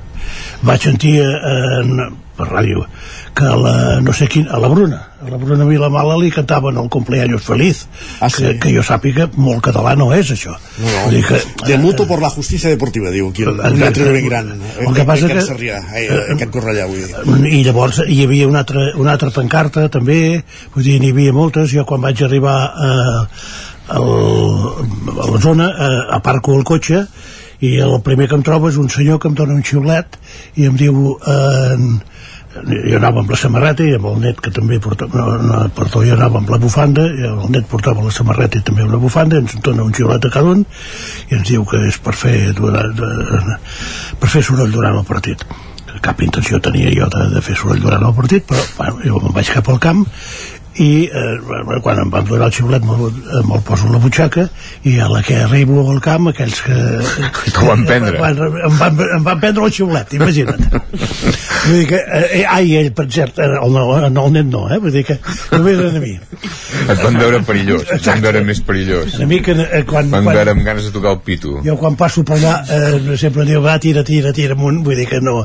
vaig 0.68 0.88
sentir 0.90 1.16
eh, 1.22 2.11
per 2.38 2.49
ràdio 2.51 2.86
que 3.35 3.45
la, 3.45 4.01
no 4.05 4.12
sé 4.12 4.28
quin, 4.28 4.49
a 4.49 4.59
la 4.61 4.68
Bruna 4.68 4.99
a 5.22 5.30
la 5.30 5.39
Bruna 5.41 5.64
Vilamala 5.64 6.18
li 6.20 6.30
cantaven 6.30 6.76
el 6.76 6.89
cumpleaños 6.93 7.43
feliz 7.43 7.87
ah, 8.20 8.28
sí? 8.28 8.43
que, 8.43 8.53
que 8.61 8.72
jo 8.74 8.85
sàpiga 8.85 9.28
molt 9.41 9.62
català 9.64 9.95
no 9.97 10.11
és 10.12 10.33
això 10.35 10.53
no, 10.53 10.85
no. 10.85 11.05
Vull 11.07 11.16
dir 11.16 11.22
que, 11.24 11.41
de 11.70 11.78
muto 11.80 12.07
por 12.11 12.20
la 12.20 12.30
justicia 12.35 12.72
deportiva 12.72 13.12
diu 13.14 13.30
aquí 13.30 13.47
el, 13.47 13.57
un 13.57 13.85
altre 13.89 14.11
ben 14.12 14.28
gran 14.28 14.53
el 14.53 14.93
que 14.93 15.07
passa 15.09 15.30
que 15.33 15.45
Sarrià, 15.47 15.80
eh, 15.97 16.07
aquest 16.37 16.53
Correllà 16.53 16.87
vull 16.91 17.01
dir. 17.01 17.53
i 17.57 17.62
llavors 17.64 18.03
hi 18.07 18.20
havia 18.26 18.49
una 18.51 18.64
altra, 18.66 18.91
una 19.01 19.16
altra 19.16 19.33
pancarta 19.33 19.89
també 19.89 20.43
vull 20.74 20.85
dir 20.85 20.99
n'hi 21.01 21.12
havia 21.16 21.37
moltes 21.37 21.72
jo 21.72 21.87
quan 21.89 22.05
vaig 22.05 22.20
arribar 22.26 22.57
a, 22.68 22.95
a, 23.97 24.01
a 24.01 25.30
la 25.33 25.41
zona 25.41 25.72
a, 25.72 25.93
aparco 26.20 26.59
el 26.59 26.68
cotxe 26.68 27.07
i 27.62 27.76
el 27.78 28.01
primer 28.03 28.26
que 28.28 28.35
em 28.35 28.43
trobo 28.43 28.68
és 28.72 28.76
un 28.80 28.91
senyor 28.91 29.20
que 29.22 29.30
em 29.30 29.39
dona 29.39 29.55
un 29.55 29.62
xiulet 29.62 30.18
i 30.59 30.66
em 30.66 30.76
diu 30.76 31.14
eh, 31.14 31.76
jo 32.53 32.98
anava 32.98 33.22
amb 33.22 33.30
la 33.32 33.38
samarreta 33.40 33.84
i 33.86 33.94
amb 33.96 34.07
el 34.11 34.18
net 34.20 34.40
que 34.44 34.53
també 34.53 34.78
portava, 34.82 35.16
no, 35.16 35.36
no, 35.48 35.61
perdó, 35.76 36.03
jo 36.05 36.16
anava 36.16 36.40
amb 36.42 36.53
la 36.53 36.59
bufanda 36.61 37.07
i 37.09 37.26
el 37.28 37.50
net 37.55 37.68
portava 37.70 38.05
la 38.05 38.12
samarreta 38.12 38.61
i 38.61 38.66
també 38.66 38.84
una 38.84 39.00
bufanda 39.00 39.40
ens 39.40 39.57
dona 39.64 39.86
un 39.86 39.94
xiulet 39.96 40.28
a 40.28 40.32
cada 40.34 40.53
un 40.53 40.64
i 41.30 41.38
ens 41.38 41.48
diu 41.48 41.64
que 41.68 41.80
és 41.88 41.98
per 42.05 42.14
fer 42.18 42.36
durant, 42.59 42.92
per 44.20 44.32
fer 44.32 44.44
soroll 44.44 44.72
durant 44.74 44.98
el 45.00 45.07
partit. 45.09 45.46
Cap 46.03 46.20
intenció 46.24 46.59
tenia 46.64 46.90
jo 46.92 47.07
de, 47.12 47.28
de 47.34 47.40
fer 47.44 47.57
soroll 47.57 47.80
durant 47.80 48.05
el 48.05 48.14
partit 48.16 48.44
però 48.48 48.62
bueno, 48.76 49.00
jo 49.07 49.22
me'n 49.22 49.36
vaig 49.36 49.53
cap 49.55 49.68
al 49.72 49.80
camp 49.80 50.05
i 50.81 51.05
eh, 51.05 51.81
quan 51.85 51.99
em 52.01 52.11
van 52.11 52.25
donar 52.25 52.49
el 52.49 52.55
xiulet 52.57 52.85
me'l 52.87 53.11
me 53.49 53.59
poso 53.66 53.89
a 53.89 53.93
la 53.93 54.01
butxaca 54.01 54.47
i 54.89 54.99
a 55.01 55.09
la 55.12 55.20
que 55.23 55.37
arribo 55.45 55.83
al 55.91 56.01
camp 56.01 56.31
aquells 56.31 56.62
que 56.64 56.77
t'ho 57.53 57.66
van 57.66 57.85
prendre. 57.89 58.16
Van, 58.20 58.39
em, 58.41 58.79
van, 58.81 59.03
em 59.18 59.27
van 59.27 59.43
prendre 59.43 59.66
el 59.68 59.75
xiulet 59.77 60.16
imagina't. 60.16 60.64
Vull 61.62 61.77
dir 61.77 61.87
que, 61.93 62.01
eh, 62.01 62.43
ai 62.49 62.73
ell 62.81 62.91
per 62.97 63.07
cert 63.12 63.39
el, 63.43 63.53
el, 63.61 63.93
el 64.09 64.33
net 64.35 64.49
no 64.51 64.64
eh? 64.73 64.81
vull 64.83 64.91
dir 64.95 65.05
que 65.07 65.18
només 65.53 65.79
era 65.79 65.93
a 65.95 66.03
mi. 66.03 66.16
Et 66.83 67.05
van 67.05 67.18
veure 67.20 67.43
perillós 67.47 67.85
et 67.95 68.09
van 68.09 68.25
veure 68.25 68.43
més 68.49 68.62
perillós. 68.66 69.20
A 69.23 69.29
mi 69.31 69.39
que 69.45 69.55
eh, 69.55 69.85
quan, 69.87 70.11
van 70.11 70.27
quan, 70.27 70.41
veure 70.41 70.57
amb 70.57 70.66
ganes 70.66 70.89
de 70.89 70.95
tocar 70.95 71.14
el 71.14 71.23
pito. 71.27 71.61
Jo 71.66 71.77
quan 71.79 71.99
passo 72.01 72.25
per 72.27 72.41
allà 72.41 72.57
eh, 72.66 73.16
sempre 73.20 73.47
diu 73.47 73.62
va 73.62 73.77
tira 73.83 74.03
tira 74.09 74.33
tira 74.35 74.59
amunt. 74.59 74.83
Vull 74.83 74.99
dir 74.99 75.07
que 75.12 75.23
no, 75.23 75.43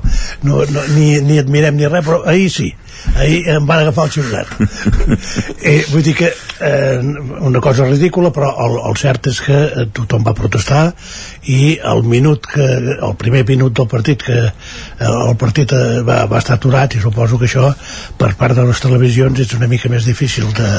no, 0.48 0.64
no 0.72 0.90
ni, 0.96 1.18
ni 1.28 1.38
admirem 1.44 1.78
ni 1.78 1.92
res 1.92 2.06
però 2.08 2.24
ahir 2.26 2.50
sí. 2.54 2.72
Ahir 3.14 3.44
em 3.54 3.68
van 3.70 3.84
agafar 3.84 4.08
el 4.08 4.16
xiulet 4.16 4.50
eh, 5.62 5.84
vull 5.92 6.04
dir 6.06 6.16
que 6.18 6.30
eh, 6.62 7.00
una 7.48 7.62
cosa 7.64 7.86
ridícula 7.86 8.32
però 8.36 8.54
el, 8.66 8.78
el 8.90 8.98
cert 9.00 9.30
és 9.32 9.42
que 9.46 9.58
eh, 9.58 9.86
tothom 9.94 10.26
va 10.28 10.36
protestar 10.38 10.84
i 11.54 11.78
el 11.92 12.04
minut 12.08 12.48
que 12.54 12.68
el 12.96 13.16
primer 13.20 13.44
minut 13.48 13.76
del 13.78 13.90
partit 13.92 14.24
que 14.30 14.40
eh, 14.48 14.52
el 15.08 15.36
partit 15.40 15.74
eh, 15.76 16.02
va, 16.08 16.24
va 16.30 16.42
estar 16.44 16.58
aturat 16.58 16.96
i 16.96 17.04
suposo 17.04 17.40
que 17.40 17.50
això 17.50 17.72
per 18.18 18.34
part 18.40 18.58
de 18.58 18.68
les 18.68 18.84
televisions 18.84 19.46
és 19.46 19.54
una 19.58 19.70
mica 19.72 19.92
més 19.94 20.08
difícil 20.08 20.52
de 20.58 20.72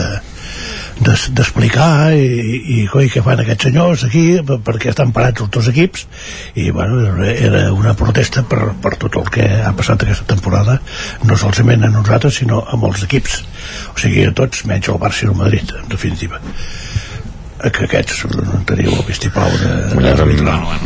d'explicar 1.04 2.12
i, 2.16 2.24
i, 2.58 2.78
i 2.86 3.10
què 3.12 3.22
fan 3.24 3.42
aquests 3.42 3.68
senyors 3.68 4.04
aquí 4.08 4.24
perquè 4.44 4.92
estan 4.92 5.12
parats 5.16 5.44
els 5.44 5.52
dos 5.54 5.70
equips 5.70 6.06
i 6.58 6.70
bueno, 6.74 7.00
era 7.28 7.68
una 7.76 7.94
protesta 7.98 8.44
per, 8.48 8.72
per 8.82 8.96
tot 8.96 9.20
el 9.20 9.30
que 9.34 9.46
ha 9.62 9.72
passat 9.78 10.04
aquesta 10.04 10.28
temporada 10.34 10.78
no 11.28 11.38
solament 11.38 11.86
a 11.86 11.92
nosaltres 11.94 12.40
sinó 12.42 12.64
a 12.66 12.76
molts 12.80 13.04
equips. 13.06 13.42
O 13.94 13.98
sigui 14.00 14.26
a 14.26 14.34
tots 14.34 14.64
menys 14.68 14.90
el 14.90 15.00
Barça 15.02 15.26
i 15.26 15.32
el 15.32 15.38
Madrid 15.38 15.74
en 15.78 15.90
definitiva 15.92 16.42
que 17.58 17.86
aquests 17.88 18.22
teniu 18.68 18.92
el 18.94 19.04
vistiplau 19.08 19.50
de, 19.62 19.72
de 19.98 20.12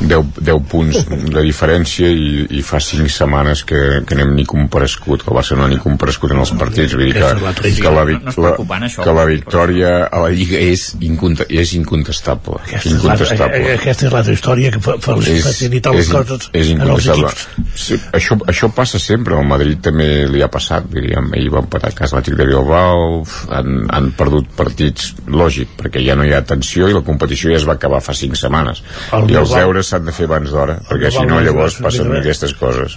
10, 0.09 0.31
10 0.41 0.63
punts 0.71 1.01
de 1.35 1.45
diferència 1.45 2.09
i, 2.09 2.47
i 2.59 2.63
fa 2.67 2.81
5 2.83 3.11
setmanes 3.13 3.65
que, 3.69 3.81
que 4.07 4.17
anem 4.17 4.35
ni 4.39 4.47
comparescut 4.49 5.25
que 5.25 5.33
el 5.33 5.39
Barça 5.39 5.59
no 5.59 5.67
ha 5.67 5.71
ni 5.73 5.81
comparescut 5.83 6.33
en 6.35 6.43
els 6.45 6.55
partits. 6.59 6.97
vull 6.97 7.11
dir 7.11 7.15
que, 7.19 7.73
que, 7.83 7.93
la, 7.93 8.07
la, 8.07 8.55
que 8.97 9.17
la 9.19 9.27
victòria 9.29 9.93
a 10.07 10.23
la 10.25 10.33
Lliga 10.33 10.61
és, 10.63 10.89
inconte, 11.05 11.47
és 11.51 11.75
incontestable 11.79 12.63
aquesta, 12.63 12.95
incontestable. 12.97 13.61
És 13.61 13.69
la, 13.69 13.77
aquesta 13.81 14.09
és 14.09 14.17
l'altra 14.17 14.37
història 14.39 14.73
que 14.73 14.83
fa, 14.85 14.97
fa 15.03 15.19
facilitar 15.19 15.95
les 15.97 16.13
coses 16.13 16.49
és 16.57 16.73
en 16.75 16.85
els 16.87 17.11
equips. 17.13 17.47
Sí, 17.77 18.01
això, 18.17 18.39
això 18.49 18.73
passa 18.75 19.01
sempre 19.03 19.37
al 19.37 19.47
Madrid 19.49 19.83
també 19.85 20.09
li 20.31 20.43
ha 20.45 20.51
passat 20.53 20.89
diríem, 20.93 21.33
ahir 21.37 21.53
va 21.53 21.63
empatar 21.65 21.93
a 21.93 21.99
casa 22.03 22.17
l'Atlètic 22.17 22.39
de 22.39 22.47
Bilbao 22.47 23.23
han, 23.51 23.83
han 23.91 24.11
perdut 24.19 24.51
partits 24.57 25.13
lògic 25.27 25.77
perquè 25.81 26.03
ja 26.05 26.17
no 26.19 26.27
hi 26.27 26.33
ha 26.37 26.43
tant 26.47 26.62
tensió 26.63 26.89
i 26.89 26.95
la 26.95 27.03
competició 27.03 27.51
ja 27.51 27.59
es 27.59 27.67
va 27.67 27.75
acabar 27.75 28.01
fa 28.05 28.15
5 28.15 28.39
setmanes. 28.39 28.83
El 29.17 29.31
i 29.31 29.39
els 29.41 29.53
deures 29.53 29.89
s'han 29.91 30.07
de 30.07 30.15
fer 30.15 30.29
abans 30.31 30.51
d'hora 30.53 30.79
perquè 30.89 31.11
si 31.13 31.25
no 31.27 31.41
llavors 31.43 31.79
passen 31.83 32.13
aquestes 32.19 32.55
coses. 32.61 32.97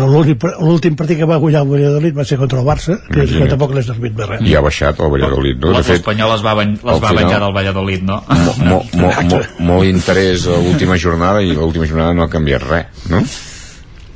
L'últim 0.00 0.98
partit 0.98 1.20
que 1.20 1.28
va 1.28 1.38
guanyar 1.42 1.62
el 1.64 1.70
Valladolid 1.70 2.18
va 2.18 2.26
ser 2.26 2.40
contra 2.40 2.60
el 2.60 2.66
Barça 2.66 2.98
que, 3.06 3.26
que 3.30 3.48
tampoc 3.50 3.76
l'ha 3.76 3.84
servit 3.86 4.16
de 4.18 4.26
res. 4.32 4.42
I 4.42 4.56
ha 4.58 4.64
baixat 4.64 5.00
el 5.00 5.12
Valladolid 5.14 5.62
no? 5.62 5.76
l'Espanyol 5.78 6.34
es 6.36 6.44
va, 6.44 6.56
es 6.66 7.04
va 7.04 7.14
venjar 7.14 7.38
del 7.44 7.54
Valladolid 7.54 8.04
no? 8.10 8.20
Mo, 8.28 8.56
mo, 8.64 8.82
mo, 9.04 9.14
mo, 9.30 9.40
molt 9.70 9.90
interès 9.90 10.48
a 10.50 10.58
l'última 10.58 10.98
jornada 10.98 11.44
i 11.44 11.54
l'última 11.54 11.86
jornada 11.86 12.16
no 12.16 12.26
ha 12.26 12.32
canviat 12.32 12.66
res 12.66 13.08
no? 13.12 13.24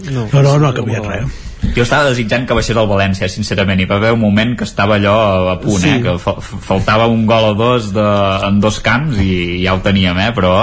No, 0.04 0.26
no, 0.26 0.42
no, 0.42 0.58
no 0.58 0.70
ha 0.70 0.76
canviat 0.76 1.10
res 1.12 1.43
jo 1.74 1.84
estava 1.84 2.10
desitjant 2.10 2.46
que 2.48 2.56
baixés 2.56 2.76
el 2.76 2.88
València 2.90 3.28
sincerament, 3.32 3.80
i 3.80 3.88
va 3.90 3.98
haver 4.00 4.12
un 4.14 4.20
moment 4.22 4.54
que 4.58 4.66
estava 4.68 4.98
allò 4.98 5.16
a 5.54 5.56
punt, 5.62 5.80
sí. 5.82 5.90
eh, 5.96 6.02
que 6.04 6.16
fa 6.22 6.36
faltava 6.42 7.08
un 7.10 7.24
gol 7.30 7.50
o 7.52 7.54
dos 7.58 7.90
de, 7.94 8.06
en 8.48 8.60
dos 8.62 8.80
camps 8.84 9.18
i 9.22 9.64
ja 9.64 9.74
ho 9.76 9.82
teníem, 9.84 10.20
eh, 10.26 10.30
però 10.36 10.54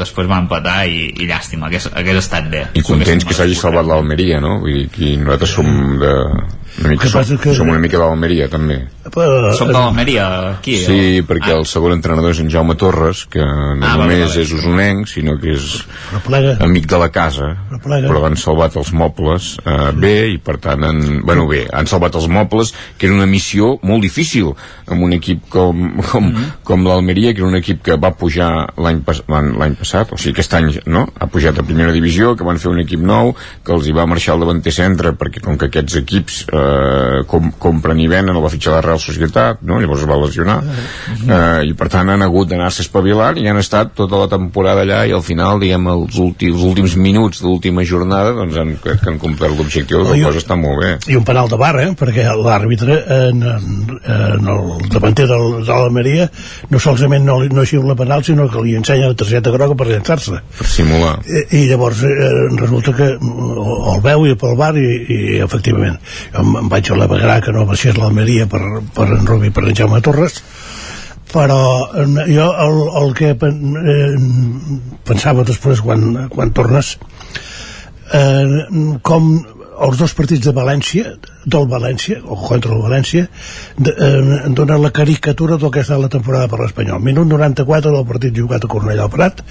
després 0.00 0.28
va 0.30 0.40
empatar 0.44 0.84
i, 0.86 1.08
i 1.18 1.28
llàstima, 1.28 1.68
hagués, 1.68 1.90
hagués 1.96 2.22
estat 2.22 2.50
bé 2.52 2.66
i 2.78 2.84
contents 2.86 3.26
que 3.26 3.36
s'hagi 3.36 3.58
salvat 3.58 3.88
l'Almeria 3.88 4.40
no? 4.42 4.60
Vull 4.64 4.82
dir, 4.82 4.88
que 4.94 5.14
nosaltres 5.18 5.56
som 5.58 5.70
de, 6.00 6.14
una 6.78 6.88
mica, 6.92 7.08
som, 7.10 7.38
que... 7.42 7.54
som 7.54 7.68
una 7.68 7.80
mica 7.82 7.98
de 7.98 8.04
l'Almeria 8.04 8.48
també 8.52 8.78
però, 9.10 9.50
som 9.58 9.70
de 9.70 9.74
l'Almeria 9.74 10.26
aquí 10.52 10.76
sí, 10.78 11.18
o... 11.20 11.26
perquè 11.28 11.52
ah. 11.54 11.58
el 11.58 11.66
segon 11.68 11.96
entrenador 11.96 12.34
és 12.34 12.40
en 12.44 12.50
Jaume 12.52 12.76
Torres 12.78 13.24
que 13.30 13.42
no 13.42 13.86
ah, 13.86 13.96
només 13.98 14.20
vale, 14.20 14.28
vale. 14.28 14.44
és 14.44 14.52
usonenc 14.54 15.10
sinó 15.10 15.36
que 15.42 15.56
és 15.56 15.80
amic 16.62 16.86
de 16.90 17.00
la 17.02 17.10
casa 17.14 17.50
però 17.82 18.22
han 18.28 18.38
salvat 18.40 18.78
els 18.80 18.92
mobles 18.96 19.56
eh, 19.64 19.90
bé 19.98 20.14
i 20.36 20.38
per 20.38 20.58
tant 20.62 20.86
han, 20.86 21.02
bueno 21.26 21.48
bé, 21.50 21.64
han 21.66 21.90
salvat 21.90 22.16
els 22.20 22.28
mobles 22.30 22.74
que 22.98 23.08
era 23.10 23.18
una 23.18 23.28
missió 23.30 23.74
molt 23.82 24.06
difícil 24.06 24.52
amb 24.90 25.06
un 25.06 25.16
equip 25.18 25.48
com, 25.50 25.82
com, 26.10 26.24
mm 26.24 26.34
-hmm. 26.34 26.52
com 26.64 26.86
l'Almeria 26.86 27.34
que 27.34 27.42
era 27.42 27.48
un 27.48 27.58
equip 27.58 27.82
que 27.82 27.98
va 27.98 28.12
pujar 28.14 28.50
l'any 28.76 29.02
l'any 29.28 29.74
passat, 29.74 30.12
o 30.12 30.16
sigui 30.16 30.32
aquest 30.34 30.54
any 30.54 30.70
no? 30.86 31.08
ha 31.18 31.26
pujat 31.26 31.58
a 31.58 31.62
primera 31.62 31.92
divisió, 31.92 32.36
que 32.36 32.44
van 32.44 32.58
fer 32.58 32.70
un 32.70 32.80
equip 32.80 33.00
nou 33.00 33.34
que 33.64 33.72
els 33.72 33.86
hi 33.86 33.92
va 33.92 34.06
marxar 34.06 34.34
al 34.34 34.40
davanter 34.40 34.72
centre 34.72 35.12
perquè 35.12 35.40
com 35.40 35.58
que 35.58 35.66
aquests 35.66 35.96
equips 35.96 36.44
eh, 36.52 36.59
eh, 36.60 37.22
com, 37.30 37.50
compren 37.58 38.00
i 38.00 38.08
venen 38.10 38.36
el 38.36 38.44
va 38.44 38.52
fitxar 38.52 38.76
la 38.76 38.82
Real 38.84 39.00
Societat 39.02 39.62
no? 39.66 39.80
llavors 39.80 40.04
es 40.04 40.10
va 40.10 40.18
lesionar. 40.20 40.58
Eh, 41.20 41.70
i 41.70 41.74
per 41.78 41.88
tant 41.92 42.10
han 42.12 42.24
hagut 42.24 42.50
d'anar-se 42.50 42.84
espavilant 42.84 43.38
i 43.40 43.48
han 43.50 43.60
estat 43.60 43.94
tota 43.98 44.20
la 44.22 44.28
temporada 44.30 44.84
allà 44.84 45.02
i 45.08 45.14
al 45.16 45.24
final 45.26 45.60
diguem 45.62 45.88
els 45.92 46.18
últims, 46.20 46.56
els 46.58 46.66
últims 46.70 46.96
minuts 47.00 47.42
de 47.42 47.48
l'última 47.48 47.84
jornada 47.86 48.34
doncs 48.36 48.58
han, 48.60 48.74
crec 48.82 49.02
que 49.02 49.10
han 49.12 49.20
complert 49.22 49.56
l'objectiu 49.58 50.04
la 50.04 50.16
cosa 50.22 50.42
està 50.42 50.56
molt 50.58 50.80
bé. 50.82 50.92
i 51.12 51.18
un 51.18 51.26
penal 51.26 51.50
de 51.50 51.58
bar, 51.60 51.74
eh? 51.82 51.90
perquè 51.98 52.26
l'àrbitre 52.40 53.00
en, 53.16 53.42
en, 53.54 53.68
en 54.16 54.50
el 54.54 54.88
davanter 54.92 55.26
del, 55.30 55.60
de 55.64 55.72
l'Almeria 55.72 56.28
no 56.70 56.80
solament 56.82 57.26
no, 57.26 57.40
no 57.50 57.66
xiula 57.66 57.96
penal 57.98 58.24
sinó 58.26 58.48
que 58.50 58.64
li 58.64 58.76
ensenya 58.78 59.10
la 59.10 59.18
targeta 59.18 59.52
groga 59.54 59.76
per 59.78 59.88
llançar-se 59.90 60.40
per 60.58 60.68
simular. 60.68 61.16
I, 61.26 61.44
i 61.60 61.64
llavors 61.70 62.02
eh, 62.06 62.30
resulta 62.60 62.94
que 62.96 63.10
el 63.14 64.02
veu 64.04 64.26
i 64.28 64.36
pel 64.38 64.56
bar 64.58 64.72
i, 64.78 64.88
i 65.10 65.20
efectivament. 65.44 65.98
Jo 66.34 66.44
em, 66.58 66.68
vaig 66.72 66.90
alegrar 66.90 67.40
que 67.44 67.54
no 67.54 67.66
baixés 67.68 67.98
l'Almeria 67.98 68.48
per, 68.50 68.62
per 68.96 69.08
en 69.16 69.26
Rubi 69.28 69.52
per 69.54 69.66
en 69.68 69.76
Jaume 69.76 70.02
Torres 70.04 70.42
però 71.30 71.60
eh, 71.94 72.06
jo 72.34 72.48
el, 72.66 72.80
el 73.02 73.14
que 73.14 73.32
eh, 73.34 74.10
pensava 75.06 75.46
després 75.46 75.82
quan, 75.86 76.26
quan 76.32 76.52
tornes 76.56 76.96
eh, 78.12 78.66
com 79.06 79.32
els 79.86 79.98
dos 80.00 80.14
partits 80.16 80.44
de 80.46 80.54
València 80.56 81.14
del 81.44 81.66
València, 81.70 82.20
o 82.24 82.36
contra 82.36 82.74
el 82.76 82.82
València 82.84 83.26
de, 83.78 83.92
eh, 83.92 84.50
donen 84.56 84.82
la 84.82 84.92
caricatura 84.92 85.56
del 85.56 85.70
que 85.72 85.80
ha 85.80 85.86
estat 85.86 86.00
la 86.02 86.12
temporada 86.12 86.48
per 86.48 86.60
l'Espanyol. 86.60 87.00
Minut 87.00 87.28
94 87.30 87.94
del 87.94 88.06
partit 88.06 88.36
jugat 88.36 88.64
a 88.64 88.70
Cornellà 88.70 89.06
al 89.06 89.12
Prat 89.12 89.42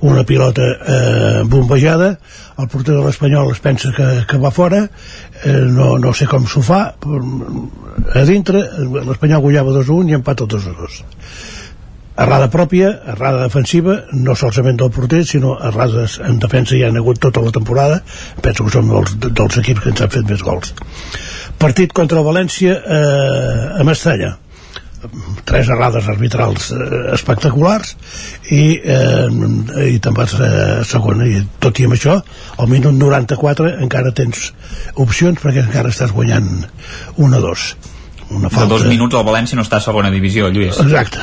una 0.00 0.24
pilota 0.24 0.62
eh, 0.64 1.42
bombejada 1.44 2.14
el 2.58 2.68
porter 2.68 2.94
de 2.94 3.02
l'Espanyol 3.04 3.50
es 3.52 3.60
pensa 3.60 3.92
que, 3.96 4.08
que 4.28 4.38
va 4.38 4.52
fora 4.54 4.84
eh, 4.84 5.52
no, 5.78 5.96
no 5.98 6.14
sé 6.14 6.28
com 6.30 6.46
s'ho 6.46 6.62
fa 6.64 6.84
però 7.00 7.20
a 8.14 8.24
dintre 8.28 8.62
l'Espanyol 8.94 9.42
guanyava 9.44 9.76
2-1 9.80 10.12
i 10.12 10.18
empata 10.20 10.48
2-2 10.48 11.02
errada 12.16 12.50
pròpia, 12.50 12.90
errada 13.14 13.42
defensiva 13.48 13.96
no 14.12 14.36
solament 14.38 14.78
del 14.80 14.92
porter, 14.94 15.24
sinó 15.26 15.56
errades 15.58 16.20
en 16.22 16.38
defensa 16.42 16.76
hi 16.76 16.84
han 16.86 17.00
hagut 17.00 17.18
tota 17.22 17.42
la 17.42 17.52
temporada. 17.54 18.02
Penso 18.42 18.64
que 18.64 18.74
som 18.76 18.88
dels, 18.90 19.18
dels 19.24 19.58
equips 19.62 19.82
que 19.82 19.92
ens 19.94 20.04
han 20.04 20.14
fet 20.14 20.30
més 20.30 20.46
gols. 20.46 20.74
Partit 21.58 21.92
contra 21.92 22.20
el 22.22 22.26
València 22.26 22.78
eh, 22.78 23.80
a 23.80 23.84
Mestalla 23.86 24.38
tres 25.44 25.68
errades 25.68 26.06
arbitrals 26.08 26.70
eh, 26.72 26.76
espectaculars 27.12 27.90
i, 28.48 28.80
eh, 28.80 29.26
i 29.90 29.98
te'n 30.00 30.16
vas 30.16 30.32
a 30.40 30.84
segona. 30.88 31.26
I 31.28 31.42
tot 31.60 31.80
i 31.80 31.88
amb 31.88 31.96
això 31.98 32.18
al 32.56 32.70
minut 32.72 32.96
94 32.96 33.74
encara 33.84 34.14
tens 34.16 34.52
opcions 34.94 35.42
perquè 35.42 35.66
encara 35.66 35.92
estàs 35.92 36.14
guanyant 36.14 36.48
1-2 37.18 37.92
una 38.34 38.48
De 38.48 38.66
dos 38.66 38.86
minuts 38.88 39.14
el 39.14 39.24
València 39.26 39.56
no 39.58 39.62
està 39.66 39.78
a 39.78 39.84
segona 39.84 40.10
divisió, 40.10 40.48
Lluís. 40.48 40.78
Exacte. 40.80 41.20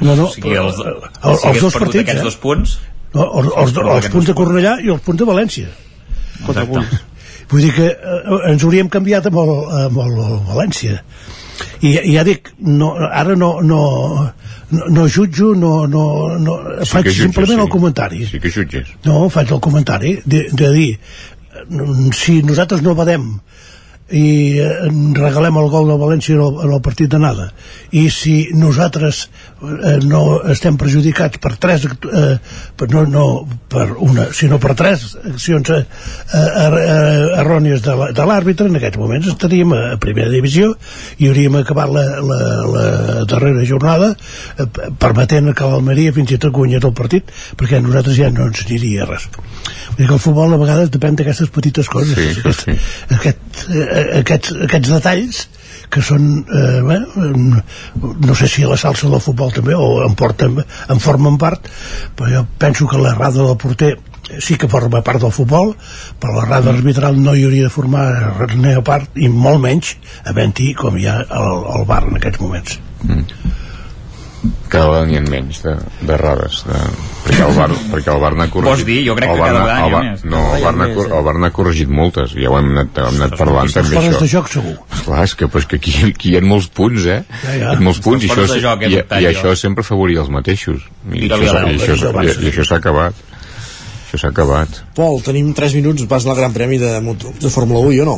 No, 0.00 0.14
no, 0.14 0.28
o 0.28 0.32
sigui, 0.34 0.54
els, 0.60 0.78
el- 0.82 1.40
si 1.40 1.50
els 1.52 1.60
dos 1.66 1.76
partits, 1.78 2.04
aquests 2.04 2.20
eh? 2.22 2.24
dos 2.28 2.38
punts... 2.42 2.76
no, 3.14 3.26
els, 3.40 3.50
els, 3.50 3.76
els 3.76 3.92
aquests 3.96 4.14
punts 4.14 4.30
de 4.30 4.36
Cornellà 4.38 4.76
i 4.84 4.92
els 4.94 5.04
punts 5.06 5.22
de 5.22 5.28
València. 5.28 5.72
Exacte. 6.42 6.82
vull 7.50 7.62
dir 7.62 7.72
que 7.76 7.86
eh, 7.94 8.38
ens 8.50 8.64
hauríem 8.66 8.88
canviat 8.92 9.28
amb 9.30 9.38
el, 9.42 9.52
amb 9.86 10.00
el 10.04 10.16
València. 10.50 11.00
I, 11.80 11.94
i 12.10 12.16
ja 12.16 12.24
dic 12.26 12.50
no, 12.60 12.90
ara 13.06 13.36
no, 13.38 13.54
no, 13.64 13.80
no, 14.70 14.88
no 14.92 15.06
jutjo 15.08 15.54
no, 15.56 15.86
no, 15.88 16.02
no 16.36 16.56
Sí 16.82 16.90
faig 16.90 17.06
jutges, 17.06 17.22
simplement 17.22 17.60
sí. 17.60 17.64
el 17.64 17.70
comentari. 17.72 18.26
Sí 18.28 18.40
que 18.42 18.52
jutges. 18.52 18.90
No, 19.06 19.22
faig 19.32 19.52
el 19.56 19.62
comentari 19.64 20.16
de, 20.26 20.46
de 20.52 20.72
dir 20.74 20.90
eh, 20.98 22.10
si 22.16 22.42
nosaltres 22.44 22.84
no 22.84 22.96
badem 22.98 23.30
i 24.14 24.58
eh, 24.62 24.86
regalem 25.18 25.56
el 25.58 25.68
gol 25.70 25.88
de 25.90 25.96
València 25.98 26.36
en 26.36 26.42
el, 26.44 26.58
en 26.62 26.74
el 26.76 26.82
partit 26.82 27.10
d'anada. 27.10 27.48
I 27.90 28.06
si 28.14 28.34
nosaltres 28.54 29.24
eh, 29.26 29.96
no 30.06 30.42
estem 30.52 30.76
perjudicats 30.78 31.40
per 31.42 31.56
tres 31.58 31.86
eh, 31.88 32.36
per, 32.78 32.88
no, 32.92 33.02
no 33.10 33.24
per 33.68 33.88
una, 33.98 34.28
sinó 34.36 34.60
per 34.62 34.76
tres 34.78 35.08
accions 35.24 35.72
eh, 35.74 35.82
eh, 35.82 36.84
errònies 37.40 37.82
de 37.82 38.28
l'àrbitre 38.28 38.68
en 38.70 38.78
aquests 38.78 39.00
moments 39.00 39.30
estaríem 39.32 39.74
a, 39.74 39.82
primera 40.02 40.30
divisió 40.30 40.74
i 41.18 41.30
hauríem 41.30 41.58
acabat 41.62 41.90
la, 41.90 42.04
la, 42.22 42.40
la 42.70 42.86
darrera 43.26 43.66
jornada 43.66 44.12
eh, 44.14 44.68
permetent 45.02 45.50
que 45.56 45.72
l'Almeria 45.72 46.14
fins 46.14 46.36
i 46.36 46.38
tot 46.38 46.54
guanyés 46.54 46.86
el 46.86 46.94
partit 46.94 47.34
perquè 47.58 47.82
nosaltres 47.82 48.20
ja 48.20 48.30
no 48.30 48.46
ens 48.52 48.62
aniria 48.68 49.08
res. 49.10 49.26
Vull 49.34 49.98
dir 49.98 50.06
que 50.06 50.14
el 50.14 50.22
futbol 50.22 50.54
a 50.54 50.60
vegades 50.60 50.94
depèn 50.94 51.18
d'aquestes 51.18 51.50
petites 51.50 51.88
coses. 51.90 52.14
Sí, 52.14 52.28
això 52.36 52.52
sí. 52.54 52.74
aquest, 53.16 53.62
eh, 53.72 53.95
aquests, 54.22 54.56
aquests 54.68 54.92
detalls 54.92 55.46
que 55.92 56.02
són 56.02 56.26
eh, 56.42 56.80
bé, 56.82 56.98
no 58.26 58.34
sé 58.38 58.48
si 58.50 58.66
la 58.66 58.78
salsa 58.80 59.10
del 59.12 59.22
futbol 59.22 59.52
també 59.54 59.76
o 59.76 60.02
en, 60.06 60.16
porten, 60.18 60.58
en 60.62 61.02
formen 61.02 61.38
part 61.38 61.70
però 62.18 62.30
jo 62.32 62.44
penso 62.58 62.88
que 62.90 63.00
l'errada 63.00 63.42
del 63.42 63.58
porter 63.60 63.94
sí 64.42 64.56
que 64.58 64.68
forma 64.68 65.02
part 65.06 65.22
del 65.22 65.34
futbol 65.34 65.74
però 66.20 66.38
l'errada 66.38 66.72
arbitral 66.74 67.20
no 67.22 67.36
hi 67.36 67.46
hauria 67.46 67.68
de 67.68 67.74
formar 67.76 68.06
res 68.40 68.56
a 68.74 68.82
part 68.86 69.20
i 69.22 69.30
molt 69.30 69.62
menys 69.62 69.94
havent-hi 70.24 70.72
com 70.78 70.98
hi 70.98 71.06
ha 71.06 71.20
el, 71.22 71.60
el 71.78 71.86
bar 71.92 72.02
en 72.08 72.18
aquests 72.18 72.42
moments 72.42 72.80
cada 74.72 74.86
vegada 74.90 75.06
n'hi 75.08 75.16
ha 75.18 75.22
menys 75.26 75.60
de, 75.64 75.72
de 76.08 76.16
rodes 76.20 76.62
de, 76.66 76.80
perquè 77.26 77.42
el 77.46 77.54
bar, 77.56 77.68
perquè 77.92 78.12
el 78.14 78.20
bar 78.22 78.30
n'ha 78.38 78.46
corregit 78.52 78.70
Vols 78.72 78.84
dir? 78.88 78.98
Jo 79.06 79.14
crec 79.18 79.30
que 79.32 79.38
cada 79.40 79.60
vegada 79.60 79.76
n'hi 79.76 79.86
ha 79.86 79.92
Bar- 79.94 80.04
més. 80.10 80.24
no, 80.32 80.40
el 80.56 80.64
bar 80.66 80.72
n'ha 80.80 80.88
cor- 80.94 81.12
el 81.18 81.24
bar 81.28 81.34
n'ha 81.42 81.50
corregit 81.58 81.92
moltes 82.00 82.34
ja 82.36 82.50
ho 82.50 82.58
hem 82.58 82.70
anat, 82.74 83.00
hem 83.04 83.20
anat 83.22 83.36
parlant 83.40 83.72
també 83.76 84.00
això 84.02 84.20
de 84.24 84.30
joc 84.34 84.50
segur 84.52 84.74
Esclar, 84.96 85.22
és 85.28 85.34
que, 85.38 85.48
però 85.52 85.62
és 85.64 85.68
que 85.70 85.80
aquí, 85.82 85.94
aquí 86.10 86.32
hi 86.32 86.36
ha 86.38 86.42
molts 86.42 86.66
punts, 86.74 87.04
eh? 87.06 87.20
Ja, 87.44 87.52
ja. 87.54 87.72
Hi 87.72 87.76
ha 87.76 87.80
molts 87.86 88.00
punts, 88.02 88.24
i 88.26 88.30
això, 88.32 88.46
joc, 88.62 88.82
he 88.82 88.90
i, 88.90 88.96
i 88.98 89.22
jo. 89.26 89.30
això 89.30 89.52
sempre 89.60 89.84
afavoria 89.86 90.20
els 90.24 90.30
mateixos. 90.34 90.82
I 91.12 91.28
això, 91.28 91.36
s'ha- 91.46 91.62
i 91.62 91.66
l'Elvis, 91.70 91.84
això, 91.86 92.10
això 92.10 92.40
i, 92.40 92.46
i 92.46 92.50
això 92.50 92.64
s'ha 92.66 92.78
acabat. 92.82 93.20
Això 94.06 94.18
s'ha 94.22 94.30
acabat. 94.32 94.80
Pol, 94.96 95.20
tenim 95.22 95.52
3 95.54 95.74
minuts, 95.78 96.06
vas 96.10 96.26
al 96.26 96.34
Gran 96.38 96.52
Premi 96.56 96.78
de, 96.82 96.96
moto, 97.04 97.30
de 97.38 97.50
Fórmula 97.52 97.80
1 97.86 97.92
i 97.94 98.00
o 98.02 98.08
no? 98.08 98.16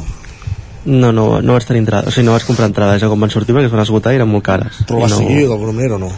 No, 0.88 1.10
no, 1.12 1.26
no 1.44 1.52
vaig 1.58 1.66
tenir 1.68 1.82
entrada, 1.82 2.08
o 2.08 2.14
sigui, 2.14 2.24
no 2.28 2.32
vaig 2.36 2.46
comprar 2.48 2.68
entrades 2.70 3.02
ja 3.02 3.08
quan 3.10 3.20
van 3.20 3.32
sortir 3.34 3.52
perquè 3.56 3.68
es 3.68 3.72
van 3.74 3.82
esgotar 3.84 4.14
i 4.14 4.20
eren 4.22 4.30
molt 4.30 4.44
cares. 4.46 4.78
Però 4.88 5.02
vas 5.02 5.12
no... 5.12 5.18
seguir 5.20 5.44
d'alguna 5.50 5.74
manera 5.76 5.98
o 5.98 6.02
no? 6.06 6.08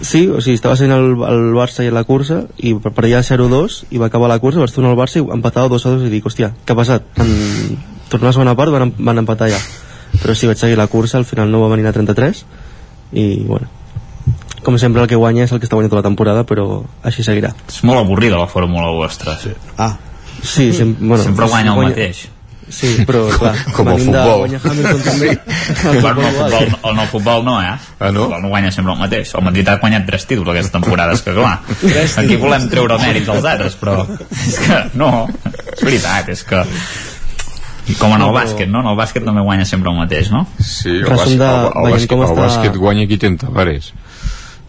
Sí, 0.00 0.28
o 0.30 0.40
sigui, 0.40 0.54
estava 0.58 0.76
sent 0.78 0.92
el, 0.94 1.08
el 1.26 1.40
Barça 1.56 1.82
i 1.82 1.90
la 1.90 2.04
cursa 2.06 2.44
i 2.62 2.74
per, 2.78 2.92
per 2.94 3.04
allà 3.08 3.22
0-2 3.26 3.80
i 3.90 3.98
va 3.98 4.06
acabar 4.06 4.30
la 4.30 4.38
cursa, 4.38 4.62
vaig 4.62 4.74
tornar 4.74 4.92
al 4.94 5.00
Barça 5.00 5.18
i 5.18 5.24
empatava 5.24 5.70
2-2 5.72 6.06
i 6.06 6.12
dic, 6.12 6.28
hòstia, 6.28 6.52
què 6.64 6.74
ha 6.74 6.78
passat? 6.78 7.08
En... 7.18 7.32
Tornar 8.08 8.30
a 8.30 8.30
la 8.30 8.36
segona 8.38 8.54
part 8.56 8.72
van, 8.72 8.94
van 8.96 9.20
empatar 9.20 9.50
ja. 9.52 9.58
Però 10.22 10.32
sí, 10.38 10.46
vaig 10.48 10.56
seguir 10.56 10.78
la 10.78 10.86
cursa, 10.88 11.18
al 11.18 11.26
final 11.28 11.50
no 11.52 11.60
va 11.60 11.72
venir 11.74 11.84
a 11.90 11.92
33 11.92 12.44
i, 13.12 13.24
bueno, 13.44 13.68
com 14.64 14.78
sempre 14.80 15.02
el 15.02 15.10
que 15.10 15.18
guanya 15.18 15.44
és 15.44 15.52
el 15.52 15.60
que 15.60 15.68
està 15.68 15.76
guanyant 15.76 15.92
tota 15.92 16.02
la 16.02 16.08
temporada, 16.08 16.44
però 16.48 16.84
així 17.04 17.26
seguirà. 17.26 17.52
És 17.68 17.82
molt 17.84 18.00
avorrida 18.00 18.40
la 18.40 18.48
Fórmula 18.48 18.88
1, 18.94 19.04
ostres. 19.10 19.44
Sí. 19.44 19.56
Ah, 19.76 19.96
Sí, 20.42 20.72
sem 20.72 20.94
bueno, 21.00 21.22
Sempre 21.22 21.46
guanya 21.46 21.74
el 21.74 21.88
mateix. 21.90 22.28
Sí, 22.70 23.04
però 23.08 23.24
clar, 23.32 23.54
Com 23.74 23.88
el 23.88 23.96
venim 23.96 24.12
de 24.12 24.18
futbol. 24.18 24.38
guanyar 24.44 24.60
Hamilton 24.64 25.02
també. 25.06 25.30
Bueno, 26.02 26.20
no, 26.22 26.28
el 26.28 26.34
futbol, 26.34 26.62
el, 26.62 26.96
no, 26.96 27.02
el 27.02 27.08
futbol 27.08 27.44
no, 27.44 27.56
eh? 27.62 27.66
Ah, 27.72 27.78
no? 28.00 28.08
El 28.08 28.16
futbol 28.24 28.42
no 28.42 28.48
guanya 28.48 28.72
sempre 28.72 28.92
el 28.92 28.98
mateix. 28.98 29.34
El 29.34 29.44
Madrid 29.44 29.68
ha 29.68 29.76
guanyat 29.82 30.06
tres 30.06 30.26
títols 30.26 30.48
aquesta 30.54 30.78
temporada, 30.78 31.12
és 31.16 31.22
que 31.22 31.34
clar, 31.36 31.58
aquí 32.22 32.36
volem 32.36 32.68
treure 32.72 32.98
mèrits 33.02 33.28
als 33.34 33.44
altres, 33.52 33.76
però 33.80 34.02
és 34.08 34.58
que 34.66 34.80
no, 35.00 35.12
és 35.76 35.84
veritat, 35.84 36.28
és 36.34 36.44
que 36.44 36.64
i 37.88 37.94
com 37.96 38.12
en 38.12 38.20
el 38.20 38.34
bàsquet, 38.36 38.68
no? 38.68 38.82
En 38.84 38.90
el 38.90 38.96
bàsquet 38.98 39.24
també 39.24 39.40
guanya 39.40 39.64
sempre 39.64 39.88
el 39.88 39.96
mateix, 39.96 40.28
no? 40.30 40.42
Sí, 40.60 40.90
el, 40.98 41.06
bàsquet, 41.08 41.38
de- 41.40 41.46
el, 41.48 41.70
el, 41.72 41.92
bàsquet, 41.94 42.10
com 42.12 42.24
el 42.26 42.34
bàsquet 42.36 42.76
guanya 42.76 43.06
qui 43.08 43.16
té 43.16 43.30
Tavares. 43.40 43.92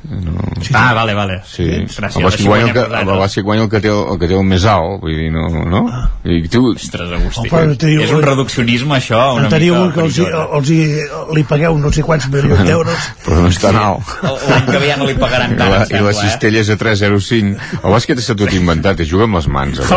No. 0.10 0.32
Ah, 0.74 0.94
vale, 0.94 1.14
vale. 1.14 1.42
Sí, 1.46 1.66
Gràcies. 1.68 2.16
el 2.18 2.24
bàsquet 2.24 2.46
guanya 2.48 2.66
el, 2.68 2.74
que, 2.74 2.84
el 3.02 3.10
bàsquet 3.20 3.44
guanya 3.44 3.64
el 3.66 3.70
que, 3.70 3.82
té, 3.84 3.90
el 3.92 4.18
que 4.22 4.28
té 4.32 4.36
el 4.38 4.46
més 4.48 4.64
alt, 4.66 5.02
vull 5.04 5.12
dir, 5.18 5.28
no? 5.34 5.50
no? 5.68 5.82
I 6.24 6.48
tu, 6.48 6.62
Ostres, 6.72 7.12
Agustí. 7.18 7.50
Home, 7.52 7.76
teniu- 7.76 8.02
És 8.06 8.14
un 8.16 8.24
reduccionisme, 8.24 8.96
això, 8.96 9.20
una 9.36 9.50
en 9.50 9.52
teniu 9.52 9.76
mica 9.76 9.86
un 9.86 9.92
que 9.92 10.06
els, 10.08 10.20
els 10.60 10.72
hi, 10.72 10.80
li 11.36 11.44
pagueu 11.44 11.78
no 11.78 11.92
sé 11.92 12.02
quants 12.08 12.30
milions 12.32 12.64
d'euros 12.66 13.10
però 13.26 13.42
no 13.44 13.50
és 13.52 13.60
tan 13.60 13.76
alt. 13.76 14.16
L'any 14.24 14.66
que 14.72 14.80
ve 14.80 14.88
ja 14.90 14.96
no 15.02 15.06
li 15.10 15.18
pagaran 15.20 15.54
I 15.54 15.60
tant, 15.60 15.70
la, 15.76 15.82
em 15.84 15.84
I 15.84 15.92
sembla, 15.92 16.14
la 16.14 16.16
cistella 16.24 16.64
és 16.64 16.70
a 16.72 16.78
3.05. 16.80 17.70
El 17.84 17.92
bàsquet 17.98 18.24
està 18.24 18.38
tot 18.40 18.54
inventat, 18.56 19.04
es 19.04 19.12
juga 19.12 19.28
amb 19.28 19.36
les 19.42 19.48
mans. 19.52 19.84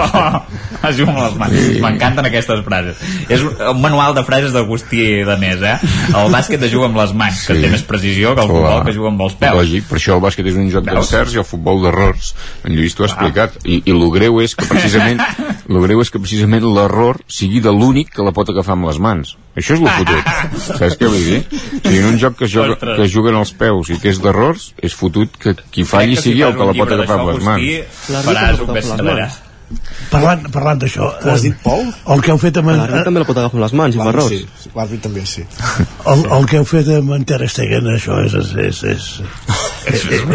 Oh, 0.83 0.89
es 0.89 0.97
juga 0.99 1.13
amb 1.13 1.21
les 1.23 1.35
mans. 1.39 1.53
Sí. 1.63 1.79
M'encanten 1.83 2.27
aquestes 2.27 2.61
frases. 2.67 2.99
És 3.31 3.43
un, 3.47 3.55
manual 3.81 4.15
de 4.17 4.25
frases 4.27 4.53
d'Agustí 4.53 5.23
Danés, 5.29 5.63
eh? 5.63 5.77
El 6.19 6.31
bàsquet 6.35 6.63
es 6.67 6.73
juga 6.73 6.89
amb 6.91 6.99
les 6.99 7.13
mans, 7.15 7.45
que 7.47 7.55
Sí. 7.55 7.63
té 7.63 7.71
més 7.71 7.83
precisió 7.87 8.35
que 8.35 8.43
el 8.43 8.51
futbol 8.51 8.83
que 8.89 8.95
juga 8.97 9.09
amb 9.13 9.23
els 9.29 9.37
peus. 9.39 9.57
Lògic, 9.63 9.87
per 9.93 10.01
això 10.01 10.17
el 10.17 10.23
bàsquet 10.25 10.47
és 10.49 10.57
un 10.57 10.71
joc 10.73 10.87
d'encerts 10.89 11.35
i 11.37 11.41
el 11.43 11.45
futbol 11.45 11.83
d'errors. 11.85 12.33
En 12.65 12.73
Lluís 12.73 12.97
t'ho 12.97 13.05
ha 13.05 13.11
explicat. 13.11 13.59
I, 13.69 13.83
I 13.85 13.97
lo 13.97 14.09
greu 14.15 14.41
és 14.41 14.57
que 14.57 14.65
precisament 14.71 15.21
lo 15.75 15.83
greu 15.85 16.01
és 16.01 16.09
que 16.13 16.23
precisament 16.23 16.65
l'error 16.65 17.21
sigui 17.29 17.61
de 17.61 17.75
l'únic 17.77 18.15
que 18.17 18.25
la 18.25 18.33
pot 18.33 18.49
agafar 18.49 18.79
amb 18.79 18.89
les 18.89 19.03
mans. 19.03 19.37
Això 19.53 19.77
és 19.77 19.85
lo 19.85 19.93
fotut. 19.93 20.33
Saps 20.81 20.97
què 20.97 21.13
vull 21.13 21.29
dir? 21.29 21.43
O 21.45 21.85
sigui, 21.85 22.01
en 22.01 22.11
un 22.15 22.19
joc 22.25 22.41
que 22.41 22.49
es, 22.49 22.57
Ostres. 22.57 22.97
que 22.97 23.05
es 23.05 23.13
juguen 23.13 23.37
els 23.37 23.53
peus 23.53 23.93
i 23.93 24.01
que 24.01 24.15
és 24.17 24.25
d'errors, 24.25 24.71
és 24.81 24.97
fotut 24.97 25.37
que 25.37 25.59
qui 25.69 25.85
falli 25.85 26.17
Crec 26.17 26.23
que 26.23 26.25
si 26.25 26.31
sigui 26.33 26.49
el 26.49 26.57
que 26.57 26.73
la 26.73 26.79
pot 26.81 26.97
agafar 26.97 27.21
amb 27.21 27.35
les 27.35 27.49
mans. 27.53 27.97
Faràs 28.33 28.65
un 28.65 28.79
bestseller. 28.81 29.33
Parlant, 30.11 30.47
parlant 30.53 30.81
d'això... 30.83 31.09
Com 31.23 31.31
has 31.35 31.43
dit, 31.47 31.55
Pol? 31.65 31.87
El 32.15 32.23
que 32.25 32.33
heu 32.35 32.39
fet 32.43 32.59
amb... 32.61 32.73
L'àrbit 32.73 33.05
també 33.09 33.23
la 33.23 33.29
pot 33.29 33.39
agafar 33.43 33.59
amb 33.59 33.65
les 33.65 33.77
mans 33.81 33.95
i 33.97 34.01
L'àrbit 34.01 34.15
errors. 34.15 34.59
sí, 34.65 34.73
l'àrbit 34.77 35.03
també 35.07 35.25
sí. 35.29 35.45
El, 36.13 36.25
el 36.39 36.47
que 36.51 36.59
heu 36.61 36.67
fet 36.69 36.89
amb 36.99 37.15
en 37.17 37.25
Ter 37.29 37.41
Stegen, 37.49 37.89
això 37.95 38.19
és... 38.25 38.35
és, 38.35 38.53
és, 38.67 38.83
és, 38.93 39.07
és, 39.93 40.05
és, 40.11 40.27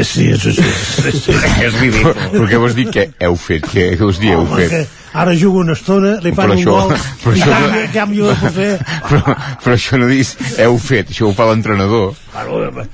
és, 0.00 0.08
sí, 0.08 0.26
és, 0.30 0.44
és, 0.46 0.58
és, 0.58 1.06
és, 1.06 1.46
és 1.68 1.78
ridícul. 1.80 2.12
Però 2.34 2.44
què 2.50 2.60
vols 2.62 2.76
dir 2.78 2.88
que 2.94 3.08
heu 3.24 3.36
fet? 3.40 3.66
Què, 3.72 3.88
què 3.98 4.06
us 4.06 4.20
dieu 4.22 4.38
heu 4.40 4.44
Home, 4.46 4.60
fet? 4.68 4.70
que 4.74 5.02
ara 5.24 5.34
jugo 5.38 5.60
una 5.62 5.74
estona, 5.78 6.16
li 6.24 6.32
fan 6.34 6.50
un 6.50 6.58
això- 6.58 6.74
gol, 6.74 6.94
però 7.22 7.34
i 7.36 7.42
això 7.42 7.50
no- 7.54 7.58
canvio, 7.70 7.90
canvio 7.94 8.30
de 8.32 8.36
porter. 8.40 8.70
Però, 9.08 9.34
però 9.62 9.74
això 9.76 9.98
no 10.00 10.08
dius 10.10 10.32
heu 10.58 10.78
fet, 10.82 11.10
això 11.14 11.28
ho 11.28 11.34
fa 11.36 11.46
l'entrenador. 11.50 12.14
Bueno, 12.34 12.82
eh, 12.82 12.88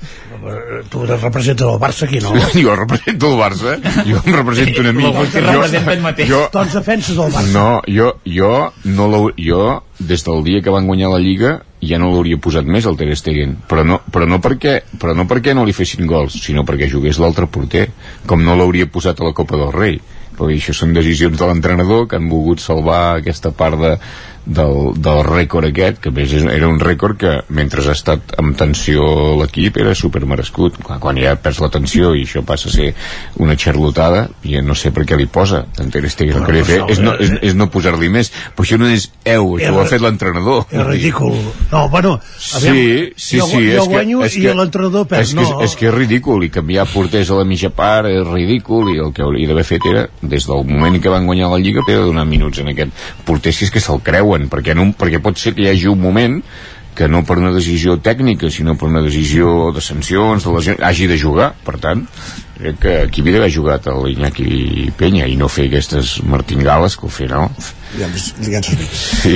tu 0.89 1.05
representes 1.05 1.67
el 1.67 1.79
Barça 1.79 2.05
aquí, 2.05 2.19
no? 2.19 2.33
Jo 2.61 2.75
represento 2.75 3.31
el 3.31 3.39
Barça, 3.39 3.77
jo 4.07 4.21
em 4.25 4.35
represento 4.35 4.81
una 4.81 4.93
mica. 4.99 5.25
Representa 5.33 5.93
ell 5.93 6.05
mateix. 6.05 6.31
Doncs 6.53 6.77
defenses 6.79 7.17
el 7.17 7.33
Barça. 7.33 7.51
No, 7.53 7.81
jo, 7.87 8.13
jo, 8.25 8.53
no 8.85 9.09
jo, 9.37 9.65
des 9.99 10.23
del 10.25 10.43
dia 10.43 10.61
que 10.61 10.73
van 10.73 10.87
guanyar 10.89 11.11
la 11.13 11.19
Lliga, 11.21 11.59
ja 11.81 11.97
no 12.01 12.11
l'hauria 12.13 12.39
posat 12.41 12.65
més 12.65 12.85
al 12.85 12.97
Ter 12.97 13.09
Stegen, 13.17 13.57
però 13.69 13.85
no, 13.85 13.99
però, 14.13 14.27
no 14.29 14.41
perquè, 14.41 14.79
però 15.01 15.15
no 15.17 15.27
perquè 15.29 15.55
no 15.57 15.65
li 15.65 15.75
fessin 15.77 16.09
gols, 16.09 16.37
sinó 16.41 16.65
perquè 16.67 16.89
jugués 16.89 17.19
l'altre 17.21 17.47
porter, 17.49 17.87
com 18.25 18.43
no 18.45 18.57
l'hauria 18.57 18.89
posat 18.89 19.21
a 19.21 19.29
la 19.29 19.35
Copa 19.37 19.59
del 19.61 19.73
Rei. 19.75 20.01
Perquè 20.37 20.57
això 20.59 20.73
són 20.73 20.93
decisions 20.97 21.37
de 21.39 21.47
l'entrenador 21.49 22.07
que 22.07 22.15
han 22.19 22.29
volgut 22.31 22.59
salvar 22.63 23.17
aquesta 23.19 23.51
part 23.51 23.77
de, 23.81 23.97
del, 24.45 24.93
del 24.97 25.19
rècord 25.27 25.67
aquest, 25.67 25.99
que 26.01 26.09
més 26.11 26.31
és- 26.33 26.47
era 26.49 26.67
un 26.67 26.79
rècord 26.81 27.17
que 27.21 27.33
mentre 27.53 27.83
ha 27.85 27.93
estat 27.93 28.33
amb 28.41 28.55
tensió 28.57 29.03
l'equip 29.37 29.77
era 29.77 29.93
super 29.95 30.23
merescut. 30.25 30.79
Quan, 30.81 30.99
quan 31.03 31.17
ja 31.21 31.35
perds 31.37 31.59
la 31.61 31.69
tensió 31.69 32.15
i 32.17 32.23
això 32.25 32.41
passa 32.45 32.69
a 32.69 32.73
ser 32.73 32.93
una 33.37 33.53
xarlotada, 33.55 34.29
ja 34.43 34.61
no 34.65 34.73
sé 34.75 34.89
per 34.91 35.05
què 35.05 35.17
li 35.19 35.27
posa 35.27 35.65
Ter 35.91 36.09
Stegen. 36.09 36.37
El 36.41 36.45
que 36.47 36.53
de 36.53 36.63
fer 36.65 36.79
és 36.89 36.99
no, 37.03 37.13
és, 37.19 37.31
és 37.51 37.55
no 37.55 37.67
posar-li 37.69 38.09
més. 38.09 38.31
Però 38.55 38.65
això 38.65 38.79
no 38.81 38.87
és 38.89 39.09
eu, 39.25 39.57
això 39.59 39.75
ho 39.75 39.81
ha 39.81 39.85
fet 39.91 40.01
l'entrenador. 40.01 40.65
És 40.71 40.85
ridícul. 40.87 41.35
No, 41.71 41.87
bueno, 41.89 42.15
aviam, 42.55 42.75
Sí, 42.81 43.13
sí, 43.17 43.37
jo, 43.39 43.45
sí. 43.47 43.61
jo 43.75 43.81
és 43.83 43.87
guanyo 43.91 44.19
que, 44.21 44.25
és 44.31 44.37
i 44.37 44.41
que, 44.47 44.53
l'entrenador 44.57 45.05
perd. 45.07 45.21
És 45.21 45.33
que, 45.35 45.41
no, 45.41 45.45
és, 45.61 45.69
és 45.69 45.75
que 45.77 45.87
és 45.91 45.93
ridícul, 45.93 46.43
i 46.45 46.49
canviar 46.49 46.87
porters 46.89 47.29
a 47.29 47.37
la 47.41 47.45
mitja 47.45 47.69
part 47.69 48.07
és 48.09 48.25
ridícul, 48.27 48.89
i 48.95 48.99
el 49.03 49.13
que 49.13 49.21
hauria 49.25 49.47
d'haver 49.51 49.65
fet 49.67 49.85
era, 49.91 50.07
des 50.21 50.45
del 50.47 50.65
moment 50.69 50.99
que 51.01 51.09
van 51.09 51.25
guanyar 51.25 51.49
la 51.51 51.59
Lliga, 51.61 51.83
era 51.87 52.05
donar 52.05 52.25
minuts 52.29 52.61
en 52.61 52.71
aquest 52.73 52.93
porter, 53.25 53.53
si 53.53 53.65
és 53.65 53.73
que 53.73 53.81
se'l 53.83 54.03
creuen, 54.05 54.49
perquè, 54.51 54.75
no, 54.77 54.91
perquè 54.97 55.21
pot 55.23 55.37
ser 55.37 55.55
que 55.57 55.65
hi 55.65 55.71
hagi 55.73 55.89
un 55.91 56.01
moment 56.01 56.41
que 56.95 57.07
no 57.07 57.23
per 57.25 57.37
una 57.39 57.53
decisió 57.55 57.97
tècnica, 58.03 58.49
sinó 58.51 58.75
per 58.77 58.89
una 58.91 59.01
decisió 59.01 59.71
de 59.75 59.81
sancions, 59.81 60.43
de 60.43 60.53
lesions, 60.57 60.81
hagi 60.83 61.07
de 61.07 61.17
jugar. 61.19 61.53
Per 61.65 61.77
tant, 61.81 62.05
crec 62.59 62.79
que 62.83 62.95
aquí 63.07 63.21
havia 63.23 63.37
d'haver 63.39 63.51
jugat 63.55 63.87
a 63.87 63.93
l'Iñaki 63.97 64.91
Penya 64.99 65.25
i 65.31 65.37
no 65.39 65.47
fer 65.49 65.65
aquestes 65.69 66.17
martingales 66.27 66.97
que 66.99 67.07
al 67.07 67.13
final... 67.15 67.47
Ja, 67.91 68.05
ens- 68.07 68.29
li 68.39 68.53
han 68.55 68.63
servit. 68.63 68.91
Sí. 68.95 69.33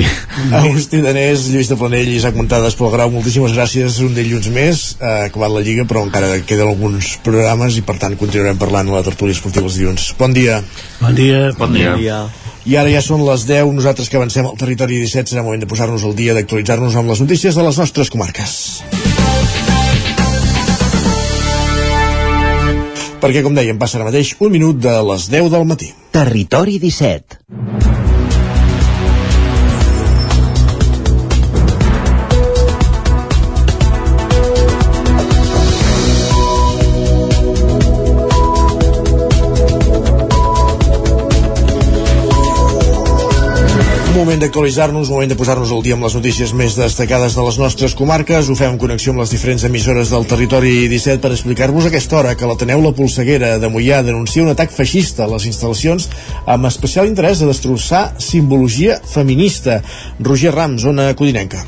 Agustí 0.56 1.00
Danés, 1.04 1.42
Lluís 1.52 1.68
de 1.68 1.76
Planell 1.76 2.08
i 2.08 2.14
Isaac 2.20 2.36
Montades 2.38 2.76
pel 2.78 2.88
Grau, 2.94 3.10
moltíssimes 3.12 3.52
gràcies 3.56 3.98
un 4.04 4.14
dilluns 4.16 4.48
més, 4.54 4.84
ha 5.02 5.26
acabat 5.26 5.52
la 5.52 5.64
Lliga 5.66 5.84
però 5.88 6.06
encara 6.06 6.38
queden 6.46 6.70
alguns 6.70 7.16
programes 7.26 7.76
i 7.76 7.84
per 7.84 7.98
tant 8.00 8.16
continuarem 8.16 8.56
parlant 8.60 8.88
a 8.92 8.96
la 9.00 9.04
tertúlia 9.04 9.36
esportiva 9.36 9.68
els 9.68 9.76
dilluns 9.80 10.12
bon 10.20 10.32
dia 10.36 10.62
Bon 11.02 11.12
dia. 11.12 11.50
Bon 11.58 11.72
dia. 11.76 12.22
I 12.66 12.74
ara 12.74 12.90
ja 12.90 13.02
són 13.04 13.22
les 13.26 13.46
10, 13.46 13.70
nosaltres 13.76 14.10
que 14.10 14.18
avancem 14.18 14.46
al 14.48 14.58
territori 14.58 14.98
17 15.02 15.32
serà 15.32 15.44
moment 15.46 15.62
de 15.62 15.70
posar-nos 15.70 16.04
al 16.06 16.16
dia, 16.18 16.34
d'actualitzar-nos 16.34 16.96
amb 16.98 17.12
les 17.12 17.22
notícies 17.22 17.54
de 17.54 17.66
les 17.66 17.78
nostres 17.78 18.10
comarques 18.10 18.56
perquè 23.22 23.42
com 23.42 23.54
dèiem 23.56 23.78
passa 23.78 24.00
ara 24.00 24.10
mateix 24.10 24.34
un 24.42 24.52
minut 24.52 24.82
de 24.82 24.98
les 25.12 25.30
10 25.32 25.52
del 25.54 25.70
matí 25.70 25.92
Territori 26.16 26.78
17. 26.80 27.95
Moment 44.16 44.40
d'actualitzar-nos, 44.40 45.10
moment 45.12 45.28
de 45.28 45.36
posar-nos 45.36 45.70
al 45.74 45.82
dia 45.84 45.96
amb 45.96 46.06
les 46.06 46.14
notícies 46.16 46.52
més 46.56 46.76
destacades 46.78 47.34
de 47.36 47.44
les 47.44 47.58
nostres 47.60 47.92
comarques. 47.98 48.48
Ho 48.48 48.56
fem 48.56 48.72
en 48.72 48.80
connexió 48.80 49.12
amb 49.12 49.20
les 49.20 49.32
diferents 49.34 49.66
emissores 49.68 50.12
del 50.14 50.24
territori 50.30 50.88
17 50.88 51.20
per 51.20 51.34
explicar-vos 51.34 51.84
a 51.84 51.92
aquesta 51.92 52.16
hora 52.20 52.34
que 52.34 52.48
l'Ateneu 52.48 52.80
La 52.80 52.94
Polseguera 52.96 53.54
de 53.60 53.68
Mollà 53.68 54.00
denuncia 54.06 54.44
un 54.46 54.54
atac 54.54 54.72
feixista 54.72 55.26
a 55.26 55.32
les 55.34 55.48
instal·lacions 55.52 56.08
amb 56.46 56.72
especial 56.72 57.10
interès 57.12 57.42
a 57.42 57.50
destrossar 57.52 58.06
simbologia 58.16 59.00
feminista. 59.04 59.82
Roger 60.18 60.54
Ram, 60.56 60.78
zona 60.80 61.12
codinenca. 61.14 61.66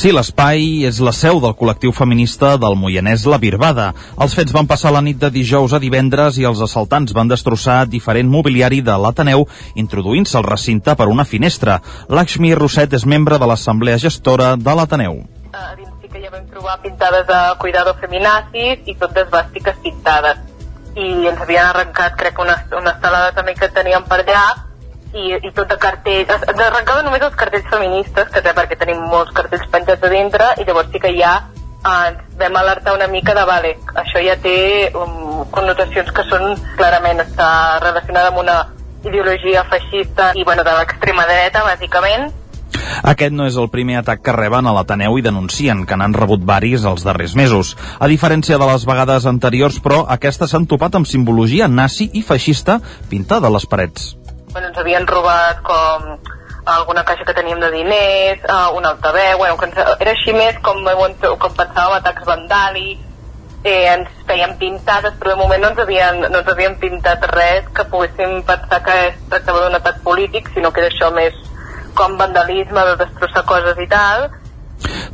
Sí, 0.00 0.14
l'espai 0.16 0.86
és 0.88 0.96
la 1.04 1.12
seu 1.12 1.42
del 1.44 1.52
col·lectiu 1.60 1.90
feminista 1.92 2.54
del 2.56 2.72
Moianès 2.82 3.26
La 3.28 3.36
Birbada. 3.36 3.90
Els 4.24 4.32
fets 4.32 4.54
van 4.56 4.64
passar 4.70 4.94
la 4.94 5.02
nit 5.04 5.18
de 5.20 5.28
dijous 5.34 5.74
a 5.76 5.80
divendres 5.82 6.38
i 6.40 6.46
els 6.48 6.62
assaltants 6.64 7.12
van 7.18 7.28
destrossar 7.28 7.82
diferent 7.84 8.30
mobiliari 8.32 8.78
de 8.86 8.94
l'Ateneu, 8.96 9.44
introduint-se 9.82 10.38
al 10.40 10.46
recinte 10.46 10.94
per 10.96 11.10
una 11.12 11.26
finestra. 11.28 11.82
Lakshmi 12.08 12.54
Roset 12.56 12.96
és 12.96 13.04
membre 13.04 13.36
de 13.36 13.50
l'Assemblea 13.50 14.00
Gestora 14.00 14.54
de 14.56 14.76
l'Ateneu. 14.80 15.20
a 15.52 15.76
dins 15.76 15.92
sí 16.00 16.08
que 16.08 16.24
ja 16.24 16.32
vam 16.32 16.48
trobar 16.48 16.80
pintades 16.80 17.26
de 17.28 17.42
cuidado 17.60 17.92
feminazis 18.00 18.88
i 18.88 18.96
tot 18.96 19.12
d'esbàstiques 19.12 19.84
pintades. 19.84 20.40
I 20.96 21.28
ens 21.28 21.44
havien 21.44 21.66
arrencat, 21.66 22.16
crec, 22.16 22.40
una, 22.40 22.56
una 22.72 22.96
estelada 22.96 23.36
també 23.36 23.52
que 23.52 23.68
teníem 23.68 24.08
per 24.08 24.22
allà 24.24 24.69
i, 25.14 25.36
i 25.36 25.52
tot 25.54 25.70
de 25.70 25.78
cartells. 25.80 26.44
Arrencaven 26.50 27.06
només 27.08 27.24
els 27.26 27.38
cartells 27.38 27.68
feministes, 27.70 28.28
que 28.32 28.42
perquè 28.42 28.78
tenim 28.78 29.02
molts 29.10 29.34
cartells 29.36 29.68
penjats 29.72 30.06
a 30.06 30.12
dintre, 30.12 30.50
i 30.58 30.66
llavors 30.68 30.90
sí 30.92 31.02
que 31.02 31.12
ja 31.16 31.36
eh, 31.44 32.08
ens 32.10 32.36
vam 32.40 32.58
alertar 32.62 32.96
una 32.96 33.08
mica 33.08 33.34
de, 33.36 33.46
vale, 33.48 33.76
això 34.04 34.22
ja 34.24 34.36
té 34.42 34.56
um, 34.94 35.46
connotacions 35.54 36.12
que 36.16 36.26
són 36.30 36.54
clarament 36.76 37.24
està 37.26 37.80
relacionada 37.82 38.32
amb 38.32 38.42
una 38.44 38.58
ideologia 39.04 39.64
feixista 39.64 40.34
i 40.36 40.44
bueno, 40.44 40.64
de 40.66 40.76
l'extrema 40.76 41.24
dreta, 41.28 41.64
bàsicament, 41.64 42.30
Aquest 43.02 43.34
no 43.34 43.46
és 43.48 43.56
el 43.60 43.70
primer 43.72 44.00
atac 44.00 44.22
que 44.24 44.34
reben 44.36 44.66
a 44.66 44.74
l'Ateneu 44.76 45.16
i 45.18 45.24
denuncien 45.24 45.84
que 45.88 45.96
n'han 45.96 46.14
rebut 46.16 46.44
varis 46.46 46.84
els 46.88 47.04
darrers 47.06 47.36
mesos. 47.38 47.74
A 47.98 48.08
diferència 48.10 48.58
de 48.60 48.68
les 48.68 48.86
vegades 48.88 49.26
anteriors, 49.30 49.80
però, 49.82 50.02
aquestes 50.16 50.52
s'han 50.52 50.68
topat 50.70 50.98
amb 50.98 51.08
simbologia 51.08 51.68
nazi 51.68 52.10
i 52.12 52.24
feixista 52.26 52.80
pintada 53.10 53.48
a 53.48 53.54
les 53.56 53.66
parets. 53.66 54.14
Bueno, 54.52 54.68
ens 54.68 54.78
havien 54.78 55.06
robat 55.06 55.62
com 55.62 56.18
alguna 56.66 57.04
caixa 57.04 57.24
que 57.24 57.34
teníem 57.34 57.60
de 57.60 57.70
diners, 57.70 58.42
uh, 58.44 58.76
un 58.76 58.86
altaveu, 58.86 59.38
bueno, 59.38 59.56
que 59.56 59.70
ens, 59.70 59.78
era 59.98 60.12
així 60.12 60.34
més 60.36 60.58
com, 60.62 60.82
com 60.84 61.54
pensàvem 61.56 61.96
atacs 61.98 62.26
vandàlics, 62.28 63.06
eh, 63.64 63.92
ens 63.92 64.08
feien 64.28 64.56
pintades, 64.58 65.14
però 65.20 65.34
de 65.34 65.40
moment 65.40 65.62
no 65.62 65.70
ens, 65.72 65.80
havien, 65.84 66.20
no 66.26 66.42
ens 66.42 66.48
havien 66.48 66.76
pintat 66.80 67.24
res 67.32 67.68
que 67.76 67.86
poguéssim 67.92 68.42
pensar 68.48 68.82
que 68.86 68.98
es 69.08 69.22
tractava 69.28 69.64
d'un 69.66 69.78
atac 69.80 70.02
polític, 70.06 70.50
sinó 70.54 70.72
que 70.72 70.84
era 70.84 70.92
això 70.92 71.10
més 71.14 71.36
com 71.94 72.16
vandalisme, 72.16 72.84
de 72.92 72.96
destrossar 73.04 73.44
coses 73.48 73.80
i 73.82 73.88
tal, 73.90 74.28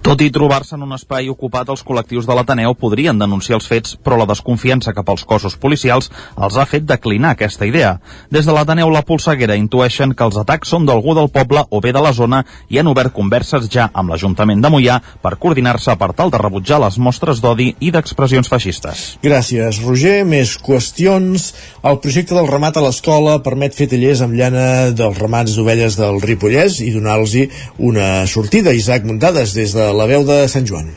Tot 0.06 0.20
i 0.22 0.30
trobar-se 0.30 0.76
en 0.76 0.84
un 0.86 0.94
espai 0.94 1.28
ocupat, 1.32 1.68
els 1.72 1.82
col·lectius 1.82 2.28
de 2.28 2.34
l'Ateneu 2.36 2.76
podrien 2.78 3.18
denunciar 3.18 3.56
els 3.58 3.66
fets, 3.66 3.96
però 3.98 4.18
la 4.20 4.28
desconfiança 4.30 4.94
cap 4.94 5.08
als 5.10 5.24
cossos 5.26 5.56
policials 5.58 6.10
els 6.36 6.56
ha 6.56 6.66
fet 6.68 6.86
declinar 6.86 7.32
aquesta 7.34 7.66
idea. 7.66 7.96
Des 8.30 8.46
de 8.46 8.54
l'Ateneu 8.54 8.90
La 8.94 9.02
Polseguera 9.02 9.56
intueixen 9.58 10.14
que 10.14 10.26
els 10.26 10.38
atacs 10.38 10.70
són 10.70 10.86
d'algú 10.86 11.16
del 11.18 11.30
poble 11.34 11.64
o 11.70 11.80
bé 11.82 11.92
de 11.96 12.02
la 12.04 12.12
zona 12.14 12.44
i 12.70 12.78
han 12.78 12.90
obert 12.92 13.14
converses 13.16 13.66
ja 13.72 13.88
amb 13.92 14.12
l'Ajuntament 14.12 14.62
de 14.62 14.70
Mollà 14.70 15.00
per 15.22 15.34
coordinar-se 15.42 15.96
per 15.98 16.12
tal 16.14 16.30
de 16.30 16.38
rebutjar 16.42 16.78
les 16.84 17.00
mostres 17.02 17.42
d'odi 17.42 17.72
i 17.80 17.90
d'expressions 17.90 18.48
feixistes. 18.52 19.04
Gràcies, 19.24 19.82
Roger. 19.82 20.22
Més 20.26 20.54
qüestions. 20.62 21.48
El 21.82 21.98
projecte 22.04 22.36
del 22.36 22.48
ramat 22.50 22.78
a 22.78 22.84
l'escola 22.86 23.40
permet 23.42 23.74
fer 23.74 23.88
tallers 23.90 24.22
amb 24.22 24.38
llana 24.38 24.92
dels 24.94 25.18
ramats 25.18 25.56
d'ovelles 25.56 25.98
del 25.98 26.20
Ripollès 26.22 26.78
i 26.84 26.92
donar-los 26.94 27.36
una 27.78 28.26
sortida. 28.30 28.72
Isaac 28.76 29.04
Muntades, 29.08 29.55
des 29.56 29.72
de 29.72 29.88
la 29.96 30.06
veu 30.10 30.24
de 30.28 30.36
Sant 30.52 30.68
Joan. 30.68 30.92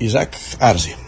Isaac, 0.00 0.40
sí. 0.80 0.99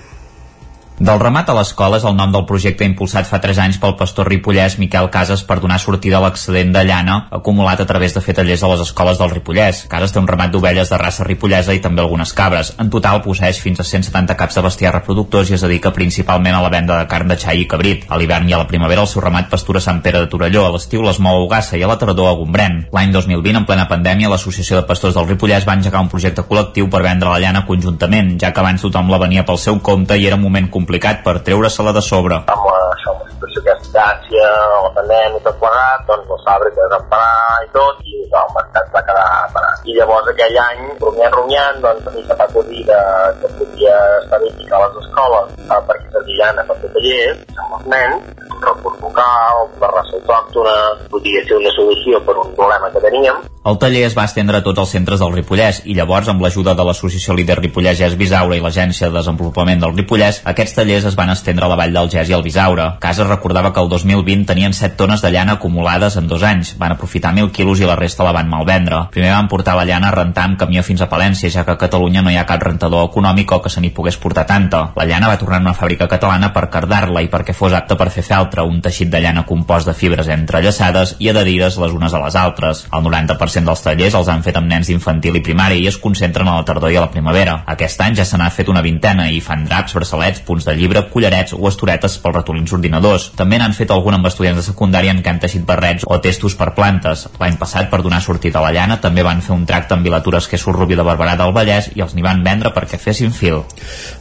Del 1.00 1.18
ramat 1.18 1.48
a 1.48 1.54
l'escola 1.56 1.96
és 1.96 2.04
el 2.04 2.14
nom 2.14 2.30
del 2.30 2.44
projecte 2.46 2.84
impulsat 2.84 3.26
fa 3.26 3.40
3 3.40 3.58
anys 3.64 3.78
pel 3.80 3.94
pastor 3.96 4.28
ripollès 4.28 4.76
Miquel 4.78 5.08
Casas 5.10 5.40
per 5.48 5.56
donar 5.62 5.78
sortida 5.80 6.18
a 6.18 6.22
l'excedent 6.22 6.70
de 6.74 6.82
llana 6.84 7.16
acumulat 7.32 7.80
a 7.80 7.86
través 7.88 8.12
de 8.14 8.20
fer 8.20 8.34
tallers 8.36 8.62
a 8.62 8.68
les 8.70 8.82
escoles 8.84 9.18
del 9.18 9.32
Ripollès. 9.32 9.86
Casas 9.88 10.12
té 10.12 10.20
un 10.20 10.28
ramat 10.28 10.52
d'ovelles 10.52 10.92
de 10.92 10.98
raça 11.00 11.24
ripollesa 11.24 11.74
i 11.74 11.80
també 11.80 12.02
algunes 12.02 12.32
cabres. 12.36 12.74
En 12.78 12.90
total 12.92 13.22
posseix 13.24 13.58
fins 13.64 13.80
a 13.80 13.86
170 13.88 14.36
caps 14.36 14.58
de 14.58 14.64
bestiar 14.66 14.92
reproductors 14.94 15.50
i 15.50 15.56
es 15.56 15.64
dedica 15.64 15.94
principalment 15.96 16.54
a 16.54 16.62
la 16.62 16.70
venda 16.70 16.98
de 17.00 17.08
carn 17.08 17.32
de 17.32 17.38
xai 17.40 17.64
i 17.64 17.66
cabrit. 17.66 18.04
A 18.08 18.18
l'hivern 18.20 18.48
i 18.48 18.52
a 18.52 18.60
la 18.60 18.68
primavera 18.68 19.02
el 19.02 19.08
seu 19.08 19.24
ramat 19.24 19.48
pastura 19.50 19.80
Sant 19.80 20.02
Pere 20.04 20.20
de 20.20 20.28
Torelló, 20.30 20.66
a 20.66 20.76
l'estiu 20.76 21.02
les 21.02 21.18
mou 21.18 21.40
a 21.40 21.46
Ugassa 21.46 21.80
i 21.80 21.82
a 21.82 21.90
la 21.90 21.98
tardor 21.98 22.30
a 22.30 22.36
Gombrèn. 22.36 22.78
L'any 22.92 23.16
2020, 23.16 23.62
en 23.62 23.66
plena 23.66 23.88
pandèmia, 23.88 24.30
l'Associació 24.30 24.78
de 24.78 24.86
Pastors 24.86 25.16
del 25.16 25.28
Ripollès 25.32 25.66
va 25.66 25.78
engegar 25.80 26.04
un 26.04 26.12
projecte 26.12 26.44
col·lectiu 26.46 26.90
per 26.92 27.02
vendre 27.02 27.32
la 27.32 27.40
llana 27.40 27.64
conjuntament, 27.66 28.36
ja 28.38 28.52
que 28.52 28.62
abans 28.62 28.84
tothom 28.84 29.10
la 29.10 29.22
venia 29.22 29.46
pel 29.48 29.58
seu 29.58 29.80
compte 29.80 30.18
i 30.18 30.28
era 30.28 30.36
un 30.38 30.44
moment 30.44 30.68
complicat 30.82 31.22
per 31.22 31.38
treure-se-la 31.46 31.94
de 31.94 32.02
sobre. 32.02 32.42
Amb 32.50 32.66
la, 32.66 32.80
amb 33.12 33.22
la 33.22 33.30
situació 33.30 33.62
que 33.66 33.74
és 33.78 33.90
gràcia, 33.94 34.48
la 34.84 34.90
pandèmia 34.96 35.38
i 35.38 35.44
tot 35.46 35.58
plegat, 35.62 36.04
doncs 36.10 36.30
les 36.32 36.44
fàbriques 36.48 36.90
van 36.94 37.06
parar 37.12 37.62
i 37.62 37.70
tot, 37.76 38.02
i 38.02 38.18
no, 38.32 38.42
el 38.42 38.54
mercat 38.56 38.90
va 38.96 39.04
quedar 39.06 39.28
parat. 39.54 39.86
I 39.86 39.96
llavors 39.98 40.30
aquell 40.32 40.58
any, 40.64 40.82
rumiant, 41.04 41.36
rumiant, 41.38 41.80
doncs 41.84 42.10
a 42.10 42.14
mi 42.16 42.24
se 42.26 42.38
va 42.40 42.48
acudir 42.48 42.82
de, 42.90 43.00
que 43.40 43.52
podia 43.60 43.96
estadística 44.22 44.76
a 44.78 44.82
les 44.84 45.00
escoles 45.04 45.54
eh, 45.62 45.80
perquè 45.88 46.12
servir 46.16 46.38
llana 46.40 46.66
per 46.68 46.78
tallers 46.82 47.62
amb 47.62 47.78
els 47.78 47.88
nens, 47.94 48.44
recurs 48.66 49.00
local, 49.06 49.64
de 49.78 49.94
raça 49.94 50.18
autòctona, 50.20 50.76
podia 51.14 51.46
ser 51.46 51.58
una 51.62 51.74
solució 51.78 52.22
per 52.26 52.38
un 52.42 52.54
problema 52.58 52.90
que 52.94 53.06
teníem, 53.06 53.42
el 53.64 53.76
taller 53.78 54.00
es 54.08 54.14
va 54.18 54.24
estendre 54.26 54.58
a 54.58 54.64
tots 54.66 54.80
els 54.82 54.90
centres 54.90 55.20
del 55.22 55.30
Ripollès 55.36 55.84
i 55.86 55.94
llavors, 55.94 56.26
amb 56.28 56.40
l'ajuda 56.42 56.72
de 56.74 56.82
l'associació 56.82 57.36
líder 57.38 57.60
Ripollès 57.60 58.16
Bisaura 58.18 58.56
i 58.56 58.62
l'Agència 58.62 59.06
de 59.06 59.14
Desenvolupament 59.14 59.78
del 59.84 59.92
Ripollès, 59.94 60.40
aquests 60.50 60.74
tallers 60.74 61.04
es 61.06 61.14
van 61.14 61.30
estendre 61.30 61.68
a 61.68 61.68
la 61.70 61.76
vall 61.78 61.94
del 61.94 62.10
Gès 62.10 62.32
i 62.32 62.34
al 62.34 62.42
Bisaure. 62.42 62.88
Casa 62.98 63.22
recordava 63.28 63.70
que 63.72 63.78
el 63.78 63.88
2020 63.88 64.48
tenien 64.48 64.74
7 64.74 64.96
tones 64.98 65.22
de 65.22 65.30
llana 65.30 65.54
acumulades 65.60 66.16
en 66.18 66.26
dos 66.26 66.42
anys. 66.42 66.72
Van 66.78 66.96
aprofitar 66.96 67.30
1.000 67.36 67.52
quilos 67.54 67.78
i 67.78 67.86
la 67.86 67.94
resta 67.94 68.26
la 68.26 68.32
van 68.34 68.50
malvendre. 68.50 69.04
Primer 69.14 69.30
van 69.30 69.46
portar 69.52 69.76
la 69.78 69.86
llana 69.86 70.10
a 70.10 70.16
rentar 70.16 70.48
amb 70.48 70.58
camió 70.58 70.82
fins 70.82 71.06
a 71.06 71.10
Palència, 71.12 71.52
ja 71.54 71.62
que 71.62 71.76
a 71.76 71.78
Catalunya 71.78 72.26
no 72.26 72.34
hi 72.34 72.40
ha 72.40 72.46
cap 72.48 72.66
rentador 72.66 73.06
econòmic 73.12 73.54
o 73.54 73.60
que 73.62 73.70
se 73.70 73.80
n'hi 73.80 73.92
pogués 73.94 74.18
portar 74.18 74.46
tanta. 74.50 74.88
La 74.98 75.06
llana 75.06 75.30
va 75.30 75.38
tornar 75.38 75.62
a 75.62 75.66
una 75.68 75.76
fàbrica 75.78 76.10
catalana 76.10 76.50
per 76.50 76.66
cardar-la 76.66 77.22
i 77.22 77.30
perquè 77.30 77.54
fos 77.54 77.78
apta 77.78 77.94
per 77.94 78.10
fer 78.10 78.26
feltre, 78.26 78.66
un 78.66 78.82
teixit 78.82 79.14
de 79.14 79.22
llana 79.22 79.46
compost 79.46 79.86
de 79.86 79.94
fibres 79.94 80.26
entrellaçades 80.26 81.14
i 81.20 81.30
adherides 81.30 81.78
les 81.78 81.94
unes 81.94 82.10
a 82.10 82.26
les 82.26 82.42
altres. 82.42 82.86
El 82.90 83.06
90% 83.06 83.51
100% 83.52 83.68
dels 83.68 83.82
tallers 83.84 84.14
els 84.16 84.28
han 84.32 84.42
fet 84.44 84.56
amb 84.56 84.68
nens 84.70 84.88
d'infantil 84.88 85.36
i 85.36 85.42
primària 85.44 85.80
i 85.80 85.88
es 85.90 85.98
concentren 86.00 86.48
a 86.48 86.56
la 86.56 86.64
tardor 86.66 86.92
i 86.92 86.96
a 86.96 87.04
la 87.04 87.10
primavera. 87.12 87.58
Aquest 87.74 88.00
any 88.00 88.16
ja 88.16 88.24
se 88.24 88.38
n'ha 88.40 88.48
fet 88.50 88.70
una 88.72 88.82
vintena 88.84 89.28
i 89.30 89.40
fan 89.44 89.66
draps, 89.68 89.94
braçalets, 89.98 90.42
punts 90.46 90.64
de 90.66 90.74
llibre, 90.78 91.04
collarets 91.12 91.54
o 91.56 91.68
estoretes 91.68 92.18
pels 92.22 92.36
ratolins 92.38 92.72
ordinadors. 92.72 93.30
També 93.36 93.58
n'han 93.60 93.76
fet 93.76 93.92
algun 93.92 94.16
amb 94.16 94.28
estudiants 94.30 94.60
de 94.60 94.66
secundària 94.66 95.12
en 95.12 95.22
què 95.22 95.32
han 95.32 95.40
teixit 95.42 95.66
barrets 95.68 96.06
o 96.08 96.18
testos 96.24 96.56
per 96.58 96.72
plantes. 96.76 97.26
L'any 97.40 97.58
passat, 97.60 97.90
per 97.90 98.02
donar 98.02 98.22
sortida 98.24 98.60
a 98.60 98.64
la 98.64 98.72
llana, 98.72 98.98
també 99.02 99.24
van 99.26 99.42
fer 99.44 99.54
un 99.54 99.66
tracte 99.68 99.96
amb 99.96 100.06
Vilatures 100.08 100.48
que 100.48 100.56
és 100.56 100.66
Rubí 100.72 100.96
de 100.96 101.04
Barberà 101.04 101.36
del 101.36 101.52
Vallès 101.52 101.90
i 101.96 102.02
els 102.04 102.16
n'hi 102.16 102.24
van 102.24 102.42
vendre 102.44 102.72
perquè 102.72 102.98
fessin 103.00 103.32
fil. 103.36 103.60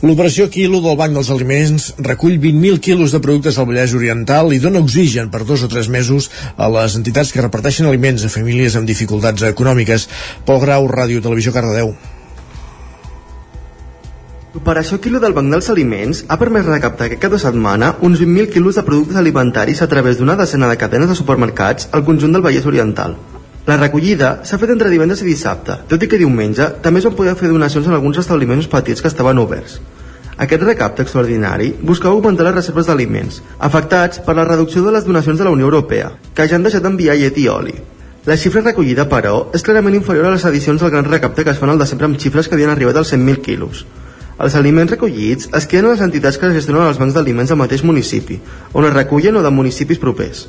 L'operació 0.04 0.50
Quilo 0.52 0.82
del 0.84 0.98
Banc 1.00 1.16
dels 1.16 1.32
Aliments 1.32 1.92
recull 2.04 2.38
20.000 2.42 2.84
quilos 2.84 3.16
de 3.16 3.22
productes 3.24 3.58
al 3.58 3.70
Vallès 3.70 3.96
Oriental 3.96 4.52
i 4.52 4.60
dona 4.60 4.82
oxigen 4.84 5.32
per 5.32 5.46
dos 5.48 5.64
o 5.64 5.72
tres 5.72 5.88
mesos 5.88 6.30
a 6.58 6.68
les 6.72 6.98
entitats 7.00 7.32
que 7.32 7.44
reparteixen 7.44 7.88
aliments 7.88 8.26
a 8.26 8.34
famílies 8.34 8.76
amb 8.76 8.90
dificultats 8.90 9.20
econòmiques. 9.26 10.07
Pol 10.45 10.59
Grau, 10.61 10.88
Ràdio 10.88 11.22
Televisió 11.22 11.53
Cardedeu. 11.53 11.93
L'operació 14.51 14.97
Quilo 14.99 15.22
del 15.24 15.32
Banc 15.32 15.47
dels 15.53 15.69
Aliments 15.72 16.26
ha 16.28 16.36
permès 16.39 16.65
recaptar 16.67 17.05
aquest 17.05 17.22
cap 17.24 17.32
de 17.32 17.39
setmana 17.39 17.93
uns 18.03 18.19
20.000 18.19 18.49
quilos 18.51 18.76
de 18.76 18.84
productes 18.84 19.15
alimentaris 19.15 19.82
a 19.82 19.88
través 19.88 20.17
d'una 20.19 20.36
decena 20.36 20.67
de 20.67 20.76
cadenes 20.76 21.07
de 21.07 21.15
supermercats 21.15 21.88
al 21.93 22.03
conjunt 22.03 22.36
del 22.36 22.43
Vallès 22.43 22.67
Oriental. 22.67 23.15
La 23.69 23.78
recollida 23.78 24.41
s'ha 24.43 24.57
fet 24.59 24.74
entre 24.74 24.89
divendres 24.91 25.22
i 25.24 25.30
dissabte, 25.30 25.78
tot 25.88 26.03
i 26.03 26.09
que 26.11 26.19
diumenge 26.19 26.67
també 26.84 26.99
es 26.99 27.07
van 27.07 27.15
poder 27.15 27.38
fer 27.39 27.47
donacions 27.53 27.88
en 27.88 27.95
alguns 27.95 28.19
establiments 28.19 28.67
petits 28.67 28.99
que 28.99 29.07
estaven 29.07 29.39
oberts. 29.39 29.80
Aquest 30.41 30.63
recapte 30.65 31.05
extraordinari 31.05 31.67
buscava 31.80 32.15
augmentar 32.17 32.47
les 32.47 32.55
reserves 32.55 32.88
d'aliments, 32.89 33.39
afectats 33.59 34.19
per 34.26 34.36
la 34.36 34.47
reducció 34.47 34.82
de 34.84 34.95
les 34.97 35.05
donacions 35.05 35.39
de 35.39 35.45
la 35.45 35.55
Unió 35.55 35.69
Europea, 35.69 36.11
que 36.34 36.47
ja 36.49 36.57
han 36.57 36.67
deixat 36.67 36.84
d'enviar 36.84 37.15
llet 37.19 37.38
i 37.38 37.47
oli. 37.47 37.76
La 38.22 38.36
xifra 38.38 38.61
recollida, 38.61 39.07
però, 39.09 39.47
és 39.57 39.63
clarament 39.65 39.95
inferior 39.97 40.28
a 40.30 40.32
les 40.36 40.43
edicions 40.45 40.84
del 40.84 40.91
gran 40.93 41.07
recapte 41.07 41.41
que 41.41 41.49
es 41.55 41.57
fan 41.57 41.72
al 41.74 41.80
desembre 41.82 42.05
amb 42.05 42.19
xifres 42.22 42.45
que 42.45 42.53
havien 42.53 42.69
arribat 42.69 42.99
als 43.01 43.15
100.000 43.15 43.41
quilos. 43.41 43.80
Els 44.38 44.57
aliments 44.59 44.93
recollits 44.93 45.49
es 45.57 45.65
queden 45.65 45.89
a 45.89 45.95
les 45.95 46.03
entitats 46.05 46.38
que 46.38 46.51
gestionen 46.53 46.86
els 46.86 47.01
bancs 47.01 47.17
d'aliments 47.17 47.49
del 47.49 47.57
mateix 47.57 47.82
municipi, 47.82 48.38
on 48.78 48.86
es 48.86 48.93
recullen 48.93 49.41
o 49.41 49.41
de 49.41 49.49
municipis 49.49 49.97
propers. 49.97 50.45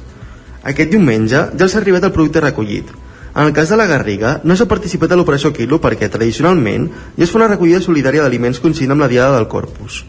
Aquest 0.69 0.93
diumenge 0.93 1.47
ja 1.49 1.65
els 1.65 1.73
ha 1.73 1.81
arribat 1.81 2.05
el 2.05 2.13
producte 2.13 2.45
recollit. 2.45 2.93
En 3.33 3.47
el 3.47 3.57
cas 3.57 3.73
de 3.73 3.81
la 3.81 3.89
Garriga, 3.89 4.43
no 4.45 4.53
s'ha 4.53 4.69
participat 4.69 5.13
a 5.13 5.17
l'operació 5.17 5.57
Quilo 5.57 5.81
perquè, 5.81 6.13
tradicionalment, 6.13 6.91
ja 7.17 7.25
es 7.25 7.33
fa 7.33 7.41
una 7.41 7.55
recollida 7.55 7.81
solidària 7.81 8.27
d'aliments 8.27 8.61
coincidint 8.61 8.93
amb 8.93 9.07
la 9.07 9.09
Diada 9.09 9.39
del 9.39 9.49
Corpus. 9.49 10.05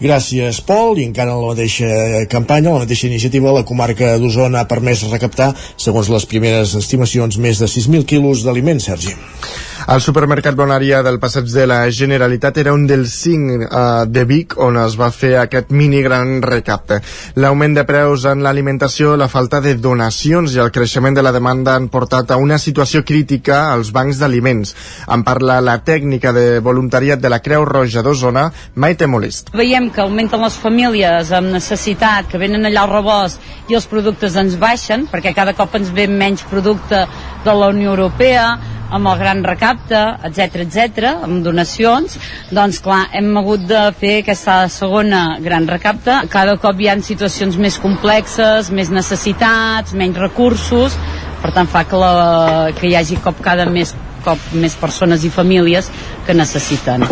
Gràcies, 0.00 0.62
Pol. 0.64 0.96
I 0.96 1.04
encara 1.10 1.34
en 1.34 1.42
la 1.42 1.50
mateixa 1.52 1.88
campanya, 2.32 2.72
la 2.72 2.86
mateixa 2.86 3.08
iniciativa, 3.10 3.52
la 3.52 3.66
comarca 3.68 4.14
d'Osona 4.20 4.62
ha 4.62 4.68
permès 4.70 5.04
recaptar, 5.10 5.50
segons 5.76 6.08
les 6.08 6.24
primeres 6.30 6.72
estimacions, 6.78 7.36
més 7.36 7.60
de 7.60 7.68
6.000 7.68 8.08
quilos 8.08 8.46
d'aliments, 8.46 8.88
Sergi. 8.88 9.12
El 9.90 9.98
supermercat 9.98 10.54
Bonaria 10.54 11.00
del 11.02 11.16
passeig 11.18 11.48
de 11.50 11.64
la 11.66 11.80
Generalitat 11.90 12.60
era 12.62 12.70
un 12.76 12.84
dels 12.86 13.10
cinc 13.24 13.64
uh, 13.64 14.04
de 14.06 14.22
Vic 14.22 14.54
on 14.62 14.76
es 14.78 14.94
va 14.94 15.08
fer 15.10 15.32
aquest 15.40 15.72
mini 15.74 15.98
gran 16.04 16.36
recapte. 16.44 17.00
L'augment 17.42 17.74
de 17.74 17.82
preus 17.88 18.22
en 18.30 18.44
l'alimentació, 18.46 19.16
la 19.18 19.26
falta 19.26 19.58
de 19.64 19.74
donacions 19.82 20.54
i 20.54 20.62
el 20.62 20.70
creixement 20.70 21.18
de 21.18 21.26
la 21.26 21.34
demanda 21.34 21.74
han 21.74 21.90
portat 21.90 22.30
a 22.30 22.38
una 22.38 22.60
situació 22.62 23.02
crítica 23.02 23.64
als 23.72 23.90
bancs 23.90 24.22
d'aliments. 24.22 24.76
En 25.10 25.26
parla 25.26 25.58
la 25.58 25.80
tècnica 25.82 26.30
de 26.38 26.60
voluntariat 26.62 27.18
de 27.18 27.34
la 27.34 27.42
Creu 27.42 27.66
Roja 27.66 28.06
d'Osona, 28.06 28.46
Maite 28.76 29.10
Molist. 29.10 29.50
Veiem 29.58 29.90
que 29.90 30.06
augmenten 30.06 30.46
les 30.46 30.54
famílies 30.54 31.34
amb 31.34 31.50
necessitat, 31.58 32.30
que 32.30 32.38
venen 32.38 32.70
allà 32.70 32.86
al 32.86 32.94
rebost 32.94 33.42
i 33.66 33.74
els 33.74 33.90
productes 33.90 34.38
ens 34.38 34.54
baixen, 34.54 35.10
perquè 35.10 35.34
cada 35.34 35.58
cop 35.58 35.74
ens 35.82 35.90
ve 35.90 36.06
menys 36.06 36.46
producte 36.46 37.08
de 37.42 37.62
la 37.64 37.74
Unió 37.74 37.96
Europea, 37.98 38.52
amb 38.90 39.10
el 39.12 39.18
gran 39.20 39.44
recapte, 39.46 40.00
etc 40.28 40.64
etc, 40.64 41.14
amb 41.24 41.44
donacions, 41.46 42.18
doncs 42.50 42.80
clar, 42.84 43.04
hem 43.16 43.30
hagut 43.40 43.64
de 43.70 43.86
fer 44.00 44.16
aquesta 44.24 44.60
segona 44.72 45.22
gran 45.40 45.68
recapte. 45.70 46.20
Cada 46.32 46.56
cop 46.60 46.80
hi 46.80 46.90
ha 46.90 46.98
situacions 47.04 47.56
més 47.56 47.78
complexes, 47.80 48.70
més 48.74 48.92
necessitats, 48.92 49.94
menys 49.94 50.20
recursos, 50.20 50.98
per 51.40 51.54
tant 51.56 51.70
fa 51.70 51.86
que, 51.88 51.98
la, 51.98 52.70
que 52.76 52.90
hi 52.90 52.96
hagi 52.98 53.20
cop 53.24 53.40
cada 53.44 53.68
més 53.70 53.94
cop 54.20 54.50
més 54.52 54.74
persones 54.76 55.22
i 55.24 55.30
famílies 55.32 55.88
que 56.30 56.34
necessiten. 56.38 57.02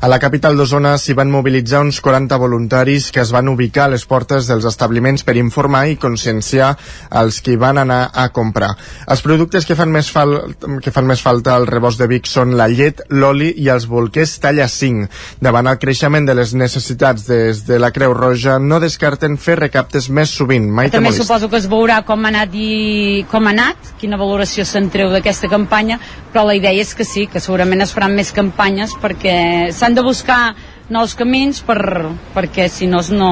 A 0.00 0.08
la 0.10 0.18
capital 0.18 0.56
d'Osona 0.58 0.96
s'hi 0.98 1.14
van 1.14 1.30
mobilitzar 1.30 1.84
uns 1.84 2.00
40 2.02 2.36
voluntaris 2.42 3.06
que 3.14 3.22
es 3.22 3.30
van 3.30 3.46
ubicar 3.48 3.84
a 3.86 3.92
les 3.92 4.02
portes 4.10 4.48
dels 4.50 4.66
establiments 4.66 5.22
per 5.22 5.36
informar 5.38 5.84
i 5.92 5.98
conscienciar 6.00 6.72
els 7.20 7.38
que 7.44 7.54
van 7.60 7.78
anar 7.78 8.08
a 8.10 8.26
comprar. 8.34 8.72
Els 9.06 9.22
productes 9.22 9.66
que 9.68 9.76
fan 9.78 9.92
més, 9.94 10.10
fal 10.10 10.34
que 10.82 10.90
fan 10.90 11.06
més 11.06 11.22
falta 11.22 11.54
al 11.54 11.68
rebost 11.70 12.02
de 12.02 12.08
Vic 12.10 12.26
són 12.26 12.56
la 12.58 12.66
llet, 12.72 13.04
l'oli 13.14 13.52
i 13.62 13.70
els 13.70 13.86
bolquers 13.86 14.34
talla 14.42 14.66
5. 14.66 15.06
Davant 15.44 15.70
el 15.70 15.78
creixement 15.78 16.26
de 16.26 16.34
les 16.34 16.56
necessitats 16.58 17.28
des 17.30 17.62
de 17.68 17.78
la 17.78 17.92
Creu 17.94 18.16
Roja, 18.18 18.58
no 18.58 18.82
descarten 18.82 19.38
fer 19.38 19.60
recaptes 19.62 20.10
més 20.10 20.34
sovint. 20.34 20.66
Maite 20.66 20.98
També 20.98 21.12
Molist. 21.12 21.22
suposo 21.22 21.48
que 21.52 21.62
es 21.62 21.70
veurà 21.70 22.02
com 22.02 22.26
ha 22.26 22.34
anat 22.34 22.58
i 22.58 23.22
com 23.30 23.46
ha 23.46 23.54
anat, 23.54 23.94
quina 24.02 24.18
valoració 24.18 24.66
se'n 24.66 24.90
treu 24.90 25.14
d'aquesta 25.14 25.52
campanya, 25.52 26.00
però 26.34 26.42
la 26.48 26.58
idea 26.58 26.74
és 26.74 26.90
que 26.98 27.06
sí, 27.06 27.28
que 27.30 27.38
segurament 27.38 27.86
es 27.86 27.94
faran 27.94 28.18
més 28.18 28.34
campanyes 28.34 28.63
perquè 28.96 29.72
s'han 29.72 29.94
de 29.94 30.02
buscar 30.02 30.54
nous 30.88 31.14
camins 31.14 31.60
per, 31.64 32.08
perquè 32.34 32.68
si 32.68 32.86
no 32.86 33.02
no, 33.10 33.30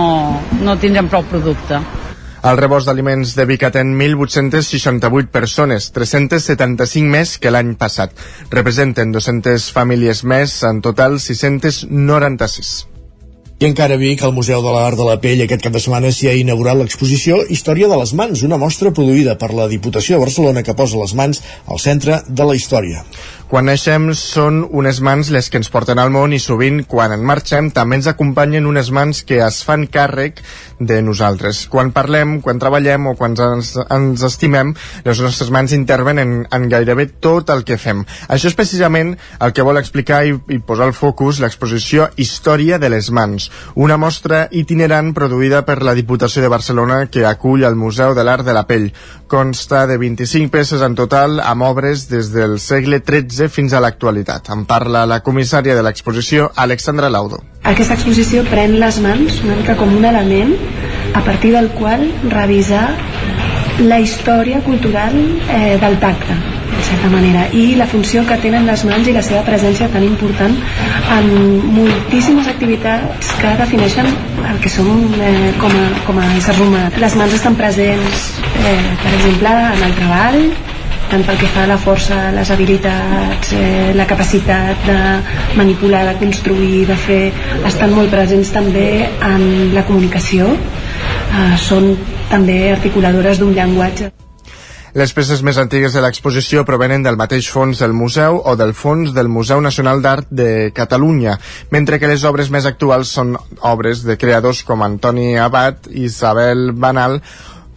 no 0.61 0.77
tindrem 0.77 1.09
prou 1.09 1.25
producte. 1.25 1.81
El 2.43 2.59
rebost 2.59 2.89
d'aliments 2.89 3.37
de 3.39 3.45
Vic 3.47 3.63
atén 3.63 3.95
1.868 3.95 5.31
persones, 5.31 5.93
375 5.95 7.09
més 7.09 7.37
que 7.39 7.53
l'any 7.55 7.77
passat. 7.79 8.11
Representen 8.51 9.13
200 9.15 9.69
famílies 9.71 10.25
més, 10.25 10.57
en 10.67 10.83
total 10.83 11.21
696. 11.23 12.89
I 13.63 13.69
encara 13.69 13.95
Vic, 13.95 14.25
al 14.27 14.33
Museu 14.35 14.59
de 14.59 14.71
l'Art 14.75 14.99
de 14.99 15.05
la 15.07 15.21
Pell, 15.23 15.45
aquest 15.45 15.63
cap 15.63 15.77
de 15.77 15.79
setmana 15.79 16.09
s'hi 16.11 16.27
ha 16.27 16.33
inaugurat 16.35 16.75
l'exposició 16.75 17.37
Història 17.47 17.87
de 17.87 17.95
les 18.01 18.11
mans, 18.19 18.43
una 18.43 18.59
mostra 18.59 18.91
produïda 18.91 19.37
per 19.39 19.53
la 19.55 19.69
Diputació 19.71 20.17
de 20.17 20.25
Barcelona 20.25 20.65
que 20.67 20.75
posa 20.75 20.99
les 20.99 21.15
mans 21.15 21.39
al 21.71 21.79
centre 21.79 22.25
de 22.27 22.49
la 22.49 22.57
història. 22.59 23.05
Quan 23.53 23.67
naixem 23.69 24.07
són 24.17 24.63
unes 24.81 25.03
mans 25.05 25.29
les 25.29 25.51
que 25.53 25.61
ens 25.61 25.69
porten 25.69 25.99
al 26.01 26.09
món 26.09 26.33
i 26.33 26.39
sovint 26.41 26.79
quan 26.89 27.13
en 27.13 27.21
marxem 27.29 27.67
també 27.77 27.99
ens 27.99 28.07
acompanyen 28.09 28.65
unes 28.65 28.89
mans 28.97 29.19
que 29.29 29.43
es 29.45 29.59
fan 29.69 29.83
càrrec 29.93 30.41
de 30.81 30.97
nosaltres. 31.05 31.67
Quan 31.69 31.91
parlem, 31.93 32.39
quan 32.41 32.57
treballem 32.63 33.11
o 33.11 33.13
quan 33.15 33.37
ens, 33.37 33.75
ens 33.93 34.25
estimem, 34.25 34.73
les 35.05 35.21
nostres 35.21 35.53
mans 35.53 35.75
intervenen 35.77 36.33
en 36.49 36.65
gairebé 36.73 37.11
tot 37.21 37.53
el 37.53 37.61
que 37.69 37.77
fem. 37.77 38.01
Això 38.33 38.49
és 38.49 38.57
precisament 38.57 39.13
el 39.45 39.53
que 39.53 39.69
vol 39.69 39.77
explicar 39.83 40.23
i, 40.25 40.33
i 40.49 40.59
posar 40.65 40.89
el 40.89 40.97
focus 40.97 41.43
l'exposició 41.45 42.09
Història 42.17 42.81
de 42.81 42.89
les 42.89 43.13
mans, 43.13 43.51
una 43.77 44.01
mostra 44.01 44.47
itinerant 44.49 45.13
produïda 45.13 45.61
per 45.69 45.83
la 45.85 45.93
Diputació 45.93 46.41
de 46.41 46.49
Barcelona 46.57 47.03
que 47.13 47.29
acull 47.29 47.69
el 47.69 47.77
Museu 47.77 48.17
de 48.17 48.25
l'Art 48.25 48.49
de 48.49 48.57
la 48.57 48.65
Pell. 48.65 48.89
Consta 49.29 49.85
de 49.89 50.01
25 50.01 50.49
peces 50.53 50.81
en 50.85 50.97
total 50.97 51.37
amb 51.45 51.69
obres 51.69 52.09
des 52.09 52.33
del 52.33 52.57
segle 52.61 53.05
XIII 53.05 53.42
fins 53.49 53.73
a 53.73 53.81
l'actualitat. 53.81 54.51
En 54.55 54.65
parla 54.69 55.07
la 55.07 55.21
comissària 55.25 55.75
de 55.75 55.83
l'exposició, 55.83 56.51
Alexandra 56.57 57.11
Laudo. 57.11 57.43
Aquesta 57.63 57.95
exposició 57.95 58.43
pren 58.51 58.79
les 58.81 58.99
mans 59.03 59.43
una 59.45 59.59
mica 59.59 59.77
com 59.79 59.93
un 59.97 60.05
element 60.05 60.57
a 61.15 61.23
partir 61.23 61.53
del 61.53 61.71
qual 61.79 62.09
revisar 62.31 62.89
la 63.81 64.01
història 64.01 64.61
cultural 64.61 65.15
eh, 65.49 65.79
del 65.81 65.99
tacte 66.01 66.35
de 66.73 66.83
certa 66.83 67.09
manera 67.13 67.47
i 67.53 67.75
la 67.77 67.87
funció 67.87 68.25
que 68.27 68.37
tenen 68.43 68.67
les 68.67 68.85
mans 68.89 69.09
i 69.09 69.15
la 69.15 69.23
seva 69.25 69.43
presència 69.47 69.89
tan 69.93 70.05
important 70.07 70.55
en 71.17 71.31
moltíssimes 71.77 72.49
activitats 72.51 73.33
que 73.41 73.55
defineixen 73.61 74.09
el 74.51 74.61
que 74.63 74.73
som 74.73 74.91
eh, 75.21 75.53
com, 75.61 75.73
a, 75.73 75.89
com 76.07 76.19
a 76.19 76.29
éssers 76.39 76.61
humans. 76.65 76.99
Les 77.03 77.17
mans 77.21 77.37
estan 77.39 77.57
presents, 77.59 78.29
eh, 78.65 78.79
per 79.03 79.15
exemple, 79.19 79.55
en 79.77 79.85
el 79.89 79.99
treball, 80.01 80.41
tant 81.13 81.27
pel 81.29 81.37
que 81.43 81.49
fa 81.53 81.67
a 81.67 81.69
la 81.69 81.77
força, 81.77 82.17
les 82.33 82.51
habilitats, 82.55 83.53
eh, 83.53 83.93
la 83.93 84.07
capacitat 84.09 84.87
de 84.87 84.97
manipular, 85.59 86.07
de 86.09 86.17
construir, 86.23 86.87
de 86.89 86.97
fer, 86.97 87.21
estan 87.69 87.93
molt 87.93 88.09
presents 88.15 88.53
també 88.55 89.05
en 89.21 89.75
la 89.77 89.85
comunicació, 89.85 90.49
eh, 90.57 91.53
són 91.61 91.93
també 92.31 92.73
articuladores 92.73 93.39
d'un 93.39 93.53
llenguatge. 93.53 94.09
Les 94.93 95.13
peces 95.17 95.41
més 95.41 95.57
antigues 95.57 95.95
de 95.97 96.01
l'exposició 96.05 96.67
provenen 96.69 97.05
del 97.05 97.17
mateix 97.17 97.47
fons 97.49 97.79
del 97.81 97.95
museu 97.97 98.43
o 98.45 98.57
del 98.61 98.75
fons 98.77 99.15
del 99.17 99.29
Museu 99.29 99.61
Nacional 99.65 100.03
d'Art 100.05 100.29
de 100.29 100.71
Catalunya, 100.77 101.39
mentre 101.71 101.99
que 101.99 102.09
les 102.09 102.25
obres 102.29 102.51
més 102.53 102.69
actuals 102.69 103.09
són 103.09 103.37
obres 103.61 104.05
de 104.05 104.19
creadors 104.21 104.61
com 104.69 104.85
Antoni 104.85 105.39
Abad, 105.41 105.89
Isabel 105.93 106.73
Banal 106.73 107.23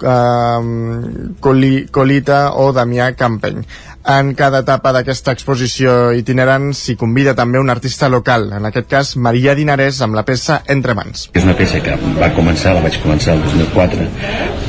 um, 0.04 1.36
Colita 1.40 2.40
o 2.60 2.72
Damià 2.76 3.12
Campeny. 3.16 3.62
En 4.06 4.34
cada 4.38 4.62
etapa 4.62 4.92
d'aquesta 4.94 5.34
exposició 5.34 6.12
itinerant 6.14 6.70
s'hi 6.78 6.94
convida 7.00 7.34
també 7.38 7.58
un 7.58 7.72
artista 7.74 8.10
local, 8.12 8.52
en 8.54 8.68
aquest 8.70 8.90
cas 8.92 9.16
Maria 9.18 9.56
Dinarès 9.58 10.02
amb 10.06 10.18
la 10.18 10.26
peça 10.28 10.60
Entre 10.70 10.94
mans. 10.94 11.30
És 11.34 11.48
una 11.48 11.56
peça 11.58 11.82
que 11.82 11.96
va 12.20 12.30
començar, 12.36 12.76
la 12.78 12.84
vaig 12.86 13.00
començar 13.02 13.34
el 13.34 13.42
2004, 13.48 14.06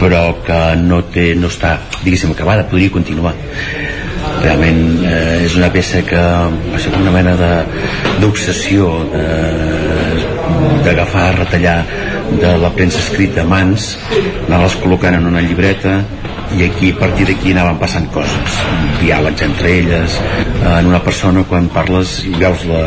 però 0.01 0.23
que 0.47 0.63
no, 0.81 1.03
té, 1.13 1.35
no 1.37 1.53
està, 1.53 1.77
diguéssim, 2.05 2.33
acabada, 2.33 2.65
podria 2.71 2.95
continuar 2.95 3.35
realment 4.43 5.05
eh, 5.05 5.45
és 5.47 5.55
una 5.59 5.69
peça 5.73 6.03
que 6.07 6.21
va 6.73 6.81
ser 6.83 6.93
una 6.99 7.13
mena 7.15 7.35
d'obsessió 8.21 8.89
d'agafar, 10.87 11.29
retallar 11.41 11.79
de 12.41 12.53
la 12.59 12.71
premsa 12.75 12.99
escrita 12.99 13.43
a 13.43 13.49
mans 13.49 13.95
anar-les 14.47 14.77
col·locant 14.83 15.17
en 15.19 15.29
una 15.31 15.43
llibreta 15.45 16.01
i 16.57 16.63
aquí, 16.67 16.93
a 16.93 16.99
partir 17.01 17.27
d'aquí 17.27 17.51
anaven 17.53 17.81
passant 17.81 18.07
coses. 18.15 18.61
Diàlegs 19.01 19.43
entre 19.49 19.73
elles 19.81 20.21
en 20.77 20.93
una 20.93 21.03
persona 21.03 21.43
quan 21.49 21.67
parles 21.75 22.21
veus 22.39 22.69
la, 22.71 22.85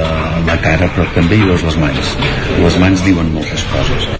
la 0.48 0.57
cara 0.64 0.88
però 0.95 1.10
també 1.18 1.40
hi 1.40 1.52
veus 1.52 1.68
les 1.68 1.82
mans. 1.84 2.16
Les 2.64 2.80
mans 2.86 3.06
diuen 3.10 3.36
moltes 3.36 3.68
coses 3.74 4.16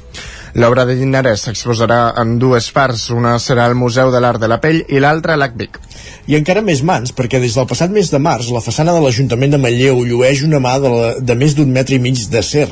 L'obra 0.58 0.86
de 0.90 0.96
Llinarès 0.98 1.44
s'exposarà 1.46 2.00
en 2.18 2.38
dues 2.42 2.72
parts, 2.74 3.10
una 3.14 3.36
serà 3.38 3.68
al 3.70 3.76
Museu 3.78 4.10
de 4.10 4.22
l'Art 4.24 4.42
de 4.42 4.48
la 4.50 4.58
Pell 4.64 4.82
i 4.90 5.02
l'altra 5.04 5.36
a 5.36 5.38
l'ACVIC. 5.38 5.78
I 6.30 6.38
encara 6.40 6.64
més 6.66 6.82
mans, 6.86 7.12
perquè 7.14 7.42
des 7.42 7.54
del 7.58 7.68
passat 7.70 7.94
mes 7.94 8.10
de 8.10 8.18
març 8.22 8.50
la 8.54 8.64
façana 8.66 8.96
de 8.96 9.04
l'Ajuntament 9.04 9.54
de 9.54 9.60
Manlleu 9.62 10.02
llueix 10.06 10.42
una 10.46 10.62
mà 10.64 10.80
de, 10.82 10.90
la, 10.90 11.12
de 11.22 11.36
més 11.38 11.54
d'un 11.58 11.70
metre 11.70 11.98
i 11.98 12.02
mig 12.02 12.26
d'acer. 12.34 12.66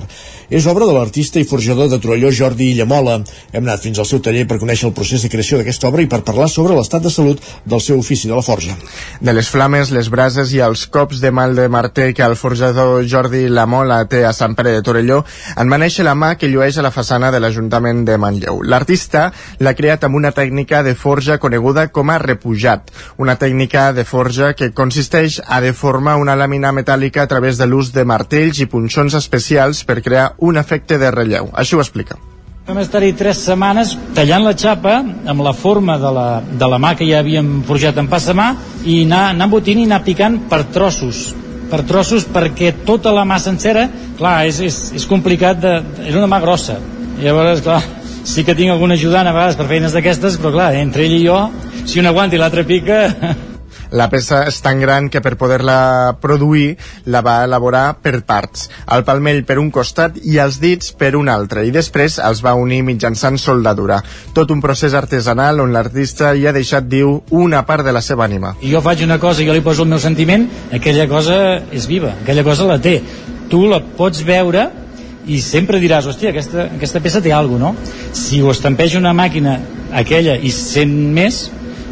És 0.48 0.66
obra 0.66 0.86
de 0.88 0.94
l'artista 0.96 1.42
i 1.42 1.46
forjador 1.46 1.90
de 1.92 2.00
Torelló 2.00 2.32
Jordi 2.32 2.70
Llamola. 2.78 3.18
Hem 3.52 3.66
anat 3.66 3.84
fins 3.84 4.00
al 4.00 4.08
seu 4.08 4.22
taller 4.24 4.46
per 4.48 4.60
conèixer 4.62 4.88
el 4.88 4.94
procés 4.96 5.26
de 5.26 5.30
creació 5.30 5.60
d'aquesta 5.60 5.90
obra 5.90 6.06
i 6.06 6.08
per 6.08 6.22
parlar 6.24 6.48
sobre 6.50 6.78
l'estat 6.78 7.04
de 7.04 7.12
salut 7.12 7.44
del 7.66 7.84
seu 7.84 8.00
ofici 8.00 8.30
de 8.32 8.38
la 8.38 8.46
forja. 8.46 8.78
De 9.20 9.36
les 9.36 9.50
flames, 9.52 9.92
les 9.92 10.08
brases 10.10 10.54
i 10.56 10.64
els 10.64 10.86
cops 10.88 11.20
de 11.20 11.34
mal 11.36 11.54
de 11.58 11.68
martell 11.68 12.14
que 12.16 12.24
el 12.24 12.38
forjador 12.40 13.04
Jordi 13.06 13.50
Lamola 13.52 14.00
té 14.08 14.24
a 14.26 14.32
Sant 14.34 14.56
Pere 14.56 14.72
de 14.78 14.86
Torelló 14.88 15.24
en 15.58 15.68
va 15.68 15.82
néixer 15.82 16.08
la 16.08 16.16
mà 16.16 16.38
que 16.40 16.48
llueix 16.48 16.80
a 16.80 16.86
la 16.86 16.96
façana 16.96 17.34
de 17.34 17.44
l'Ajuntament 17.44 17.67
de 17.70 18.18
Manlleu. 18.18 18.62
L'artista 18.64 19.32
l'ha 19.60 19.74
creat 19.74 20.04
amb 20.04 20.16
una 20.16 20.32
tècnica 20.32 20.84
de 20.84 20.96
forja 20.96 21.38
coneguda 21.38 21.88
com 21.90 22.10
a 22.10 22.18
repujat, 22.18 22.92
una 23.18 23.36
tècnica 23.36 23.92
de 23.94 24.04
forja 24.04 24.54
que 24.54 24.72
consisteix 24.72 25.42
a 25.46 25.62
deformar 25.62 26.18
una 26.18 26.36
làmina 26.36 26.72
metàl·lica 26.72 27.24
a 27.24 27.28
través 27.28 27.58
de 27.58 27.68
l'ús 27.68 27.92
de 27.94 28.06
martells 28.06 28.60
i 28.60 28.66
punxons 28.66 29.14
especials 29.14 29.84
per 29.84 30.02
crear 30.02 30.34
un 30.38 30.58
efecte 30.58 30.98
de 30.98 31.12
relleu. 31.12 31.52
Això 31.54 31.78
ho 31.78 31.82
explica. 31.84 32.18
Vam 32.68 32.82
estar-hi 32.82 33.14
tres 33.16 33.40
setmanes 33.46 33.94
tallant 34.12 34.44
la 34.44 34.52
xapa 34.52 34.98
amb 35.00 35.44
la 35.46 35.54
forma 35.56 35.96
de 36.02 36.10
la, 36.12 36.26
de 36.44 36.68
la 36.68 36.80
mà 36.84 36.98
que 37.00 37.08
ja 37.08 37.22
havíem 37.24 37.62
forjat 37.64 37.96
en 38.02 38.10
passamà 38.12 38.50
i 38.84 39.06
anar, 39.06 39.30
anar 39.30 39.48
embotint 39.48 39.80
i 39.80 39.86
anar 39.88 40.02
picant 40.04 40.36
per 40.52 40.66
trossos 40.76 41.30
per 41.72 41.86
trossos 41.88 42.26
perquè 42.28 42.74
tota 42.84 43.14
la 43.16 43.24
mà 43.28 43.40
sencera 43.40 43.88
clar, 44.20 44.42
és, 44.52 44.60
és, 44.60 44.82
és 45.00 45.08
complicat 45.08 45.64
de, 45.64 45.74
és 46.10 46.20
una 46.20 46.28
mà 46.28 46.42
grossa 46.44 46.76
llavors 47.22 47.64
clar, 47.66 47.82
sí 48.28 48.46
que 48.46 48.56
tinc 48.58 48.74
algun 48.74 48.94
ajudant 48.96 49.28
a 49.28 49.36
vegades 49.36 49.58
per 49.60 49.68
feines 49.70 49.96
d'aquestes 49.96 50.40
però 50.42 50.54
clar, 50.60 50.72
entre 50.78 51.08
ell 51.08 51.18
i 51.18 51.26
jo 51.26 51.42
si 51.88 52.02
un 52.02 52.10
aguanta 52.10 52.36
i 52.36 52.42
l'altre 52.42 52.66
pica 52.68 53.06
La 53.92 54.10
peça 54.12 54.42
és 54.50 54.58
tan 54.60 54.82
gran 54.84 55.08
que 55.08 55.22
per 55.24 55.38
poder-la 55.40 56.18
produir 56.20 56.76
la 57.08 57.22
va 57.24 57.38
elaborar 57.46 58.02
per 58.04 58.20
parts. 58.28 58.68
El 58.92 59.06
palmell 59.08 59.44
per 59.48 59.58
un 59.62 59.70
costat 59.72 60.18
i 60.28 60.38
els 60.44 60.60
dits 60.60 60.92
per 61.00 61.14
un 61.16 61.30
altre 61.32 61.64
i 61.68 61.72
després 61.72 62.18
els 62.20 62.42
va 62.44 62.58
unir 62.60 62.82
mitjançant 62.84 63.40
soldadura. 63.40 64.02
Tot 64.36 64.52
un 64.52 64.62
procés 64.64 64.98
artesanal 64.98 65.64
on 65.64 65.72
l'artista 65.72 66.34
hi 66.36 66.48
ha 66.48 66.56
deixat, 66.56 66.90
diu, 66.92 67.22
una 67.32 67.64
part 67.66 67.88
de 67.88 67.96
la 67.96 68.04
seva 68.04 68.26
ànima. 68.28 68.58
I 68.62 68.74
jo 68.74 68.84
faig 68.84 69.06
una 69.08 69.22
cosa 69.24 69.46
jo 69.48 69.56
li 69.56 69.64
poso 69.64 69.88
el 69.88 69.94
meu 69.94 70.04
sentiment, 70.04 70.50
aquella 70.74 71.08
cosa 71.08 71.40
és 71.72 71.88
viva, 71.88 72.18
aquella 72.24 72.44
cosa 72.44 72.68
la 72.68 72.82
té. 72.84 73.00
Tu 73.48 73.64
la 73.72 73.80
pots 73.80 74.26
veure 74.28 74.68
i 75.28 75.40
sempre 75.44 75.80
diràs, 75.84 76.08
hòstia, 76.08 76.32
aquesta, 76.32 76.70
aquesta 76.78 77.02
peça 77.04 77.22
té 77.24 77.34
alguna 77.36 77.58
no? 77.58 77.74
Si 78.16 78.42
ho 78.42 78.52
estampeja 78.52 79.00
una 79.00 79.14
màquina, 79.18 79.58
aquella 79.92 80.38
i 80.38 80.52
100 80.54 80.94
més, 81.16 81.40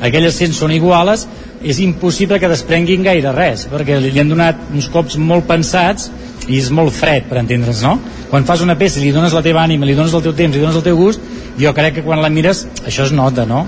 aquelles 0.03 0.38
100 0.40 0.56
són 0.56 0.74
iguales, 0.76 1.26
és 1.66 1.80
impossible 1.82 2.40
que 2.40 2.49
desprenguin 2.52 3.06
gaire 3.06 3.32
res, 3.34 3.66
perquè 3.72 3.98
li 4.02 4.20
han 4.22 4.30
donat 4.30 4.68
uns 4.74 4.88
cops 4.94 5.18
molt 5.18 5.48
pensats 5.49 6.12
i 6.45 6.60
és 6.60 6.70
molt 6.70 6.94
fred, 6.94 7.26
per 7.30 7.40
entendre's, 7.41 7.82
no? 7.82 7.95
Quan 8.30 8.45
fas 8.45 8.62
una 8.62 8.78
peça 8.78 8.99
i 8.99 9.07
li 9.07 9.16
dones 9.16 9.34
la 9.34 9.41
teva 9.45 9.64
ànima, 9.64 9.88
li 9.88 9.98
dones 9.98 10.14
el 10.14 10.24
teu 10.26 10.36
temps, 10.38 10.53
li 10.53 10.62
dones 10.62 10.78
el 10.78 10.86
teu 10.86 10.99
gust, 10.99 11.24
jo 11.57 11.74
crec 11.74 11.98
que 11.98 12.06
quan 12.06 12.22
la 12.22 12.30
mires 12.30 12.66
això 12.86 13.07
es 13.07 13.16
nota, 13.16 13.48
no? 13.49 13.66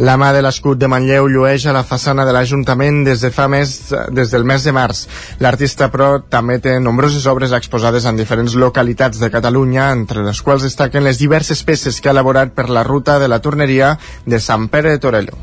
La 0.00 0.14
mà 0.16 0.30
de 0.32 0.40
l'escut 0.40 0.78
de 0.80 0.88
Manlleu 0.88 1.26
llueix 1.28 1.66
a 1.68 1.74
la 1.76 1.82
façana 1.84 2.24
de 2.24 2.32
l'Ajuntament 2.32 3.02
des 3.04 3.20
de 3.20 3.28
fa 3.34 3.50
més, 3.52 3.74
des 4.16 4.32
del 4.32 4.46
mes 4.48 4.64
de 4.64 4.72
març. 4.72 5.02
L'artista, 5.44 5.90
però, 5.92 6.22
també 6.24 6.56
té 6.64 6.78
nombroses 6.80 7.28
obres 7.28 7.52
exposades 7.52 8.08
en 8.08 8.16
diferents 8.16 8.56
localitats 8.56 9.20
de 9.20 9.28
Catalunya, 9.28 9.90
entre 9.92 10.24
les 10.24 10.40
quals 10.40 10.64
destaquen 10.64 11.04
les 11.04 11.20
diverses 11.20 11.60
peces 11.68 12.00
que 12.00 12.08
ha 12.08 12.16
elaborat 12.16 12.56
per 12.56 12.70
la 12.72 12.86
ruta 12.86 13.18
de 13.20 13.28
la 13.28 13.42
torneria 13.44 13.98
de 14.24 14.40
Sant 14.40 14.70
Pere 14.72 14.96
de 14.96 15.04
Torelló. 15.04 15.36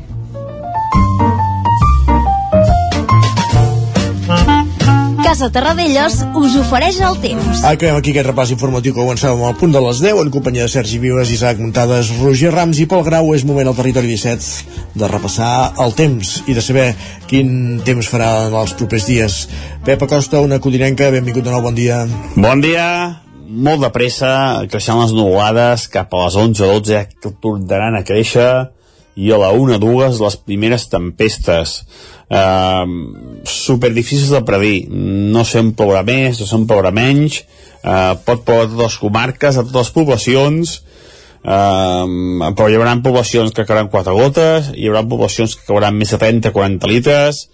Casa 5.28 5.50
Terradellos 5.52 6.22
us 6.40 6.54
ofereix 6.56 7.02
el 7.04 7.18
temps. 7.20 7.58
Acabem 7.60 7.98
aquí 7.98 8.14
aquest 8.14 8.30
repàs 8.30 8.52
informatiu 8.54 8.94
que 8.94 9.02
començàvem 9.02 9.42
al 9.44 9.58
punt 9.60 9.74
de 9.74 9.82
les 9.84 9.98
10 10.00 10.22
en 10.22 10.30
companyia 10.32 10.64
de 10.64 10.72
Sergi 10.72 10.96
Vives, 11.02 11.28
Isaac 11.34 11.60
Muntades, 11.60 12.08
Roger 12.22 12.48
Rams 12.54 12.80
i 12.80 12.86
Pol 12.88 13.04
Grau. 13.04 13.34
És 13.36 13.44
moment 13.44 13.68
al 13.68 13.76
territori 13.76 14.08
17 14.08 14.96
de 14.96 15.10
repassar 15.12 15.74
el 15.84 15.92
temps 15.98 16.30
i 16.48 16.56
de 16.56 16.64
saber 16.64 16.86
quin 17.28 17.82
temps 17.84 18.08
farà 18.08 18.30
en 18.46 18.56
els 18.56 18.72
propers 18.80 19.04
dies. 19.10 19.36
Pep 19.84 20.06
Acosta, 20.08 20.40
una 20.40 20.62
codinenca, 20.64 21.10
benvingut 21.12 21.44
de 21.44 21.52
nou, 21.52 21.60
bon 21.68 21.76
dia. 21.76 22.00
Bon 22.32 22.64
dia, 22.64 22.88
molt 23.68 23.84
de 23.84 23.92
pressa, 23.92 24.32
creixent 24.72 25.04
les 25.04 25.12
nuvolades 25.12 25.90
cap 25.92 26.08
a 26.16 26.24
les 26.24 26.40
11 26.40 26.64
o 26.64 26.72
12 26.78 26.94
ja 26.94 27.04
que 27.04 27.36
tornaran 27.36 28.00
a 28.00 28.04
créixer 28.08 28.48
i 29.18 29.32
a 29.34 29.38
la 29.40 29.50
1 29.50 29.74
o 29.74 29.78
2 29.82 30.20
les 30.22 30.36
primeres 30.46 30.86
tempestes. 30.92 31.80
Eh, 32.30 32.86
super 33.50 33.90
difícils 33.96 34.30
de 34.30 34.44
predir 34.46 34.86
no 34.90 35.42
sé 35.48 35.58
on 35.64 35.72
plourà 35.74 36.04
més, 36.06 36.38
no 36.38 36.46
sé 36.46 36.54
on 36.54 36.68
plourà 36.70 36.92
menys. 36.94 37.40
Eh, 37.82 38.14
pot 38.26 38.44
ploure 38.46 38.68
a 38.68 38.70
totes 38.70 38.84
les 38.84 38.98
comarques 39.02 39.58
a 39.58 39.64
totes 39.66 39.80
les 39.80 39.94
poblacions. 39.96 40.76
Eh, 41.42 42.04
però 42.54 42.68
hi 42.68 42.78
haurà 42.78 42.94
poblacions 43.02 43.54
que 43.54 43.66
cauran 43.66 43.90
4 43.90 44.14
gotes 44.18 44.72
hi 44.74 44.88
haurà 44.88 45.04
poblacions 45.06 45.54
que 45.54 45.68
cauran 45.68 45.98
més 45.98 46.14
de 46.14 46.22
30-40 46.22 46.90
litres. 46.92 47.48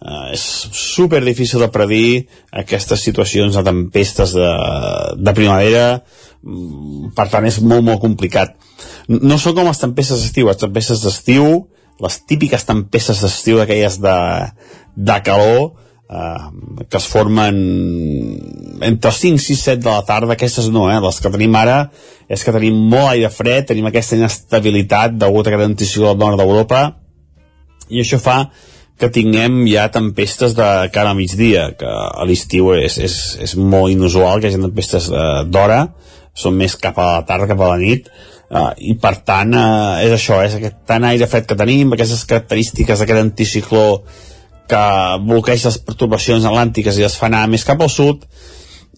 Eh, 0.00 0.32
és 0.36 0.46
super 0.70 1.24
difícil 1.26 1.58
de 1.64 1.72
predir 1.74 2.28
aquestes 2.62 3.02
situacions 3.02 3.58
de 3.58 3.66
tempestes 3.66 4.38
de, 4.38 4.50
de 5.18 5.34
primavera. 5.34 6.04
Mm, 6.46 7.10
per 7.18 7.26
tant 7.34 7.50
és 7.50 7.58
molt 7.60 7.82
molt 7.84 8.00
complicat 8.00 8.54
no 9.08 9.38
són 9.38 9.56
com 9.56 9.68
les 9.68 9.80
tempestes 9.80 10.24
d'estiu. 10.24 10.50
Les 10.50 10.60
tempestes 10.60 11.04
d'estiu 11.04 11.68
les 12.00 12.16
típiques 12.24 12.64
tempestes 12.64 13.20
d'estiu 13.22 13.60
d'aquelles 13.60 13.98
de, 14.00 14.16
de 14.96 15.18
calor 15.24 15.60
eh, 16.10 16.86
que 16.88 16.96
es 16.98 17.08
formen 17.10 17.60
entre 18.86 19.12
5, 19.12 19.38
6, 19.38 19.60
7 19.76 19.84
de 19.84 19.90
la 19.90 20.06
tarda 20.08 20.36
aquestes 20.36 20.70
no, 20.72 20.88
eh? 20.90 20.98
les 21.04 21.20
que 21.20 21.32
tenim 21.32 21.56
ara 21.60 21.82
és 22.30 22.44
que 22.44 22.54
tenim 22.56 22.78
molt 22.92 23.12
aire 23.12 23.30
fred 23.34 23.68
tenim 23.70 23.90
aquesta 23.90 24.16
inestabilitat 24.18 25.20
degut 25.20 25.46
a 25.46 25.52
aquest 25.52 25.68
anticicló 25.68 26.14
del 26.14 26.24
nord 26.24 26.40
d'Europa 26.40 26.82
i 27.90 28.00
això 28.02 28.20
fa 28.22 28.42
que 29.00 29.08
tinguem 29.12 29.62
ja 29.64 29.86
tempestes 29.88 30.52
de 30.52 30.64
cara 30.92 31.14
a 31.14 31.16
migdia, 31.16 31.70
que 31.72 31.88
a 31.88 32.26
l'estiu 32.28 32.74
és, 32.74 32.98
és, 33.00 33.14
és 33.40 33.54
molt 33.56 33.88
inusual 33.88 34.40
que 34.40 34.50
hi 34.50 34.52
hagi 34.52 34.60
tempestes 34.60 35.06
eh, 35.08 35.22
d'hora, 35.48 35.78
són 36.36 36.58
més 36.60 36.74
cap 36.76 37.00
a 37.00 37.06
la 37.06 37.22
tarda, 37.24 37.48
cap 37.48 37.62
a 37.64 37.70
la 37.72 37.78
nit, 37.80 38.10
eh, 38.50 38.72
i 38.92 38.96
per 39.00 39.14
tant 39.26 39.54
eh, 39.54 40.06
és 40.06 40.16
això, 40.16 40.40
és 40.46 40.58
aquest 40.58 40.82
tant 40.90 41.06
aire 41.08 41.28
fred 41.30 41.46
que 41.48 41.58
tenim, 41.58 41.94
aquestes 41.94 42.26
característiques 42.28 43.00
d'aquest 43.00 43.22
anticicló 43.22 43.86
que 44.70 44.84
bloqueja 45.26 45.70
les 45.70 45.80
perturbacions 45.82 46.46
atlàntiques 46.46 46.98
i 46.98 47.06
les 47.06 47.16
fa 47.18 47.26
anar 47.30 47.46
més 47.50 47.66
cap 47.66 47.80
al 47.82 47.90
sud, 47.90 48.22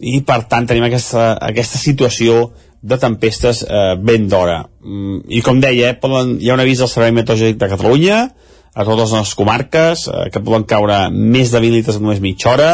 i 0.03 0.21
per 0.27 0.43
tant 0.51 0.67
tenim 0.69 0.85
aquesta, 0.89 1.33
aquesta 1.41 1.81
situació 1.81 2.51
de 2.83 2.99
tempestes 2.99 3.63
eh, 3.63 3.95
ben 4.03 4.27
d'hora. 4.29 4.65
Mm, 4.83 5.23
I 5.39 5.43
com 5.47 5.61
deia, 5.63 5.93
eh, 5.93 5.99
poden, 6.03 6.37
hi 6.43 6.51
ha 6.51 6.57
un 6.57 6.65
avís 6.65 6.83
del 6.83 6.91
Servei 6.91 7.15
Meteorològic 7.15 7.61
de 7.61 7.71
Catalunya, 7.71 8.23
a 8.73 8.87
totes 8.89 9.13
les 9.15 9.35
comarques, 9.39 10.07
eh, 10.09 10.25
que 10.35 10.43
poden 10.43 10.67
caure 10.69 11.05
més 11.13 11.53
de 11.53 11.61
20 11.63 11.79
litres 11.79 12.01
en 12.01 12.07
només 12.07 12.23
mitja 12.25 12.51
hora, 12.53 12.73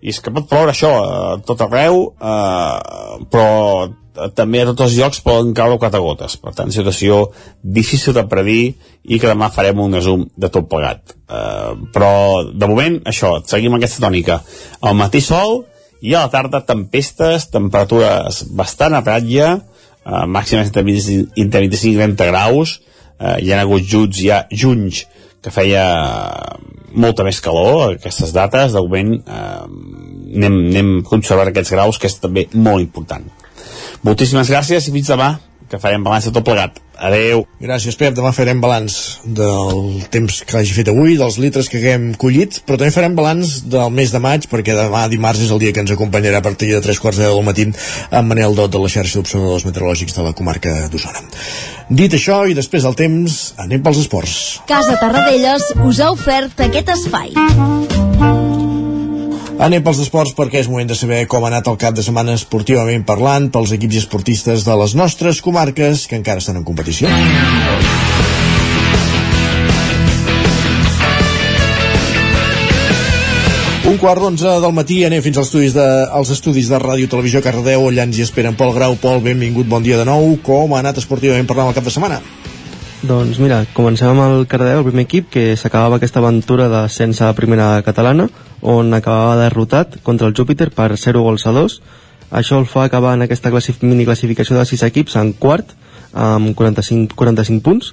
i 0.00 0.12
és 0.12 0.20
que 0.22 0.32
pot 0.34 0.46
ploure 0.48 0.72
això 0.72 0.90
a 0.98 1.06
eh, 1.08 1.40
tot 1.46 1.64
arreu, 1.64 2.04
eh, 2.18 3.24
però 3.32 3.48
també 4.34 4.62
a 4.62 4.66
tots 4.70 4.88
els 4.88 4.96
llocs 4.98 5.20
poden 5.22 5.52
caure 5.54 5.78
quatre 5.78 6.00
gotes. 6.02 6.36
Per 6.42 6.52
tant, 6.56 6.70
situació 6.74 7.28
difícil 7.62 8.16
de 8.16 8.24
predir 8.30 8.62
i 9.04 9.18
que 9.18 9.30
demà 9.30 9.50
farem 9.54 9.78
un 9.82 9.94
resum 9.94 10.24
de 10.36 10.50
tot 10.54 10.68
plegat. 10.70 11.14
Eh, 11.14 11.72
però, 11.94 12.12
de 12.50 12.70
moment, 12.70 13.00
això, 13.10 13.36
seguim 13.46 13.76
aquesta 13.78 14.02
tònica. 14.06 14.40
Al 14.80 14.98
matí 14.98 15.22
sol 15.24 15.62
i 16.02 16.14
a 16.14 16.24
la 16.26 16.32
tarda 16.32 16.64
tempestes, 16.66 17.48
temperatures 17.54 18.44
bastant 18.58 18.94
a 18.94 19.02
ratlla, 19.06 19.54
eh, 19.58 20.26
màximes 20.26 20.70
entre 20.70 20.86
25 20.86 21.38
i 21.38 21.48
30 21.50 22.30
graus, 22.30 22.80
eh, 23.18 23.38
hi 23.42 23.52
ha 23.52 23.62
hagut 23.62 23.82
junts 23.82 24.22
ja 24.22 24.44
junys 24.50 25.06
que 25.42 25.52
feia 25.54 25.84
molta 26.98 27.24
més 27.26 27.40
calor 27.44 27.94
aquestes 27.94 28.32
dates, 28.34 28.72
de 28.74 28.82
moment 28.82 29.12
eh, 29.18 29.66
anem, 30.38 30.62
anem 30.72 30.94
conservant 31.06 31.52
aquests 31.52 31.74
graus 31.76 32.00
que 32.00 32.10
és 32.10 32.18
també 32.22 32.48
molt 32.54 32.82
important 32.84 33.28
moltíssimes 34.06 34.50
gràcies 34.50 34.88
i 34.88 34.94
fins 34.94 35.10
demà 35.14 35.36
que 35.68 35.76
farem 35.76 36.04
balanç 36.04 36.24
de 36.24 36.30
tot 36.32 36.46
plegat. 36.46 36.78
Adeu. 36.96 37.42
Gràcies, 37.60 37.94
Pep. 38.00 38.14
Demà 38.16 38.30
farem 38.32 38.60
balanç 38.62 39.18
del 39.22 39.98
temps 40.10 40.40
que 40.48 40.56
hagi 40.56 40.72
fet 40.72 40.88
avui, 40.88 41.18
dels 41.20 41.36
litres 41.42 41.68
que 41.68 41.76
haguem 41.76 42.06
collit, 42.18 42.62
però 42.64 42.78
també 42.80 42.94
farem 42.94 43.14
balanç 43.18 43.58
del 43.68 43.92
mes 43.92 44.14
de 44.14 44.22
maig, 44.24 44.48
perquè 44.48 44.74
demà 44.78 45.04
dimarts 45.12 45.44
és 45.44 45.52
el 45.52 45.60
dia 45.60 45.74
que 45.76 45.84
ens 45.84 45.92
acompanyarà 45.92 46.40
a 46.40 46.46
partir 46.46 46.72
de 46.72 46.80
tres 46.84 47.02
quarts 47.04 47.20
de 47.20 47.28
del 47.28 47.44
matí 47.44 47.68
amb 47.68 48.32
Manel 48.32 48.56
Dot 48.56 48.72
de 48.72 48.80
la 48.80 48.88
xarxa 48.88 49.20
d'observadors 49.20 49.68
meteorològics 49.68 50.16
de 50.16 50.24
la 50.24 50.32
comarca 50.40 50.78
d'Osona. 50.88 51.28
Dit 51.88 52.12
això, 52.12 52.42
i 52.44 52.52
després 52.52 52.84
del 52.84 52.92
temps, 52.92 53.34
anem 53.56 53.80
pels 53.80 54.02
esports. 54.02 54.32
Casa 54.68 54.98
Tarradellas 55.00 55.70
us 55.88 56.00
ha 56.04 56.10
ofert 56.12 56.60
aquest 56.60 56.90
espai. 56.92 57.32
Anem 59.58 59.82
pels 59.82 60.02
esports 60.04 60.36
perquè 60.36 60.60
és 60.60 60.68
moment 60.68 60.90
de 60.90 60.98
saber 60.98 61.22
com 61.32 61.42
ha 61.42 61.48
anat 61.48 61.70
el 61.72 61.78
cap 61.80 61.96
de 61.96 62.04
setmana 62.04 62.36
esportivament 62.36 63.08
parlant 63.08 63.48
pels 63.54 63.72
equips 63.74 63.96
i 63.96 64.02
esportistes 64.04 64.68
de 64.68 64.76
les 64.82 64.94
nostres 65.00 65.40
comarques 65.42 66.04
que 66.06 66.20
encara 66.20 66.44
estan 66.44 66.60
en 66.60 66.68
competició. 66.68 67.08
Quart 73.98 74.22
d'onze 74.22 74.50
del 74.62 74.74
matí 74.76 75.00
anem 75.02 75.18
fins 75.24 75.40
als 75.40 75.48
estudis 75.48 75.72
de, 75.74 75.84
als 76.14 76.28
estudis 76.30 76.68
de 76.70 76.78
Ràdio 76.78 77.08
Televisió 77.10 77.40
Cardedeu 77.42 77.88
on 77.88 77.96
ens 77.98 78.14
hi 78.14 78.22
esperen 78.22 78.54
Pol 78.54 78.70
Grau. 78.76 78.92
Pol, 79.02 79.18
benvingut, 79.24 79.66
bon 79.66 79.82
dia 79.82 79.96
de 79.98 80.04
nou. 80.06 80.36
Com 80.46 80.74
ha 80.76 80.82
anat 80.84 81.00
esportivament 81.00 81.48
parlant 81.48 81.72
el 81.72 81.74
cap 81.74 81.88
de 81.88 81.90
setmana? 81.90 82.20
Doncs 83.02 83.40
mira, 83.42 83.64
comencem 83.74 84.12
amb 84.12 84.22
el 84.22 84.44
Cardedeu, 84.46 84.84
el 84.84 84.86
primer 84.86 85.02
equip, 85.08 85.26
que 85.34 85.56
s'acabava 85.58 85.98
aquesta 85.98 86.22
aventura 86.22 86.68
de 86.70 86.82
sense 86.94 87.24
a 87.26 87.32
primera 87.34 87.72
catalana, 87.82 88.28
on 88.62 88.94
acabava 88.94 89.40
derrotat 89.40 89.96
contra 90.06 90.28
el 90.30 90.36
Júpiter 90.38 90.68
per 90.76 90.92
0 90.94 91.24
gols 91.24 91.48
a 91.50 91.54
2. 91.56 91.74
Això 92.38 92.60
el 92.62 92.68
fa 92.70 92.84
acabar 92.86 93.16
en 93.18 93.24
aquesta 93.26 93.50
classif 93.50 93.82
mini 93.82 94.06
classificació 94.06 94.60
de 94.60 94.68
6 94.68 94.84
equips 94.92 95.16
en 95.18 95.32
quart, 95.32 95.74
amb 96.12 96.54
45, 96.54 97.18
45 97.18 97.66
punts. 97.66 97.90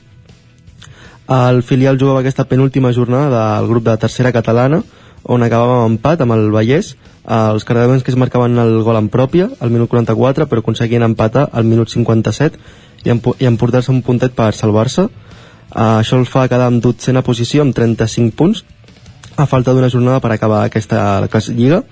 El 1.34 1.64
filial 1.66 1.98
jugava 1.98 2.22
aquesta 2.22 2.46
penúltima 2.46 2.94
jornada 2.94 3.48
del 3.56 3.72
grup 3.74 3.90
de 3.90 3.98
tercera 4.06 4.34
catalana, 4.36 4.84
on 5.26 5.44
acabava 5.44 5.84
amb 5.84 5.96
empat 5.96 6.22
amb 6.22 6.36
el 6.36 6.50
Vallès, 6.54 6.96
els 7.26 7.66
cardedeuens 7.66 8.04
que 8.06 8.12
es 8.14 8.18
marcaven 8.18 8.58
el 8.62 8.84
gol 8.86 9.00
en 9.00 9.10
pròpia 9.10 9.50
al 9.60 9.72
minut 9.74 9.90
44 9.90 10.46
però 10.46 10.62
aconseguien 10.62 11.04
empatar 11.04 11.48
al 11.52 11.66
minut 11.66 11.90
57 11.90 12.60
i, 13.06 13.10
emp 13.10 13.32
i 13.40 13.50
emportar-se 13.50 13.92
un 13.92 14.04
puntet 14.06 14.36
per 14.38 14.54
salvar-se. 14.54 15.08
Uh, 15.76 16.00
això 16.00 16.20
el 16.20 16.28
fa 16.30 16.46
quedar 16.48 16.70
en 16.72 16.80
dotzena 16.80 17.24
posició 17.26 17.66
amb 17.66 17.76
35 17.76 18.36
punts 18.38 18.64
a 19.36 19.48
falta 19.50 19.74
d'una 19.74 19.90
jornada 19.90 20.22
per 20.22 20.32
acabar 20.32 20.64
aquesta 20.64 21.28
lliga. 21.50 21.84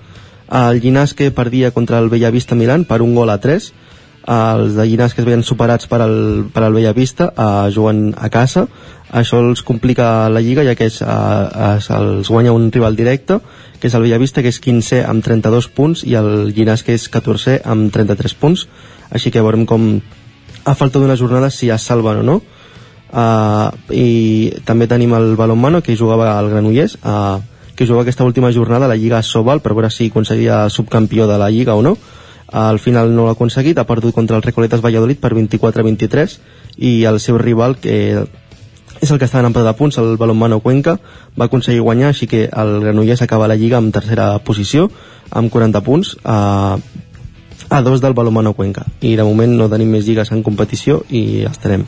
El 0.48 0.80
Llinàs 0.80 1.14
que 1.14 1.30
perdia 1.30 1.72
contra 1.72 1.98
el 1.98 2.08
Bellavista 2.08 2.54
Milan 2.54 2.84
per 2.84 3.02
un 3.02 3.14
gol 3.14 3.30
a 3.30 3.38
3 3.38 3.72
els 4.24 4.72
de 4.76 4.86
Llinàs 4.88 5.12
que 5.12 5.20
es 5.20 5.26
veien 5.26 5.44
superats 5.44 5.88
per 5.90 6.00
al, 6.00 6.16
per 6.52 6.62
al 6.64 6.72
Bellavista 6.72 7.28
uh, 7.30 7.68
juguen 7.72 8.14
a 8.16 8.30
casa. 8.32 8.66
Això 9.14 9.38
els 9.44 9.62
complica 9.62 10.28
la 10.32 10.40
Lliga 10.42 10.64
ja 10.66 10.74
que 10.74 10.88
és, 10.88 10.96
es, 11.04 11.90
els 11.92 12.30
guanya 12.32 12.54
un 12.56 12.70
rival 12.72 12.96
directe 12.96 13.38
que 13.78 13.86
és 13.86 13.94
el 13.94 14.02
Bellavista 14.06 14.42
que 14.42 14.50
és 14.50 14.58
15 14.64 15.04
amb 15.06 15.22
32 15.22 15.68
punts 15.76 16.02
i 16.08 16.16
el 16.18 16.50
Llinàs 16.56 16.82
que 16.82 16.96
és 16.96 17.06
14 17.12 17.60
amb 17.68 17.92
33 17.92 18.34
punts. 18.40 18.66
Així 19.12 19.30
que 19.30 19.44
veurem 19.44 19.66
com 19.68 20.00
a 20.64 20.74
falta 20.74 20.98
d'una 20.98 21.18
jornada 21.20 21.52
si 21.52 21.70
es 21.70 21.84
salven 21.84 22.24
o 22.24 22.26
no. 22.26 22.40
Uh, 23.14 23.70
i 23.94 24.50
també 24.66 24.88
tenim 24.90 25.12
el 25.14 25.36
Balonmano 25.38 25.84
que 25.84 25.94
jugava 25.94 26.32
al 26.34 26.48
Granollers 26.50 26.96
uh, 27.04 27.38
que 27.76 27.86
jugava 27.86 28.02
aquesta 28.02 28.24
última 28.24 28.50
jornada 28.50 28.86
a 28.86 28.90
la 28.90 28.96
Lliga 28.98 29.20
Sobal 29.22 29.60
per 29.62 29.74
veure 29.74 29.90
si 29.90 30.08
aconseguia 30.10 30.64
subcampió 30.70 31.28
de 31.30 31.38
la 31.38 31.50
Lliga 31.50 31.76
o 31.78 31.82
no 31.82 31.94
al 32.54 32.78
final 32.78 33.10
no 33.16 33.26
l'ha 33.26 33.34
aconseguit, 33.34 33.78
ha 33.78 33.86
perdut 33.88 34.14
contra 34.14 34.38
el 34.38 34.44
Recoletes 34.44 34.82
Valladolid 34.84 35.18
per 35.18 35.32
24-23 35.34 36.38
i 36.86 36.92
el 37.10 37.18
seu 37.18 37.38
rival 37.42 37.74
que 37.82 37.96
és 39.02 39.10
el 39.10 39.18
que 39.18 39.26
està 39.26 39.40
en 39.42 39.48
empat 39.50 39.66
de 39.66 39.72
punts, 39.74 39.98
el 39.98 40.14
Balonmano 40.16 40.60
Cuenca, 40.62 40.94
va 41.34 41.48
aconseguir 41.50 41.82
guanyar, 41.82 42.12
així 42.12 42.28
que 42.30 42.46
el 42.46 42.78
Granollers 42.84 43.24
acaba 43.26 43.50
la 43.50 43.58
Lliga 43.58 43.82
en 43.82 43.90
tercera 43.92 44.30
posició, 44.46 44.86
amb 45.34 45.50
40 45.52 45.82
punts, 45.84 46.14
a, 46.22 46.78
a 47.68 47.82
dos 47.82 48.00
del 48.00 48.14
Balonmano 48.14 48.54
Cuenca. 48.54 48.86
I 49.02 49.16
de 49.18 49.26
moment 49.26 49.58
no 49.58 49.68
tenim 49.68 49.90
més 49.98 50.06
lligues 50.06 50.30
en 50.32 50.46
competició 50.46 51.02
i 51.10 51.44
estarem. 51.50 51.84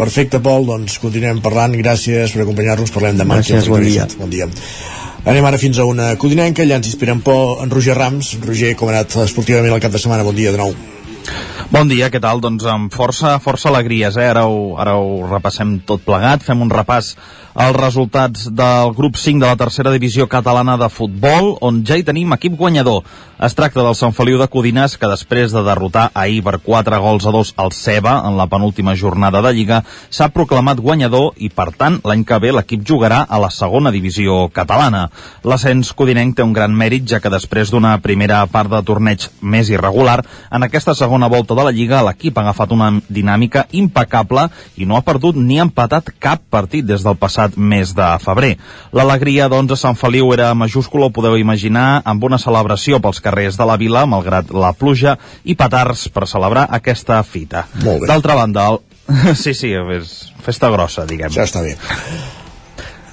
Perfecte, 0.00 0.40
Pol, 0.42 0.66
doncs 0.66 0.98
continuem 0.98 1.44
parlant. 1.44 1.76
Gràcies 1.78 2.34
per 2.34 2.42
acompanyar-nos. 2.48 2.90
Parlem 2.90 3.20
demà. 3.20 3.38
Gràcies, 3.38 3.70
bon 3.70 3.84
dia. 3.84 4.08
Bon 4.18 4.32
dia. 4.32 4.48
Anem 5.24 5.46
ara 5.48 5.56
fins 5.56 5.78
a 5.80 5.86
una 5.88 6.10
codinenca, 6.20 6.60
allà 6.66 6.76
ens 6.76 6.90
inspirem 6.90 7.22
por 7.24 7.62
en 7.64 7.70
Roger 7.72 7.94
Rams. 7.96 8.34
Roger, 8.42 8.74
com 8.76 8.90
ha 8.90 8.92
anat 8.92 9.14
esportivament 9.22 9.72
el 9.72 9.80
cap 9.80 9.94
de 9.94 10.00
setmana? 10.02 10.26
Bon 10.26 10.36
dia 10.36 10.52
de 10.52 10.60
nou. 10.60 10.74
Bon 11.72 11.88
dia, 11.88 12.10
què 12.12 12.20
tal? 12.20 12.42
Doncs 12.44 12.66
amb 12.68 12.92
força, 12.92 13.38
força 13.40 13.70
alegries, 13.70 14.18
eh? 14.20 14.26
Ara 14.28 14.42
ho, 14.44 14.74
ara 14.76 14.98
ho 15.00 15.22
repassem 15.24 15.78
tot 15.88 16.04
plegat, 16.04 16.44
fem 16.44 16.60
un 16.60 16.68
repàs 16.68 17.14
als 17.54 17.76
resultats 17.76 18.48
del 18.50 18.92
grup 18.94 19.16
5 19.16 19.38
de 19.38 19.46
la 19.46 19.56
tercera 19.56 19.92
divisió 19.94 20.26
catalana 20.26 20.76
de 20.76 20.88
futbol, 20.90 21.54
on 21.62 21.84
ja 21.86 21.96
hi 21.96 22.02
tenim 22.02 22.32
equip 22.34 22.56
guanyador. 22.58 23.04
Es 23.38 23.54
tracta 23.54 23.82
del 23.82 23.94
Sant 23.98 24.14
Feliu 24.14 24.38
de 24.38 24.46
Codines, 24.50 24.96
que 24.98 25.10
després 25.10 25.52
de 25.52 25.62
derrotar 25.66 26.08
ahir 26.14 26.40
per 26.42 26.58
4 26.62 26.98
gols 27.02 27.26
a 27.26 27.32
2 27.34 27.54
al 27.58 27.72
Ceba 27.74 28.14
en 28.26 28.36
la 28.38 28.46
penúltima 28.46 28.94
jornada 28.96 29.42
de 29.42 29.52
Lliga, 29.54 29.82
s'ha 30.10 30.30
proclamat 30.34 30.80
guanyador 30.80 31.34
i, 31.36 31.50
per 31.50 31.70
tant, 31.76 32.00
l'any 32.04 32.24
que 32.24 32.38
ve 32.42 32.52
l'equip 32.54 32.82
jugarà 32.86 33.24
a 33.28 33.38
la 33.42 33.50
segona 33.50 33.90
divisió 33.94 34.48
catalana. 34.54 35.08
L'ascens 35.44 35.92
codinenc 35.92 36.36
té 36.38 36.46
un 36.46 36.54
gran 36.54 36.74
mèrit, 36.74 37.06
ja 37.06 37.20
que 37.20 37.30
després 37.30 37.70
d'una 37.70 37.98
primera 38.02 38.40
part 38.46 38.70
de 38.70 38.82
torneig 38.86 39.28
més 39.42 39.70
irregular, 39.70 40.20
en 40.50 40.66
aquesta 40.66 40.94
segona 40.94 41.28
volta 41.28 41.54
de 41.54 41.66
la 41.66 41.74
Lliga 41.74 42.02
l'equip 42.06 42.38
ha 42.38 42.46
agafat 42.46 42.72
una 42.74 42.90
dinàmica 43.08 43.66
impecable 43.72 44.48
i 44.78 44.86
no 44.86 44.96
ha 44.96 45.06
perdut 45.06 45.36
ni 45.36 45.60
empatat 45.62 46.14
cap 46.18 46.42
partit 46.50 46.86
des 46.86 47.02
del 47.04 47.18
passat 47.18 47.43
mes 47.56 47.92
de 47.96 48.08
febrer. 48.24 48.54
L'alegria, 48.96 49.48
doncs, 49.52 49.74
a 49.76 49.80
Sant 49.80 49.98
Feliu 49.98 50.32
era 50.32 50.52
majúscula, 50.56 51.08
ho 51.08 51.14
podeu 51.14 51.36
imaginar, 51.40 52.02
amb 52.04 52.24
una 52.24 52.40
celebració 52.40 53.00
pels 53.04 53.20
carrers 53.24 53.58
de 53.60 53.68
la 53.68 53.76
vila, 53.80 54.06
malgrat 54.06 54.52
la 54.54 54.72
pluja, 54.72 55.18
i 55.44 55.56
petards 55.58 56.08
per 56.14 56.28
celebrar 56.30 56.68
aquesta 56.70 57.22
fita. 57.22 57.66
D'altra 58.08 58.38
banda, 58.40 58.70
el... 58.72 58.80
sí, 59.42 59.52
sí, 59.52 59.74
és 59.74 60.16
festa 60.44 60.72
grossa, 60.72 61.04
diguem. 61.08 61.32
Ja 61.34 61.44
està 61.48 61.64
bé. 61.64 61.76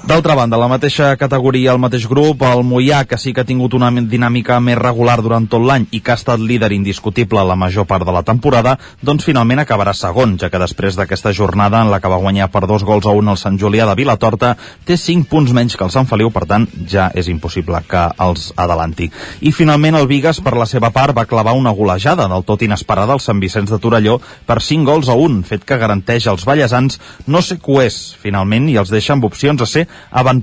D'altra 0.01 0.33
banda, 0.33 0.57
la 0.57 0.65
mateixa 0.65 1.11
categoria, 1.13 1.75
el 1.75 1.79
mateix 1.79 2.07
grup, 2.09 2.41
el 2.41 2.63
Mollà, 2.65 3.03
que 3.05 3.19
sí 3.21 3.35
que 3.37 3.43
ha 3.43 3.45
tingut 3.45 3.75
una 3.77 3.91
dinàmica 3.93 4.55
més 4.59 4.79
regular 4.79 5.19
durant 5.21 5.45
tot 5.45 5.61
l'any 5.61 5.85
i 5.93 5.99
que 6.01 6.15
ha 6.15 6.17
estat 6.17 6.41
líder 6.41 6.71
indiscutible 6.73 7.43
la 7.45 7.55
major 7.55 7.85
part 7.85 8.01
de 8.07 8.15
la 8.15 8.23
temporada, 8.25 8.73
doncs 9.05 9.27
finalment 9.29 9.61
acabarà 9.61 9.93
segon, 9.93 10.39
ja 10.41 10.49
que 10.49 10.57
després 10.57 10.97
d'aquesta 10.97 11.35
jornada 11.37 11.83
en 11.85 11.91
la 11.93 11.99
que 12.01 12.09
va 12.09 12.17
guanyar 12.17 12.47
per 12.49 12.63
dos 12.65 12.81
gols 12.83 13.05
a 13.05 13.13
un 13.13 13.29
el 13.29 13.37
Sant 13.37 13.59
Julià 13.61 13.85
de 13.85 13.93
Vilatorta, 13.99 14.55
té 14.89 14.97
5 14.97 15.29
punts 15.29 15.53
menys 15.53 15.77
que 15.77 15.85
el 15.85 15.93
Sant 15.93 16.09
Feliu, 16.09 16.33
per 16.33 16.47
tant, 16.49 16.65
ja 16.89 17.11
és 17.13 17.29
impossible 17.29 17.83
que 17.85 18.07
els 18.25 18.49
adelanti. 18.57 19.11
I 19.45 19.53
finalment 19.53 19.99
el 20.01 20.09
Vigues, 20.09 20.41
per 20.41 20.55
la 20.57 20.65
seva 20.65 20.89
part, 20.89 21.13
va 21.13 21.27
clavar 21.29 21.53
una 21.53 21.75
golejada 21.77 22.25
del 22.25 22.47
tot 22.49 22.65
inesperada 22.65 23.13
al 23.13 23.21
Sant 23.21 23.39
Vicenç 23.39 23.69
de 23.69 23.77
Torelló 23.77 24.17
per 24.49 24.63
5 24.65 24.89
gols 24.89 25.13
a 25.13 25.19
un, 25.29 25.43
fet 25.45 25.61
que 25.61 25.77
garanteix 25.77 26.25
als 26.25 26.49
ballesans 26.49 26.97
no 27.27 27.45
ser 27.45 27.61
coers, 27.61 28.01
finalment, 28.17 28.65
i 28.65 28.81
els 28.81 28.89
deixa 28.89 29.13
amb 29.13 29.29
opcions 29.29 29.61
a 29.61 29.69
ser 29.69 29.87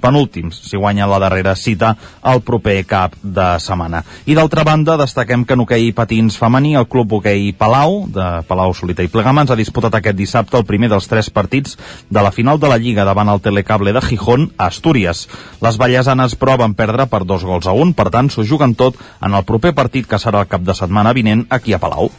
penúltims 0.00 0.60
si 0.68 0.76
guanyen 0.76 1.08
la 1.10 1.18
darrera 1.18 1.54
cita 1.56 1.96
el 2.24 2.40
proper 2.42 2.84
cap 2.86 3.14
de 3.22 3.58
setmana. 3.60 4.02
I 4.26 4.34
d'altra 4.34 4.64
banda, 4.64 4.96
destaquem 4.96 5.44
que 5.44 5.54
en 5.54 5.60
hoquei 5.60 5.92
patins 5.92 6.38
femení, 6.38 6.74
el 6.76 6.88
club 6.88 7.12
hoquei 7.12 7.52
Palau, 7.52 8.06
de 8.08 8.42
Palau 8.48 8.74
Solita 8.74 9.02
i 9.02 9.08
Plegamans, 9.08 9.50
ha 9.50 9.56
disputat 9.56 9.94
aquest 9.94 10.16
dissabte 10.16 10.56
el 10.58 10.66
primer 10.68 10.88
dels 10.88 11.08
tres 11.08 11.30
partits 11.30 11.78
de 12.10 12.22
la 12.22 12.32
final 12.32 12.58
de 12.58 12.68
la 12.68 12.78
Lliga 12.78 13.04
davant 13.04 13.28
el 13.28 13.40
Telecable 13.40 13.92
de 13.92 14.00
Gijón 14.00 14.52
a 14.56 14.68
Astúries. 14.68 15.26
Les 15.64 15.78
ballesanes, 15.80 16.36
però, 16.38 16.56
van 16.58 16.74
perdre 16.78 17.06
per 17.06 17.24
dos 17.24 17.44
gols 17.44 17.66
a 17.66 17.74
un, 17.76 17.94
per 17.94 18.10
tant, 18.14 18.30
s'ho 18.30 18.46
juguen 18.46 18.74
tot 18.74 18.98
en 19.20 19.34
el 19.34 19.46
proper 19.48 19.74
partit 19.74 20.08
que 20.08 20.20
serà 20.20 20.44
el 20.44 20.50
cap 20.50 20.64
de 20.64 20.76
setmana 20.76 21.14
vinent 21.16 21.46
aquí 21.50 21.74
a 21.74 21.82
Palau. 21.82 22.12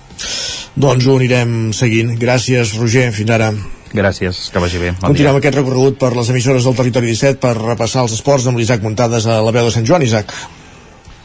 Doncs 0.80 1.08
ho 1.08 1.18
anirem 1.18 1.74
seguint. 1.76 2.16
Gràcies, 2.22 2.78
Roger. 2.80 3.10
Fins 3.16 3.36
ara. 3.36 3.54
Gràcies, 3.94 4.50
que 4.54 4.62
vagi 4.62 4.78
bé. 4.78 4.92
Bon 5.00 5.10
Continuem 5.10 5.34
dia. 5.34 5.40
aquest 5.42 5.56
recorregut 5.58 5.98
per 5.98 6.14
les 6.16 6.30
emissores 6.30 6.64
del 6.64 6.78
Territori 6.78 7.10
17 7.10 7.42
per 7.42 7.56
repassar 7.58 8.06
els 8.06 8.14
esports 8.14 8.46
amb 8.48 8.62
l'Isaac 8.62 8.84
Muntades 8.86 9.26
a 9.26 9.42
la 9.42 9.52
veu 9.52 9.66
de 9.66 9.72
Sant 9.74 9.88
Joan. 9.88 10.06
Isaac. 10.06 10.34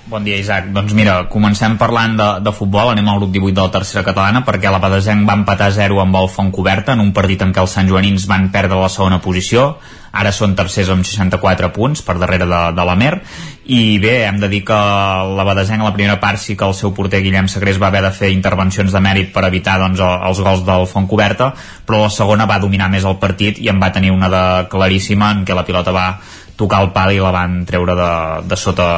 Bon 0.05 0.21
dia, 0.21 0.37
Isaac. 0.37 0.67
Doncs 0.69 0.93
mira, 0.93 1.15
comencem 1.33 1.79
parlant 1.81 2.13
de, 2.19 2.27
de 2.45 2.53
futbol, 2.53 2.91
anem 2.93 3.07
al 3.09 3.23
grup 3.23 3.31
18 3.33 3.57
de 3.57 3.63
la 3.63 3.73
tercera 3.73 4.03
catalana, 4.05 4.43
perquè 4.45 4.69
la 4.69 4.81
Badesenc 4.83 5.25
va 5.25 5.39
empatar 5.39 5.71
0 5.73 6.03
amb 6.03 6.19
el 6.21 6.29
Font 6.29 6.51
Coberta 6.53 6.93
en 6.93 7.01
un 7.01 7.15
partit 7.17 7.41
en 7.41 7.55
què 7.57 7.63
els 7.65 7.73
santjoanins 7.73 8.27
van 8.29 8.51
perdre 8.53 8.77
la 8.83 8.91
segona 8.93 9.23
posició. 9.25 9.79
Ara 10.15 10.31
són 10.31 10.53
tercers 10.55 10.93
amb 10.93 11.09
64 11.09 11.73
punts 11.73 12.05
per 12.05 12.19
darrere 12.21 12.45
de, 12.45 12.61
de 12.77 12.85
la 12.85 12.99
Mer. 13.01 13.15
I 13.65 13.97
bé, 13.99 14.13
hem 14.29 14.37
de 14.45 14.53
dir 14.53 14.61
que 14.69 14.77
la 14.77 15.49
Badesenc 15.49 15.81
a 15.81 15.89
la 15.89 15.97
primera 15.97 16.21
part 16.21 16.39
sí 16.39 16.53
que 16.53 16.69
el 16.69 16.77
seu 16.77 16.93
porter 16.93 17.23
Guillem 17.25 17.49
Sagrés 17.49 17.81
va 17.81 17.89
haver 17.89 18.05
de 18.05 18.13
fer 18.13 18.35
intervencions 18.37 18.93
de 18.93 19.03
mèrit 19.03 19.33
per 19.33 19.49
evitar 19.49 19.81
doncs, 19.81 20.05
els 20.05 20.45
gols 20.45 20.69
del 20.69 20.85
Font 20.91 21.09
Coberta 21.09 21.55
però 21.89 22.05
la 22.05 22.13
segona 22.13 22.45
va 22.47 22.61
dominar 22.61 22.93
més 22.93 23.09
el 23.09 23.17
partit 23.19 23.59
i 23.59 23.73
en 23.73 23.81
va 23.81 23.93
tenir 23.93 24.13
una 24.13 24.29
de 24.29 24.45
claríssima 24.69 25.33
en 25.33 25.47
què 25.49 25.57
la 25.57 25.65
pilota 25.65 25.97
va 25.97 26.09
tocar 26.57 26.83
el 26.85 26.93
pal 26.95 27.13
i 27.15 27.21
la 27.23 27.33
van 27.35 27.63
treure 27.67 27.97
de, 27.99 28.11
de, 28.51 28.59
sota, 28.59 28.89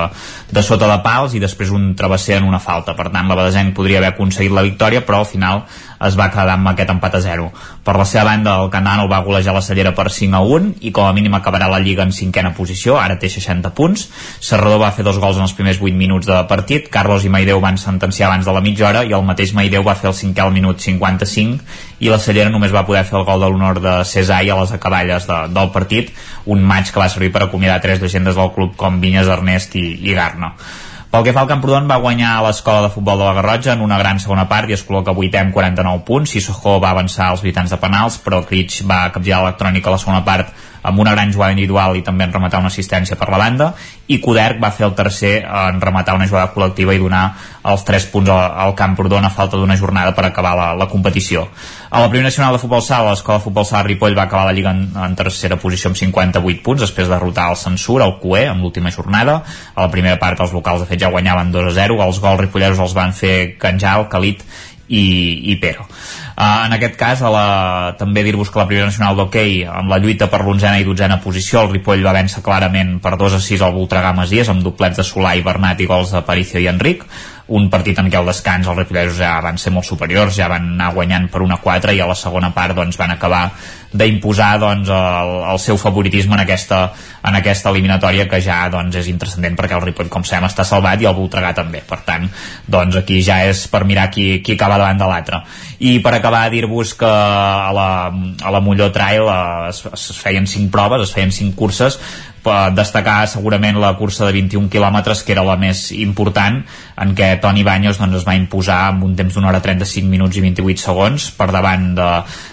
de 0.50 0.62
sota 0.62 0.88
de 0.90 0.98
pals 1.04 1.36
i 1.36 1.42
després 1.42 1.72
un 1.74 1.94
travesser 1.96 2.38
en 2.40 2.48
una 2.48 2.60
falta. 2.62 2.96
Per 2.98 3.08
tant 3.08 3.28
la 3.28 3.38
Badesenc 3.38 3.74
podria 3.76 4.02
haver 4.02 4.12
aconseguit 4.14 4.54
la 4.54 4.64
victòria 4.66 5.04
però 5.06 5.22
al 5.22 5.30
final 5.30 5.64
es 6.04 6.16
va 6.18 6.28
quedar 6.30 6.56
amb 6.56 6.68
aquest 6.72 6.90
empat 6.92 7.16
a 7.16 7.20
0. 7.24 7.48
Per 7.84 7.94
la 7.96 8.04
seva 8.04 8.24
banda, 8.30 8.56
el 8.62 8.70
Canano 8.70 9.06
va 9.08 9.22
golejar 9.24 9.54
la 9.54 9.62
Cellera 9.62 9.94
per 9.96 10.10
5 10.12 10.36
a 10.36 10.42
1 10.42 10.72
i 10.88 10.92
com 10.92 11.06
a 11.08 11.14
mínim 11.16 11.34
acabarà 11.38 11.68
la 11.70 11.80
Lliga 11.80 12.04
en 12.04 12.12
cinquena 12.12 12.52
posició, 12.54 12.98
ara 13.00 13.18
té 13.18 13.30
60 13.32 13.72
punts. 13.76 14.08
Serrador 14.40 14.82
va 14.82 14.92
fer 14.92 15.04
dos 15.06 15.18
gols 15.22 15.40
en 15.40 15.46
els 15.46 15.54
primers 15.56 15.80
8 15.82 15.96
minuts 15.96 16.28
de 16.28 16.38
partit, 16.50 16.90
Carlos 16.92 17.24
i 17.24 17.32
Maideu 17.32 17.60
van 17.60 17.78
sentenciar 17.80 18.28
abans 18.28 18.46
de 18.46 18.54
la 18.56 18.64
mitja 18.64 18.88
hora 18.88 19.04
i 19.04 19.14
el 19.16 19.24
mateix 19.26 19.54
Maideu 19.56 19.84
va 19.86 19.96
fer 19.98 20.10
el 20.12 20.18
cinquè 20.18 20.44
al 20.44 20.54
minut 20.54 20.82
55 20.82 21.64
i 22.00 22.10
la 22.12 22.20
Cellera 22.20 22.52
només 22.52 22.74
va 22.74 22.84
poder 22.86 23.04
fer 23.08 23.18
el 23.20 23.24
gol 23.28 23.40
de 23.40 23.50
l'honor 23.50 23.80
de 23.80 23.94
Cesai 24.04 24.50
a 24.50 24.58
les 24.60 24.72
acaballes 24.76 25.28
de, 25.28 25.38
del 25.52 25.70
partit, 25.72 26.12
un 26.46 26.62
maig 26.62 26.90
que 26.92 27.00
va 27.00 27.08
servir 27.12 27.32
per 27.32 27.46
acomiadar 27.46 27.80
tres 27.84 28.02
llegendes 28.02 28.36
del 28.36 28.52
club 28.52 28.76
com 28.76 29.00
Vinyes, 29.00 29.30
Ernest 29.32 29.78
i, 29.80 29.86
i 30.04 30.16
Garno. 30.16 30.52
Pel 31.16 31.24
que 31.24 31.32
fa 31.32 31.46
al 31.46 31.48
Camprodon, 31.48 31.86
va 31.88 31.96
guanyar 31.96 32.34
a 32.36 32.40
l'escola 32.44 32.82
de 32.84 32.90
futbol 32.92 33.16
de 33.16 33.24
la 33.24 33.32
Garrotxa 33.38 33.72
en 33.72 33.80
una 33.80 33.96
gran 33.96 34.18
segona 34.20 34.42
part 34.50 34.68
i 34.68 34.74
es 34.76 34.82
col·loca 34.84 35.14
8 35.16 35.38
amb 35.40 35.54
49 35.54 36.02
punts. 36.04 36.34
Sissoko 36.36 36.74
va 36.82 36.90
avançar 36.92 37.30
als 37.30 37.40
visitants 37.40 37.72
de 37.72 37.78
penals, 37.80 38.18
però 38.20 38.42
Critch 38.44 38.82
va 38.84 38.98
capgirar 39.14 39.38
l'electrònica 39.40 39.88
a 39.88 39.94
la 39.94 40.00
segona 40.02 40.20
part 40.26 40.50
amb 40.86 41.02
una 41.02 41.12
gran 41.16 41.32
jugada 41.34 41.56
individual 41.56 41.98
i 41.98 42.04
també 42.06 42.26
en 42.26 42.34
rematar 42.34 42.62
una 42.62 42.70
assistència 42.72 43.18
per 43.18 43.28
la 43.32 43.40
banda 43.42 43.72
i 44.06 44.20
Coderc 44.22 44.60
va 44.62 44.70
fer 44.70 44.86
el 44.86 44.94
tercer 44.94 45.34
en 45.42 45.80
rematar 45.82 46.14
una 46.14 46.28
jugada 46.30 46.52
col·lectiva 46.54 46.94
i 46.94 47.02
donar 47.02 47.24
els 47.66 47.82
3 47.86 48.06
punts 48.12 48.30
al, 48.30 48.74
Camp 48.78 48.94
Rodon 48.98 49.26
a 49.26 49.32
falta 49.34 49.58
d'una 49.58 49.76
jornada 49.76 50.12
per 50.14 50.28
acabar 50.28 50.54
la, 50.54 50.66
la 50.78 50.86
competició. 50.86 51.46
A 51.90 52.02
la 52.02 52.10
Primera 52.10 52.28
Nacional 52.28 52.54
de 52.54 52.60
Futbol 52.62 52.82
Sala, 52.84 53.10
l'Escola 53.10 53.40
de 53.40 53.44
Futbol 53.44 53.66
Sala 53.66 53.82
Ripoll 53.86 54.14
va 54.14 54.26
acabar 54.28 54.44
la 54.46 54.54
Lliga 54.54 54.70
en, 54.70 54.84
en 54.94 55.16
tercera 55.18 55.58
posició 55.58 55.90
amb 55.90 55.98
58 55.98 56.62
punts 56.62 56.84
després 56.84 57.08
de 57.08 57.14
derrotar 57.14 57.48
el 57.50 57.58
Censur, 57.58 57.98
el 58.04 58.16
CUE, 58.22 58.44
en 58.52 58.62
l'última 58.62 58.92
jornada. 58.94 59.40
A 59.74 59.86
la 59.86 59.90
primera 59.90 60.20
part 60.22 60.44
els 60.44 60.54
locals 60.54 60.84
de 60.84 60.90
fet 60.90 61.02
ja 61.02 61.10
guanyaven 61.10 61.50
2 61.54 61.72
a 61.72 61.74
0, 61.80 61.98
els 62.06 62.22
gols 62.22 62.42
ripolleros 62.44 62.82
els 62.86 62.94
van 62.94 63.16
fer 63.16 63.56
Canjal, 63.62 64.06
Calit 64.12 64.46
i, 64.88 65.52
i 65.52 65.56
Pero. 65.62 65.86
Uh, 66.36 66.66
en 66.66 66.74
aquest 66.76 66.98
cas, 67.00 67.22
a 67.24 67.30
la, 67.32 67.46
també 67.96 68.22
dir-vos 68.26 68.50
que 68.52 68.60
la 68.60 68.66
Primera 68.68 68.90
Nacional 68.90 69.16
d'Hockey, 69.16 69.62
amb 69.64 69.88
la 69.88 70.00
lluita 70.02 70.28
per 70.32 70.42
l'onzena 70.44 70.80
i 70.80 70.84
dotzena 70.84 71.20
posició, 71.24 71.62
el 71.64 71.72
Ripoll 71.72 72.04
va 72.04 72.12
vèncer 72.16 72.44
clarament 72.44 72.98
per 73.00 73.16
2 73.16 73.38
a 73.38 73.40
6 73.40 73.64
al 73.64 73.72
Voltregà 73.76 74.12
Masies, 74.16 74.52
amb 74.52 74.66
doblets 74.66 75.00
de 75.00 75.06
Solà 75.06 75.32
i 75.38 75.46
Bernat 75.46 75.80
i 75.80 75.88
gols 75.88 76.12
de 76.12 76.22
Paricio 76.26 76.60
i 76.60 76.68
Enric 76.72 77.08
un 77.46 77.68
partit 77.70 77.98
en 78.02 78.08
què 78.10 78.18
al 78.18 78.26
descans 78.26 78.66
els 78.66 78.78
ripollesos 78.80 79.20
ja 79.20 79.36
van 79.42 79.58
ser 79.62 79.70
molt 79.74 79.86
superiors, 79.86 80.34
ja 80.34 80.48
van 80.50 80.72
anar 80.74 80.90
guanyant 80.96 81.28
per 81.30 81.44
una 81.44 81.60
4 81.62 81.94
i 81.94 82.00
a 82.02 82.08
la 82.10 82.16
segona 82.18 82.50
part 82.54 82.74
doncs, 82.74 82.98
van 82.98 83.14
acabar 83.14 83.44
d'imposar 83.98 84.56
doncs, 84.62 84.90
el, 84.92 85.32
el 85.52 85.60
seu 85.62 85.78
favoritisme 85.80 86.36
en 86.36 86.42
aquesta, 86.44 86.80
en 87.26 87.38
aquesta 87.38 87.72
eliminatòria 87.72 88.28
que 88.30 88.40
ja 88.44 88.60
doncs, 88.72 88.98
és 89.00 89.10
intrascendent 89.12 89.56
perquè 89.58 89.76
el 89.78 89.84
Ripoll 89.84 90.10
com 90.12 90.24
sabem 90.26 90.48
està 90.48 90.66
salvat 90.68 91.02
i 91.02 91.08
el 91.08 91.16
Voltregà 91.16 91.54
també. 91.56 91.82
Per 91.86 92.00
tant 92.06 92.28
doncs, 92.66 93.00
aquí 93.00 93.20
ja 93.24 93.42
és 93.48 93.66
per 93.72 93.84
mirar 93.88 94.08
qui, 94.14 94.42
qui 94.44 94.56
acaba 94.56 94.78
davant 94.80 95.00
de 95.00 95.10
l'altre. 95.10 95.42
I 95.80 95.98
per 96.04 96.14
acabar 96.16 96.46
dir-vos 96.52 96.94
que 96.98 97.10
a 97.10 97.72
la, 97.74 97.90
a 98.12 98.54
la 98.54 98.62
Molló 98.64 98.90
Trail 98.94 99.26
eh, 99.26 99.68
es, 99.72 99.82
es 99.92 100.08
feien 100.22 100.46
5 100.46 100.72
proves, 100.72 101.08
es 101.08 101.16
feien 101.16 101.34
5 101.34 101.56
curses 101.58 102.00
destacar 102.76 103.26
segurament 103.30 103.78
la 103.80 103.94
cursa 103.98 104.26
de 104.26 104.36
21 104.36 104.70
quilòmetres 104.72 105.22
que 105.26 105.34
era 105.34 105.44
la 105.46 105.56
més 105.60 105.88
important 105.96 106.62
en 107.02 107.14
què 107.16 107.32
Toni 107.42 107.64
Baños 107.66 108.00
doncs, 108.00 108.20
es 108.20 108.26
va 108.28 108.36
imposar 108.38 108.78
amb 108.90 109.04
un 109.08 109.16
temps 109.18 109.34
d'una 109.34 109.50
hora 109.50 109.62
35 109.64 110.08
minuts 110.10 110.38
i 110.38 110.44
28 110.44 110.84
segons 110.86 111.30
per 111.36 111.50
davant 111.54 111.92
de, 111.98 112.10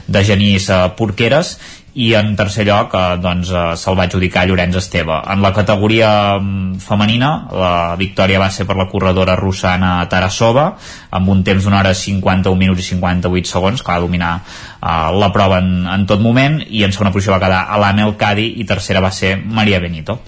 de 0.08 0.26
Genís 0.28 0.70
eh, 0.70 0.84
Porqueres 0.98 1.58
i 1.94 2.14
en 2.18 2.34
tercer 2.36 2.66
lloc 2.66 2.94
eh, 2.98 3.04
doncs, 3.22 3.52
eh, 3.54 3.64
se'l 3.78 3.98
va 3.98 4.08
adjudicar 4.08 4.48
Llorenç 4.50 4.80
Esteve. 4.80 5.20
En 5.30 5.44
la 5.46 5.54
categoria 5.54 6.10
mm, 6.40 6.80
femenina 6.82 7.32
la 7.54 7.74
victòria 8.00 8.42
va 8.42 8.50
ser 8.52 8.66
per 8.70 8.78
la 8.80 8.88
corredora 8.90 9.36
russa 9.38 9.76
Anna 9.76 9.94
Tarasova 10.10 10.72
amb 11.14 11.30
un 11.30 11.44
temps 11.46 11.64
d'una 11.64 11.84
hora 11.84 11.94
51 11.94 12.58
minuts 12.58 12.82
i 12.82 12.90
58 12.96 13.52
segons 13.52 13.84
que 13.84 13.94
va 13.94 14.02
dominar 14.02 14.34
eh, 14.42 15.10
la 15.20 15.32
prova 15.36 15.62
en, 15.62 15.86
en 15.86 16.08
tot 16.10 16.22
moment 16.24 16.62
i 16.68 16.84
en 16.88 16.96
segona 16.96 17.14
posició 17.14 17.38
va 17.38 17.44
quedar 17.46 17.66
Alana 17.78 18.10
Cadi 18.18 18.50
i 18.58 18.66
tercera 18.66 19.04
va 19.04 19.14
ser 19.14 19.36
Maria 19.38 19.80
Benito. 19.84 20.20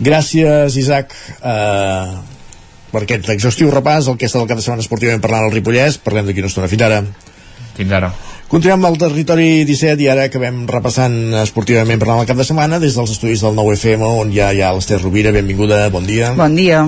Gràcies 0.00 0.76
Isaac 0.80 1.12
uh, 1.44 2.16
per 2.90 3.02
aquest 3.04 3.28
exhaustiu 3.34 3.70
repàs 3.72 4.08
el 4.08 4.16
que 4.16 4.24
ha 4.24 4.30
estat 4.30 4.40
el 4.42 4.48
cap 4.48 4.56
de 4.60 4.64
setmana 4.64 4.84
esportivament 4.84 5.22
parlant 5.22 5.46
al 5.46 5.52
Ripollès 5.54 6.00
parlem 6.00 6.30
d'aquí 6.30 6.40
una 6.40 6.48
estona, 6.48 6.70
fins 6.72 6.86
ara 6.88 7.02
fins 7.76 7.92
ara 7.98 8.10
Continuem 8.50 8.82
al 8.82 8.96
territori 8.98 9.62
17 9.62 10.02
i 10.02 10.08
ara 10.10 10.24
acabem 10.26 10.64
repassant 10.66 11.36
esportivament 11.38 12.00
parlant 12.02 12.24
el 12.24 12.26
cap 12.26 12.40
de 12.40 12.46
setmana 12.48 12.80
des 12.82 12.96
dels 12.98 13.12
estudis 13.14 13.44
del 13.46 13.54
9FM 13.54 14.02
on 14.08 14.32
ja 14.34 14.48
hi 14.50 14.58
ha 14.66 14.72
l'Ester 14.74 14.98
Rovira, 14.98 15.30
benvinguda, 15.30 15.84
bon 15.94 16.08
dia. 16.08 16.32
Bon 16.34 16.56
dia. 16.58 16.80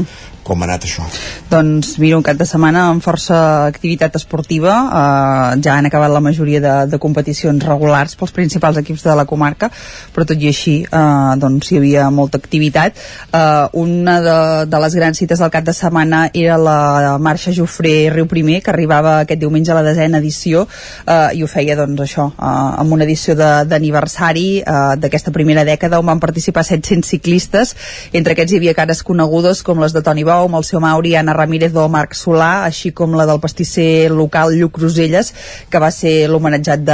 Com 0.43 0.62
ha 0.62 0.66
anat 0.66 0.86
això? 0.89 1.05
Doncs 1.51 1.97
mira, 2.02 2.16
un 2.19 2.24
cap 2.27 2.39
de 2.39 2.47
setmana 2.48 2.89
amb 2.90 3.02
força 3.05 3.36
activitat 3.69 4.16
esportiva, 4.19 4.73
eh, 4.82 5.60
ja 5.62 5.77
han 5.77 5.86
acabat 5.86 6.10
la 6.10 6.23
majoria 6.24 6.60
de, 6.64 6.73
de 6.90 6.98
competicions 7.02 7.62
regulars 7.62 8.16
pels 8.19 8.35
principals 8.35 8.81
equips 8.81 9.05
de 9.06 9.14
la 9.19 9.24
comarca, 9.28 9.69
però 10.14 10.27
tot 10.27 10.43
i 10.43 10.48
així 10.51 10.74
eh, 10.82 11.35
doncs 11.39 11.70
hi 11.70 11.78
havia 11.78 12.09
molta 12.10 12.40
activitat. 12.43 12.98
Eh, 13.31 13.69
una 13.78 14.16
de, 14.24 14.39
de 14.73 14.81
les 14.82 14.97
grans 14.98 15.23
cites 15.23 15.43
del 15.44 15.52
cap 15.55 15.69
de 15.69 15.77
setmana 15.77 16.24
era 16.32 16.59
la 16.59 17.14
marxa 17.23 17.55
Jofré 17.55 18.10
Riu 18.10 18.27
Primer, 18.27 18.59
que 18.64 18.74
arribava 18.74 19.20
aquest 19.20 19.44
diumenge 19.44 19.70
a 19.70 19.78
la 19.78 19.86
desena 19.86 20.19
edició, 20.19 20.66
eh, 21.06 21.39
i 21.39 21.44
ho 21.44 21.51
feia 21.51 21.78
doncs 21.78 22.02
això, 22.09 22.27
eh, 22.35 22.52
amb 22.82 22.98
una 22.98 23.06
edició 23.06 23.39
d'aniversari 23.39 24.48
eh, 24.59 24.82
d'aquesta 24.98 25.31
primera 25.31 25.62
dècada 25.69 26.02
on 26.02 26.10
van 26.10 26.24
participar 26.24 26.66
700 26.66 27.14
ciclistes, 27.14 27.77
entre 28.12 28.35
aquests 28.35 28.56
hi 28.56 28.62
havia 28.62 28.74
cares 28.74 29.06
conegudes 29.06 29.62
com 29.62 29.78
les 29.82 29.94
de 29.94 30.02
Toni 30.02 30.27
Bou, 30.33 30.49
amb 30.49 30.57
el 30.57 30.65
seu 30.65 30.81
Mauri, 30.81 31.15
Anna 31.19 31.35
Ramírez 31.37 31.75
o 31.77 31.87
Marc 31.93 32.17
Solà, 32.17 32.65
així 32.69 32.93
com 32.97 33.13
la 33.19 33.27
del 33.29 33.41
pastisser 33.43 34.09
local 34.13 34.55
Lluc 34.57 34.79
Roselles, 34.81 35.33
que 35.69 35.81
va 35.83 35.91
ser 35.93 36.15
l'homenatjat 36.31 36.85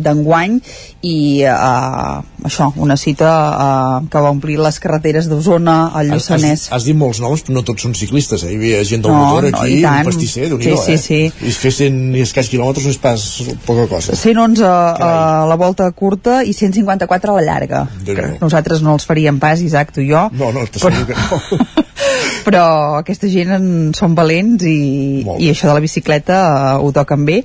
d'enguany, 0.00 0.58
i 1.06 1.16
uh, 1.46 2.22
això, 2.48 2.70
una 2.82 2.96
cita 2.98 3.30
uh, 3.30 4.06
que 4.10 4.22
va 4.22 4.32
omplir 4.32 4.56
les 4.62 4.80
carreteres 4.82 5.28
d'Osona, 5.30 5.76
al 5.98 6.10
Lluçanès. 6.14 6.66
Has, 6.66 6.72
has 6.78 6.88
dit 6.88 6.96
molts 6.98 7.20
noms, 7.22 7.44
però 7.46 7.58
no 7.58 7.64
tots 7.66 7.86
són 7.86 7.94
ciclistes, 7.98 8.46
eh? 8.46 8.54
Hi 8.54 8.58
havia 8.60 8.82
gent 8.88 9.04
del 9.04 9.14
No, 9.14 9.22
motor 9.22 9.50
no, 9.50 9.60
aquí, 9.60 9.78
un 9.84 10.10
pastisser, 10.10 10.48
déu 10.52 10.62
Sí, 10.62 10.74
sí, 10.82 10.96
eh? 10.96 10.98
sí. 11.02 11.20
I 11.50 11.54
fer 11.54 11.74
100 11.76 12.16
i 12.16 12.24
escaig 12.24 12.50
quilòmetres 12.54 12.88
no 12.88 12.94
és 12.94 13.00
pas 13.02 13.26
poca 13.68 13.86
cosa. 13.92 14.16
111 14.16 14.64
a 14.66 15.12
la 15.50 15.58
volta 15.60 15.88
curta 15.96 16.40
i 16.42 16.56
154 16.56 17.34
a 17.34 17.38
la 17.40 17.46
llarga. 17.50 17.84
Nosaltres 18.40 18.82
no 18.86 18.96
els 18.96 19.06
faríem 19.08 19.42
pas, 19.42 19.62
Isaac, 19.62 19.92
tu 19.94 20.04
i 20.04 20.10
jo. 20.10 20.26
No, 20.36 20.52
no, 20.54 20.64
t'asseguro 20.66 21.06
que 21.06 21.18
no. 21.20 21.84
però 22.46 22.64
aquesta 23.00 23.28
gent 23.30 23.52
en 23.56 23.66
són 23.96 24.14
valents 24.16 24.64
i, 24.66 25.24
i 25.38 25.50
això 25.50 25.68
de 25.68 25.74
la 25.76 25.82
bicicleta 25.84 26.38
uh, 26.46 26.84
ho 26.84 26.92
toquen 26.94 27.24
bé. 27.28 27.40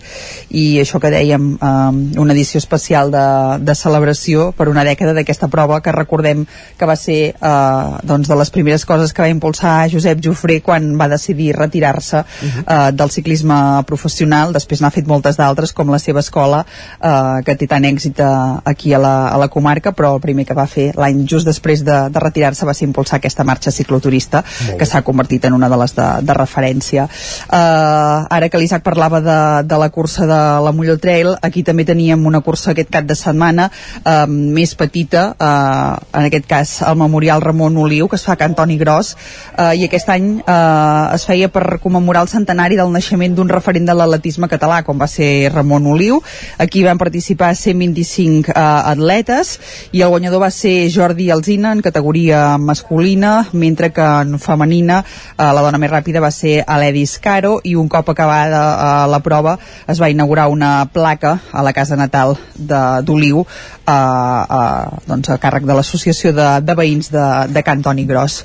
I 0.49 0.81
això 0.81 1.01
que 1.01 1.11
dèiem, 1.13 1.47
um, 1.57 1.99
una 2.21 2.35
edició 2.35 2.61
especial 2.61 3.11
de, 3.13 3.25
de 3.65 3.75
celebració 3.77 4.51
per 4.57 4.69
una 4.71 4.85
dècada 4.87 5.15
d'aquesta 5.17 5.49
prova 5.51 5.81
que 5.81 5.93
recordem 5.95 6.45
que 6.77 6.89
va 6.89 6.97
ser 6.99 7.33
uh, 7.39 7.97
doncs 8.07 8.29
de 8.31 8.37
les 8.39 8.53
primeres 8.53 8.85
coses 8.85 9.13
que 9.13 9.23
va 9.25 9.31
impulsar 9.31 9.89
Josep 9.91 10.21
Jofré 10.23 10.59
quan 10.65 10.91
va 10.99 11.09
decidir 11.11 11.51
retirar-se 11.57 12.23
uh, 12.23 12.91
del 12.93 13.13
ciclisme 13.13 13.57
professional. 13.89 14.53
Després 14.55 14.81
n'ha 14.81 14.93
fet 14.93 15.09
moltes 15.09 15.39
d'altres 15.39 15.73
com 15.73 15.91
la 15.91 15.99
seva 16.01 16.23
escola 16.23 16.63
uh, 16.65 17.39
que 17.45 17.55
té 17.55 17.69
tant 17.71 17.87
èxit 17.87 18.19
uh, 18.21 18.59
aquí 18.67 18.93
a 18.93 19.01
la, 19.01 19.15
a 19.31 19.37
la 19.41 19.49
comarca 19.51 19.95
però 19.95 20.15
el 20.15 20.23
primer 20.23 20.45
que 20.47 20.57
va 20.57 20.67
fer 20.69 20.91
l'any 20.97 21.25
just 21.27 21.47
després 21.47 21.85
de, 21.87 21.97
de 22.11 22.23
retirar-se 22.23 22.67
va 22.67 22.75
ser 22.77 22.87
impulsar 22.89 23.19
aquesta 23.19 23.45
marxa 23.47 23.71
cicloturista 23.71 24.43
que 24.77 24.87
s'ha 24.87 25.03
convertit 25.07 25.30
en 25.39 25.53
una 25.53 25.69
de 25.69 25.77
les 25.79 25.95
de, 25.95 26.07
de 26.27 26.33
referència. 26.35 27.07
Uh, 27.47 28.27
ara 28.27 28.49
que 28.51 28.59
l'Isaac 28.59 28.83
parlava 28.83 29.21
de, 29.23 29.39
de 29.67 29.79
la 29.79 29.89
cursa 29.89 30.27
de 30.27 30.39
la 30.65 30.73
Molló 30.75 30.97
Trail, 30.99 31.35
aquí 31.41 31.63
també 31.63 31.85
teníem 31.87 32.25
una 32.27 32.41
cursa 32.43 32.71
aquest 32.71 32.91
cap 32.91 33.07
de 33.07 33.15
setmana 33.15 33.69
uh, 33.71 34.25
més 34.27 34.75
petita, 34.75 35.31
uh, 35.37 35.95
en 36.17 36.27
aquest 36.27 36.47
cas 36.49 36.73
el 36.87 36.97
Memorial 36.99 37.41
Ramon 37.41 37.77
Oliu, 37.77 38.09
que 38.11 38.19
es 38.19 38.25
fa 38.27 38.35
a 38.35 38.39
Can 38.39 38.55
Toni 38.57 38.77
Gros, 38.81 39.13
uh, 39.57 39.71
i 39.71 39.85
aquest 39.87 40.11
any 40.11 40.29
uh, 40.41 41.13
es 41.15 41.25
feia 41.29 41.51
per 41.53 41.79
commemorar 41.83 42.25
el 42.25 42.31
centenari 42.31 42.79
del 42.79 42.91
naixement 42.91 43.35
d'un 43.37 43.51
referent 43.51 43.87
de 43.87 43.95
l'atletisme 43.95 44.49
català, 44.51 44.81
com 44.87 44.99
va 44.99 45.09
ser 45.11 45.51
Ramon 45.53 45.87
Oliu. 45.93 46.21
Aquí 46.61 46.83
van 46.83 46.99
participar 47.01 47.53
125 47.55 48.51
uh, 48.51 48.65
atletes, 48.91 49.57
i 49.91 50.03
el 50.03 50.11
guanyador 50.13 50.45
va 50.45 50.51
ser 50.53 50.89
Jordi 50.91 51.29
Alzina 51.31 51.71
en 51.71 51.81
categoria 51.81 52.57
masculina, 52.57 53.47
mentre 53.53 53.91
que 53.91 54.01
en 54.01 54.37
femenina 54.39 55.01
eh, 55.37 55.51
la 55.53 55.61
dona 55.65 55.77
més 55.81 55.91
ràpida 55.91 56.21
va 56.23 56.31
ser 56.31 56.61
Aledis 56.67 57.17
Caro 57.23 57.59
i 57.63 57.75
un 57.75 57.89
cop 57.89 58.09
acabada 58.13 58.61
eh, 58.71 59.09
la 59.11 59.19
prova 59.23 59.57
es 59.87 60.01
va 60.01 60.09
inaugurar 60.09 60.47
una 60.49 60.85
placa 60.93 61.37
a 61.51 61.63
la 61.63 61.73
casa 61.73 61.95
natal 61.99 62.37
de- 62.55 63.01
d'Oliu 63.05 63.41
eh, 63.41 63.91
eh, 63.91 65.01
doncs 65.07 65.29
a 65.29 65.37
càrrec 65.41 65.65
de 65.67 65.75
l'associació 65.77 66.31
de, 66.35 66.47
de 66.65 66.75
veïns 66.77 67.11
de, 67.11 67.25
de 67.51 67.63
Can 67.63 67.81
Toni 67.83 68.05
Gros. 68.09 68.39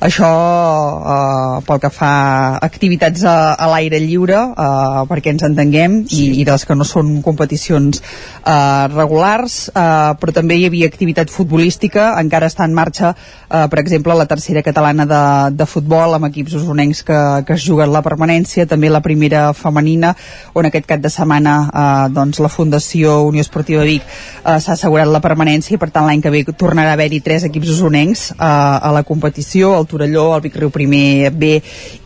Això 0.00 0.30
eh, 1.14 1.62
pel 1.66 1.80
que 1.82 1.90
fa 1.92 2.12
activitats 2.62 3.24
a, 3.24 3.36
a 3.54 3.68
l'aire 3.72 4.00
lliure 4.02 4.38
eh, 4.52 5.02
perquè 5.10 5.32
ens 5.34 5.44
entenguem 5.48 6.00
i, 6.10 6.22
i 6.40 6.44
de 6.44 6.52
les 6.52 6.64
que 6.68 6.76
no 6.78 6.84
són 6.88 7.14
competicions 7.24 8.02
eh, 8.02 8.86
regulars 8.94 9.58
eh, 9.72 10.12
però 10.20 10.34
també 10.36 10.58
hi 10.60 10.66
havia 10.68 10.88
activitat 10.90 11.30
futbolística 11.32 12.12
encara 12.20 12.48
està 12.50 12.66
en 12.68 12.74
marxa 12.76 13.12
eh, 13.14 13.66
per 13.72 13.80
exemple 13.82 14.14
la 14.18 14.26
tercera 14.30 14.62
catalana 14.62 15.06
de, 15.08 15.22
de 15.56 15.66
futbol 15.68 16.16
amb 16.18 16.21
equips 16.28 16.54
usonencs 16.60 17.02
que, 17.06 17.18
que 17.46 17.56
es 17.56 17.64
juguen 17.66 17.92
la 17.92 18.02
permanència, 18.04 18.66
també 18.70 18.90
la 18.90 19.02
primera 19.04 19.44
femenina 19.56 20.14
on 20.54 20.68
aquest 20.68 20.86
cap 20.88 21.02
de 21.02 21.10
setmana 21.12 21.54
eh, 21.68 22.08
doncs 22.14 22.40
la 22.42 22.50
Fundació 22.52 23.20
Unió 23.28 23.44
Esportiva 23.44 23.84
Vic 23.88 24.02
eh, 24.02 24.58
s'ha 24.58 24.74
assegurat 24.74 25.08
la 25.10 25.22
permanència 25.24 25.76
i 25.76 25.80
per 25.80 25.90
tant 25.94 26.06
l'any 26.08 26.22
que 26.22 26.32
ve 26.32 26.42
tornarà 26.52 26.92
a 26.92 26.98
haver-hi 26.98 27.22
tres 27.24 27.46
equips 27.48 27.74
usonencs 27.76 28.24
eh, 28.32 28.38
a 28.42 28.92
la 28.94 29.04
competició, 29.06 29.74
el 29.78 29.88
Torelló, 29.90 30.28
el 30.36 30.44
Vic 30.44 30.58
Riu 30.60 30.72
Primer 30.74 31.30
B 31.30 31.54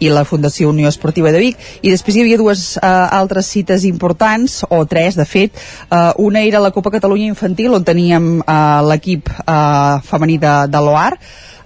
i 0.00 0.12
la 0.12 0.24
Fundació 0.28 0.70
Unió 0.70 0.88
Esportiva 0.88 1.32
de 1.32 1.42
Vic. 1.42 1.58
I 1.82 1.92
després 1.92 2.16
hi 2.16 2.24
havia 2.24 2.40
dues 2.40 2.66
eh, 2.76 2.86
altres 2.86 3.50
cites 3.52 3.86
importants 3.88 4.62
o 4.68 4.84
tres 4.86 5.16
de 5.16 5.26
fet, 5.28 5.56
eh, 5.90 6.12
una 6.18 6.42
era 6.42 6.62
la 6.62 6.72
Copa 6.74 6.92
Catalunya 6.94 7.30
Infantil 7.32 7.74
on 7.76 7.84
teníem 7.84 8.38
eh, 8.40 8.80
l'equip 8.90 9.30
eh, 9.32 10.00
femení 10.06 10.38
de, 10.42 10.54
de 10.70 10.82
l'OAR 10.86 11.16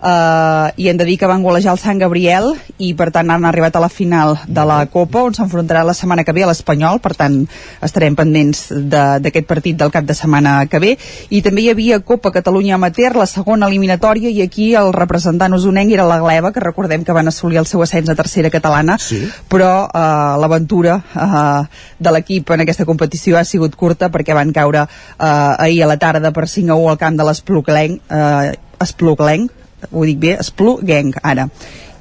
Uh, 0.01 0.73
i 0.81 0.87
hem 0.89 0.97
de 0.97 1.05
dir 1.05 1.19
que 1.21 1.29
van 1.29 1.43
golejar 1.45 1.75
el 1.75 1.79
Sant 1.79 1.99
Gabriel 2.01 2.55
i 2.81 2.95
per 2.97 3.11
tant 3.13 3.29
han 3.29 3.45
arribat 3.45 3.75
a 3.77 3.83
la 3.85 3.91
final 3.93 4.39
de 4.49 4.63
la 4.65 4.79
Copa 4.89 5.27
on 5.29 5.35
s'enfrontarà 5.37 5.83
la 5.85 5.93
setmana 5.93 6.25
que 6.25 6.33
ve 6.33 6.41
a 6.43 6.49
l'Espanyol. 6.49 7.03
Per 7.05 7.13
tant 7.19 7.37
estarem 7.85 8.17
pendents 8.17 8.63
de- 8.71 9.19
d'aquest 9.21 9.47
partit 9.47 9.77
del 9.77 9.91
cap 9.93 10.05
de 10.09 10.15
setmana 10.17 10.65
que 10.73 10.79
ve. 10.81 10.95
I 11.29 11.43
també 11.43 11.61
hi 11.67 11.69
havia 11.71 12.01
Copa 12.01 12.33
Catalunya 12.33 12.77
Amateur 12.77 13.15
la 13.17 13.27
segona 13.27 13.67
eliminatòria 13.69 14.31
i 14.31 14.41
aquí 14.41 14.75
el 14.75 14.93
representant 14.97 15.53
usonenc 15.53 15.93
era 15.93 16.09
la 16.09 16.19
Gleva 16.19 16.53
que 16.53 16.65
recordem 16.65 17.05
que 17.05 17.13
van 17.13 17.29
assolir 17.29 17.59
el 17.61 17.67
seu 17.67 17.83
ascens 17.83 18.09
a 18.09 18.15
tercera 18.17 18.49
catalana. 18.51 18.97
Sí. 18.99 19.21
però 19.51 19.85
uh, 19.85 20.41
l'aventura 20.41 20.97
uh, 20.97 21.67
de 21.99 22.11
l'equip 22.11 22.51
en 22.51 22.61
aquesta 22.65 22.87
competició 22.87 23.37
ha 23.37 23.45
sigut 23.45 23.77
curta 23.77 24.09
perquè 24.09 24.33
van 24.35 24.53
caure 24.53 24.81
uh, 24.87 25.55
ahir 25.59 25.83
a 25.85 25.87
la 25.87 25.99
tarda 25.99 26.33
per 26.33 26.49
5 26.49 26.73
a 26.73 26.77
1 26.77 26.89
al 26.91 26.99
camp 26.99 27.17
de 27.19 27.25
l'Espluclenc 27.25 28.01
uh, 28.09 28.53
Espluclenc 28.81 29.51
ho 29.91 30.05
dic 30.09 30.19
bé, 30.23 30.37
Splugenc 30.45 31.21
ara 31.23 31.49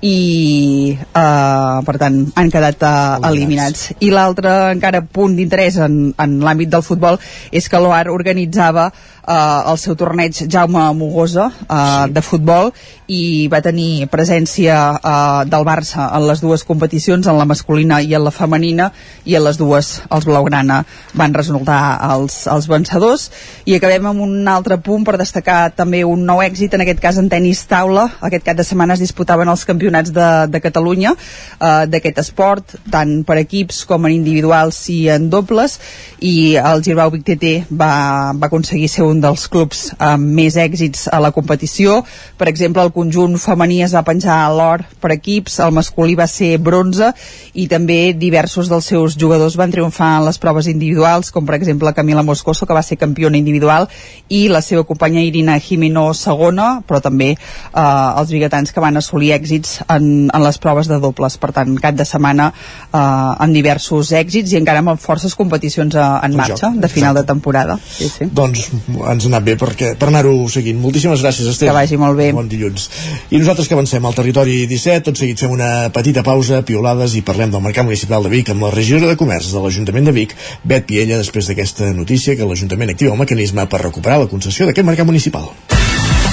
i 0.01 0.95
uh, 0.95 1.80
per 1.84 1.95
tant 1.99 2.19
han 2.39 2.51
quedat 2.51 2.84
uh, 2.88 3.30
eliminats. 3.30 3.89
i 3.99 4.11
l'altre 4.13 4.71
encara 4.71 5.01
punt 5.03 5.35
d'interès 5.35 5.80
en, 5.84 6.13
en 6.15 6.38
l'àmbit 6.43 6.71
del 6.71 6.85
futbol 6.85 7.19
és 7.51 7.67
que 7.67 7.81
l'OAR 7.81 8.07
organitzava 8.13 8.89
uh, 9.30 9.71
el 9.71 9.77
seu 9.77 9.95
torneig 9.99 10.35
Jaume 10.47 10.85
Mogosa 10.95 11.49
uh, 11.49 12.05
sí. 12.07 12.13
de 12.15 12.23
futbol 12.23 12.71
i 13.09 13.47
va 13.51 13.61
tenir 13.65 14.07
presència 14.11 14.77
uh, 14.95 15.43
del 15.49 15.65
Barça 15.67 16.09
en 16.15 16.27
les 16.30 16.41
dues 16.43 16.63
competicions 16.63 17.27
en 17.27 17.38
la 17.38 17.47
masculina 17.49 17.99
i 18.01 18.13
en 18.15 18.23
la 18.23 18.34
femenina 18.34 18.91
i 19.26 19.35
en 19.35 19.45
les 19.45 19.57
dues 19.57 19.91
els 20.09 20.27
Blaugrana 20.30 20.84
van 21.17 21.34
resultar 21.34 21.80
els, 22.13 22.43
els 22.47 22.67
vencedors. 22.69 23.30
I 23.65 23.77
acabem 23.77 24.09
amb 24.11 24.23
un 24.26 24.47
altre 24.47 24.77
punt 24.84 25.05
per 25.07 25.17
destacar 25.19 25.71
també 25.76 26.03
un 26.05 26.26
nou 26.27 26.43
èxit 26.45 26.76
en 26.77 26.85
aquest 26.85 27.01
cas 27.01 27.17
en 27.21 27.30
tenis 27.31 27.65
taula. 27.69 28.07
Aquest 28.21 28.45
cap 28.45 28.59
de 28.59 28.65
setmana 28.67 28.95
es 28.97 29.03
disputaven 29.03 29.49
els 29.49 29.65
campionats 29.90 30.14
de, 30.14 30.52
de 30.52 30.61
Catalunya 30.61 31.16
eh, 31.16 31.86
d'aquest 31.90 32.20
esport 32.22 32.76
tant 32.91 33.24
per 33.26 33.40
equips 33.41 33.84
com 33.90 34.06
en 34.06 34.14
individuals 34.14 34.78
i 34.94 35.10
en 35.10 35.30
dobles 35.30 35.80
i 36.22 36.56
el 36.60 36.84
Girbau 36.86 37.11
Vic 37.14 37.26
TT 37.26 37.72
va, 37.72 38.32
va 38.34 38.48
aconseguir 38.48 38.90
ser 38.90 39.07
un 39.07 39.22
dels 39.24 39.48
clubs 39.49 39.90
amb 39.98 40.30
més 40.40 40.56
èxits 40.60 41.07
a 41.11 41.20
la 41.20 41.32
competició. 41.32 42.03
Per 42.38 42.48
exemple 42.49 42.84
el 42.84 42.94
conjunt 42.94 43.38
femení 43.40 43.82
es 43.84 43.95
va 43.95 44.06
penjar 44.06 44.38
a 44.44 44.52
l'or 44.53 44.84
per 45.02 45.14
equips, 45.16 45.60
el 45.64 45.74
masculí 45.76 46.16
va 46.20 46.28
ser 46.28 46.57
bronze 46.60 47.11
i 47.53 47.68
també 47.72 48.14
diversos 48.14 48.70
dels 48.70 48.90
seus 48.91 49.18
jugadors 49.20 49.57
van 49.60 49.72
triomfar 49.72 50.18
en 50.20 50.28
les 50.28 50.40
proves 50.40 50.70
individuals 50.70 51.32
com 51.32 51.48
per 51.48 51.57
exemple 51.57 51.94
Camila 51.95 52.24
Moscoso 52.24 52.68
que 52.68 52.78
va 52.78 52.86
ser 52.86 52.99
campiona 52.99 53.40
individual 53.40 53.88
i 54.30 54.48
la 54.52 54.61
seva 54.61 54.86
companya 54.86 55.24
Irina 55.26 55.57
Jimeno 55.60 56.10
segona 56.14 56.80
però 56.86 57.02
també 57.02 57.32
eh, 57.34 57.80
els 57.82 58.32
biguetans 58.36 58.74
que 58.76 58.84
van 58.84 58.99
assolir 58.99 59.34
èxits 59.40 59.78
en, 59.88 60.30
en 60.34 60.43
les 60.43 60.60
proves 60.61 60.89
de 60.91 60.99
dobles 60.99 61.38
per 61.41 61.51
tant 61.56 61.76
cap 61.81 61.97
de 61.97 62.07
setmana 62.07 62.51
eh, 62.51 62.99
amb 62.99 63.56
diversos 63.56 64.14
èxits 64.15 64.53
i 64.53 64.60
encara 64.61 64.84
amb 64.84 64.99
forces 64.99 65.35
competicions 65.35 65.95
eh, 65.95 66.07
en 66.26 66.38
marxa 66.39 66.73
de 66.76 66.91
final 66.91 67.15
de 67.15 67.26
temporada 67.27 67.80
sí, 67.84 68.10
sí. 68.10 68.30
Doncs 68.31 68.69
ens 68.69 69.26
ha 69.26 69.30
anat 69.30 69.45
bé 69.45 69.56
perquè, 69.60 69.93
per 69.99 70.10
anar-ho 70.10 70.34
seguint. 70.51 70.80
Moltíssimes 70.81 71.23
gràcies, 71.23 71.49
Esther. 71.51 71.69
Que 71.69 71.76
vagi 71.76 71.99
molt 72.01 72.18
bé. 72.19 72.30
Bon 72.35 72.49
dilluns. 72.49 72.89
I 73.30 73.41
nosaltres 73.41 73.69
que 73.69 73.77
avancem 73.77 74.06
al 74.06 74.18
territori 74.18 74.61
17, 74.69 75.06
tot 75.10 75.22
seguit 75.22 75.41
fem 75.41 75.53
una 75.56 75.89
petita 75.95 76.23
pausa, 76.26 76.61
piolades, 76.68 77.18
i 77.19 77.26
parlem 77.26 77.53
del 77.53 77.64
Mercat 77.65 77.88
Municipal 77.88 78.26
de 78.26 78.34
Vic 78.34 78.53
amb 78.53 78.68
la 78.68 78.73
regidora 78.76 79.11
de 79.11 79.19
Comerç 79.19 79.51
de 79.53 79.64
l'Ajuntament 79.64 80.10
de 80.10 80.15
Vic, 80.15 80.35
Bet 80.64 80.88
Piella, 80.89 81.19
després 81.19 81.49
d'aquesta 81.51 81.93
notícia 81.97 82.38
que 82.39 82.47
l'Ajuntament 82.47 82.95
activa 82.95 83.15
el 83.15 83.22
mecanisme 83.22 83.68
per 83.69 83.84
recuperar 83.85 84.23
la 84.23 84.31
concessió 84.31 84.69
d'aquest 84.69 84.88
Mercat 84.88 85.10
Municipal. 85.10 85.51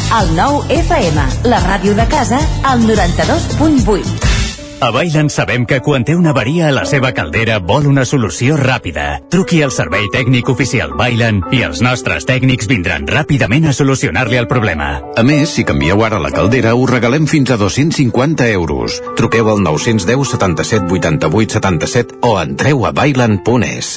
El 0.06 0.28
nou 0.36 0.60
FM, 0.70 1.22
la 1.50 1.58
ràdio 1.64 1.90
de 1.98 2.04
casa, 2.06 2.38
al 2.62 2.84
92.8. 2.86 4.36
A 4.78 4.92
Bailen 4.94 5.26
sabem 5.32 5.64
que 5.66 5.80
quan 5.82 6.04
té 6.06 6.14
una 6.14 6.30
avaria 6.30 6.68
a 6.68 6.74
la 6.76 6.84
seva 6.86 7.10
caldera 7.16 7.56
vol 7.58 7.88
una 7.90 8.04
solució 8.06 8.54
ràpida. 8.60 9.18
Truqui 9.34 9.64
al 9.66 9.74
servei 9.74 10.06
tècnic 10.14 10.46
oficial 10.52 10.94
Bailen 10.94 11.42
i 11.50 11.64
els 11.66 11.82
nostres 11.82 12.28
tècnics 12.28 12.70
vindran 12.70 13.08
ràpidament 13.10 13.66
a 13.66 13.74
solucionar-li 13.74 14.38
el 14.38 14.46
problema. 14.46 15.00
A 15.18 15.26
més, 15.26 15.56
si 15.58 15.66
canvieu 15.66 16.04
ara 16.06 16.22
la 16.22 16.30
caldera, 16.30 16.76
us 16.78 16.92
regalem 16.92 17.26
fins 17.26 17.50
a 17.50 17.58
250 17.58 18.46
euros. 18.54 19.02
Truqueu 19.18 19.50
al 19.50 19.64
910 19.66 20.36
77 20.36 20.86
88 20.86 21.58
77 21.58 22.20
o 22.22 22.36
entreu 22.38 22.86
a 22.86 22.94
bailan.es. 22.94 23.96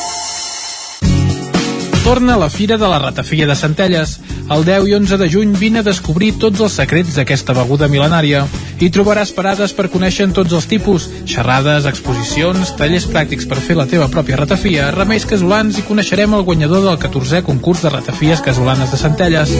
Torna 2.03 2.35
la 2.35 2.49
Fira 2.49 2.77
de 2.77 2.87
la 2.87 2.97
Ratafia 2.97 3.45
de 3.45 3.55
Centelles. 3.55 4.19
El 4.49 4.65
10 4.65 4.87
i 4.89 4.93
11 4.97 5.17
de 5.21 5.27
juny 5.29 5.53
vine 5.53 5.79
a 5.79 5.85
descobrir 5.85 6.31
tots 6.41 6.59
els 6.65 6.73
secrets 6.73 7.13
d'aquesta 7.13 7.53
beguda 7.53 7.87
mil·lenària. 7.87 8.41
Hi 8.81 8.89
trobaràs 8.89 9.29
parades 9.37 9.75
per 9.77 9.85
conèixer 9.93 10.27
tots 10.33 10.57
els 10.57 10.65
tipus, 10.65 11.05
xerrades, 11.29 11.85
exposicions, 11.85 12.73
tallers 12.81 13.05
pràctics 13.05 13.45
per 13.45 13.61
fer 13.61 13.77
la 13.77 13.85
teva 13.85 14.09
pròpia 14.09 14.41
ratafia, 14.41 14.89
remeis 14.97 15.29
casolans 15.29 15.77
i 15.77 15.85
coneixerem 15.85 16.33
el 16.33 16.45
guanyador 16.49 16.87
del 16.89 16.97
14è 16.97 17.45
concurs 17.45 17.85
de 17.85 17.93
ratafies 17.93 18.41
casolanes 18.41 18.89
de 18.89 19.01
Centelles. 19.05 19.53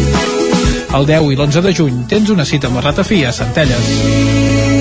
El 0.91 1.05
10 1.13 1.29
i 1.29 1.37
l'11 1.37 1.61
de 1.61 1.77
juny 1.77 2.05
tens 2.09 2.33
una 2.33 2.45
cita 2.45 2.73
amb 2.73 2.81
la 2.81 2.89
ratafia 2.89 3.29
a 3.29 3.37
Centelles. 3.37 4.80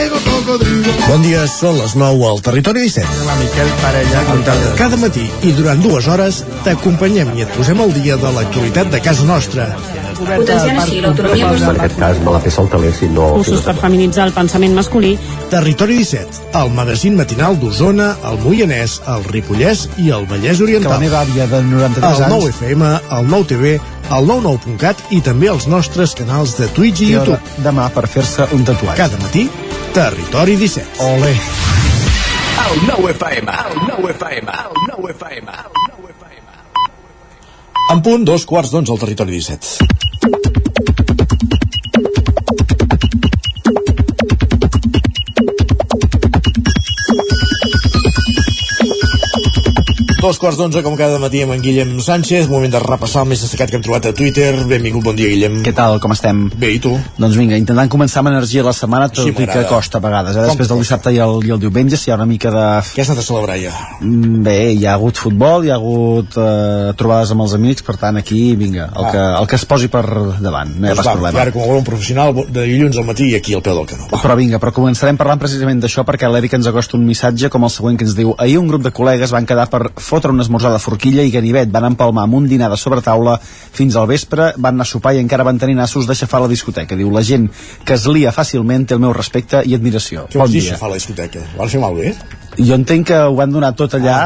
Bon 0.51 1.21
dia, 1.23 1.45
són 1.47 1.77
les 1.79 1.93
9 1.95 2.25
al 2.27 2.41
Territori 2.43 2.81
17. 2.83 3.19
La 3.23 3.35
Miquel 3.39 3.69
Parella. 3.79 4.23
Cada 4.75 4.97
matí 4.99 5.23
i 5.47 5.53
durant 5.55 5.79
dues 5.79 6.09
hores 6.11 6.41
t'acompanyem 6.65 7.31
i 7.37 7.45
et 7.45 7.53
posem 7.55 7.79
al 7.79 7.93
dia 7.95 8.17
de 8.19 8.31
l'actualitat 8.35 8.91
de 8.91 8.99
casa 9.05 9.23
nostra. 9.29 9.69
Potenciant 10.19 10.81
així 10.81 10.99
l'autonomia 11.01 11.53
En 11.55 11.69
aquest 11.71 11.95
cas 12.01 12.19
me 12.25 12.33
la 12.35 12.41
fer 12.43 12.51
saltaler 12.51 12.91
si 12.97 13.07
no... 13.09 13.29
Cursos 13.37 13.63
per 13.63 13.77
feminitzar 13.79 14.27
el 14.27 14.35
pensament 14.35 14.75
masculí. 14.75 15.13
Territori 15.53 16.01
17, 16.01 16.43
el 16.59 16.75
magazín 16.75 17.15
matinal 17.15 17.55
d'Osona, 17.61 18.11
el 18.27 18.43
Moianès, 18.43 18.99
el 19.15 19.23
Ripollès 19.31 19.87
i 20.03 20.11
el 20.11 20.27
Vallès 20.27 20.59
Oriental. 20.59 20.91
Que 20.91 20.97
la 20.97 21.05
meva 21.05 21.23
àvia 21.23 21.47
de 21.47 21.63
93 21.63 22.11
el 22.11 22.27
anys... 22.27 22.35
9 22.35 22.53
FM, 22.57 22.91
el 23.19 23.31
9 23.37 23.51
TV, 23.55 23.75
el 24.11 24.31
99.cat 24.35 25.07
i 25.15 25.23
també 25.23 25.47
els 25.53 25.71
nostres 25.71 26.13
canals 26.19 26.57
de 26.59 26.67
Twitch 26.75 27.05
i 27.05 27.13
Té 27.13 27.13
YouTube. 27.15 27.61
demà 27.63 27.87
per 27.95 28.05
fer-se 28.11 28.51
un 28.51 28.67
tatuatge. 28.67 28.99
Cada 28.99 29.21
matí, 29.23 29.47
Territori 29.93 30.55
17. 30.55 31.03
Ole. 31.03 31.31
El 31.31 32.87
9 32.87 33.11
FM, 33.11 33.51
el 33.51 33.77
9 33.99 34.11
FM, 34.11 34.51
el 34.51 34.77
9 34.87 35.11
FM. 35.11 35.51
En 37.91 38.01
punt, 38.01 38.23
dos 38.23 38.45
quarts 38.47 38.71
d'onze 38.71 38.93
al 38.93 39.01
Territori 39.01 39.35
17. 39.35 40.10
Dos 50.21 50.37
quarts 50.37 50.53
d'onze, 50.59 50.83
com 50.85 50.93
cada 50.93 51.17
matí, 51.17 51.39
amb 51.41 51.55
en 51.55 51.61
Guillem 51.63 51.95
Sánchez. 52.05 52.45
Moment 52.51 52.69
de 52.75 52.77
repassar 52.83 53.23
el 53.23 53.29
més 53.31 53.41
destacat 53.41 53.71
que 53.71 53.77
hem 53.79 53.81
trobat 53.81 54.05
a 54.05 54.11
Twitter. 54.13 54.51
Benvingut, 54.69 55.01
bon 55.07 55.15
dia, 55.17 55.25
Guillem. 55.31 55.55
Què 55.65 55.71
tal, 55.73 55.95
com 56.03 56.13
estem? 56.13 56.43
Bé, 56.61 56.69
i 56.75 56.81
tu? 56.83 56.91
Doncs 57.17 57.39
vinga, 57.39 57.57
intentant 57.57 57.89
començar 57.89 58.21
amb 58.21 58.29
energia 58.29 58.61
la 58.61 58.73
setmana, 58.77 59.07
tot 59.09 59.25
Sí, 59.25 59.31
i 59.33 59.47
que 59.49 59.63
costa 59.65 59.97
a 59.97 60.03
vegades. 60.03 60.37
Eh? 60.37 60.43
Després 60.45 60.69
del 60.69 60.83
dissabte 60.83 61.09
i 61.15 61.17
el, 61.25 61.39
i 61.49 61.53
el 61.55 61.61
diumenge, 61.63 61.97
si 61.97 62.11
hi 62.11 62.13
ha 62.13 62.19
una 62.19 62.27
mica 62.29 62.51
de... 62.53 62.65
Què 62.93 63.01
has 63.01 63.09
anat 63.09 63.23
a 63.23 63.25
celebrar 63.25 63.55
ja? 63.63 63.71
Mm, 64.03 64.43
Bé, 64.45 64.55
hi 64.77 64.85
ha 64.85 64.93
hagut 64.93 65.17
futbol, 65.23 65.65
hi 65.65 65.73
ha 65.73 65.79
hagut 65.79 66.37
eh, 66.37 66.93
trobades 67.01 67.33
amb 67.33 67.47
els 67.47 67.57
amics, 67.57 67.81
per 67.89 67.97
tant, 68.03 68.21
aquí, 68.21 68.43
vinga, 68.61 68.91
el, 68.93 69.09
Ah. 69.09 69.11
que, 69.15 69.25
el 69.41 69.49
que 69.49 69.57
es 69.57 69.65
posi 69.65 69.89
per 69.89 70.03
davant, 70.37 70.75
no 70.77 70.85
hi 70.85 70.91
ha 70.91 70.99
Doncs 70.99 71.07
va, 71.09 71.15
problema. 71.17 71.41
ara 71.47 71.55
com 71.57 71.65
a 71.65 71.71
bon 71.73 71.83
professional, 71.89 72.35
de 72.45 72.67
dilluns 72.69 73.01
al 73.01 73.09
matí 73.09 73.31
i 73.33 73.39
aquí 73.41 73.57
al 73.57 73.65
peu 73.65 73.73
del 73.81 73.89
canó. 73.89 74.05
Però 74.21 74.37
vinga, 74.37 74.61
però 74.61 74.69
començarem 74.77 75.17
parlant 75.17 75.41
precisament 75.41 75.81
d'això 75.81 76.05
perquè 76.05 76.29
l'Eric 76.29 76.53
ens 76.61 76.69
acosta 76.69 76.95
un 77.01 77.09
missatge 77.09 77.49
com 77.49 77.65
el 77.65 77.73
següent 77.73 77.97
que 77.97 78.05
ens 78.05 78.13
diu 78.21 78.35
Ahir 78.37 78.59
un 78.61 78.69
grup 78.69 78.85
de 78.85 78.93
col·legues 78.93 79.33
van 79.33 79.49
quedar 79.49 79.65
per 79.73 79.87
fotre 80.11 80.33
un 80.35 80.43
esmorzar 80.43 80.73
de 80.73 80.81
forquilla 80.83 81.23
i 81.23 81.31
ganivet, 81.31 81.71
van 81.71 81.87
empalmar 81.93 82.25
amb 82.27 82.39
un 82.41 82.49
dinar 82.51 82.69
de 82.71 82.79
sobretaula 82.79 83.37
fins 83.41 83.95
al 83.95 84.09
vespre, 84.11 84.51
van 84.57 84.75
anar 84.75 84.87
a 84.87 84.91
sopar 84.91 85.15
i 85.15 85.23
encara 85.23 85.47
van 85.47 85.61
tenir 85.61 85.77
nassos 85.79 86.09
de 86.09 86.17
xafar 86.17 86.43
la 86.43 86.51
discoteca. 86.51 86.97
Diu, 86.99 87.11
la 87.13 87.23
gent 87.23 87.47
que 87.87 87.95
es 87.95 88.07
lia 88.11 88.33
fàcilment 88.35 88.89
té 88.89 88.97
el 88.97 89.03
meu 89.03 89.15
respecte 89.15 89.63
i 89.65 89.75
admiració. 89.77 90.27
Què 90.27 90.39
bon 90.41 90.47
vols 90.49 90.57
dir, 90.57 90.75
a 90.75 90.91
la 90.91 90.99
discoteca? 90.99 91.43
Van 91.57 91.71
fer 91.71 91.81
malbé? 91.81 92.15
Jo 92.59 92.75
entenc 92.75 93.07
que 93.07 93.17
ho 93.29 93.35
van 93.37 93.53
donar 93.53 93.71
tot 93.79 93.93
allà, 93.95 94.17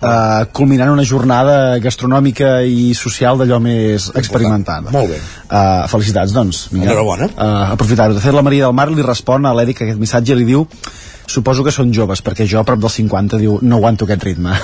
Ah, 0.00 0.08
eh, 0.08 0.46
culminant 0.56 0.94
una 0.94 1.04
jornada 1.04 1.76
gastronòmica 1.84 2.62
i 2.64 2.94
social 2.96 3.36
d'allò 3.36 3.60
més 3.60 4.08
experimentada. 4.16 4.88
Molt 4.94 5.12
bé. 5.12 5.20
Uh, 5.50 5.84
felicitats, 5.92 6.32
doncs. 6.32 6.68
Vinga. 6.72 6.86
Enhorabona. 6.88 7.28
Uh, 7.34 7.74
aprofitar-ho. 7.74 8.16
De 8.16 8.24
fet, 8.24 8.32
la 8.32 8.44
Maria 8.46 8.64
del 8.68 8.76
Mar 8.78 8.88
li 8.88 9.04
respon 9.04 9.44
a 9.44 9.52
l'Eric 9.58 9.82
aquest 9.84 10.00
missatge 10.00 10.32
i 10.32 10.40
li 10.40 10.48
diu 10.48 10.64
suposo 11.30 11.62
que 11.66 11.74
són 11.74 11.92
joves, 11.94 12.22
perquè 12.26 12.46
jo 12.50 12.60
a 12.60 12.66
prop 12.66 12.80
dels 12.82 12.98
50 12.98 13.38
diu 13.40 13.58
no 13.62 13.78
aguanto 13.78 14.08
aquest 14.08 14.26
ritme. 14.26 14.56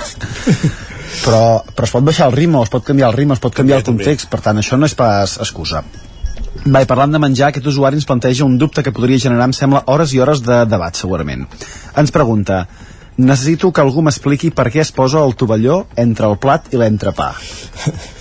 però, 1.25 1.63
però 1.63 1.87
es 1.87 1.93
pot 1.95 2.05
baixar 2.05 2.27
el 2.27 2.35
ritme, 2.35 2.61
es 2.63 2.73
pot 2.73 2.85
canviar 2.85 3.11
el 3.11 3.17
ritme, 3.17 3.37
es 3.37 3.43
pot 3.43 3.55
canviar 3.55 3.79
el 3.81 3.87
context, 3.87 4.29
per 4.31 4.41
tant, 4.43 4.59
això 4.59 4.79
no 4.79 4.89
és 4.89 4.97
pas 4.97 5.37
excusa. 5.43 5.83
Va, 6.67 6.81
i 6.81 6.89
parlant 6.89 7.13
de 7.13 7.21
menjar, 7.21 7.51
aquest 7.51 7.69
usuari 7.69 7.99
ens 7.99 8.07
planteja 8.09 8.45
un 8.45 8.57
dubte 8.59 8.83
que 8.83 8.91
podria 8.91 9.21
generar, 9.27 9.47
em 9.47 9.55
sembla, 9.55 9.85
hores 9.93 10.13
i 10.13 10.19
hores 10.19 10.43
de 10.43 10.63
debat, 10.67 10.97
segurament. 10.99 11.45
Ens 11.97 12.11
pregunta, 12.11 12.65
necessito 13.17 13.71
que 13.71 13.83
algú 13.83 14.03
m'expliqui 14.03 14.51
per 14.51 14.67
què 14.73 14.83
es 14.83 14.91
posa 14.91 15.23
el 15.23 15.37
tovalló 15.39 15.85
entre 15.95 16.27
el 16.27 16.37
plat 16.41 16.71
i 16.73 16.81
l'entrepà. 16.81 17.33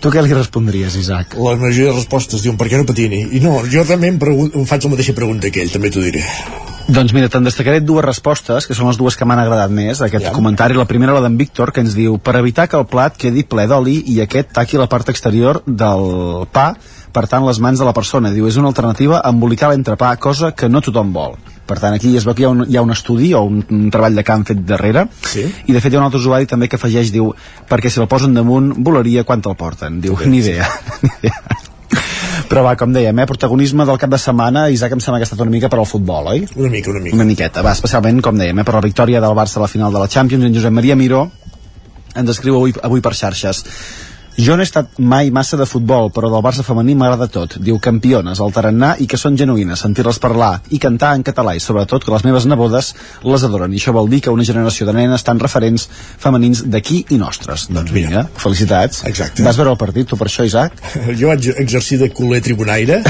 Tu 0.00 0.08
què 0.08 0.22
li 0.24 0.32
respondries, 0.32 0.94
Isaac? 0.96 1.34
La 1.36 1.58
majoria 1.60 1.90
de 1.90 1.98
respostes 1.98 2.40
diuen 2.40 2.56
per 2.56 2.70
què 2.70 2.78
no 2.80 2.86
patini? 2.88 3.18
I 3.36 3.42
no, 3.44 3.58
jo 3.68 3.84
també 3.84 4.08
em, 4.08 4.16
em 4.16 4.64
faig 4.64 4.86
la 4.86 4.94
mateixa 4.94 5.12
pregunta 5.12 5.52
que 5.52 5.60
ell, 5.60 5.74
també 5.74 5.92
t'ho 5.92 6.00
diré. 6.00 6.24
Doncs 6.90 7.12
mira, 7.14 7.28
te'n 7.30 7.44
destacaré 7.46 7.78
dues 7.86 8.02
respostes, 8.02 8.66
que 8.66 8.74
són 8.74 8.88
les 8.88 8.96
dues 8.98 9.14
que 9.14 9.26
m'han 9.28 9.38
agradat 9.38 9.70
més, 9.70 10.00
d'aquest 10.02 10.24
Ja. 10.26 10.32
comentari. 10.34 10.74
La 10.74 10.86
primera, 10.90 11.12
la 11.14 11.20
d'en 11.20 11.36
Víctor, 11.38 11.70
que 11.72 11.80
ens 11.84 11.94
diu 11.94 12.18
per 12.18 12.34
evitar 12.36 12.66
que 12.68 12.76
el 12.76 12.86
plat 12.86 13.16
quedi 13.16 13.44
ple 13.44 13.66
d'oli 13.68 14.02
i 14.10 14.20
aquest 14.20 14.50
taqui 14.52 14.76
la 14.76 14.88
part 14.88 15.08
exterior 15.08 15.62
del 15.66 16.46
pa, 16.50 16.74
per 17.12 17.28
tant, 17.28 17.46
les 17.46 17.60
mans 17.60 17.78
de 17.78 17.84
la 17.84 17.92
persona. 17.92 18.30
Diu, 18.34 18.48
és 18.48 18.56
una 18.56 18.68
alternativa 18.68 19.20
a 19.20 19.30
embolicar 19.30 19.70
l'entrepà, 19.70 20.16
cosa 20.18 20.50
que 20.52 20.68
no 20.68 20.80
tothom 20.80 21.12
vol. 21.12 21.36
Per 21.66 21.78
tant, 21.78 21.94
aquí 21.94 22.16
es 22.16 22.24
veu 22.26 22.34
que 22.34 22.42
hi 22.42 22.46
ha 22.46 22.50
un, 22.50 22.64
hi 22.68 22.76
ha 22.76 22.82
un 22.82 22.90
estudi 22.90 23.32
o 23.34 23.42
un, 23.46 23.64
un 23.70 23.90
treball 23.90 24.14
de 24.16 24.24
camp 24.24 24.44
fet 24.44 24.58
darrere, 24.66 25.06
Sí? 25.22 25.46
i 25.66 25.72
de 25.72 25.80
fet 25.80 25.92
hi 25.92 25.96
ha 25.96 26.00
un 26.00 26.04
altre 26.06 26.18
usuari 26.18 26.46
també 26.46 26.66
que 26.68 26.74
afegeix, 26.74 27.12
diu, 27.12 27.32
perquè 27.70 27.88
si 27.88 28.00
el 28.00 28.08
posen 28.08 28.34
damunt, 28.34 28.72
volaria 28.82 29.22
quan 29.22 29.40
te'l 29.40 29.54
porten. 29.54 30.00
Diu, 30.00 30.18
ni 30.26 30.38
idea. 30.38 30.66
ni 31.02 31.10
idea. 31.22 31.59
Però 32.50 32.64
va, 32.66 32.74
com 32.74 32.90
dèiem, 32.90 33.14
eh, 33.22 33.26
protagonisme 33.30 33.84
del 33.86 33.98
cap 34.02 34.10
de 34.10 34.18
setmana, 34.18 34.64
Isaac 34.74 34.96
em 34.96 35.02
sembla 35.04 35.20
que 35.20 35.28
ha 35.28 35.28
estat 35.28 35.42
una 35.44 35.52
mica 35.52 35.68
per 35.70 35.78
al 35.78 35.86
futbol, 35.86 36.32
oi? 36.32 36.48
Una 36.56 36.70
mica, 36.72 36.90
una 36.90 37.02
mica. 37.04 37.14
Una 37.14 37.26
miqueta, 37.28 37.62
va, 37.62 37.76
especialment, 37.78 38.18
com 38.26 38.40
dèiem, 38.40 38.58
eh, 38.58 38.64
per 38.66 38.74
la 38.74 38.82
victòria 38.82 39.20
del 39.22 39.36
Barça 39.38 39.60
a 39.60 39.62
la 39.62 39.70
final 39.70 39.94
de 39.94 40.02
la 40.02 40.08
Champions, 40.10 40.44
en 40.44 40.56
Josep 40.56 40.74
Maria 40.74 40.96
Miró 40.98 41.28
ens 42.16 42.30
escriu 42.32 42.56
avui, 42.58 42.74
avui 42.82 43.02
per 43.04 43.14
xarxes. 43.14 43.62
Jo 44.40 44.54
no 44.56 44.62
he 44.62 44.64
estat 44.64 44.96
mai 44.96 45.28
massa 45.34 45.58
de 45.60 45.66
futbol, 45.68 46.08
però 46.16 46.30
del 46.32 46.40
Barça 46.40 46.62
femení 46.64 46.94
m'agrada 46.96 47.26
tot. 47.28 47.58
Diu 47.60 47.76
campiones, 47.82 48.40
el 48.40 48.54
tarannà 48.56 48.94
i 49.04 49.06
que 49.10 49.18
són 49.20 49.36
genuïnes, 49.36 49.82
sentir-les 49.84 50.20
parlar 50.22 50.62
i 50.72 50.78
cantar 50.80 51.10
en 51.18 51.24
català 51.26 51.52
i 51.58 51.60
sobretot 51.60 52.06
que 52.06 52.14
les 52.14 52.24
meves 52.24 52.46
nebodes 52.48 52.94
les 53.26 53.44
adoren. 53.44 53.74
I 53.74 53.82
això 53.82 53.92
vol 53.92 54.08
dir 54.08 54.22
que 54.24 54.32
una 54.32 54.46
generació 54.48 54.86
de 54.88 54.94
nenes 54.96 55.26
tan 55.26 55.42
referents 55.42 55.84
femenins 55.92 56.62
d'aquí 56.72 57.02
i 57.12 57.18
nostres. 57.20 57.66
Doncs 57.68 57.92
vinga, 57.92 58.24
felicitats. 58.40 59.02
Exacte. 59.10 59.44
Vas 59.44 59.60
veure 59.60 59.74
el 59.74 59.80
partit, 59.82 60.08
tu 60.08 60.16
per 60.16 60.30
això, 60.30 60.46
Isaac? 60.48 60.78
Jo 61.20 61.34
vaig 61.34 61.50
exercir 61.60 61.98
de 62.00 62.08
culer 62.14 62.40
tribunaire 62.40 63.02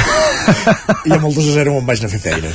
i 1.09 1.15
amb 1.15 1.29
el 1.29 1.37
2 1.37 1.53
a 1.53 1.55
0 1.61 1.77
me'n 1.77 1.87
vaig 1.93 2.03
anar 2.03 2.11
a 2.11 2.15
fer 2.17 2.23
feina. 2.25 2.51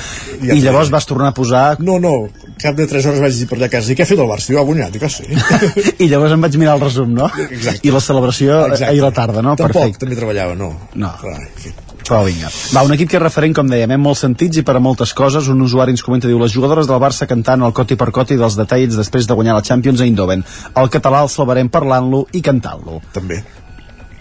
I 0.51 0.59
llavors 0.59 0.91
vas 0.91 1.07
tornar 1.07 1.31
a 1.31 1.37
posar... 1.37 1.63
No, 1.79 1.95
no, 2.03 2.15
cap 2.61 2.75
de 2.75 2.87
3 2.87 3.07
hores 3.07 3.21
vaig 3.23 3.35
dir 3.39 3.47
per 3.49 3.57
allà 3.57 3.69
a 3.69 3.73
casa 3.77 3.91
i 3.91 3.97
què 3.97 4.05
ha 4.05 4.09
fet 4.09 4.19
el 4.19 4.29
Barça? 4.29 4.51
Diu, 4.51 4.59
ha 4.59 4.65
guanyat, 4.67 4.93
dic, 4.95 5.03
ah, 5.05 5.11
sí. 5.11 5.25
I 6.03 6.09
llavors 6.11 6.35
em 6.35 6.43
vaig 6.45 6.57
mirar 6.59 6.75
el 6.77 6.83
resum, 6.85 7.11
no? 7.15 7.29
Exacte. 7.45 7.83
I 7.87 7.93
la 7.93 8.01
celebració 8.03 8.59
Exacte. 8.73 8.91
ahir 8.91 9.01
a 9.01 9.05
la 9.05 9.11
tarda, 9.11 9.41
no? 9.41 9.55
Tampoc, 9.55 9.81
Perfecte. 9.81 10.05
també 10.05 10.15
treballava, 10.15 10.55
no. 10.55 10.71
No. 10.95 11.11
Clar, 11.21 11.41
fi. 11.55 11.73
Però 12.05 12.21
vinga. 12.23 12.51
Va, 12.75 12.83
un 12.85 12.93
equip 12.93 13.09
que 13.09 13.17
és 13.17 13.23
referent, 13.23 13.55
com 13.57 13.69
dèiem, 13.69 13.95
en 13.95 14.01
molts 14.01 14.21
sentits 14.21 14.59
i 14.61 14.63
per 14.65 14.75
a 14.77 14.79
moltes 14.79 15.13
coses. 15.17 15.47
Un 15.49 15.61
usuari 15.65 15.95
ens 15.95 16.03
comenta, 16.05 16.29
diu, 16.29 16.37
les 16.37 16.53
jugadores 16.53 16.85
del 16.85 17.01
Barça 17.01 17.25
cantant 17.25 17.65
el 17.65 17.73
coti 17.73 17.97
per 17.97 18.11
coti 18.13 18.37
dels 18.37 18.57
detalls 18.59 18.97
després 18.99 19.25
de 19.25 19.33
guanyar 19.33 19.57
la 19.57 19.65
Champions 19.65 20.01
a 20.01 20.05
Eindhoven. 20.05 20.45
El 20.77 20.89
català 20.93 21.23
el 21.25 21.33
salvarem 21.33 21.69
parlant-lo 21.73 22.27
i 22.33 22.43
cantant-lo. 22.45 23.01
També. 23.15 23.41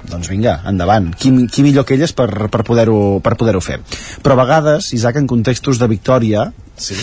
Doncs 0.08 0.28
vinga, 0.28 0.58
endavant. 0.68 1.12
Qui, 1.16 1.32
qui 1.48 1.64
millor 1.64 1.84
que 1.84 1.96
elles 1.96 2.12
per, 2.16 2.28
per 2.52 2.64
poder-ho 2.64 3.20
per 3.24 3.36
poder 3.40 3.56
fer. 3.64 3.80
Però 4.24 4.36
a 4.36 4.42
vegades, 4.42 4.92
Isaac, 4.96 5.20
en 5.20 5.28
contextos 5.28 5.80
de 5.80 5.88
victòria, 5.88 6.50
sí. 6.76 6.96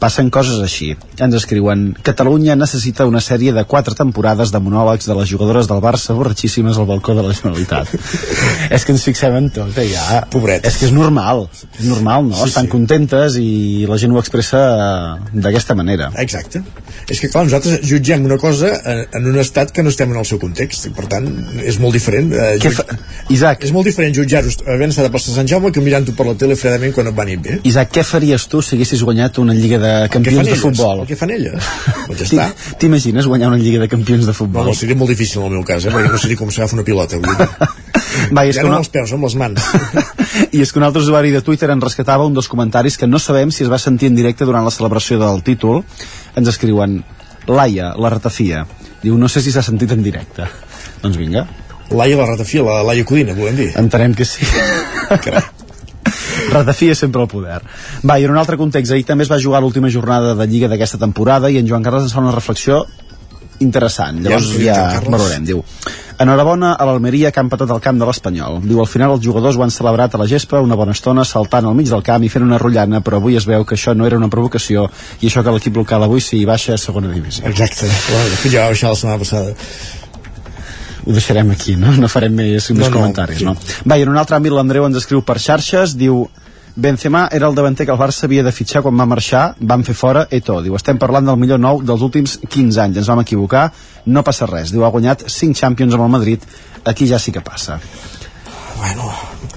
passen 0.00 0.30
coses 0.30 0.60
així. 0.62 0.92
Ens 1.22 1.36
escriuen 1.38 1.88
Catalunya 2.06 2.56
necessita 2.58 3.06
una 3.08 3.20
sèrie 3.24 3.52
de 3.56 3.64
quatre 3.68 3.96
temporades 3.98 4.52
de 4.54 4.60
monòlegs 4.62 5.08
de 5.08 5.16
les 5.18 5.30
jugadores 5.30 5.68
del 5.70 5.82
Barça 5.84 6.14
borratxíssimes 6.16 6.78
al 6.78 6.88
balcó 6.88 7.14
de 7.16 7.24
la 7.26 7.34
Generalitat. 7.34 7.92
és 8.76 8.86
que 8.86 8.94
ens 8.94 9.06
fixem 9.06 9.36
en 9.38 9.50
tot, 9.54 9.72
eh, 9.78 9.88
ja. 9.92 10.22
Pobret. 10.32 10.66
És 10.68 10.78
que 10.80 10.88
és 10.88 10.94
normal, 10.94 11.46
és 11.78 11.86
normal, 11.88 12.28
no? 12.30 12.38
Sí, 12.40 12.50
Estan 12.50 12.68
sí. 12.68 12.72
contentes 12.72 13.38
i 13.40 13.86
la 13.88 13.98
gent 14.00 14.14
ho 14.14 14.20
expressa 14.22 14.62
eh, 14.76 15.40
d'aquesta 15.46 15.76
manera. 15.78 16.10
Exacte. 16.22 16.62
És 17.10 17.20
que, 17.22 17.30
clar, 17.30 17.44
nosaltres 17.46 17.82
jutgem 17.86 18.24
una 18.26 18.38
cosa 18.42 18.72
en, 18.78 19.04
en 19.14 19.30
un 19.32 19.40
estat 19.42 19.72
que 19.74 19.84
no 19.84 19.92
estem 19.92 20.12
en 20.14 20.20
el 20.22 20.26
seu 20.28 20.40
context, 20.42 20.88
per 20.96 21.06
tant, 21.10 21.28
és 21.62 21.80
molt 21.82 21.94
diferent. 21.98 22.32
Eh, 22.32 22.72
fa... 22.74 22.86
Isaac. 23.34 23.66
És 23.66 23.74
molt 23.74 23.88
diferent 23.88 24.14
jutjar-ho 24.16 24.52
havent 24.72 24.94
estat 24.94 25.08
a 25.08 25.12
plaça 25.12 25.34
Sant 25.34 25.48
Jaume 25.50 25.72
que 25.74 25.82
mirant-ho 25.82 26.14
per 26.16 26.28
la 26.28 26.36
tele 26.38 26.56
fredament 26.58 26.94
quan 26.94 27.10
et 27.10 27.16
va 27.16 27.26
anar 27.26 27.38
bé. 27.42 27.58
Isaac, 27.68 27.92
què 27.94 28.06
faries 28.06 28.46
tu 28.50 28.62
si 28.62 28.76
haguessis 28.76 29.02
guanyat 29.06 29.15
una 29.42 29.54
lliga 29.54 29.78
de 29.78 30.08
campions 30.12 30.48
de 30.48 30.56
futbol? 30.60 31.00
El 31.02 31.06
que 31.08 31.16
fan 31.16 31.30
elles? 31.34 31.64
Doncs 32.08 32.30
ja. 32.32 32.46
T'imagines 32.78 33.26
guanyar 33.26 33.48
una 33.52 33.58
lliga 33.58 33.80
de 33.80 33.88
campions 33.88 34.24
de 34.26 34.32
No, 34.32 34.38
futbol? 34.38 34.66
no, 34.66 34.74
seria 34.74 34.96
molt 34.96 35.10
difícil 35.10 35.40
en 35.42 35.46
el 35.48 35.52
meu 35.58 35.64
cas, 35.64 35.84
eh? 35.84 35.90
perquè 35.94 36.10
no 36.12 36.18
sabria 36.18 36.36
com 36.40 36.50
s'agafa 36.50 36.76
una 36.78 36.84
pilota. 36.84 37.16
Vull 37.18 37.36
dir. 37.36 37.48
Va, 38.36 38.44
i 38.46 38.50
és 38.50 38.56
ja 38.56 38.62
que 38.62 38.68
no 38.68 38.72
una- 38.72 38.78
amb 38.80 38.84
els 38.86 38.92
peus, 38.94 39.12
amb 39.12 39.24
les 39.26 39.34
mans. 39.36 39.66
I 40.56 40.62
és 40.62 40.72
que 40.72 40.78
un 40.80 40.84
altre 40.86 41.02
usuari 41.02 41.30
de 41.34 41.42
Twitter 41.44 41.68
ens 41.74 41.84
rescatava 41.84 42.24
un 42.26 42.34
dels 42.36 42.48
comentaris 42.48 42.96
que 42.96 43.06
no 43.06 43.18
sabem 43.18 43.50
si 43.52 43.64
es 43.64 43.70
va 43.72 43.78
sentir 43.78 44.08
en 44.08 44.16
directe 44.16 44.44
durant 44.48 44.64
la 44.64 44.72
celebració 44.74 45.18
del 45.20 45.42
títol. 45.46 45.82
Ens 46.36 46.48
escriuen 46.48 47.02
Laia, 47.46 47.92
la 47.96 48.10
ratafia. 48.10 48.64
Diu, 49.02 49.16
no 49.20 49.28
sé 49.28 49.42
si 49.44 49.52
s'ha 49.54 49.62
sentit 49.62 49.92
en 49.94 50.02
directe. 50.02 50.48
Doncs 51.02 51.16
vinga. 51.20 51.44
Laia 51.92 52.16
la 52.18 52.26
ratafia, 52.26 52.64
la 52.66 52.80
Laia 52.82 53.04
Codina, 53.06 53.32
volem 53.36 53.54
dir. 53.60 53.68
Entenem 53.78 54.14
que 54.18 54.24
sí. 54.26 54.42
Ratafia 56.52 56.94
sempre 56.94 57.22
al 57.22 57.28
poder. 57.30 57.60
Va, 58.06 58.18
i 58.18 58.28
en 58.28 58.34
un 58.34 58.38
altre 58.40 58.58
context, 58.60 58.92
ahir 58.92 59.06
també 59.08 59.26
es 59.26 59.32
va 59.32 59.40
jugar 59.42 59.62
l'última 59.64 59.90
jornada 59.92 60.34
de 60.38 60.46
Lliga 60.46 60.70
d'aquesta 60.72 61.00
temporada 61.02 61.50
i 61.50 61.60
en 61.60 61.68
Joan 61.68 61.84
Carles 61.86 62.08
ens 62.08 62.16
fa 62.16 62.24
una 62.24 62.34
reflexió 62.34 62.84
interessant. 63.60 64.20
Llavors 64.24 64.50
Ja, 64.60 64.74
ja, 64.74 65.00
valorem. 65.08 65.44
Diu, 65.48 65.62
enhorabona 66.20 66.74
a 66.74 66.86
l'Almeria 66.88 67.30
que 67.32 67.40
han 67.40 67.50
patat 67.52 67.70
el 67.72 67.80
camp 67.84 67.98
de 68.00 68.08
l'Espanyol. 68.08 68.60
Diu, 68.64 68.80
al 68.80 68.90
final 68.90 69.14
els 69.16 69.24
jugadors 69.24 69.56
ho 69.56 69.64
han 69.64 69.72
celebrat 69.72 70.14
a 70.14 70.20
la 70.20 70.28
gespa 70.28 70.60
una 70.64 70.76
bona 70.78 70.96
estona 70.96 71.24
saltant 71.24 71.68
al 71.68 71.76
mig 71.76 71.90
del 71.92 72.04
camp 72.06 72.24
i 72.24 72.30
fent 72.32 72.44
una 72.44 72.60
rotllana, 72.62 73.02
però 73.04 73.20
avui 73.20 73.36
es 73.36 73.46
veu 73.48 73.64
que 73.64 73.76
això 73.76 73.94
no 73.96 74.06
era 74.06 74.18
una 74.20 74.30
provocació 74.32 74.88
i 75.20 75.30
això 75.30 75.44
que 75.44 75.54
l'equip 75.56 75.76
local 75.76 76.04
avui 76.06 76.24
sí 76.24 76.44
baixa 76.44 76.74
a 76.74 76.80
segona 76.80 77.12
divisió. 77.12 77.46
Exacte. 77.48 77.88
Va 77.88 78.68
baixar 78.68 78.92
la 78.92 79.00
setmana 79.00 79.18
passada. 79.24 79.54
Ho 81.06 81.14
deixarem 81.14 81.52
aquí, 81.54 81.76
no? 81.78 81.92
No 81.94 82.08
farem 82.10 82.34
més, 82.34 82.70
més 82.72 82.86
No, 82.86 82.90
no, 82.90 82.96
comentaris, 82.98 83.38
sí. 83.38 83.46
no? 83.46 83.54
Va, 83.86 83.96
i 83.98 84.02
en 84.02 84.10
un 84.10 84.18
altre 84.18 84.36
àmbit 84.36 84.52
l'Andreu 84.52 84.86
ens 84.88 84.98
escriu 84.98 85.22
per 85.22 85.38
xarxes, 85.42 85.94
diu 85.96 86.26
Benzema 86.76 87.22
era 87.32 87.48
el 87.48 87.54
davanter 87.56 87.86
que 87.86 87.92
el 87.94 87.98
Barça 87.98 88.26
havia 88.26 88.42
de 88.44 88.52
fitxar 88.52 88.82
quan 88.84 88.98
va 89.00 89.06
marxar, 89.08 89.54
van 89.60 89.84
fer 89.86 89.94
fora 89.96 90.26
Eto. 90.30 90.58
Diu, 90.60 90.74
estem 90.76 90.98
parlant 91.00 91.24
del 91.24 91.38
millor 91.40 91.62
nou 91.62 91.80
dels 91.80 92.02
últims 92.04 92.36
15 92.42 92.82
anys, 92.82 92.98
ens 93.00 93.08
vam 93.08 93.22
equivocar, 93.22 93.70
no 94.12 94.22
passa 94.26 94.48
res. 94.50 94.74
Diu, 94.74 94.84
ha 94.84 94.92
guanyat 94.92 95.24
5 95.32 95.56
Champions 95.56 95.96
amb 95.96 96.04
el 96.04 96.12
Madrid, 96.18 96.44
aquí 96.84 97.08
ja 97.08 97.18
sí 97.18 97.32
que 97.32 97.40
passa. 97.40 97.80
Bueno. 98.76 99.08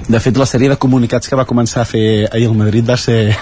De 0.07 0.19
fet, 0.23 0.37
la 0.39 0.47
sèrie 0.47 0.69
de 0.71 0.77
comunicats 0.79 1.27
que 1.27 1.35
va 1.35 1.45
començar 1.45 1.83
a 1.83 1.89
fer 1.89 2.29
ahir 2.31 2.47
el 2.47 2.55
Madrid 2.57 2.87
va 2.87 2.95
ser 2.97 3.35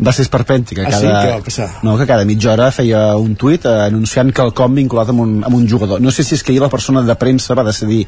va 0.00 0.12
ser 0.14 0.24
esperpèntica. 0.26 0.86
Ah, 0.86 0.92
sí? 0.92 1.06
Què 1.06 1.32
va 1.32 1.42
passar? 1.44 1.68
No, 1.86 1.96
que 1.98 2.06
cada 2.08 2.24
mitja 2.28 2.52
hora 2.52 2.70
feia 2.74 3.02
un 3.18 3.34
tuit 3.38 3.66
eh, 3.66 3.74
anunciant 3.88 4.32
que 4.34 4.44
el 4.44 4.54
com 4.56 4.74
vinculat 4.78 5.12
amb 5.12 5.24
un, 5.24 5.34
amb 5.44 5.58
un 5.58 5.66
jugador. 5.68 6.02
No 6.04 6.12
sé 6.14 6.24
si 6.26 6.36
és 6.36 6.44
que 6.44 6.52
ahir 6.52 6.62
la 6.62 6.70
persona 6.72 7.02
de 7.06 7.16
premsa 7.18 7.56
va 7.58 7.64
decidir 7.66 8.04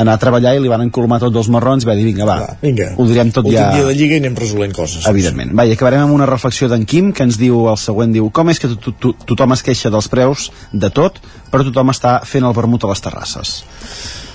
anar 0.00 0.16
a 0.16 0.22
treballar 0.22 0.54
i 0.56 0.62
li 0.62 0.72
van 0.72 0.84
encolomar 0.86 1.20
tots 1.22 1.42
els 1.42 1.50
marrons 1.52 1.84
i 1.84 1.90
va 1.90 1.96
dir, 1.98 2.06
vinga, 2.08 2.26
va, 2.28 2.38
Va, 2.44 2.56
vinga. 2.62 2.90
ho 2.96 3.06
direm 3.08 3.32
tot 3.34 3.46
Últim 3.46 3.58
ja... 3.60 3.70
dia 3.74 3.86
de 3.88 3.94
Lliga 3.98 4.18
i 4.18 4.22
anem 4.24 4.36
resolent 4.38 4.74
coses. 4.76 5.06
Evidentment. 5.10 5.54
Va, 5.56 5.66
i 5.68 5.74
acabarem 5.76 6.06
amb 6.06 6.16
una 6.16 6.28
reflexió 6.30 6.68
d'en 6.72 6.84
Quim 6.88 7.12
que 7.12 7.26
ens 7.26 7.38
diu 7.40 7.66
el 7.70 7.78
següent, 7.80 8.12
diu 8.14 8.30
com 8.34 8.50
és 8.52 8.60
que 8.62 8.70
to 8.74 8.94
to 9.00 9.14
tothom 9.24 9.54
es 9.56 9.62
queixa 9.66 9.92
dels 9.92 10.08
preus 10.12 10.50
de 10.72 10.90
tot, 10.94 11.20
però 11.50 11.64
tothom 11.66 11.92
està 11.94 12.18
fent 12.28 12.44
el 12.44 12.54
vermut 12.56 12.84
a 12.84 12.92
les 12.92 13.02
terrasses? 13.04 13.56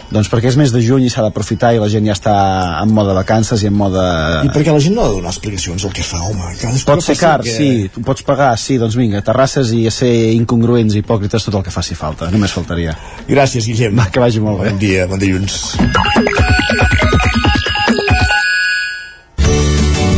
Doncs 0.10 0.30
perquè 0.32 0.50
és 0.50 0.58
mes 0.58 0.72
de 0.74 0.80
juny 0.82 1.06
i 1.06 1.10
s'ha 1.14 1.22
d'aprofitar 1.22 1.70
i 1.76 1.80
la 1.82 1.90
gent 1.92 2.08
ja 2.10 2.16
està 2.18 2.34
en 2.82 2.94
mode 2.96 3.14
vacances 3.14 3.62
i 3.62 3.70
en 3.70 3.76
mode... 3.78 4.02
I 4.48 4.50
perquè 4.54 4.74
la 4.74 4.82
gent 4.82 4.96
no 4.98 5.04
ha 5.06 5.12
de 5.12 5.20
donar 5.20 5.34
explicacions 5.34 5.86
del 5.86 5.94
que 5.94 6.06
fa, 6.06 6.24
home. 6.26 6.56
Cadascú 6.58 6.90
Pot 6.90 7.06
ser 7.06 7.18
car, 7.20 7.44
que... 7.46 7.54
sí, 7.54 7.70
tu 7.94 8.02
pots 8.06 8.26
pagar, 8.26 8.50
sí, 8.58 8.80
doncs 8.82 8.98
vinga, 8.98 9.22
terrasses 9.26 9.70
i 9.78 9.86
ser 9.94 10.12
incongruents 10.34 10.98
i 10.98 11.04
hipòcrites 11.04 11.46
tot 11.46 11.60
el 11.62 11.66
que 11.68 11.74
faci 11.76 11.98
falta, 12.00 12.32
només 12.34 12.56
faltaria. 12.58 12.98
Gràcies, 13.30 13.70
Guillem. 13.70 13.94
Va, 14.02 14.10
que 14.10 14.24
vagi 14.24 14.42
molt 14.42 14.64
bé. 14.64 14.74
Bon 14.74 14.82
dia, 14.82 15.06
bon 15.10 15.22
dilluns. 15.22 15.78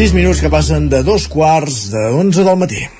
6 0.00 0.14
minuts 0.16 0.38
que 0.40 0.48
passen 0.48 0.86
de 0.88 1.02
dos 1.04 1.26
quarts 1.28 1.90
de 1.92 2.06
11 2.08 2.44
del 2.46 2.56
matí. 2.56 2.99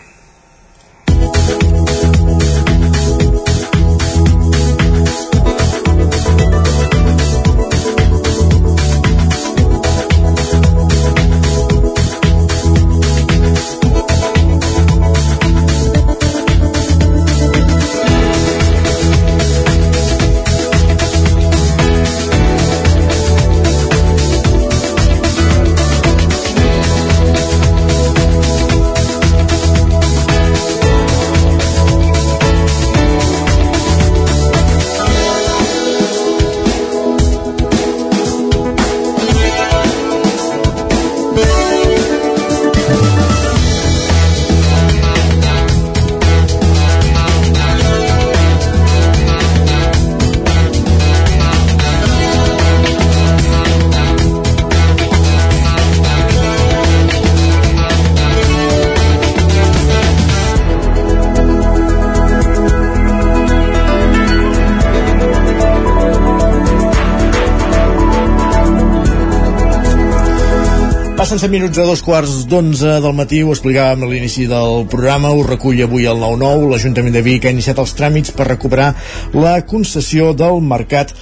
Passen 71.41 71.55
7 71.55 71.59
minuts 71.59 71.79
a 71.79 71.87
dos 71.89 72.03
quarts 72.05 72.33
d'onze 72.45 72.99
del 73.01 73.15
matí, 73.17 73.39
ho 73.41 73.55
explicàvem 73.55 74.03
a 74.05 74.09
l'inici 74.11 74.43
del 74.45 74.83
programa, 74.93 75.31
ho 75.33 75.41
recull 75.41 75.79
avui 75.81 76.05
el 76.05 76.19
9-9. 76.21 76.67
L'Ajuntament 76.69 77.15
de 77.17 77.23
Vic 77.25 77.47
ha 77.49 77.53
iniciat 77.55 77.79
els 77.81 77.95
tràmits 77.97 78.35
per 78.37 78.45
recuperar 78.45 78.91
la 79.33 79.55
concessió 79.65 80.35
del 80.37 80.61
mercat 80.61 81.15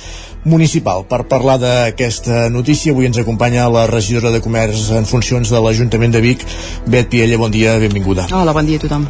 municipal. 0.42 1.04
Per 1.06 1.20
parlar 1.30 1.54
d'aquesta 1.62 2.48
notícia, 2.50 2.90
avui 2.90 3.06
ens 3.06 3.20
acompanya 3.22 3.68
la 3.70 3.84
regidora 3.86 4.32
de 4.34 4.40
Comerç 4.42 4.88
en 4.98 5.06
funcions 5.06 5.52
de 5.54 5.60
l'Ajuntament 5.62 6.16
de 6.16 6.24
Vic, 6.24 6.42
Bet 6.90 7.14
Piella, 7.14 7.38
bon 7.38 7.54
dia, 7.54 7.76
benvinguda. 7.78 8.26
Hola, 8.34 8.56
bon 8.58 8.66
dia 8.66 8.82
a 8.82 8.86
tothom 8.88 9.06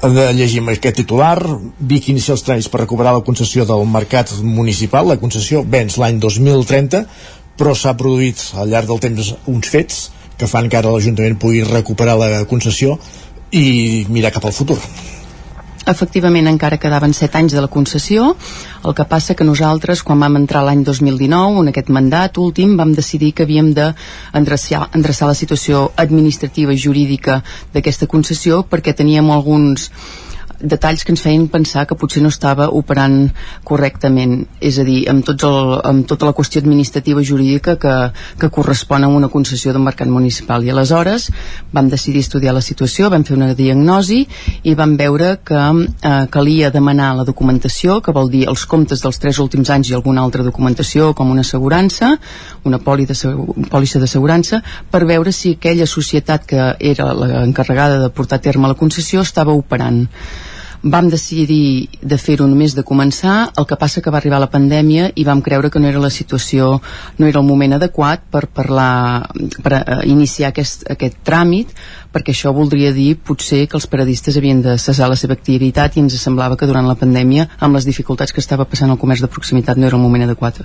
de 0.00 0.30
llegir 0.32 0.62
aquest 0.62 0.96
titular 0.96 1.42
Vic 1.90 2.06
inicia 2.08 2.32
els 2.32 2.40
tràmits 2.46 2.70
per 2.72 2.78
recuperar 2.80 3.12
la 3.12 3.20
concessió 3.26 3.66
del 3.68 3.82
mercat 3.84 4.30
municipal 4.40 5.04
la 5.10 5.18
concessió 5.20 5.60
vens 5.60 5.98
l'any 6.00 6.16
2030 6.22 7.02
però 7.60 7.74
s'ha 7.76 7.92
produït 8.00 8.40
al 8.56 8.72
llarg 8.72 8.88
del 8.88 9.02
temps 9.04 9.34
uns 9.44 9.68
fets 9.68 9.98
que 10.40 10.48
fan 10.48 10.72
que 10.72 10.80
ara 10.80 10.90
l'Ajuntament 10.92 11.38
pugui 11.38 11.62
recuperar 11.68 12.16
la 12.16 12.44
concessió 12.48 12.96
i 13.52 14.06
mirar 14.08 14.32
cap 14.32 14.46
al 14.48 14.56
futur. 14.56 14.78
Efectivament 15.90 16.46
encara 16.46 16.78
quedaven 16.78 17.14
7 17.16 17.38
anys 17.40 17.54
de 17.56 17.62
la 17.64 17.70
concessió. 17.72 18.34
El 18.84 18.94
que 18.94 19.06
passa 19.08 19.34
que 19.34 19.46
nosaltres 19.48 20.04
quan 20.06 20.20
vam 20.20 20.36
entrar 20.38 20.62
l'any 20.64 20.84
2019 20.86 21.64
en 21.64 21.70
aquest 21.72 21.88
mandat 21.96 22.38
últim 22.38 22.76
vam 22.78 22.92
decidir 22.94 23.32
que 23.32 23.46
havíem 23.48 23.72
d'endreçar 23.76 24.86
endreçar 24.94 25.28
la 25.28 25.38
situació 25.38 25.88
administrativa 25.96 26.72
i 26.72 26.82
jurídica 26.84 27.40
d'aquesta 27.74 28.06
concessió 28.06 28.62
perquè 28.62 28.94
teníem 28.94 29.30
alguns 29.30 29.90
detalls 30.60 31.04
que 31.04 31.12
ens 31.12 31.22
feien 31.24 31.46
pensar 31.48 31.86
que 31.88 31.96
potser 31.98 32.22
no 32.22 32.30
estava 32.32 32.68
operant 32.76 33.30
correctament, 33.66 34.44
és 34.60 34.78
a 34.78 34.84
dir, 34.86 35.02
amb, 35.10 35.24
tots 35.26 35.46
el, 35.48 35.72
amb 35.88 36.06
tota 36.08 36.28
la 36.28 36.34
qüestió 36.36 36.60
administrativa 36.62 37.22
jurídica 37.24 37.76
que, 37.80 37.94
que 38.40 38.50
correspon 38.52 39.04
a 39.04 39.08
una 39.08 39.30
concessió 39.32 39.72
d'un 39.72 39.84
mercat 39.86 40.08
municipal. 40.08 40.64
I 40.64 40.72
aleshores 40.74 41.30
vam 41.72 41.88
decidir 41.92 42.24
estudiar 42.24 42.54
la 42.56 42.64
situació, 42.64 43.10
vam 43.10 43.24
fer 43.24 43.36
una 43.38 43.52
diagnosi 43.56 44.22
i 44.68 44.76
vam 44.78 44.96
veure 45.00 45.38
que 45.44 45.60
eh, 45.60 46.26
calia 46.30 46.70
demanar 46.74 47.14
la 47.16 47.26
documentació, 47.28 48.00
que 48.04 48.14
vol 48.16 48.30
dir 48.32 48.46
els 48.50 48.66
comptes 48.68 49.02
dels 49.04 49.20
tres 49.22 49.40
últims 49.42 49.72
anys 49.72 49.90
i 49.90 49.96
alguna 49.96 50.24
altra 50.24 50.44
documentació, 50.46 51.12
com 51.16 51.32
una 51.32 51.44
assegurança, 51.46 52.14
una 52.68 52.80
pòlissa 52.84 54.02
d'assegurança, 54.02 54.62
per 54.90 55.04
veure 55.08 55.32
si 55.32 55.56
aquella 55.56 55.88
societat 55.88 56.46
que 56.46 56.70
era 56.92 57.10
l'encarregada 57.16 57.98
de 58.04 58.12
portar 58.14 58.40
a 58.40 58.44
terme 58.44 58.68
la 58.68 58.78
concessió 58.78 59.24
estava 59.24 59.54
operant 59.56 60.06
vam 60.82 61.08
decidir 61.12 61.88
de 62.00 62.16
fer-ho 62.18 62.46
només 62.48 62.74
de 62.74 62.84
començar, 62.86 63.50
el 63.58 63.66
que 63.68 63.76
passa 63.76 64.00
que 64.00 64.10
va 64.10 64.18
arribar 64.20 64.40
la 64.40 64.50
pandèmia 64.50 65.10
i 65.14 65.24
vam 65.28 65.42
creure 65.44 65.70
que 65.70 65.80
no 65.80 65.88
era 65.88 66.00
la 66.00 66.10
situació, 66.10 66.80
no 67.18 67.26
era 67.26 67.40
el 67.40 67.46
moment 67.46 67.76
adequat 67.76 68.24
per 68.32 68.46
parlar, 68.46 69.28
per 69.62 69.74
uh, 69.76 70.00
iniciar 70.08 70.50
aquest, 70.50 70.86
aquest 70.90 71.20
tràmit, 71.26 71.74
perquè 72.12 72.34
això 72.34 72.52
voldria 72.54 72.92
dir 72.94 73.14
potser 73.16 73.66
que 73.70 73.78
els 73.78 73.86
paradistes 73.90 74.36
havien 74.36 74.62
de 74.64 74.76
cessar 74.82 75.08
la 75.10 75.18
seva 75.18 75.36
activitat 75.38 75.96
i 75.96 76.02
ens 76.04 76.16
semblava 76.20 76.56
que 76.58 76.66
durant 76.66 76.86
la 76.88 76.96
pandèmia, 76.98 77.46
amb 77.60 77.78
les 77.78 77.86
dificultats 77.86 78.34
que 78.34 78.42
estava 78.42 78.66
passant 78.68 78.90
el 78.90 78.98
comerç 78.98 79.22
de 79.24 79.30
proximitat, 79.30 79.78
no 79.78 79.86
era 79.86 79.96
el 79.96 80.02
moment 80.02 80.26
adequat. 80.26 80.60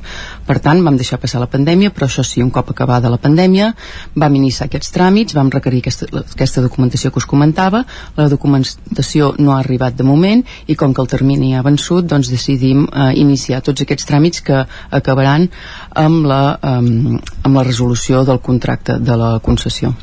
Per 0.48 0.58
tant, 0.60 0.82
vam 0.86 0.98
deixar 0.98 1.20
passar 1.22 1.42
la 1.44 1.50
pandèmia, 1.52 1.94
però 1.94 2.10
això 2.10 2.26
sí, 2.26 2.42
un 2.44 2.52
cop 2.54 2.72
acabada 2.74 3.12
la 3.12 3.22
pandèmia, 3.22 3.72
vam 4.16 4.40
iniciar 4.40 4.68
aquests 4.70 4.94
tràmits, 4.96 5.38
vam 5.38 5.52
requerir 5.54 5.84
aquesta, 5.84 6.10
aquesta 6.24 6.64
documentació 6.66 7.12
que 7.12 7.22
us 7.22 7.30
comentava, 7.30 7.84
la 8.18 8.28
documentació 8.32 9.34
no 9.38 9.54
ha 9.54 9.60
arribat 9.62 9.96
de 9.96 10.08
moment 10.08 10.44
i 10.68 10.76
com 10.80 10.94
que 10.94 11.04
el 11.04 11.12
termini 11.12 11.54
ha 11.56 11.64
vençut, 11.66 12.08
doncs 12.10 12.32
decidim 12.34 12.86
eh, 12.88 13.12
iniciar 13.22 13.62
tots 13.66 13.86
aquests 13.86 14.10
tràmits 14.10 14.42
que 14.46 14.64
acabaran 14.96 15.50
amb 15.96 16.26
la, 16.28 16.42
um, 16.62 17.18
amb 17.46 17.56
la 17.56 17.64
resolució 17.64 18.24
del 18.28 18.42
contracte 18.44 18.98
de 19.00 19.16
la 19.20 19.36
concessió. 19.44 19.94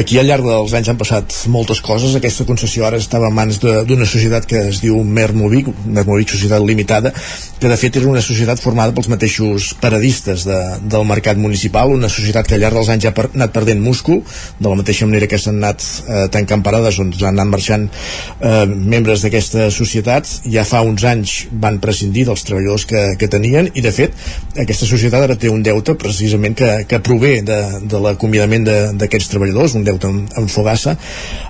Aquí 0.00 0.18
al 0.18 0.28
llarg 0.28 0.47
dels 0.48 0.74
anys 0.76 0.90
han 0.92 0.98
passat 1.00 1.34
moltes 1.52 1.80
coses. 1.84 2.16
Aquesta 2.16 2.46
concessió 2.48 2.86
ara 2.88 2.98
estava 3.00 3.28
en 3.30 3.36
mans 3.36 3.60
d'una 3.62 4.06
societat 4.08 4.48
que 4.48 4.64
es 4.72 4.80
diu 4.82 4.98
Mermovic, 5.04 5.70
Mermovic 5.86 6.32
Societat 6.34 6.64
Limitada, 6.64 7.12
que 7.58 7.70
de 7.70 7.76
fet 7.80 7.98
era 8.00 8.08
una 8.10 8.22
societat 8.24 8.60
formada 8.62 8.94
pels 8.96 9.10
mateixos 9.12 9.72
paradistes 9.82 10.46
de, 10.48 10.58
del 10.82 11.06
mercat 11.08 11.38
municipal, 11.40 11.92
una 11.94 12.10
societat 12.12 12.48
que 12.48 12.56
al 12.56 12.64
llarg 12.64 12.78
dels 12.78 12.92
anys 12.94 13.08
ha 13.08 13.14
per, 13.16 13.28
anat 13.34 13.54
perdent 13.54 13.82
múscul, 13.82 14.22
de 14.58 14.68
la 14.68 14.78
mateixa 14.78 15.08
manera 15.08 15.28
que 15.30 15.40
s'han 15.40 15.60
anat 15.60 15.84
eh, 16.06 16.26
tancant 16.34 16.64
parades, 16.66 17.00
on 17.02 17.12
han 17.18 17.34
anat 17.34 17.52
marxant 17.54 17.88
eh, 17.88 18.64
membres 18.66 19.24
d'aquesta 19.24 19.68
societat. 19.74 20.28
Ja 20.48 20.64
fa 20.68 20.82
uns 20.86 21.04
anys 21.08 21.38
van 21.52 21.80
prescindir 21.82 22.26
dels 22.28 22.44
treballadors 22.46 22.86
que, 22.88 23.04
que 23.18 23.30
tenien 23.30 23.70
i 23.74 23.84
de 23.84 23.92
fet 23.94 24.14
aquesta 24.58 24.86
societat 24.88 25.26
ara 25.26 25.36
té 25.38 25.50
un 25.52 25.62
deute 25.62 25.94
precisament 25.98 26.56
que, 26.58 26.70
que 26.88 27.00
prové 27.04 27.38
de, 27.46 27.58
de 27.88 28.00
l'acomiadament 28.02 28.66
d'aquests 28.98 29.32
treballadors, 29.32 29.76
un 29.78 29.86
deute 29.86 30.10
amb 30.38 30.50
Fogassa 30.52 30.96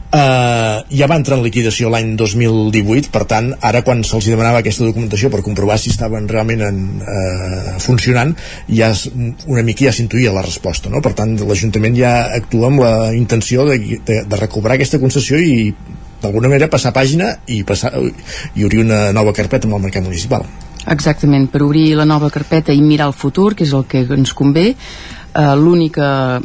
Uh, 0.09 0.81
ja 0.89 1.05
va 1.05 1.19
entrar 1.20 1.36
en 1.36 1.43
liquidació 1.44 1.90
l'any 1.93 2.15
2018 2.16 3.10
per 3.12 3.27
tant 3.28 3.51
ara 3.69 3.82
quan 3.85 3.98
se'ls 4.09 4.24
demanava 4.24 4.62
aquesta 4.62 4.86
documentació 4.86 5.28
per 5.28 5.43
comprovar 5.44 5.77
si 5.77 5.90
estaven 5.93 6.24
realment 6.31 6.62
en, 6.65 6.78
uh, 7.02 7.74
funcionant 7.85 8.32
ja 8.73 8.89
es, 8.94 9.02
una 9.44 9.66
mica 9.66 9.85
ja 9.85 9.93
s'intuïa 9.93 10.32
la 10.32 10.47
resposta 10.47 10.89
no? 10.89 11.05
per 11.05 11.12
tant 11.12 11.36
l'Ajuntament 11.36 12.01
ja 12.01 12.15
actua 12.40 12.70
amb 12.73 12.81
la 12.86 12.94
intenció 13.12 13.69
de, 13.69 13.77
de, 14.01 14.23
de 14.24 14.40
recuperar 14.40 14.78
aquesta 14.78 14.97
concessió 15.05 15.36
i 15.36 15.74
d'alguna 16.23 16.48
manera 16.48 16.73
passar 16.73 16.97
pàgina 16.97 17.35
i, 17.44 17.60
passar, 17.69 17.93
i 18.01 18.65
obrir 18.65 18.86
una 18.89 19.10
nova 19.12 19.36
carpeta 19.36 19.69
amb 19.69 19.77
el 19.77 19.90
mercat 19.90 20.09
municipal 20.09 20.48
Exactament, 20.89 21.51
per 21.52 21.66
obrir 21.69 21.90
la 22.01 22.09
nova 22.09 22.32
carpeta 22.32 22.73
i 22.73 22.81
mirar 22.81 23.10
el 23.10 23.19
futur, 23.27 23.52
que 23.52 23.69
és 23.69 23.77
el 23.77 23.85
que 23.85 24.06
ens 24.09 24.32
convé, 24.32 24.70
eh, 24.73 25.55
l'única 25.60 26.40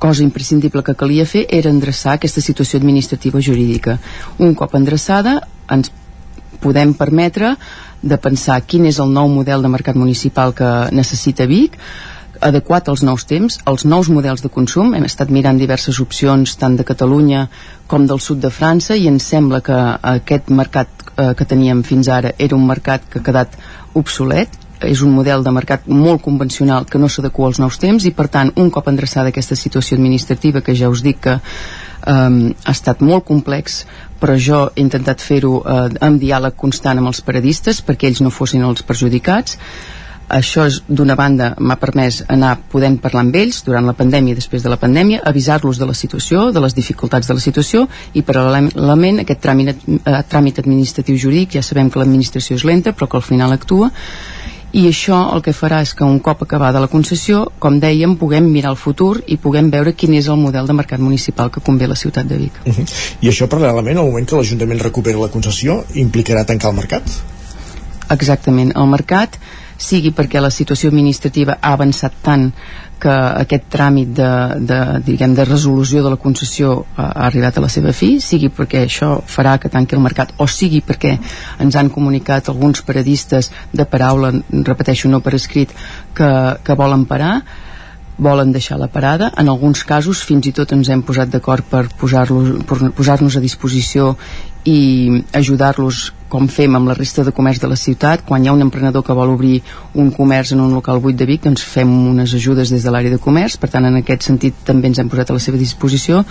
cosa 0.00 0.24
imprescindible 0.24 0.82
que 0.82 0.96
calia 0.96 1.28
fer 1.28 1.44
era 1.52 1.70
endreçar 1.70 2.16
aquesta 2.16 2.40
situació 2.40 2.80
administrativa 2.80 3.42
jurídica. 3.44 3.98
Un 4.40 4.56
cop 4.56 4.74
endreçada, 4.78 5.42
ens 5.70 5.92
podem 6.60 6.94
permetre 6.96 7.54
de 8.02 8.16
pensar 8.16 8.62
quin 8.64 8.88
és 8.88 8.98
el 8.98 9.12
nou 9.12 9.28
model 9.28 9.62
de 9.62 9.70
mercat 9.72 9.98
municipal 10.00 10.56
que 10.56 10.70
necessita 10.96 11.46
Vic, 11.46 11.76
adequat 12.40 12.88
als 12.88 13.02
nous 13.04 13.26
temps, 13.28 13.58
als 13.68 13.84
nous 13.84 14.08
models 14.08 14.40
de 14.40 14.48
consum. 14.48 14.94
Hem 14.96 15.04
estat 15.04 15.28
mirant 15.28 15.60
diverses 15.60 16.00
opcions 16.00 16.56
tant 16.56 16.78
de 16.78 16.86
Catalunya 16.88 17.46
com 17.86 18.06
del 18.08 18.22
sud 18.24 18.40
de 18.40 18.50
França 18.50 18.96
i 18.96 19.06
ens 19.10 19.28
sembla 19.28 19.60
que 19.60 19.76
aquest 20.14 20.48
mercat 20.48 20.88
eh, 21.16 21.34
que 21.36 21.44
teníem 21.44 21.84
fins 21.84 22.08
ara 22.08 22.32
era 22.38 22.56
un 22.56 22.66
mercat 22.66 23.04
que 23.10 23.20
ha 23.20 23.26
quedat 23.28 23.60
obsolet 23.92 24.56
és 24.86 25.02
un 25.02 25.12
model 25.14 25.44
de 25.44 25.52
mercat 25.52 25.86
molt 25.86 26.22
convencional 26.22 26.86
que 26.88 26.98
no 26.98 27.08
s'adequa 27.08 27.46
als 27.48 27.60
nous 27.60 27.78
temps 27.78 28.04
i 28.04 28.14
per 28.16 28.28
tant 28.28 28.52
un 28.56 28.70
cop 28.70 28.88
endreçada 28.88 29.28
aquesta 29.28 29.56
situació 29.56 29.98
administrativa 29.98 30.62
que 30.64 30.74
ja 30.74 30.88
us 30.88 31.02
dic 31.02 31.20
que 31.26 31.36
um, 31.36 32.40
ha 32.64 32.72
estat 32.72 33.02
molt 33.04 33.26
complex 33.28 33.84
però 34.20 34.36
jo 34.36 34.66
he 34.74 34.82
intentat 34.84 35.22
fer-ho 35.24 35.60
uh, 35.60 35.86
amb 36.04 36.20
diàleg 36.20 36.56
constant 36.56 37.00
amb 37.00 37.10
els 37.10 37.22
paradistes 37.24 37.80
perquè 37.84 38.10
ells 38.10 38.20
no 38.20 38.32
fossin 38.32 38.66
els 38.66 38.84
perjudicats. 38.84 39.56
Això 40.30 40.68
d'una 40.86 41.16
banda 41.18 41.48
m'ha 41.58 41.74
permès 41.80 42.20
anar 42.30 42.52
podent 42.70 43.00
parlar 43.02 43.24
amb 43.24 43.34
ells 43.34 43.64
durant 43.66 43.88
la 43.88 43.96
pandèmia 43.98 44.36
i 44.36 44.38
després 44.38 44.62
de 44.62 44.70
la 44.70 44.78
pandèmia 44.78 45.24
avisar-los 45.26 45.80
de 45.80 45.88
la 45.88 45.96
situació, 45.98 46.52
de 46.54 46.62
les 46.62 46.76
dificultats 46.76 47.26
de 47.26 47.34
la 47.34 47.42
situació 47.42 47.88
i 48.14 48.22
paral·lelament 48.22 49.24
aquest 49.24 49.42
tràmit, 49.42 49.72
eh, 49.72 50.20
tràmit 50.30 50.60
administratiu 50.62 51.18
jurídic. 51.18 51.56
Ja 51.58 51.64
sabem 51.66 51.90
que 51.90 51.98
l'administració 51.98 52.60
és 52.60 52.64
lenta 52.68 52.92
però 52.92 53.08
que 53.08 53.18
al 53.18 53.26
final 53.26 53.56
actua 53.56 53.90
i 54.72 54.84
això 54.86 55.16
el 55.34 55.42
que 55.42 55.54
farà 55.56 55.80
és 55.82 55.92
que 55.98 56.06
un 56.06 56.20
cop 56.22 56.44
acabada 56.44 56.82
la 56.82 56.90
concessió, 56.90 57.40
com 57.58 57.80
dèiem, 57.82 58.14
puguem 58.20 58.46
mirar 58.46 58.70
el 58.70 58.78
futur 58.78 59.16
i 59.26 59.36
puguem 59.36 59.70
veure 59.72 59.96
quin 59.98 60.14
és 60.14 60.28
el 60.30 60.38
model 60.38 60.68
de 60.70 60.76
mercat 60.78 61.02
municipal 61.02 61.50
que 61.50 61.62
convé 61.66 61.88
a 61.88 61.92
la 61.92 61.98
ciutat 61.98 62.28
de 62.30 62.38
Vic. 62.38 62.60
Uh 62.64 62.72
-huh. 62.72 62.86
I 63.20 63.28
això, 63.28 63.48
paral·lelament, 63.48 63.98
al 63.98 64.06
moment 64.06 64.28
que 64.28 64.36
l'Ajuntament 64.36 64.80
recuperi 64.80 65.18
la 65.18 65.28
concessió, 65.28 65.84
implicarà 65.94 66.44
tancar 66.44 66.70
el 66.70 66.76
mercat? 66.76 67.02
Exactament. 68.10 68.72
El 68.76 68.86
mercat 68.86 69.38
sigui 69.76 70.12
perquè 70.12 70.40
la 70.40 70.50
situació 70.50 70.88
administrativa 70.88 71.58
ha 71.60 71.72
avançat 71.72 72.12
tant 72.22 72.52
que 73.00 73.12
aquest 73.12 73.66
tràmit 73.72 74.12
de, 74.16 74.30
de, 74.68 74.80
diguem, 75.06 75.34
de 75.36 75.46
resolució 75.48 76.02
de 76.04 76.12
la 76.12 76.20
concessió 76.20 76.74
ha, 76.96 77.06
ha 77.06 77.24
arribat 77.28 77.56
a 77.58 77.64
la 77.64 77.70
seva 77.72 77.94
fi, 77.96 78.12
sigui 78.24 78.50
perquè 78.54 78.84
això 78.84 79.14
farà 79.26 79.56
que 79.60 79.72
tanqui 79.72 79.96
el 79.96 80.04
mercat 80.04 80.34
o 80.38 80.48
sigui 80.50 80.82
perquè 80.86 81.16
ens 81.64 81.80
han 81.80 81.90
comunicat 81.94 82.52
alguns 82.52 82.84
paradistes 82.86 83.50
de 83.72 83.88
paraula, 83.88 84.32
repeteixo, 84.50 85.08
no 85.08 85.22
per 85.24 85.34
escrit, 85.40 85.74
que, 86.14 86.30
que 86.64 86.78
volen 86.78 87.08
parar 87.08 87.40
volen 88.20 88.52
deixar 88.52 88.76
la 88.78 88.90
parada. 88.92 89.30
En 89.40 89.48
alguns 89.48 89.82
casos 89.88 90.20
fins 90.28 90.46
i 90.46 90.52
tot 90.52 90.74
ens 90.76 90.90
hem 90.92 91.00
posat 91.02 91.32
d'acord 91.32 91.64
per 91.64 91.86
posar-nos 91.98 92.92
posar 92.94 93.16
a 93.16 93.40
disposició 93.40 94.12
i 94.64 95.22
ajudar-los 95.32 96.10
com 96.30 96.46
fem 96.48 96.76
amb 96.78 96.88
la 96.88 96.94
resta 96.94 97.24
de 97.26 97.34
comerç 97.34 97.60
de 97.60 97.68
la 97.68 97.76
ciutat. 97.76 98.22
Quan 98.26 98.44
hi 98.44 98.48
ha 98.48 98.54
un 98.54 98.62
emprenedor 98.62 99.04
que 99.04 99.16
vol 99.16 99.34
obrir 99.34 99.60
un 99.94 100.12
comerç 100.14 100.54
en 100.54 100.60
un 100.62 100.74
local 100.76 101.02
buit 101.02 101.18
de 101.18 101.26
Vic 101.26 101.44
doncs 101.44 101.66
fem 101.66 101.90
unes 102.14 102.34
ajudes 102.38 102.70
des 102.70 102.86
de 102.86 102.90
l'àrea 102.90 103.10
de 103.10 103.18
comerç. 103.18 103.58
Per 103.58 103.70
tant 103.70 103.88
en 103.88 103.98
aquest 103.98 104.30
sentit 104.30 104.62
també 104.64 104.88
ens 104.88 105.02
hem 105.02 105.10
posat 105.10 105.30
a 105.30 105.40
la 105.40 105.42
seva 105.42 105.58
disposició. 105.58 106.22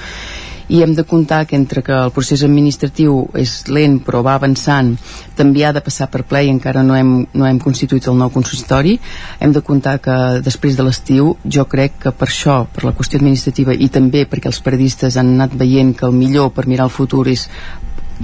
I 0.69 0.83
hem 0.85 0.93
de 0.93 1.03
comptar 1.03 1.47
que 1.49 1.57
entre 1.57 1.81
que 1.81 1.95
el 1.97 2.11
procés 2.13 2.43
administratiu 2.45 3.23
és 3.33 3.63
lent 3.73 3.97
però 4.05 4.21
va 4.21 4.35
avançant 4.37 4.91
també 5.35 5.63
ha 5.65 5.71
de 5.73 5.81
passar 5.81 6.05
per 6.13 6.21
ple 6.29 6.43
i 6.45 6.51
encara 6.53 6.83
no 6.85 6.93
hem, 6.93 7.25
no 7.33 7.47
hem 7.47 7.57
constituït 7.57 8.05
el 8.05 8.19
nou 8.19 8.29
consistori 8.29 8.99
hem 9.41 9.55
de 9.55 9.63
comptar 9.65 9.95
que 9.97 10.17
després 10.45 10.77
de 10.77 10.85
l'estiu 10.85 11.31
jo 11.41 11.65
crec 11.65 11.97
que 12.05 12.13
per 12.13 12.29
això, 12.29 12.59
per 12.69 12.85
la 12.85 12.93
qüestió 12.93 13.17
administrativa 13.17 13.73
i 13.73 13.89
també 13.89 14.27
perquè 14.29 14.53
els 14.53 14.61
periodistes 14.61 15.17
han 15.17 15.33
anat 15.39 15.57
veient 15.57 15.95
que 15.97 16.05
el 16.05 16.13
millor 16.13 16.53
per 16.53 16.67
mirar 16.69 16.85
el 16.85 16.93
futur 16.93 17.25
és 17.33 17.47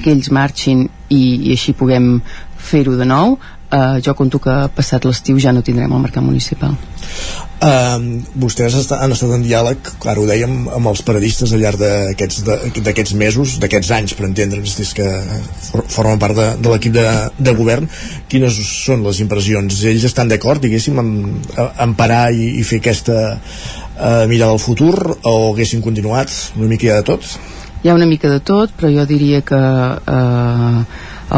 que 0.02 0.12
ells 0.14 0.32
marxin 0.32 0.88
i, 1.10 1.22
i 1.22 1.56
així 1.56 1.76
puguem 1.78 2.20
fer-ho 2.58 2.96
de 2.98 3.08
nou 3.08 3.38
eh, 3.72 4.02
jo 4.06 4.16
conto 4.18 4.42
que 4.42 4.56
passat 4.76 5.06
l'estiu 5.06 5.40
ja 5.42 5.54
no 5.54 5.64
tindrem 5.66 5.94
el 5.94 6.06
mercat 6.08 6.26
municipal 6.26 6.76
Uh, 7.56 8.20
vostès 8.38 8.76
han 8.76 9.14
estat 9.16 9.32
en 9.32 9.42
diàleg, 9.46 9.88
ara 10.06 10.20
ho 10.20 10.26
dèiem, 10.28 10.68
amb 10.76 10.90
els 10.92 11.00
periodistes 11.08 11.54
al 11.56 11.64
llarg 11.64 11.80
d'aquests 11.80 13.14
mesos, 13.18 13.56
d'aquests 13.64 13.94
anys, 13.96 14.14
per 14.14 14.28
entendre'ns, 14.28 14.76
des 14.78 14.92
que 14.94 15.08
for, 15.70 15.86
formen 15.90 16.20
part 16.22 16.36
de, 16.38 16.50
de 16.60 16.74
l'equip 16.74 16.94
de, 16.94 17.06
de 17.40 17.56
govern. 17.58 17.88
Quines 18.30 18.60
són 18.84 19.08
les 19.08 19.24
impressions? 19.24 19.82
Ells 19.88 20.06
estan 20.12 20.30
d'acord, 20.30 20.62
diguéssim, 20.62 21.00
en, 21.02 21.10
en 21.58 21.96
parar 21.98 22.28
i, 22.36 22.52
i 22.60 22.68
fer 22.68 22.84
aquesta 22.84 23.18
uh, 23.40 24.26
mirada 24.30 24.52
al 24.52 24.62
futur 24.62 25.16
o 25.16 25.36
haguessin 25.54 25.82
continuat 25.82 26.36
una 26.60 26.70
mica 26.70 27.00
de 27.00 27.08
tot? 27.14 27.38
Hi 27.86 27.90
ha 27.90 27.94
una 27.94 28.08
mica 28.10 28.32
de 28.32 28.40
tot, 28.42 28.72
però 28.74 28.90
jo 28.90 29.04
diria 29.06 29.44
que 29.46 29.58
eh, 29.62 30.78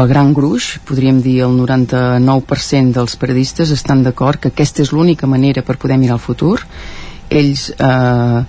el 0.00 0.06
gran 0.08 0.30
gruix, 0.32 0.78
podríem 0.88 1.18
dir 1.20 1.42
el 1.44 1.52
99% 1.58 2.94
dels 2.96 3.16
periodistes 3.20 3.68
estan 3.74 4.00
d'acord 4.06 4.40
que 4.40 4.48
aquesta 4.48 4.80
és 4.80 4.94
l'única 4.96 5.28
manera 5.28 5.60
per 5.60 5.76
poder 5.76 5.98
mirar 6.00 6.16
el 6.16 6.22
futur. 6.24 6.62
Ells 7.28 7.66
eh, 7.76 8.40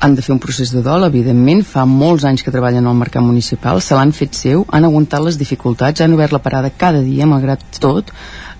han 0.00 0.16
de 0.16 0.24
fer 0.24 0.32
un 0.32 0.40
procés 0.40 0.72
de 0.72 0.80
dol, 0.88 1.04
evidentment, 1.04 1.60
fa 1.68 1.84
molts 1.84 2.24
anys 2.24 2.46
que 2.46 2.54
treballen 2.54 2.88
al 2.88 2.96
mercat 2.96 3.28
municipal, 3.28 3.84
se 3.84 3.92
l'han 3.92 4.16
fet 4.16 4.40
seu, 4.40 4.64
han 4.72 4.88
aguantat 4.88 5.28
les 5.28 5.36
dificultats, 5.36 6.00
han 6.00 6.16
obert 6.16 6.32
la 6.32 6.40
parada 6.40 6.72
cada 6.72 7.04
dia, 7.04 7.28
malgrat 7.28 7.60
tot, 7.76 8.08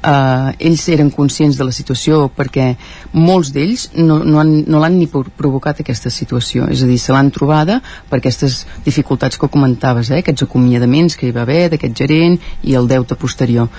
eh, 0.05 0.67
ells 0.69 0.85
eren 0.93 1.11
conscients 1.11 1.57
de 1.59 1.67
la 1.67 1.75
situació 1.75 2.29
perquè 2.37 2.75
molts 3.13 3.53
d'ells 3.55 3.89
no, 3.97 4.21
no, 4.25 4.39
han, 4.43 4.53
no 4.71 4.81
l'han 4.83 4.99
ni 4.99 5.09
provocat 5.09 5.81
aquesta 5.81 6.13
situació, 6.13 6.69
és 6.71 6.85
a 6.85 6.89
dir, 6.91 6.99
se 7.01 7.15
l'han 7.15 7.31
trobada 7.35 7.81
per 8.11 8.21
aquestes 8.21 8.63
dificultats 8.85 9.41
que 9.41 9.51
comentaves, 9.51 10.11
eh, 10.11 10.21
aquests 10.23 10.47
acomiadaments 10.49 11.17
que 11.17 11.29
hi 11.29 11.35
va 11.37 11.45
haver 11.47 11.69
d'aquest 11.73 11.97
gerent 12.05 12.39
i 12.63 12.77
el 12.79 12.89
deute 12.91 13.17
posterior. 13.21 13.71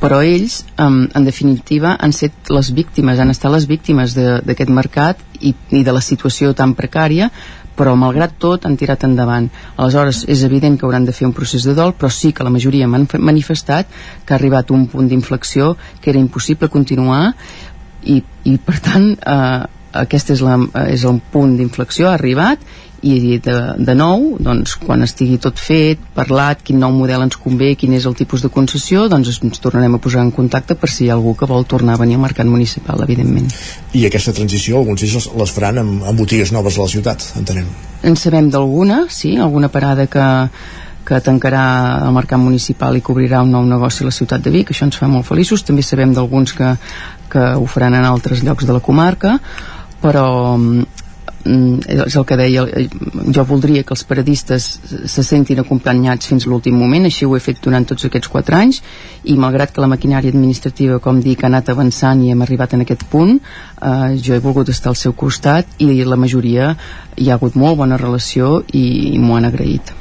Però 0.00 0.20
ells, 0.24 0.62
eh, 0.76 0.90
en 0.90 1.24
definitiva 1.26 1.96
han 1.98 2.12
set 2.16 2.52
les 2.52 2.72
víctimes, 2.76 3.18
han 3.18 3.32
estat 3.32 3.52
les 3.52 3.66
víctimes 3.70 4.14
d'aquest 4.16 4.70
mercat 4.70 5.24
i, 5.40 5.54
i 5.70 5.82
de 5.84 5.92
la 5.92 6.04
situació 6.04 6.52
tan 6.54 6.74
precària 6.76 7.30
però 7.80 7.96
malgrat 7.96 8.36
tot 8.36 8.66
han 8.68 8.76
tirat 8.76 9.06
endavant. 9.08 9.48
Aleshores, 9.80 10.26
és 10.28 10.44
evident 10.44 10.76
que 10.76 10.84
hauran 10.84 11.06
de 11.08 11.16
fer 11.16 11.24
un 11.28 11.32
procés 11.32 11.64
de 11.64 11.72
dol, 11.78 11.94
però 11.96 12.12
sí 12.12 12.34
que 12.36 12.44
la 12.44 12.52
majoria 12.52 12.88
m'han 12.88 13.08
manifestat 13.16 13.88
que 14.24 14.34
ha 14.34 14.36
arribat 14.36 14.70
un 14.76 14.84
punt 14.92 15.08
d'inflexió 15.08 15.72
que 16.00 16.12
era 16.12 16.20
impossible 16.20 16.68
continuar 16.68 17.30
i, 18.04 18.20
i 18.44 18.56
per 18.60 18.76
tant, 18.84 19.12
eh, 19.16 19.79
aquest 19.92 20.30
és, 20.36 20.44
la, 20.44 20.56
és 20.86 21.04
el 21.08 21.20
punt 21.32 21.56
d'inflexió, 21.58 22.08
ha 22.08 22.14
arribat 22.18 22.62
i 23.02 23.38
de, 23.40 23.54
de 23.80 23.94
nou, 23.96 24.36
doncs, 24.42 24.74
quan 24.80 25.00
estigui 25.06 25.38
tot 25.40 25.58
fet, 25.60 26.00
parlat, 26.16 26.60
quin 26.64 26.80
nou 26.82 26.92
model 26.92 27.24
ens 27.24 27.38
convé, 27.40 27.72
quin 27.80 27.94
és 27.96 28.04
el 28.08 28.16
tipus 28.18 28.44
de 28.44 28.50
concessió, 28.52 29.06
doncs 29.08 29.40
ens 29.40 29.62
tornarem 29.62 29.96
a 29.96 30.00
posar 30.02 30.20
en 30.26 30.32
contacte 30.36 30.76
per 30.76 30.90
si 30.92 31.06
hi 31.06 31.10
ha 31.10 31.16
algú 31.16 31.32
que 31.38 31.48
vol 31.48 31.64
tornar 31.68 31.96
a 31.96 32.02
venir 32.02 32.18
al 32.18 32.26
mercat 32.26 32.48
municipal, 32.48 33.00
evidentment. 33.06 33.48
I 33.96 34.04
aquesta 34.10 34.36
transició, 34.36 34.82
alguns 34.82 35.00
d'ells 35.00 35.30
les 35.40 35.56
faran 35.56 35.80
amb, 35.80 36.04
amb 36.12 36.20
botigues 36.20 36.52
noves 36.52 36.76
a 36.76 36.84
la 36.84 36.92
ciutat, 36.92 37.24
entenem? 37.40 37.72
En 38.04 38.20
sabem 38.20 38.52
d'alguna, 38.52 39.06
sí, 39.08 39.32
alguna 39.40 39.72
parada 39.72 40.06
que, 40.10 40.28
que 41.08 41.24
tancarà 41.24 41.64
el 42.04 42.12
mercat 42.16 42.40
municipal 42.40 42.96
i 42.96 43.04
cobrirà 43.04 43.40
un 43.46 43.56
nou 43.56 43.64
negoci 43.64 44.04
a 44.04 44.10
la 44.10 44.14
ciutat 44.14 44.44
de 44.44 44.52
Vic, 44.52 44.74
això 44.74 44.84
ens 44.84 45.00
fa 45.00 45.08
molt 45.08 45.28
feliços, 45.28 45.64
també 45.64 45.82
sabem 45.82 46.12
d'alguns 46.12 46.52
que, 46.52 46.76
que 47.32 47.50
ho 47.56 47.66
faran 47.66 47.96
en 47.96 48.04
altres 48.04 48.44
llocs 48.44 48.68
de 48.68 48.76
la 48.76 48.84
comarca, 48.84 49.38
però 50.00 50.26
Mm, 51.44 51.78
és 51.88 52.16
el 52.20 52.24
que 52.28 52.36
deia 52.36 52.66
jo 53.32 53.42
voldria 53.48 53.80
que 53.80 53.94
els 53.94 54.02
periodistes 54.04 54.64
se 55.08 55.22
sentin 55.24 55.62
acompanyats 55.62 56.28
fins 56.28 56.44
l'últim 56.44 56.76
moment 56.76 57.08
així 57.08 57.24
ho 57.24 57.32
he 57.32 57.40
fet 57.40 57.62
durant 57.64 57.86
tots 57.88 58.04
aquests 58.04 58.28
quatre 58.28 58.58
anys 58.58 58.82
i 59.24 59.38
malgrat 59.40 59.72
que 59.72 59.80
la 59.80 59.88
maquinària 59.88 60.28
administrativa 60.34 60.98
com 61.00 61.22
dic 61.24 61.40
ha 61.40 61.48
anat 61.48 61.72
avançant 61.72 62.20
i 62.20 62.28
hem 62.34 62.44
arribat 62.44 62.74
en 62.76 62.84
aquest 62.84 63.06
punt 63.08 63.38
eh, 63.38 64.18
jo 64.20 64.36
he 64.36 64.44
volgut 64.44 64.68
estar 64.68 64.92
al 64.92 65.00
seu 65.00 65.16
costat 65.16 65.80
i 65.80 66.04
la 66.04 66.20
majoria 66.20 66.74
hi 67.16 67.30
ha 67.30 67.40
hagut 67.40 67.56
molt 67.56 67.80
bona 67.80 67.96
relació 67.96 68.58
i 68.76 69.16
m'ho 69.16 69.40
han 69.40 69.48
agraït 69.48 69.96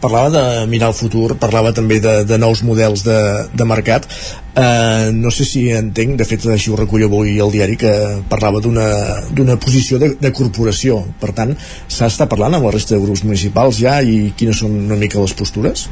parlava 0.00 0.30
de 0.32 0.66
mirar 0.70 0.90
el 0.92 0.98
futur, 0.98 1.36
parlava 1.40 1.72
també 1.76 2.00
de, 2.00 2.22
de 2.28 2.38
nous 2.38 2.62
models 2.66 3.04
de, 3.06 3.20
de 3.52 3.68
mercat 3.68 4.08
eh, 4.56 5.10
no 5.12 5.30
sé 5.30 5.46
si 5.48 5.66
entenc, 5.74 6.16
de 6.20 6.26
fet 6.28 6.46
així 6.52 6.72
ho 6.72 6.80
recullo 6.80 7.10
avui 7.10 7.36
al 7.40 7.52
diari 7.54 7.78
que 7.80 7.92
parlava 8.30 8.62
d'una 8.64 9.58
posició 9.62 10.00
de, 10.02 10.14
de 10.20 10.32
corporació 10.32 11.02
per 11.20 11.32
tant, 11.36 11.56
s'ha 11.88 12.10
estat 12.12 12.30
parlant 12.32 12.56
amb 12.56 12.68
la 12.68 12.74
resta 12.76 12.96
de 12.96 13.04
grups 13.04 13.24
municipals 13.26 13.80
ja 13.82 14.00
i 14.02 14.32
quines 14.36 14.64
són 14.64 14.76
una 14.86 15.00
mica 15.00 15.22
les 15.22 15.36
postures? 15.36 15.88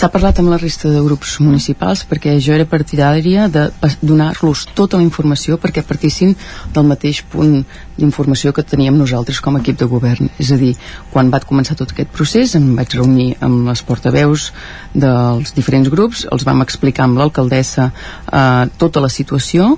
S'ha 0.00 0.08
parlat 0.08 0.38
amb 0.40 0.48
la 0.48 0.56
resta 0.56 0.88
de 0.88 1.00
grups 1.04 1.34
municipals 1.44 2.06
perquè 2.08 2.32
jo 2.40 2.54
era 2.54 2.64
partidària 2.64 3.50
de 3.52 3.66
donar-los 4.00 4.62
tota 4.78 4.96
la 4.96 5.04
informació 5.04 5.58
perquè 5.60 5.82
partissin 5.84 6.30
del 6.72 6.86
mateix 6.88 7.18
punt 7.34 7.58
d'informació 7.98 8.54
que 8.56 8.64
teníem 8.64 8.96
nosaltres 8.96 9.42
com 9.44 9.58
a 9.58 9.60
equip 9.60 9.76
de 9.82 9.90
govern. 9.90 10.30
És 10.40 10.54
a 10.54 10.56
dir, 10.56 10.70
quan 11.12 11.28
va 11.28 11.42
començar 11.44 11.76
tot 11.76 11.92
aquest 11.92 12.14
procés 12.16 12.56
em 12.56 12.70
vaig 12.78 12.96
reunir 12.96 13.34
amb 13.44 13.68
les 13.68 13.84
portaveus 13.84 14.46
dels 14.94 15.52
diferents 15.58 15.92
grups, 15.92 16.24
els 16.32 16.48
vam 16.48 16.64
explicar 16.64 17.04
amb 17.04 17.20
l'alcaldessa 17.20 17.90
eh, 17.92 18.72
tota 18.80 19.04
la 19.04 19.12
situació 19.12 19.74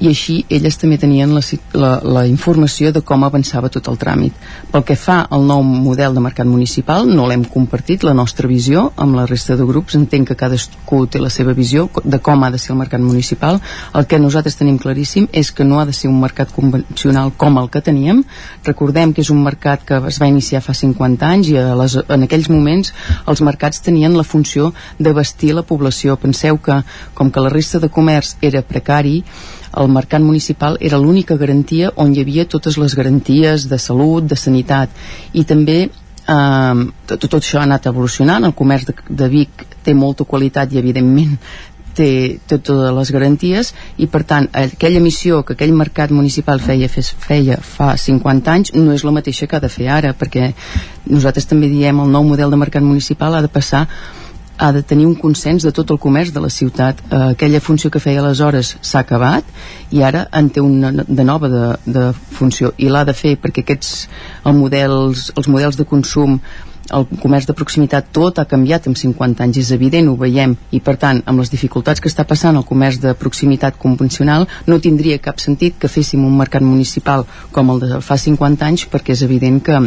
i 0.00 0.08
així 0.08 0.36
elles 0.48 0.78
també 0.80 0.96
tenien 0.98 1.32
la, 1.34 1.42
la, 1.76 1.90
la 2.00 2.24
informació 2.28 2.90
de 2.92 3.02
com 3.04 3.24
avançava 3.24 3.68
tot 3.72 3.88
el 3.92 3.98
tràmit. 4.00 4.36
Pel 4.72 4.84
que 4.88 4.96
fa 4.96 5.20
al 5.28 5.44
nou 5.46 5.62
model 5.62 6.16
de 6.16 6.22
mercat 6.24 6.48
municipal, 6.48 7.06
no 7.06 7.26
l'hem 7.28 7.44
compartit, 7.44 8.04
la 8.06 8.14
nostra 8.16 8.48
visió, 8.48 8.88
amb 8.96 9.18
la 9.18 9.26
resta 9.28 9.56
de 9.60 9.66
grups. 9.68 9.98
Entenc 9.98 10.30
que 10.30 10.38
cadascú 10.40 11.02
té 11.06 11.20
la 11.20 11.30
seva 11.32 11.52
visió 11.56 11.88
de 12.04 12.20
com 12.24 12.44
ha 12.44 12.50
de 12.50 12.58
ser 12.58 12.72
el 12.74 12.80
mercat 12.80 13.04
municipal. 13.04 13.60
El 13.94 14.08
que 14.08 14.20
nosaltres 14.22 14.56
tenim 14.56 14.78
claríssim 14.80 15.28
és 15.32 15.52
que 15.52 15.68
no 15.68 15.80
ha 15.80 15.86
de 15.86 15.96
ser 15.96 16.08
un 16.10 16.20
mercat 16.20 16.52
convencional 16.56 17.34
com 17.36 17.60
el 17.60 17.68
que 17.70 17.84
teníem. 17.84 18.24
Recordem 18.64 19.12
que 19.12 19.24
és 19.24 19.30
un 19.30 19.44
mercat 19.44 19.84
que 19.84 20.00
es 20.08 20.20
va 20.22 20.30
iniciar 20.32 20.64
fa 20.64 20.74
50 20.76 21.28
anys 21.28 21.52
i 21.52 21.58
a 21.60 21.76
les, 21.76 21.98
en 22.08 22.24
aquells 22.26 22.48
moments 22.52 22.94
els 23.28 23.44
mercats 23.44 23.84
tenien 23.84 24.16
la 24.16 24.24
funció 24.24 24.72
de 24.98 25.12
vestir 25.12 25.52
la 25.54 25.66
població. 25.66 26.16
Penseu 26.16 26.58
que, 26.58 26.80
com 27.14 27.30
que 27.30 27.44
la 27.44 27.52
resta 27.52 27.80
de 27.80 27.92
comerç 27.92 28.36
era 28.40 28.64
precari, 28.64 29.20
el 29.76 29.88
mercat 29.88 30.22
municipal 30.22 30.76
era 30.80 30.98
l'única 30.98 31.36
garantia 31.36 31.92
on 31.96 32.14
hi 32.14 32.22
havia 32.24 32.46
totes 32.48 32.78
les 32.78 32.94
garanties 32.98 33.68
de 33.70 33.78
salut, 33.78 34.24
de 34.26 34.36
sanitat. 34.36 34.90
I 35.32 35.44
també 35.44 35.78
eh, 35.86 36.84
tot, 37.06 37.26
tot 37.26 37.40
això 37.40 37.60
ha 37.60 37.66
anat 37.68 37.86
evolucionant. 37.90 38.44
El 38.44 38.56
comerç 38.58 38.90
de, 38.90 38.96
de 39.08 39.28
Vic 39.28 39.66
té 39.84 39.94
molta 39.94 40.26
qualitat 40.28 40.72
i 40.72 40.80
evidentment 40.82 41.36
té, 41.94 42.38
té 42.46 42.58
totes 42.58 42.94
les 42.96 43.12
garanties. 43.14 43.72
I 43.98 44.08
per 44.10 44.22
tant 44.28 44.48
aquella 44.56 45.02
missió 45.04 45.42
que 45.44 45.56
aquell 45.56 45.74
mercat 45.76 46.14
municipal 46.14 46.62
feia, 46.62 46.88
fes, 46.92 47.12
feia 47.26 47.58
fa 47.62 47.92
50 47.98 48.54
anys 48.54 48.74
no 48.76 48.94
és 48.96 49.04
la 49.06 49.14
mateixa 49.16 49.46
que 49.46 49.58
ha 49.58 49.64
de 49.64 49.72
fer 49.72 49.90
ara 49.90 50.14
perquè 50.14 50.52
nosaltres 51.10 51.48
també 51.50 51.70
diem 51.72 52.02
el 52.02 52.10
nou 52.10 52.26
model 52.26 52.50
de 52.50 52.60
mercat 52.60 52.86
municipal 52.86 53.34
ha 53.34 53.44
de 53.44 53.52
passar 53.52 53.86
ha 54.60 54.72
de 54.72 54.82
tenir 54.82 55.06
un 55.08 55.16
consens 55.16 55.64
de 55.64 55.72
tot 55.72 55.90
el 55.90 55.98
comerç 55.98 56.34
de 56.36 56.40
la 56.44 56.50
ciutat. 56.52 57.00
Eh, 57.08 57.20
aquella 57.32 57.62
funció 57.64 57.90
que 57.90 58.02
feia 58.04 58.20
aleshores 58.20 58.76
s'ha 58.80 59.00
acabat 59.00 59.44
i 59.90 60.02
ara 60.04 60.26
en 60.36 60.50
té 60.52 60.60
una 60.60 60.92
de 60.92 61.24
nova 61.24 61.48
de, 61.48 61.66
de 61.86 62.10
funció. 62.38 62.74
I 62.76 62.92
l'ha 62.92 63.06
de 63.08 63.16
fer 63.16 63.38
perquè 63.40 63.64
aquests 63.64 63.94
el 64.44 64.58
models, 64.60 65.30
els 65.36 65.48
models 65.48 65.80
de 65.80 65.88
consum 65.88 66.36
el 66.90 67.06
comerç 67.22 67.46
de 67.46 67.54
proximitat 67.54 68.08
tot 68.12 68.38
ha 68.38 68.46
canviat 68.50 68.88
en 68.90 68.96
50 68.98 69.44
anys, 69.44 69.60
és 69.62 69.70
evident, 69.76 70.08
ho 70.10 70.16
veiem. 70.18 70.56
I 70.74 70.80
per 70.84 70.96
tant, 71.00 71.22
amb 71.24 71.40
les 71.40 71.52
dificultats 71.52 72.02
que 72.02 72.10
està 72.10 72.26
passant 72.26 72.56
el 72.58 72.66
comerç 72.66 72.98
de 73.00 73.14
proximitat 73.14 73.78
convencional 73.78 74.48
no 74.66 74.80
tindria 74.82 75.20
cap 75.22 75.40
sentit 75.40 75.78
que 75.78 75.88
féssim 75.88 76.24
un 76.26 76.36
mercat 76.36 76.66
municipal 76.66 77.24
com 77.54 77.70
el 77.70 77.84
de 77.84 78.02
fa 78.04 78.18
50 78.18 78.66
anys 78.66 78.88
perquè 78.90 79.14
és 79.16 79.22
evident 79.22 79.62
que 79.64 79.78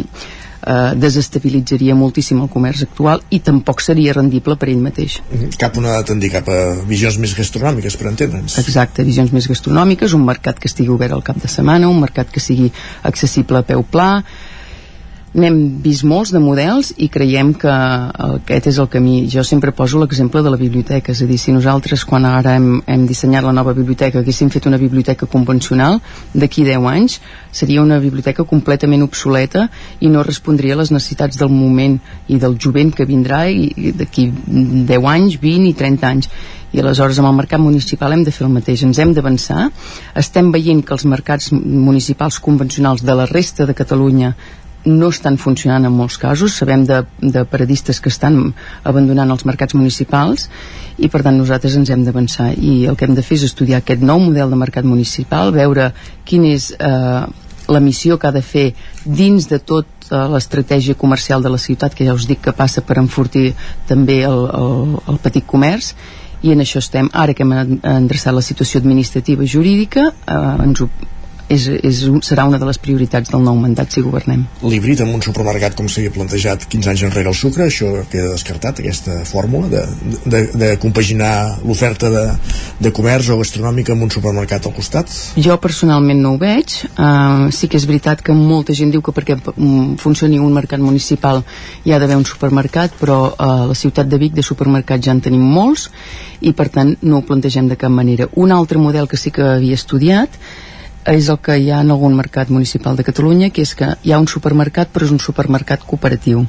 eh, 0.66 0.94
desestabilitzaria 0.96 1.94
moltíssim 1.98 2.40
el 2.42 2.50
comerç 2.52 2.84
actual 2.88 3.22
i 3.30 3.40
tampoc 3.44 3.82
seria 3.84 4.14
rendible 4.16 4.56
per 4.56 4.70
ell 4.72 4.82
mateix. 4.82 5.20
Mhm. 5.30 5.56
Cap 5.58 5.76
una 5.76 6.00
tendir 6.02 6.30
cap 6.32 6.48
a 6.48 6.60
visions 6.88 7.18
més 7.18 7.34
gastronòmiques, 7.36 7.96
per 7.96 8.08
entendre'ns. 8.08 8.58
Exacte, 8.58 9.04
visions 9.04 9.32
més 9.32 9.48
gastronòmiques, 9.48 10.12
un 10.12 10.24
mercat 10.24 10.58
que 10.58 10.68
estigui 10.68 10.90
obert 10.90 11.12
al 11.12 11.22
cap 11.22 11.40
de 11.40 11.48
setmana, 11.48 11.88
un 11.88 12.00
mercat 12.00 12.30
que 12.30 12.40
sigui 12.40 12.72
accessible 13.02 13.58
a 13.58 13.62
peu 13.62 13.82
pla, 13.82 14.24
n'hem 15.34 15.56
vist 15.82 16.04
molts 16.06 16.30
de 16.30 16.38
models 16.38 16.92
i 17.02 17.08
creiem 17.10 17.50
que 17.58 17.72
aquest 17.72 18.68
és 18.70 18.78
el 18.78 18.88
camí. 18.90 19.24
Jo 19.30 19.42
sempre 19.46 19.74
poso 19.74 19.98
l'exemple 19.98 20.42
de 20.46 20.52
la 20.52 20.60
biblioteca, 20.60 21.12
és 21.12 21.22
a 21.24 21.26
dir, 21.26 21.38
si 21.42 21.52
nosaltres 21.52 22.04
quan 22.06 22.26
ara 22.28 22.54
hem, 22.54 22.78
hem 22.86 23.06
dissenyat 23.08 23.46
la 23.46 23.54
nova 23.56 23.74
biblioteca 23.74 24.22
haguéssim 24.22 24.52
fet 24.54 24.68
una 24.70 24.78
biblioteca 24.78 25.26
convencional, 25.26 25.98
d'aquí 26.34 26.64
10 26.64 26.86
anys 26.90 27.18
seria 27.50 27.82
una 27.82 27.98
biblioteca 27.98 28.46
completament 28.46 29.02
obsoleta 29.02 29.68
i 30.00 30.10
no 30.10 30.22
respondria 30.22 30.78
a 30.78 30.82
les 30.82 30.94
necessitats 30.94 31.38
del 31.40 31.50
moment 31.50 31.98
i 32.28 32.38
del 32.38 32.58
jovent 32.58 32.94
que 32.94 33.06
vindrà 33.06 33.44
i 33.50 33.92
d'aquí 33.92 34.30
10 34.30 35.10
anys, 35.16 35.40
20 35.42 35.70
i 35.70 35.74
30 35.74 36.12
anys. 36.14 36.30
I 36.74 36.80
aleshores 36.82 37.20
amb 37.22 37.30
el 37.30 37.36
mercat 37.38 37.62
municipal 37.62 38.12
hem 38.14 38.24
de 38.26 38.32
fer 38.34 38.48
el 38.48 38.54
mateix, 38.54 38.82
ens 38.82 38.98
hem 38.98 39.12
d'avançar. 39.14 39.68
Estem 40.18 40.50
veient 40.50 40.82
que 40.82 40.94
els 40.94 41.06
mercats 41.06 41.52
municipals 41.54 42.40
convencionals 42.42 43.04
de 43.06 43.14
la 43.14 43.26
resta 43.30 43.66
de 43.66 43.76
Catalunya 43.78 44.32
no 44.84 45.08
estan 45.08 45.38
funcionant 45.40 45.86
en 45.86 45.92
molts 45.92 46.18
casos. 46.20 46.56
Sabem 46.56 46.84
de, 46.88 47.02
de 47.20 47.44
paradistes 47.48 48.00
que 48.00 48.12
estan 48.12 48.52
abandonant 48.84 49.30
els 49.32 49.46
mercats 49.48 49.76
municipals 49.76 50.48
i 50.98 51.08
per 51.08 51.22
tant 51.24 51.38
nosaltres 51.38 51.76
ens 51.78 51.90
hem 51.90 52.04
d'avançar. 52.04 52.52
I 52.54 52.84
el 52.90 52.98
que 52.98 53.08
hem 53.08 53.16
de 53.16 53.24
fer 53.24 53.38
és 53.40 53.48
estudiar 53.48 53.80
aquest 53.80 54.04
nou 54.04 54.20
model 54.22 54.52
de 54.52 54.60
mercat 54.60 54.84
municipal 54.84 55.54
veure 55.56 55.90
quin 56.28 56.44
és 56.50 56.70
eh, 56.76 57.24
la 57.68 57.80
missió 57.80 58.18
que 58.18 58.28
ha 58.28 58.34
de 58.34 58.44
fer 58.44 58.72
dins 59.04 59.48
de 59.48 59.58
tot 59.58 59.88
l'estratègia 60.10 60.94
comercial 61.00 61.42
de 61.42 61.48
la 61.48 61.58
ciutat 61.58 61.94
que 61.96 62.04
ja 62.04 62.12
us 62.12 62.26
dic 62.28 62.42
que 62.44 62.52
passa 62.52 62.82
per 62.84 62.98
enfortir 63.00 63.54
també 63.88 64.20
el, 64.28 64.44
el, 64.52 64.98
el 65.08 65.18
petit 65.24 65.46
comerç. 65.46 65.94
I 66.44 66.52
en 66.52 66.60
això 66.60 66.76
estem. 66.82 67.08
Ara 67.16 67.32
que 67.32 67.40
hem 67.40 67.54
endreçat 67.56 68.34
la 68.36 68.44
situació 68.44 68.82
administrativa 68.82 69.46
i 69.46 69.48
jurídica, 69.48 70.10
eh, 70.12 70.40
ens 70.66 70.84
ho 70.84 70.90
és, 71.48 71.66
és, 71.68 72.00
serà 72.24 72.46
una 72.48 72.58
de 72.60 72.66
les 72.68 72.78
prioritats 72.80 73.30
del 73.32 73.42
nou 73.44 73.56
mandat 73.60 73.92
si 73.92 74.02
governem. 74.04 74.44
L'híbrid 74.64 75.02
amb 75.04 75.16
un 75.16 75.22
supermercat 75.24 75.76
com 75.78 75.88
s'havia 75.90 76.12
plantejat 76.14 76.66
15 76.72 76.92
anys 76.92 77.04
enrere 77.08 77.30
el 77.30 77.36
sucre, 77.38 77.68
això 77.68 77.90
queda 78.10 78.32
descartat, 78.32 78.80
aquesta 78.80 79.20
fórmula 79.28 79.68
de, 79.72 79.84
de, 80.24 80.42
de 80.54 80.70
compaginar 80.82 81.60
l'oferta 81.64 82.10
de, 82.12 82.24
de 82.80 82.92
comerç 82.96 83.30
o 83.34 83.38
gastronòmica 83.40 83.94
amb 83.94 84.06
un 84.08 84.12
supermercat 84.14 84.68
al 84.68 84.76
costat? 84.76 85.12
Jo 85.36 85.58
personalment 85.60 86.22
no 86.24 86.34
ho 86.34 86.40
veig. 86.40 86.78
Uh, 86.96 87.50
sí 87.54 87.68
que 87.68 87.78
és 87.80 87.88
veritat 87.88 88.24
que 88.24 88.36
molta 88.36 88.76
gent 88.76 88.92
diu 88.94 89.04
que 89.04 89.14
perquè 89.14 89.36
mm, 89.38 89.96
funcioni 90.02 90.40
un 90.40 90.54
mercat 90.56 90.82
municipal 90.82 91.42
hi 91.84 91.92
ha 91.92 92.00
d'haver 92.00 92.18
un 92.20 92.28
supermercat, 92.28 92.96
però 93.00 93.20
uh, 93.32 93.42
a 93.44 93.66
la 93.70 93.76
ciutat 93.78 94.08
de 94.08 94.18
Vic 94.20 94.34
de 94.34 94.44
supermercats 94.44 95.06
ja 95.06 95.14
en 95.14 95.22
tenim 95.24 95.44
molts 95.44 95.88
i 96.44 96.52
per 96.56 96.68
tant 96.72 96.94
no 97.02 97.20
ho 97.20 97.26
plantegem 97.26 97.68
de 97.68 97.78
cap 97.80 97.92
manera. 97.92 98.28
Un 98.40 98.52
altre 98.52 98.80
model 98.80 99.08
que 99.08 99.20
sí 99.20 99.32
que 99.34 99.44
havia 99.56 99.76
estudiat 99.78 100.40
és 101.12 101.28
el 101.28 101.38
que 101.44 101.56
hi 101.60 101.70
ha 101.70 101.80
en 101.84 101.90
algun 101.92 102.14
mercat 102.16 102.50
municipal 102.50 102.96
de 102.96 103.04
Catalunya, 103.04 103.50
que 103.50 103.62
és 103.62 103.74
que 103.76 103.90
hi 104.02 104.12
ha 104.12 104.20
un 104.20 104.28
supermercat 104.30 104.90
però 104.92 105.04
és 105.04 105.12
un 105.12 105.20
supermercat 105.20 105.84
cooperatiu. 105.84 106.44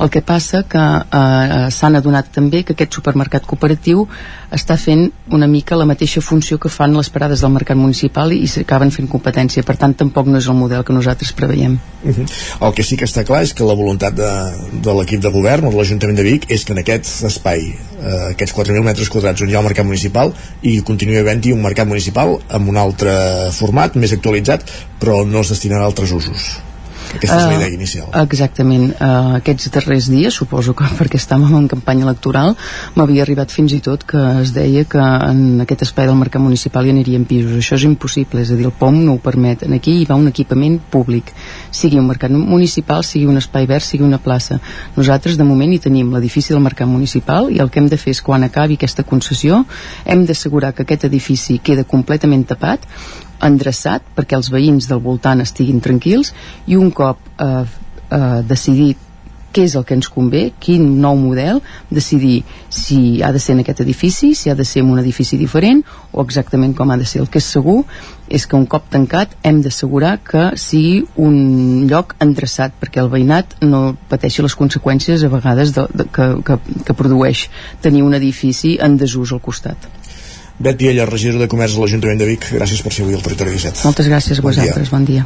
El 0.00 0.10
que 0.10 0.22
passa 0.24 0.62
que 0.62 0.80
eh, 0.80 1.66
s'han 1.74 1.98
adonat 1.98 2.30
també 2.32 2.62
que 2.64 2.72
aquest 2.76 2.96
supermercat 2.96 3.46
cooperatiu 3.46 4.06
està 4.50 4.76
fent 4.80 5.10
una 5.30 5.46
mica 5.46 5.78
la 5.78 5.86
mateixa 5.86 6.22
funció 6.24 6.58
que 6.58 6.72
fan 6.72 6.96
les 6.96 7.10
parades 7.12 7.44
del 7.44 7.52
mercat 7.54 7.78
municipal 7.78 8.32
i, 8.32 8.46
s'acaben 8.48 8.90
fent 8.90 9.08
competència. 9.10 9.64
Per 9.66 9.76
tant, 9.76 9.94
tampoc 9.94 10.26
no 10.26 10.40
és 10.40 10.48
el 10.48 10.58
model 10.58 10.84
que 10.84 10.96
nosaltres 10.96 11.32
preveiem. 11.32 11.78
Uh 12.02 12.10
-huh. 12.10 12.26
El 12.66 12.74
que 12.74 12.82
sí 12.82 12.96
que 12.96 13.04
està 13.04 13.24
clar 13.24 13.42
és 13.42 13.54
que 13.54 13.64
la 13.64 13.74
voluntat 13.74 14.14
de, 14.14 14.32
de 14.82 14.92
l'equip 14.94 15.20
de 15.20 15.30
govern 15.30 15.66
o 15.66 15.70
de 15.70 15.76
l'Ajuntament 15.76 16.16
de 16.16 16.22
Vic 16.22 16.50
és 16.50 16.64
que 16.64 16.72
en 16.72 16.78
aquest 16.78 17.24
espai, 17.24 17.74
eh, 18.00 18.32
aquests 18.32 18.56
4.000 18.56 18.86
metres 18.86 19.12
quadrats 19.12 19.44
on 19.44 19.52
hi 19.52 19.58
ha 19.58 19.62
el 19.62 19.68
mercat 19.68 19.88
municipal, 19.88 20.34
i 20.62 20.80
continuï 20.86 21.20
havent-hi 21.20 21.54
un 21.56 21.62
mercat 21.64 21.88
municipal 21.88 22.38
amb 22.48 22.72
un 22.72 22.80
altre 22.80 23.12
format, 23.56 23.96
més 23.96 24.16
actualitzat, 24.16 24.66
però 25.00 25.22
no 25.26 25.44
es 25.44 25.54
destinarà 25.54 25.86
a 25.86 25.92
altres 25.92 26.16
usos. 26.16 26.50
Aquesta 27.14 27.36
és 27.36 27.46
la 27.46 27.56
idea 27.58 27.74
inicial. 27.74 28.08
Exactament. 28.22 28.86
Uh, 28.94 29.36
aquests 29.40 29.70
darrers 29.74 30.08
dies, 30.12 30.34
suposo 30.34 30.74
que 30.78 30.88
perquè 30.98 31.18
estàvem 31.20 31.56
en 31.58 31.68
campanya 31.70 32.06
electoral, 32.06 32.54
m'havia 32.96 33.24
arribat 33.24 33.52
fins 33.54 33.74
i 33.76 33.80
tot 33.84 34.04
que 34.08 34.20
es 34.42 34.54
deia 34.56 34.84
que 34.88 35.00
en 35.00 35.62
aquest 35.64 35.86
espai 35.88 36.08
del 36.10 36.18
mercat 36.20 36.42
municipal 36.42 36.86
hi 36.86 36.94
anirien 36.94 37.26
pisos. 37.28 37.56
Això 37.58 37.78
és 37.78 37.86
impossible, 37.88 38.42
és 38.44 38.52
a 38.52 38.58
dir, 38.58 38.68
el 38.68 38.74
POM 38.76 39.00
no 39.04 39.16
ho 39.16 39.22
permet. 39.22 39.64
En 39.66 39.76
aquí 39.76 39.98
hi 40.00 40.06
va 40.08 40.18
un 40.18 40.28
equipament 40.30 40.78
públic, 40.90 41.32
sigui 41.74 41.98
un 42.00 42.08
mercat 42.10 42.34
municipal, 42.34 43.04
sigui 43.06 43.26
un 43.30 43.40
espai 43.40 43.68
verd, 43.70 43.86
sigui 43.86 44.06
una 44.06 44.20
plaça. 44.22 44.60
Nosaltres, 44.96 45.38
de 45.40 45.46
moment, 45.46 45.72
hi 45.72 45.82
tenim 45.82 46.12
l'edifici 46.14 46.54
del 46.54 46.64
mercat 46.64 46.88
municipal 46.90 47.50
i 47.50 47.60
el 47.62 47.70
que 47.70 47.82
hem 47.82 47.90
de 47.90 47.98
fer 48.00 48.14
és, 48.14 48.22
quan 48.24 48.44
acabi 48.46 48.78
aquesta 48.78 49.06
concessió, 49.06 49.64
hem 50.04 50.24
d'assegurar 50.26 50.72
que 50.74 50.86
aquest 50.86 51.08
edifici 51.10 51.60
queda 51.64 51.86
completament 51.88 52.46
tapat 52.48 52.86
endreçat 53.46 54.02
perquè 54.16 54.38
els 54.38 54.50
veïns 54.52 54.88
del 54.90 55.02
voltant 55.04 55.40
estiguin 55.40 55.80
tranquils 55.80 56.34
i 56.66 56.76
un 56.76 56.90
cop 56.90 57.18
eh, 57.38 57.62
eh, 58.10 58.40
decidit 58.46 59.08
què 59.50 59.64
és 59.66 59.74
el 59.74 59.84
que 59.86 59.96
ens 59.98 60.08
convé, 60.10 60.42
quin 60.62 60.84
nou 61.02 61.16
model, 61.18 61.60
decidir 61.90 62.42
si 62.70 63.20
ha 63.22 63.32
de 63.34 63.40
ser 63.42 63.56
en 63.56 63.64
aquest 63.64 63.82
edifici, 63.82 64.32
si 64.38 64.50
ha 64.50 64.54
de 64.54 64.64
ser 64.64 64.84
en 64.84 64.92
un 64.94 65.00
edifici 65.02 65.38
diferent 65.40 65.82
o 66.12 66.22
exactament 66.22 66.74
com 66.78 66.90
ha 66.90 66.98
de 67.00 67.06
ser. 67.08 67.22
El 67.24 67.30
que 67.32 67.42
és 67.42 67.50
segur 67.50 67.82
és 68.30 68.46
que 68.46 68.56
un 68.56 68.66
cop 68.70 68.86
tancat 68.92 69.34
hem 69.42 69.60
d'assegurar 69.64 70.16
que 70.26 70.50
sigui 70.60 71.02
un 71.18 71.88
lloc 71.90 72.14
endreçat 72.22 72.76
perquè 72.78 73.02
el 73.02 73.10
veïnat 73.10 73.58
no 73.66 73.96
pateixi 74.10 74.46
les 74.46 74.54
conseqüències 74.54 75.24
a 75.26 75.32
vegades 75.32 75.74
de, 75.74 75.88
de, 75.94 76.06
que, 76.14 76.30
que, 76.46 76.60
que 76.86 76.98
produeix 77.02 77.48
tenir 77.82 78.06
un 78.06 78.14
edifici 78.14 78.76
en 78.78 78.96
desús 79.00 79.34
al 79.34 79.42
costat. 79.42 79.90
Bet 80.60 80.76
Piella, 80.76 81.06
regidor 81.08 81.40
de 81.40 81.48
Comerç 81.48 81.72
de 81.72 81.80
l'Ajuntament 81.80 82.18
de 82.20 82.26
Vic, 82.28 82.44
gràcies 82.52 82.82
per 82.84 82.92
ser 82.92 83.06
avui 83.06 83.16
al 83.16 83.22
Territori 83.24 83.54
17. 83.56 83.80
Moltes 83.88 84.10
gràcies 84.12 84.36
a 84.36 84.44
bon 84.44 84.52
vosaltres, 84.52 84.90
dia. 84.90 84.92
bon 84.92 85.08
dia. 85.08 85.24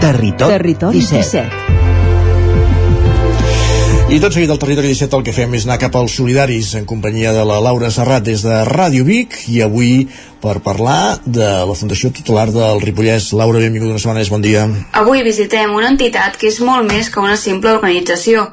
Territori, 0.00 0.52
Territori 0.56 1.04
17. 1.04 1.44
17. 1.44 1.65
I 4.06 4.20
tot 4.22 4.30
seguit 4.30 4.50
al 4.54 4.58
Territori 4.62 4.92
17 4.92 5.16
el 5.18 5.24
que 5.26 5.32
fem 5.34 5.54
és 5.58 5.64
anar 5.66 5.80
cap 5.82 5.96
als 5.98 6.12
solidaris 6.14 6.68
en 6.78 6.84
companyia 6.86 7.32
de 7.34 7.40
la 7.42 7.56
Laura 7.58 7.88
Serrat 7.90 8.22
des 8.22 8.44
de 8.46 8.60
Ràdio 8.68 9.02
Vic 9.02 9.34
i 9.50 9.58
avui 9.64 10.06
per 10.44 10.60
parlar 10.62 11.18
de 11.26 11.48
la 11.66 11.74
Fundació 11.74 12.12
Tutelar 12.14 12.52
del 12.54 12.78
Ripollès. 12.84 13.32
Laura, 13.34 13.58
benvinguda 13.58 13.96
una 13.96 14.04
setmana 14.04 14.22
més, 14.22 14.30
bon 14.30 14.46
dia. 14.46 14.62
Avui 15.02 15.24
visitem 15.26 15.74
una 15.74 15.90
entitat 15.90 16.38
que 16.38 16.46
és 16.52 16.60
molt 16.62 16.86
més 16.86 17.10
que 17.10 17.18
una 17.18 17.34
simple 17.34 17.74
organització. 17.74 18.46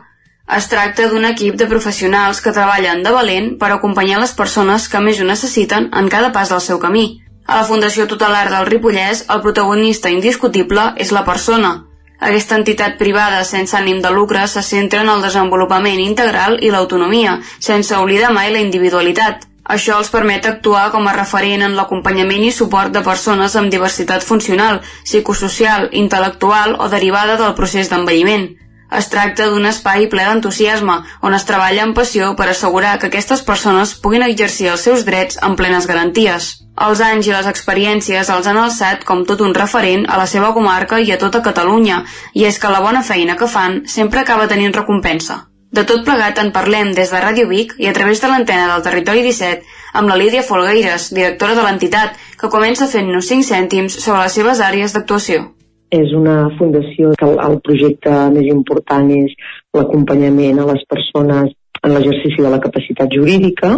Es 0.57 0.71
tracta 0.73 1.05
d'un 1.13 1.29
equip 1.29 1.61
de 1.61 1.69
professionals 1.69 2.41
que 2.41 2.57
treballen 2.57 3.05
de 3.05 3.13
valent 3.13 3.53
per 3.61 3.69
acompanyar 3.77 4.25
les 4.25 4.33
persones 4.33 4.89
que 4.89 5.05
més 5.05 5.21
ho 5.21 5.29
necessiten 5.29 5.91
en 5.93 6.09
cada 6.09 6.33
pas 6.33 6.49
del 6.49 6.65
seu 6.65 6.81
camí. 6.81 7.21
A 7.45 7.61
la 7.61 7.69
Fundació 7.69 8.09
Tutelar 8.09 8.47
del 8.49 8.65
Ripollès, 8.73 9.27
el 9.29 9.45
protagonista 9.45 10.09
indiscutible 10.09 10.95
és 10.97 11.13
la 11.13 11.27
persona, 11.29 11.77
aquesta 12.19 12.55
entitat 12.55 12.97
privada 12.97 13.43
sense 13.43 13.75
ànim 13.77 14.01
de 14.01 14.11
lucre 14.11 14.45
se 14.47 14.61
centra 14.63 15.01
en 15.01 15.09
el 15.09 15.23
desenvolupament 15.25 15.99
integral 15.99 16.59
i 16.61 16.69
l'autonomia, 16.71 17.39
sense 17.59 17.97
oblidar 17.97 18.31
mai 18.31 18.51
la 18.53 18.61
individualitat. 18.63 19.47
Això 19.63 19.97
els 19.97 20.09
permet 20.11 20.45
actuar 20.45 20.89
com 20.91 21.07
a 21.07 21.13
referent 21.15 21.63
en 21.63 21.75
l'acompanyament 21.75 22.43
i 22.43 22.51
suport 22.51 22.91
de 22.95 23.03
persones 23.03 23.55
amb 23.55 23.71
diversitat 23.71 24.23
funcional, 24.23 24.81
psicosocial, 25.03 25.87
intel·lectual 25.91 26.75
o 26.79 26.89
derivada 26.91 27.37
del 27.39 27.55
procés 27.59 27.91
d'envelliment. 27.91 28.49
Es 28.91 29.07
tracta 29.09 29.47
d'un 29.49 29.65
espai 29.65 30.07
ple 30.07 30.25
d'entusiasme, 30.27 30.99
on 31.21 31.33
es 31.33 31.47
treballa 31.49 31.87
amb 31.87 31.95
passió 31.97 32.35
per 32.35 32.49
assegurar 32.51 32.99
que 32.99 33.09
aquestes 33.09 33.41
persones 33.41 33.95
puguin 34.03 34.27
exercir 34.27 34.69
els 34.75 34.83
seus 34.87 35.07
drets 35.07 35.39
amb 35.41 35.57
plenes 35.57 35.87
garanties. 35.89 36.62
Els 36.73 37.01
anys 37.05 37.27
i 37.29 37.33
les 37.33 37.45
experiències 37.45 38.29
els 38.33 38.47
han 38.49 38.57
alçat 38.57 39.03
com 39.05 39.21
tot 39.29 39.41
un 39.45 39.53
referent 39.53 40.07
a 40.09 40.17
la 40.17 40.25
seva 40.25 40.53
comarca 40.55 40.97
i 40.99 41.11
a 41.13 41.19
tota 41.21 41.43
Catalunya, 41.45 41.99
i 42.33 42.47
és 42.49 42.57
que 42.57 42.71
la 42.73 42.81
bona 42.81 43.03
feina 43.05 43.35
que 43.37 43.47
fan 43.47 43.83
sempre 43.85 44.23
acaba 44.23 44.47
tenint 44.49 44.73
recompensa. 44.73 45.43
De 45.73 45.83
tot 45.89 46.03
plegat 46.05 46.37
en 46.41 46.51
parlem 46.53 46.91
des 46.97 47.13
de 47.13 47.21
Ràdio 47.21 47.47
Vic 47.49 47.75
i 47.81 47.87
a 47.89 47.93
través 47.93 48.21
de 48.21 48.29
l'antena 48.29 48.67
del 48.71 48.83
Territori 48.85 49.21
17 49.25 49.61
amb 49.93 50.09
la 50.09 50.17
Lídia 50.17 50.41
Folgueires, 50.45 51.11
directora 51.13 51.55
de 51.57 51.63
l'entitat, 51.65 52.17
que 52.41 52.49
comença 52.49 52.89
fent-nos 52.89 53.29
5 53.29 53.45
cèntims 53.47 53.97
sobre 54.01 54.25
les 54.25 54.37
seves 54.37 54.61
àrees 54.61 54.93
d'actuació. 54.97 55.45
És 55.93 56.13
una 56.17 56.49
fundació 56.57 57.13
que 57.17 57.29
el 57.47 57.59
projecte 57.65 58.13
més 58.33 58.49
important 58.49 59.09
és 59.13 59.33
l'acompanyament 59.77 60.61
a 60.61 60.69
les 60.73 60.85
persones 60.89 61.53
en 61.83 61.93
l'exercici 61.93 62.41
de 62.41 62.49
la 62.49 62.61
capacitat 62.61 63.13
jurídica, 63.13 63.75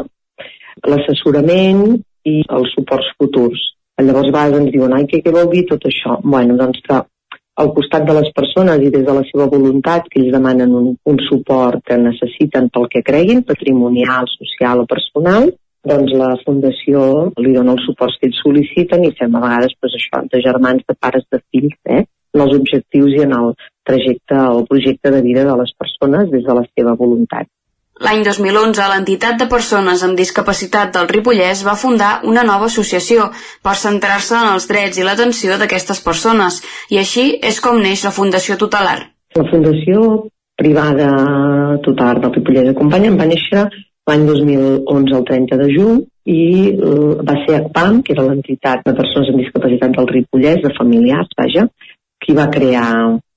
l'assessorament 0.87 1.97
i 2.29 2.41
els 2.57 2.71
suports 2.77 3.09
futurs. 3.19 3.71
Llavors 4.01 4.29
a 4.29 4.35
vegades 4.35 4.61
ens 4.61 4.71
diuen, 4.73 4.95
ai, 4.95 5.05
què, 5.09 5.21
què 5.23 5.33
vol 5.33 5.51
dir 5.51 5.65
tot 5.69 5.85
això? 5.87 6.17
Bueno, 6.23 6.57
doncs 6.59 6.81
que 6.87 7.01
al 7.63 7.69
costat 7.75 8.03
de 8.07 8.15
les 8.17 8.31
persones 8.35 8.81
i 8.83 8.89
des 8.91 9.05
de 9.07 9.13
la 9.15 9.23
seva 9.29 9.45
voluntat, 9.51 10.09
que 10.11 10.19
ells 10.19 10.33
demanen 10.35 10.73
un, 10.75 10.89
un 11.11 11.21
suport 11.29 11.83
que 11.87 11.97
necessiten 12.01 12.67
pel 12.73 12.89
que 12.91 13.03
creguin, 13.09 13.45
patrimonial, 13.47 14.27
social 14.33 14.83
o 14.83 14.89
personal, 14.89 15.47
doncs 15.85 16.15
la 16.17 16.33
Fundació 16.41 17.05
li 17.37 17.53
dona 17.55 17.75
els 17.77 17.85
suports 17.87 18.17
que 18.19 18.27
ells 18.27 18.41
sol·liciten 18.43 19.05
i 19.05 19.13
fem 19.19 19.37
a 19.37 19.43
vegades 19.45 19.77
pues, 19.79 19.95
això, 19.99 20.23
de 20.31 20.41
germans, 20.43 20.83
de 20.89 20.97
pares, 20.99 21.27
de 21.31 21.39
fills, 21.53 21.77
eh? 21.85 22.03
en 22.35 22.43
els 22.43 22.55
objectius 22.57 23.13
i 23.15 23.23
en 23.23 23.35
el 23.37 23.53
trajecte 23.87 24.39
o 24.57 24.65
projecte 24.67 25.11
de 25.13 25.21
vida 25.23 25.45
de 25.47 25.55
les 25.61 25.71
persones 25.79 26.31
des 26.33 26.43
de 26.43 26.55
la 26.57 26.65
seva 26.73 26.95
voluntat. 26.99 27.47
L'any 28.03 28.25
2011, 28.27 28.85
l'entitat 28.91 29.37
de 29.39 29.45
persones 29.47 30.01
amb 30.03 30.17
discapacitat 30.19 30.89
del 30.97 31.05
Ripollès 31.07 31.61
va 31.63 31.77
fundar 31.79 32.09
una 32.27 32.41
nova 32.43 32.67
associació 32.67 33.29
per 33.63 33.75
centrar-se 33.79 34.35
en 34.35 34.49
els 34.51 34.67
drets 34.67 34.99
i 34.99 35.05
l'atenció 35.07 35.55
d'aquestes 35.61 36.01
persones, 36.03 36.57
i 36.91 36.99
així 36.99 37.23
és 37.39 37.61
com 37.63 37.79
neix 37.79 38.03
la 38.03 38.11
Fundació 38.17 38.57
Tutelar. 38.59 38.97
La 39.39 39.45
Fundació 39.47 40.27
Privada 40.59 41.07
Tutelar 41.87 42.19
del 42.19 42.35
Ripollès 42.35 42.73
Acompanya 42.73 43.13
va 43.15 43.29
néixer 43.31 43.63
l'any 44.09 44.27
2011, 44.27 45.15
el 45.15 45.25
30 45.31 45.61
de 45.63 45.69
juny, 45.71 46.03
i 46.25 46.41
uh, 46.75 47.15
va 47.23 47.37
ser 47.45 47.61
ACPAM, 47.61 48.01
que 48.03 48.11
era 48.17 48.27
l'entitat 48.27 48.83
de 48.83 48.95
persones 48.97 49.31
amb 49.31 49.39
discapacitat 49.39 49.95
del 49.95 50.11
Ripollès, 50.11 50.59
de 50.67 50.73
familiars, 50.75 51.31
vaja, 51.39 51.63
qui 52.19 52.35
va 52.35 52.51
crear 52.51 52.89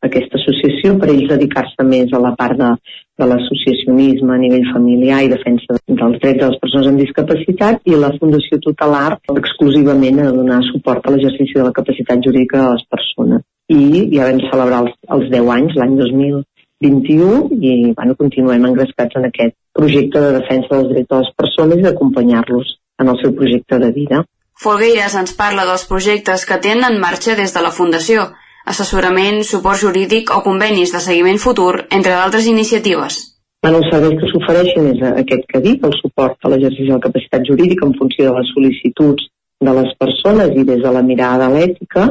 aquesta 0.07 0.39
associació 0.39 0.95
per 0.99 1.11
ells 1.11 1.31
dedicar-se 1.33 1.85
més 1.87 2.13
a 2.15 2.21
la 2.23 2.33
part 2.39 2.59
de, 2.59 2.71
de 3.19 3.27
l'associacionisme 3.27 4.35
a 4.35 4.41
nivell 4.41 4.67
familiar 4.73 5.23
i 5.25 5.31
defensa 5.33 5.79
dels 5.89 6.19
drets 6.23 6.41
de 6.43 6.51
les 6.51 6.61
persones 6.63 6.91
amb 6.91 7.03
discapacitat 7.03 7.91
i 7.91 7.99
la 7.99 8.13
Fundació 8.19 8.61
Tutelar 8.63 9.19
exclusivament 9.35 10.23
a 10.23 10.31
donar 10.37 10.61
suport 10.71 11.07
a 11.07 11.15
l'exercici 11.15 11.59
de 11.59 11.67
la 11.67 11.75
capacitat 11.81 12.23
jurídica 12.25 12.63
de 12.63 12.71
les 12.77 12.87
persones. 12.95 13.45
I 13.69 14.07
ja 14.15 14.31
vam 14.31 14.41
celebrar 14.47 14.85
els, 14.87 14.95
els 15.17 15.29
10 15.35 15.53
anys, 15.57 15.77
l'any 15.77 15.99
2021, 15.99 17.41
i 17.59 17.75
bueno, 17.99 18.17
continuem 18.23 18.71
engrescats 18.71 19.19
en 19.19 19.29
aquest 19.29 19.59
projecte 19.75 20.23
de 20.23 20.35
defensa 20.39 20.75
dels 20.77 20.93
drets 20.95 21.11
de 21.11 21.23
les 21.23 21.33
persones 21.43 21.81
i 21.81 21.87
d'acompanyar-los 21.89 22.77
en 23.03 23.11
el 23.13 23.19
seu 23.23 23.35
projecte 23.35 23.79
de 23.83 23.91
vida. 23.95 24.23
Folgueires 24.59 25.15
ens 25.15 25.35
parla 25.39 25.67
dels 25.67 25.85
projectes 25.91 26.47
que 26.47 26.59
tenen 26.63 26.87
en 26.87 27.03
marxa 27.03 27.37
des 27.39 27.53
de 27.55 27.63
la 27.63 27.75
Fundació, 27.75 28.31
assessorament, 28.73 29.43
suport 29.45 29.81
jurídic 29.81 30.31
o 30.37 30.43
convenis 30.45 30.93
de 30.95 31.01
seguiment 31.05 31.41
futur, 31.43 31.73
entre 31.89 32.15
d'altres 32.15 32.47
iniciatives. 32.51 33.19
En 33.67 33.75
els 33.75 33.89
serveis 33.91 34.21
que 34.21 34.29
s'ofereixen 34.31 34.93
és 34.93 35.01
aquest 35.09 35.49
que 35.51 35.61
dic, 35.65 35.83
el 35.87 35.95
suport 35.99 36.39
a 36.47 36.53
l'exercici 36.53 36.87
de 36.87 36.95
la 36.95 37.07
capacitat 37.09 37.49
jurídica 37.49 37.89
en 37.89 37.97
funció 37.99 38.29
de 38.29 38.37
les 38.37 38.53
sol·licituds 38.55 39.27
de 39.67 39.75
les 39.81 39.91
persones 39.99 40.55
i 40.55 40.65
des 40.69 40.81
de 40.85 40.93
la 40.95 41.03
mirada 41.03 41.49
l'ètica. 41.51 42.07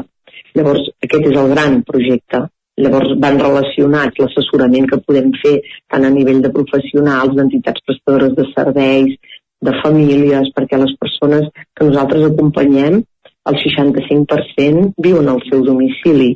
Llavors, 0.58 0.90
aquest 1.08 1.30
és 1.32 1.40
el 1.40 1.54
gran 1.54 1.82
projecte. 1.88 2.44
Llavors 2.84 3.14
van 3.24 3.40
relacionats 3.42 4.20
l'assessorament 4.22 4.90
que 4.92 5.00
podem 5.08 5.32
fer 5.42 5.56
tant 5.90 6.04
a 6.06 6.12
nivell 6.14 6.44
de 6.44 6.52
professionals, 6.58 7.34
d'entitats 7.38 7.86
prestadores 7.88 8.36
de 8.38 8.46
serveis, 8.52 9.16
de 9.66 9.74
famílies, 9.82 10.52
perquè 10.54 10.78
les 10.78 10.94
persones 11.02 11.48
que 11.74 11.88
nosaltres 11.88 12.28
acompanyem 12.28 13.02
el 13.50 13.60
65% 13.64 14.94
viuen 15.04 15.30
al 15.32 15.42
seu 15.50 15.64
domicili 15.66 16.34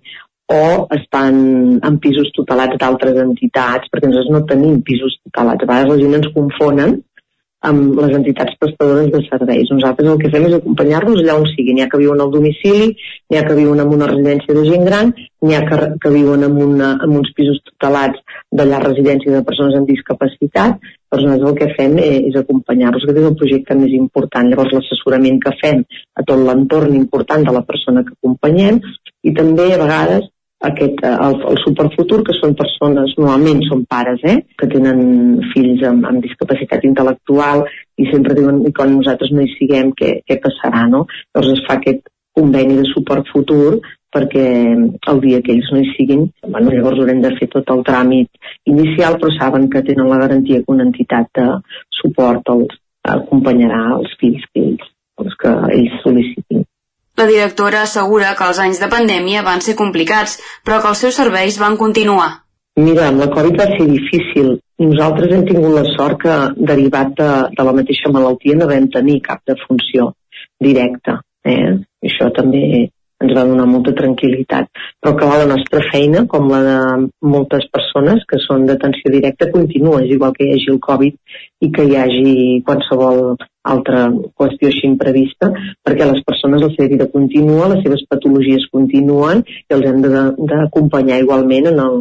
o 0.51 0.87
estan 0.91 1.79
en 1.79 1.99
pisos 2.03 2.31
tutelats 2.35 2.75
d'altres 2.79 3.15
entitats, 3.23 3.87
perquè 3.91 4.09
nosaltres 4.09 4.33
no 4.35 4.43
tenim 4.49 4.81
pisos 4.83 5.15
tutelats. 5.23 5.63
A 5.63 5.69
vegades 5.69 5.93
la 5.93 6.01
gent 6.01 6.17
ens 6.19 6.33
confonen 6.35 6.99
amb 7.69 7.99
les 8.01 8.13
entitats 8.17 8.55
prestadores 8.59 9.11
de 9.13 9.21
serveis. 9.27 9.69
Nosaltres 9.69 10.09
el 10.09 10.21
que 10.21 10.31
fem 10.33 10.47
és 10.47 10.55
acompanyar-los 10.57 11.21
allà 11.21 11.35
on 11.39 11.45
sigui. 11.51 11.75
N'hi 11.77 11.85
ha 11.85 11.89
que 11.91 11.99
viuen 12.01 12.23
al 12.23 12.31
domicili, 12.33 12.89
n'hi 13.29 13.37
ha 13.37 13.45
que 13.47 13.57
viuen 13.57 13.83
en 13.83 13.93
una 13.97 14.09
residència 14.09 14.55
de 14.57 14.65
gent 14.65 14.87
gran, 14.87 15.13
n'hi 15.45 15.57
ha 15.57 15.61
que, 15.67 15.77
que 16.01 16.13
viuen 16.15 16.47
en, 16.47 16.57
una, 16.65 16.95
en 17.05 17.19
uns 17.21 17.29
pisos 17.37 17.61
tutelats 17.67 18.41
de 18.49 18.65
la 18.65 18.81
residència 18.81 19.35
de 19.35 19.43
persones 19.45 19.77
amb 19.77 19.93
discapacitat, 19.93 20.81
nosaltres 21.19 21.49
el 21.51 21.57
que 21.59 21.69
fem 21.75 21.97
és, 21.99 22.19
és 22.31 22.37
acompanyar-los. 22.39 23.03
Aquest 23.03 23.19
és 23.19 23.29
el 23.29 23.39
projecte 23.39 23.75
més 23.79 23.95
important. 23.97 24.47
Llavors 24.47 24.75
l'assessorament 24.77 25.39
que 25.43 25.55
fem 25.59 25.81
a 26.15 26.23
tot 26.27 26.39
l'entorn 26.39 26.95
important 26.95 27.43
de 27.47 27.55
la 27.55 27.63
persona 27.67 28.05
que 28.07 28.15
acompanyem 28.15 28.79
i 29.27 29.33
també 29.35 29.73
a 29.73 29.81
vegades 29.81 30.29
aquest, 30.69 31.03
eh, 31.03 31.13
el, 31.27 31.37
el 31.51 31.59
superfutur, 31.63 32.21
que 32.25 32.35
són 32.37 32.53
persones, 32.57 33.15
normalment 33.17 33.63
són 33.67 33.83
pares, 33.89 34.21
eh, 34.29 34.37
que 34.57 34.69
tenen 34.69 35.01
fills 35.53 35.83
amb, 35.89 36.05
amb 36.09 36.21
discapacitat 36.23 36.85
intel·lectual 36.87 37.65
i 37.97 38.07
sempre 38.11 38.37
diuen, 38.37 38.61
i 38.69 38.73
quan 38.77 38.93
nosaltres 38.93 39.33
no 39.33 39.43
hi 39.43 39.49
siguem, 39.55 39.91
què, 39.97 40.19
què 40.27 40.37
passarà, 40.43 40.85
no? 40.91 41.07
Llavors 41.33 41.55
es 41.57 41.65
fa 41.67 41.79
aquest 41.79 42.05
conveni 42.37 42.77
de 42.79 42.85
suport 42.93 43.27
futur 43.33 43.81
perquè 44.11 44.45
el 45.11 45.21
dia 45.23 45.41
que 45.45 45.53
ells 45.55 45.69
no 45.71 45.81
hi 45.81 45.91
siguin, 45.95 46.25
bueno, 46.47 46.73
llavors 46.73 46.99
haurem 46.99 47.21
de 47.23 47.31
fer 47.37 47.47
tot 47.53 47.69
el 47.75 47.83
tràmit 47.87 48.29
inicial, 48.69 49.17
però 49.21 49.31
saben 49.37 49.69
que 49.71 49.83
tenen 49.87 50.09
la 50.11 50.19
garantia 50.23 50.61
que 50.61 50.75
una 50.75 50.87
entitat 50.87 51.31
de 51.39 51.47
suport 52.01 52.51
els 52.55 52.75
acompanyarà 53.07 53.81
els 53.97 54.11
fills 54.19 54.43
que 54.51 54.65
ells, 54.67 54.91
els 55.23 55.39
que 55.41 55.55
ells 55.77 55.97
sol·licitin. 56.03 56.67
La 57.19 57.27
directora 57.27 57.81
assegura 57.85 58.35
que 58.37 58.45
els 58.47 58.59
anys 58.63 58.79
de 58.81 58.87
pandèmia 58.91 59.43
van 59.47 59.61
ser 59.61 59.75
complicats, 59.79 60.37
però 60.65 60.79
que 60.81 60.89
els 60.93 61.03
seus 61.05 61.17
serveis 61.19 61.59
van 61.61 61.77
continuar. 61.77 62.29
Mira, 62.79 63.09
amb 63.09 63.19
la 63.19 63.27
Covid 63.33 63.57
va 63.59 63.67
ser 63.73 63.87
difícil. 63.89 64.53
Nosaltres 64.81 65.33
hem 65.35 65.43
tingut 65.45 65.75
la 65.75 65.83
sort 65.91 66.21
que, 66.23 66.37
derivat 66.71 67.11
de, 67.17 67.29
de 67.57 67.65
la 67.67 67.75
mateixa 67.77 68.11
malaltia, 68.13 68.55
no 68.57 68.69
vam 68.69 68.87
tenir 68.93 69.19
cap 69.25 69.43
de 69.45 69.57
funció 69.65 70.13
directa. 70.63 71.19
Eh? 71.45 71.75
Això 72.07 72.31
també 72.33 72.87
ens 73.21 73.33
va 73.37 73.45
donar 73.47 73.67
molta 73.69 73.93
tranquil·litat. 73.97 74.69
Però 75.01 75.15
que 75.17 75.29
la 75.29 75.47
nostra 75.53 75.83
feina, 75.91 76.25
com 76.31 76.49
la 76.51 76.61
de 76.65 76.77
moltes 77.35 77.67
persones 77.73 78.25
que 78.29 78.41
són 78.47 78.65
d'atenció 78.69 79.13
directa, 79.13 79.49
continua, 79.53 80.01
és 80.03 80.13
igual 80.17 80.35
que 80.37 80.47
hi 80.47 80.55
hagi 80.55 80.69
el 80.73 80.81
Covid 80.83 81.17
i 81.61 81.71
que 81.71 81.87
hi 81.87 81.97
hagi 82.01 82.35
qualsevol 82.67 83.35
altra 83.71 84.07
qüestió 84.37 84.69
així 84.69 84.87
imprevista, 84.89 85.51
perquè 85.85 86.07
les 86.09 86.23
persones 86.25 86.63
la 86.63 86.71
seva 86.75 86.89
vida 86.93 87.09
continua, 87.13 87.69
les 87.73 87.83
seves 87.85 88.05
patologies 88.09 88.69
continuen 88.73 89.43
i 89.45 89.75
els 89.77 89.85
hem 89.85 90.01
d'acompanyar 90.01 91.21
igualment 91.21 91.69
en 91.69 91.81
el, 91.83 91.99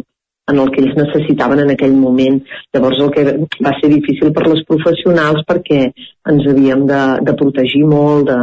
en 0.51 0.61
el 0.63 0.71
que 0.73 0.81
ells 0.83 0.97
necessitaven 0.97 1.61
en 1.63 1.73
aquell 1.73 1.93
moment. 1.97 2.39
Llavors 2.73 3.01
el 3.05 3.11
que 3.15 3.25
va 3.61 3.75
ser 3.79 3.91
difícil 3.93 4.33
per 4.33 4.47
les 4.47 4.63
professionals 4.69 5.45
perquè 5.47 5.83
ens 6.31 6.49
havíem 6.49 6.87
de, 6.89 7.03
de 7.27 7.37
protegir 7.37 7.83
molt, 7.85 8.31
de, 8.31 8.39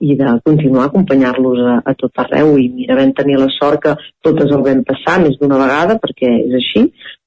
i 0.00 0.16
de 0.16 0.32
continuar 0.44 0.88
acompanyar-los 0.88 1.60
a, 1.60 1.76
a 1.84 1.94
tot 1.98 2.22
arreu 2.24 2.56
i 2.58 2.68
mira, 2.72 2.96
vam 2.96 3.12
tenir 3.16 3.36
la 3.40 3.50
sort 3.52 3.82
que 3.84 3.94
totes 4.24 4.50
el 4.50 4.64
vam 4.64 4.80
passar 4.88 5.18
més 5.20 5.36
d'una 5.40 5.60
vegada 5.60 5.98
perquè 6.00 6.32
és 6.46 6.56
així, 6.60 6.86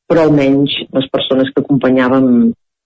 però 0.09 0.25
almenys 0.25 0.79
les 0.97 1.07
persones 1.13 1.53
que 1.53 1.61
acompanyàvem 1.61 2.27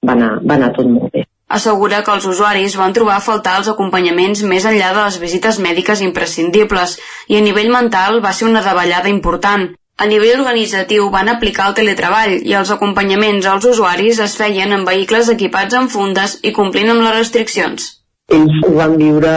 va 0.06 0.14
anar, 0.14 0.32
va 0.44 0.60
anar 0.60 0.74
tot 0.76 0.92
molt 0.92 1.12
bé. 1.16 1.24
Assegura 1.48 2.02
que 2.04 2.12
els 2.12 2.26
usuaris 2.28 2.76
van 2.76 2.94
trobar 2.96 3.16
a 3.18 3.24
faltar 3.24 3.56
els 3.62 3.70
acompanyaments 3.72 4.44
més 4.52 4.66
enllà 4.68 4.92
de 4.92 5.04
les 5.06 5.18
visites 5.22 5.60
mèdiques 5.64 6.04
imprescindibles 6.04 6.98
i 7.32 7.38
a 7.40 7.44
nivell 7.46 7.72
mental 7.72 8.20
va 8.26 8.34
ser 8.36 8.50
una 8.50 8.64
davallada 8.66 9.08
important. 9.14 9.70
A 9.98 10.06
nivell 10.06 10.42
organitzatiu 10.42 11.08
van 11.14 11.32
aplicar 11.32 11.70
el 11.72 11.78
teletreball 11.80 12.36
i 12.46 12.54
els 12.60 12.74
acompanyaments 12.76 13.48
als 13.50 13.66
usuaris 13.72 14.20
es 14.26 14.36
feien 14.38 14.76
en 14.76 14.84
vehicles 14.86 15.32
equipats 15.34 15.80
amb 15.80 15.90
fundes 15.90 16.36
i 16.44 16.52
complint 16.60 16.92
amb 16.94 17.08
les 17.08 17.16
restriccions. 17.16 17.88
Ells 18.36 18.60
ho 18.68 18.76
van 18.76 19.00
viure 19.00 19.34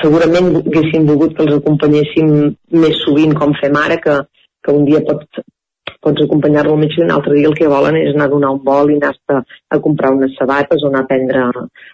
segurament 0.00 0.52
haguessin 0.62 1.08
volgut 1.08 1.34
que 1.36 1.44
els 1.46 1.56
acompanyéssim 1.58 2.30
més 2.82 3.00
sovint 3.04 3.34
com 3.38 3.56
fem 3.60 3.76
ara, 3.78 3.98
que, 4.04 4.20
que 4.64 4.74
un 4.74 4.86
dia 4.88 5.02
pots, 5.06 5.42
pots 6.02 6.24
acompanyar-lo 6.24 6.76
metge 6.78 7.00
i 7.00 7.04
un 7.04 7.12
altre 7.14 7.36
dia 7.36 7.48
el 7.50 7.56
que 7.58 7.70
volen 7.70 7.98
és 8.00 8.14
anar 8.14 8.28
a 8.28 8.32
donar 8.32 8.52
un 8.56 8.62
vol 8.66 8.90
i 8.90 8.98
anar 8.98 9.12
a, 9.34 9.42
a 9.76 9.80
comprar 9.84 10.12
unes 10.16 10.34
sabates 10.38 10.82
o 10.82 10.90
anar 10.90 11.04
a 11.04 11.10
prendre 11.10 11.44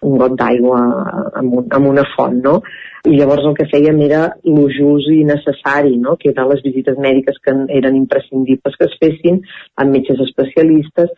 un 0.08 0.16
got 0.22 0.36
d'aigua 0.38 0.80
amb, 1.40 1.58
un, 1.60 1.66
amb 1.78 1.90
una 1.92 2.06
font, 2.14 2.38
no? 2.44 2.58
I 3.08 3.18
llavors 3.18 3.46
el 3.48 3.56
que 3.56 3.68
fèiem 3.70 4.00
era 4.06 4.22
lo 4.44 4.66
just 4.74 5.12
i 5.12 5.22
necessari, 5.28 5.96
no? 6.02 6.16
que 6.20 6.32
eren 6.32 6.48
les 6.50 6.64
visites 6.64 6.98
mèdiques 6.98 7.38
que 7.44 7.54
eren 7.78 7.96
imprescindibles 7.96 8.76
que 8.80 8.88
es 8.88 8.96
fessin 9.00 9.42
amb 9.80 9.94
metges 9.94 10.20
especialistes 10.24 11.12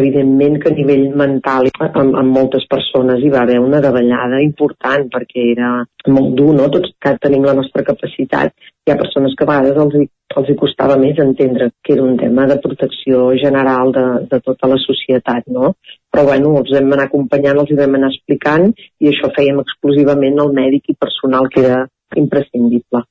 evidentment 0.00 0.58
que 0.62 0.72
a 0.72 0.74
nivell 0.76 1.06
mental 1.16 1.70
amb, 1.78 2.16
amb 2.20 2.36
moltes 2.38 2.66
persones 2.70 3.22
hi 3.22 3.30
va 3.32 3.42
haver 3.44 3.60
una 3.62 3.80
davallada 3.84 4.42
important 4.42 5.08
perquè 5.12 5.48
era 5.52 5.70
molt 6.08 6.34
dur, 6.38 6.52
no? 6.58 6.68
Tots 6.72 6.94
que 7.00 7.16
tenim 7.22 7.46
la 7.46 7.56
nostra 7.60 7.86
capacitat. 7.86 8.54
Hi 8.84 8.92
ha 8.92 9.00
persones 9.00 9.36
que 9.38 9.46
a 9.46 9.50
vegades 9.52 9.80
els 9.84 10.10
els 10.34 10.50
hi 10.50 10.56
costava 10.58 10.96
més 10.98 11.18
entendre 11.22 11.70
que 11.84 11.94
era 11.94 12.02
un 12.02 12.16
tema 12.18 12.46
de 12.50 12.56
protecció 12.62 13.28
general 13.40 13.92
de, 13.94 14.04
de 14.30 14.40
tota 14.42 14.70
la 14.70 14.78
societat, 14.82 15.46
no? 15.46 15.74
Però 16.10 16.24
bueno, 16.26 16.56
els 16.60 16.72
vam 16.74 16.92
anar 16.96 17.08
acompanyant, 17.08 17.60
els 17.62 17.70
hi 17.70 17.78
vam 17.78 17.98
anar 17.98 18.10
explicant 18.12 18.70
i 18.74 19.10
això 19.10 19.30
fèiem 19.36 19.60
exclusivament 19.62 20.40
el 20.42 20.54
mèdic 20.56 20.90
i 20.90 20.98
personal 21.06 21.50
que 21.52 21.64
era 21.64 21.82
imprescindible. 22.18 23.04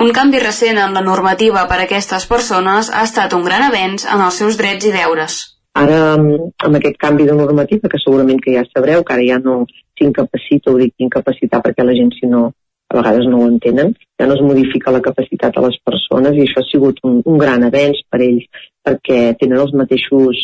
Un 0.00 0.12
canvi 0.16 0.40
recent 0.40 0.78
en 0.80 0.94
la 0.96 1.04
normativa 1.04 1.66
per 1.68 1.80
a 1.80 1.86
aquestes 1.86 2.26
persones 2.28 2.88
ha 2.88 3.04
estat 3.04 3.34
un 3.36 3.44
gran 3.44 3.66
avenç 3.66 4.06
en 4.08 4.22
els 4.24 4.38
seus 4.40 4.56
drets 4.60 4.88
i 4.88 4.94
deures. 4.94 5.40
Ara, 5.78 5.98
amb 6.18 6.76
aquest 6.76 6.96
canvi 6.98 7.26
de 7.28 7.34
normativa, 7.38 7.88
que 7.88 8.00
segurament 8.02 8.40
que 8.42 8.56
ja 8.56 8.64
sabreu, 8.66 9.04
que 9.06 9.14
ara 9.14 9.26
ja 9.26 9.38
no 9.42 9.60
s'incapacita, 9.98 10.72
ho 10.72 10.78
dic 10.80 10.94
incapacitar 11.06 11.60
perquè 11.62 11.86
la 11.86 11.94
gent, 11.94 12.10
si 12.18 12.26
no, 12.26 12.48
a 12.90 12.96
vegades 12.98 13.28
no 13.30 13.38
ho 13.38 13.48
entenen, 13.48 13.92
ja 14.18 14.26
no 14.26 14.34
es 14.34 14.42
modifica 14.42 14.90
la 14.90 15.02
capacitat 15.04 15.54
de 15.54 15.62
les 15.66 15.78
persones 15.86 16.34
i 16.36 16.42
això 16.42 16.62
ha 16.62 16.66
sigut 16.66 16.98
un, 17.06 17.20
un 17.24 17.38
gran 17.38 17.62
avenç 17.62 18.02
per 18.10 18.18
ells 18.26 18.48
perquè 18.82 19.20
tenen 19.38 19.62
els 19.62 19.74
mateixos 19.78 20.40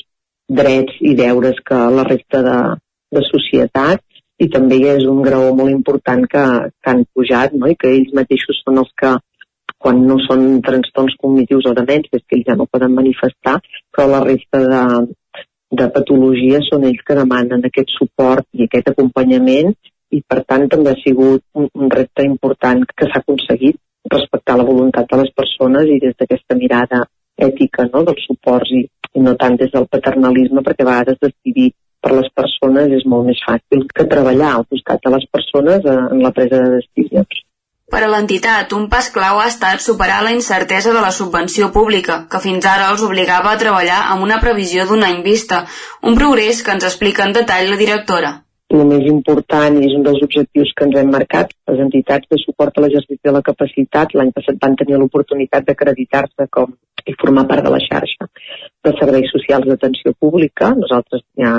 drets 0.46 1.00
i 1.02 1.16
deures 1.18 1.58
que 1.66 1.78
la 1.96 2.04
resta 2.06 2.42
de, 2.46 2.58
de 3.18 3.22
societat 3.26 4.04
i 4.38 4.46
també 4.52 4.78
és 4.92 5.08
un 5.10 5.24
graó 5.26 5.50
molt 5.58 5.72
important 5.72 6.22
que, 6.30 6.44
que 6.70 6.92
han 6.92 7.02
pujat 7.16 7.56
no? 7.58 7.66
i 7.66 7.74
que 7.74 7.90
ells 7.96 8.14
mateixos 8.14 8.62
són 8.62 8.78
els 8.84 8.92
que 8.94 9.16
quan 9.78 10.02
no 10.08 10.16
són 10.24 10.60
trastorns 10.66 11.16
cognitius 11.20 11.68
o 11.70 11.74
demències 11.76 12.22
que 12.24 12.38
ells 12.38 12.48
ja 12.48 12.56
no 12.58 12.68
poden 12.70 12.94
manifestar, 12.96 13.58
però 13.92 14.06
la 14.10 14.22
resta 14.24 14.62
de, 14.72 14.82
de 15.80 15.88
patologia 15.96 16.62
són 16.68 16.86
ells 16.88 17.02
que 17.06 17.18
demanen 17.18 17.66
aquest 17.68 17.92
suport 17.96 18.46
i 18.52 18.66
aquest 18.66 18.92
acompanyament 18.92 19.74
i 20.16 20.22
per 20.22 20.42
tant 20.48 20.68
també 20.72 20.92
ha 20.92 21.00
sigut 21.02 21.42
un, 21.60 21.68
un 21.74 21.90
repte 21.90 22.24
important 22.24 22.84
que 22.96 23.08
s'ha 23.10 23.22
aconseguit 23.24 23.80
respectar 24.12 24.56
la 24.56 24.66
voluntat 24.66 25.08
de 25.10 25.22
les 25.22 25.32
persones 25.40 25.90
i 25.90 25.98
des 26.02 26.14
d'aquesta 26.18 26.58
mirada 26.58 27.02
ètica 27.48 27.88
no, 27.92 28.04
dels 28.06 28.22
suports 28.28 28.70
i, 28.72 28.84
i 29.18 29.24
no 29.24 29.34
tant 29.40 29.58
des 29.60 29.72
del 29.72 29.88
paternalisme 29.90 30.62
perquè 30.62 30.86
a 30.86 30.90
vegades 30.90 31.18
decidir 31.26 31.72
per 32.00 32.14
les 32.14 32.28
persones 32.40 32.92
és 32.94 33.04
molt 33.10 33.26
més 33.26 33.42
fàcil 33.42 33.84
que 33.98 34.06
treballar 34.12 34.52
al 34.54 34.66
costat 34.70 35.02
de 35.02 35.12
les 35.16 35.26
persones 35.36 35.84
eh, 35.84 35.98
en 36.14 36.22
la 36.22 36.32
presa 36.38 36.62
de 36.62 36.78
decisions. 36.78 37.42
Per 37.92 38.00
a 38.02 38.08
l'entitat, 38.10 38.72
un 38.74 38.88
pas 38.92 39.10
clau 39.14 39.38
ha 39.40 39.50
estat 39.50 39.84
superar 39.84 40.22
la 40.26 40.32
incertesa 40.34 40.94
de 40.94 41.02
la 41.04 41.12
subvenció 41.18 41.68
pública, 41.76 42.24
que 42.30 42.40
fins 42.46 42.66
ara 42.66 42.88
els 42.94 43.04
obligava 43.06 43.52
a 43.52 43.60
treballar 43.60 44.00
amb 44.14 44.26
una 44.26 44.40
previsió 44.42 44.88
d'un 44.88 45.06
any 45.06 45.22
vista, 45.22 45.62
un 46.02 46.18
progrés 46.18 46.64
que 46.66 46.74
ens 46.74 46.88
explica 46.90 47.28
en 47.28 47.36
detall 47.38 47.70
la 47.70 47.78
directora 47.84 48.34
el 48.74 48.82
més 48.90 49.04
important 49.06 49.76
i 49.78 49.84
és 49.86 49.94
un 49.94 50.02
dels 50.06 50.22
objectius 50.26 50.72
que 50.76 50.86
ens 50.88 50.98
hem 50.98 51.10
marcat, 51.14 51.52
les 51.70 51.80
entitats 51.84 52.26
de 52.32 52.38
suport 52.42 52.76
a 52.76 52.82
l'exercici 52.82 53.20
de 53.28 53.34
la 53.36 53.42
capacitat 53.48 54.14
l'any 54.14 54.32
passat 54.34 54.58
van 54.62 54.74
tenir 54.80 54.98
l'oportunitat 54.98 55.68
d'acreditar-se 55.68 56.48
com 56.50 56.74
i 57.06 57.14
formar 57.20 57.46
part 57.46 57.62
de 57.62 57.70
la 57.70 57.82
xarxa 57.84 58.26
de 58.26 58.92
serveis 58.98 59.30
socials 59.30 59.68
d'atenció 59.68 60.12
pública. 60.18 60.72
Nosaltres 60.74 61.22
ja, 61.38 61.52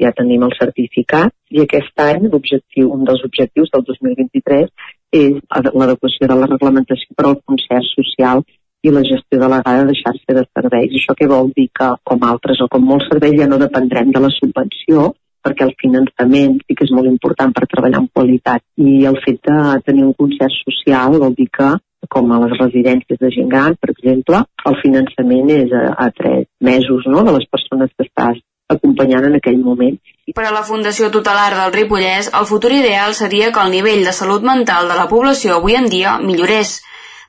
ja 0.00 0.12
tenim 0.16 0.46
el 0.48 0.56
certificat 0.56 1.34
i 1.52 1.60
aquest 1.64 2.00
any 2.00 2.30
l'objectiu, 2.30 2.88
un 2.96 3.04
dels 3.04 3.24
objectius 3.28 3.72
del 3.74 3.84
2023 3.90 4.72
és 5.12 5.36
l'adequació 5.74 6.28
de 6.28 6.38
la 6.38 6.48
reglamentació 6.50 7.14
per 7.16 7.28
al 7.28 7.38
concert 7.44 7.86
social 7.92 8.42
i 8.86 8.92
la 8.94 9.02
gestió 9.02 9.38
delegada 9.40 9.84
de 9.86 9.94
xarxa 9.98 10.34
de 10.38 10.44
serveis. 10.46 10.94
Això 10.94 11.14
què 11.18 11.28
vol 11.30 11.50
dir 11.56 11.68
que, 11.74 11.88
com 12.04 12.26
altres 12.26 12.60
o 12.62 12.68
com 12.70 12.84
molts 12.86 13.08
serveis, 13.10 13.38
ja 13.40 13.48
no 13.50 13.58
dependrem 13.62 14.12
de 14.14 14.22
la 14.22 14.30
subvenció, 14.34 15.12
perquè 15.46 15.66
el 15.66 15.74
finançament 15.80 16.58
sí 16.66 16.74
que 16.74 16.86
és 16.86 16.92
molt 16.94 17.10
important 17.10 17.52
per 17.54 17.68
treballar 17.70 18.02
amb 18.02 18.12
qualitat 18.14 18.62
i 18.82 19.04
el 19.10 19.18
fet 19.24 19.42
de 19.46 19.58
tenir 19.86 20.06
un 20.06 20.14
concert 20.18 20.54
social 20.64 21.18
vol 21.22 21.36
dir 21.38 21.46
que 21.58 21.68
com 22.10 22.32
a 22.32 22.40
les 22.42 22.54
residències 22.58 23.18
de 23.18 23.30
gent 23.34 23.48
gran, 23.50 23.74
per 23.80 23.90
exemple, 23.90 24.42
el 24.70 24.76
finançament 24.82 25.50
és 25.54 25.72
a, 25.74 25.86
a 26.04 26.10
tres 26.14 26.46
mesos 26.62 27.06
no, 27.10 27.24
de 27.26 27.34
les 27.34 27.46
persones 27.50 27.90
que 27.96 28.06
estàs 28.06 28.38
acompanyant 28.70 29.26
en 29.30 29.38
aquell 29.38 29.58
moment. 29.62 29.96
Per 30.34 30.42
a 30.42 30.50
la 30.50 30.64
Fundació 30.66 31.06
Tutelar 31.14 31.52
del 31.54 31.72
Ripollès, 31.74 32.32
el 32.34 32.46
futur 32.50 32.72
ideal 32.74 33.14
seria 33.14 33.52
que 33.54 33.62
el 33.62 33.70
nivell 33.70 34.02
de 34.04 34.14
salut 34.16 34.42
mental 34.42 34.88
de 34.90 34.96
la 34.98 35.06
població 35.12 35.60
avui 35.60 35.76
en 35.78 35.86
dia 35.92 36.16
millorés, 36.18 36.80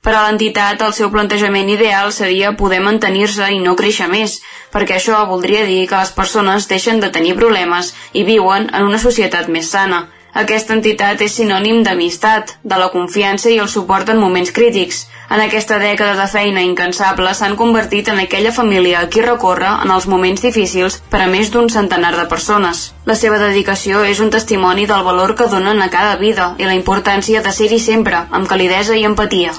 per 0.07 0.13
a 0.15 0.23
l'entitat, 0.23 0.81
el 0.85 0.93
seu 0.95 1.09
plantejament 1.13 1.69
ideal 1.73 2.11
seria 2.15 2.53
poder 2.59 2.79
mantenir-se 2.87 3.49
i 3.53 3.57
no 3.63 3.75
créixer 3.79 4.07
més, 4.11 4.37
perquè 4.73 4.97
això 4.97 5.17
voldria 5.29 5.65
dir 5.69 5.81
que 5.91 5.99
les 6.01 6.13
persones 6.19 6.67
deixen 6.71 7.01
de 7.03 7.09
tenir 7.17 7.33
problemes 7.39 7.93
i 8.13 8.23
viuen 8.23 8.69
en 8.73 8.87
una 8.89 9.01
societat 9.03 9.49
més 9.57 9.71
sana. 9.75 10.05
Aquesta 10.33 10.73
entitat 10.75 11.21
és 11.21 11.37
sinònim 11.39 11.83
d'amistat, 11.83 12.57
de 12.63 12.77
la 12.77 12.89
confiança 12.93 13.49
i 13.49 13.59
el 13.63 13.69
suport 13.69 14.09
en 14.09 14.19
moments 14.19 14.51
crítics. 14.51 15.05
En 15.29 15.41
aquesta 15.43 15.79
dècada 15.79 16.15
de 16.19 16.27
feina 16.31 16.61
incansable 16.63 17.33
s'han 17.33 17.55
convertit 17.55 18.07
en 18.13 18.19
aquella 18.19 18.51
família 18.51 18.99
a 19.01 19.09
qui 19.09 19.21
recorre 19.21 19.71
en 19.85 19.91
els 19.91 20.07
moments 20.07 20.41
difícils 20.41 21.01
per 21.09 21.21
a 21.23 21.27
més 21.27 21.51
d'un 21.51 21.69
centenar 21.69 22.15
de 22.15 22.27
persones. 22.35 22.91
La 23.07 23.15
seva 23.15 23.37
dedicació 23.39 24.01
és 24.03 24.19
un 24.19 24.27
testimoni 24.27 24.83
del 24.83 25.03
valor 25.05 25.31
que 25.39 25.45
donen 25.47 25.79
a 25.79 25.87
cada 25.87 26.17
vida 26.19 26.49
i 26.59 26.65
la 26.67 26.73
importància 26.75 27.39
de 27.39 27.53
ser-hi 27.55 27.79
sempre, 27.79 28.19
amb 28.35 28.49
calidesa 28.51 28.97
i 28.99 29.05
empatia. 29.07 29.53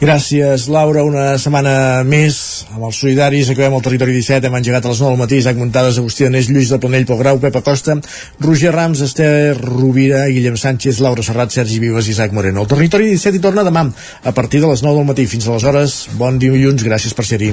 Gràcies, 0.00 0.64
Laura. 0.72 1.04
Una 1.04 1.26
setmana 1.36 1.74
més 2.08 2.38
amb 2.72 2.86
els 2.88 3.02
solidaris. 3.02 3.50
Acabem 3.52 3.76
el 3.76 3.84
territori 3.84 4.16
17. 4.16 4.48
Hem 4.48 4.56
engegat 4.56 4.88
a 4.88 4.92
les 4.94 5.02
9 5.04 5.12
del 5.12 5.20
matí. 5.20 5.40
Isaac 5.42 5.60
Muntades, 5.60 6.00
Agustí 6.00 6.24
Aneix, 6.24 6.48
Lluís 6.48 6.72
de 6.72 6.78
Planell, 6.80 7.04
Pol 7.08 7.20
Grau, 7.20 7.40
Pepa 7.40 7.60
Costa, 7.66 7.98
Roger 8.40 8.72
Rams, 8.72 9.02
Esther 9.04 9.56
Rovira, 9.60 10.24
Guillem 10.32 10.56
Sánchez, 10.56 11.00
Laura 11.04 11.24
Serrat, 11.24 11.52
Sergi 11.52 11.80
Vives 11.84 12.08
i 12.08 12.14
Isaac 12.16 12.32
Moreno. 12.32 12.64
El 12.64 12.70
territori 12.72 13.12
17 13.12 13.36
hi 13.36 13.44
torna 13.44 13.64
demà 13.66 13.84
a 14.24 14.32
partir 14.32 14.64
de 14.64 14.72
les 14.72 14.84
9 14.84 15.02
del 15.02 15.12
matí. 15.12 15.28
Fins 15.28 15.48
aleshores, 15.48 16.06
bon 16.16 16.40
dilluns. 16.40 16.84
Gràcies 16.88 17.12
per 17.12 17.28
ser-hi. 17.28 17.52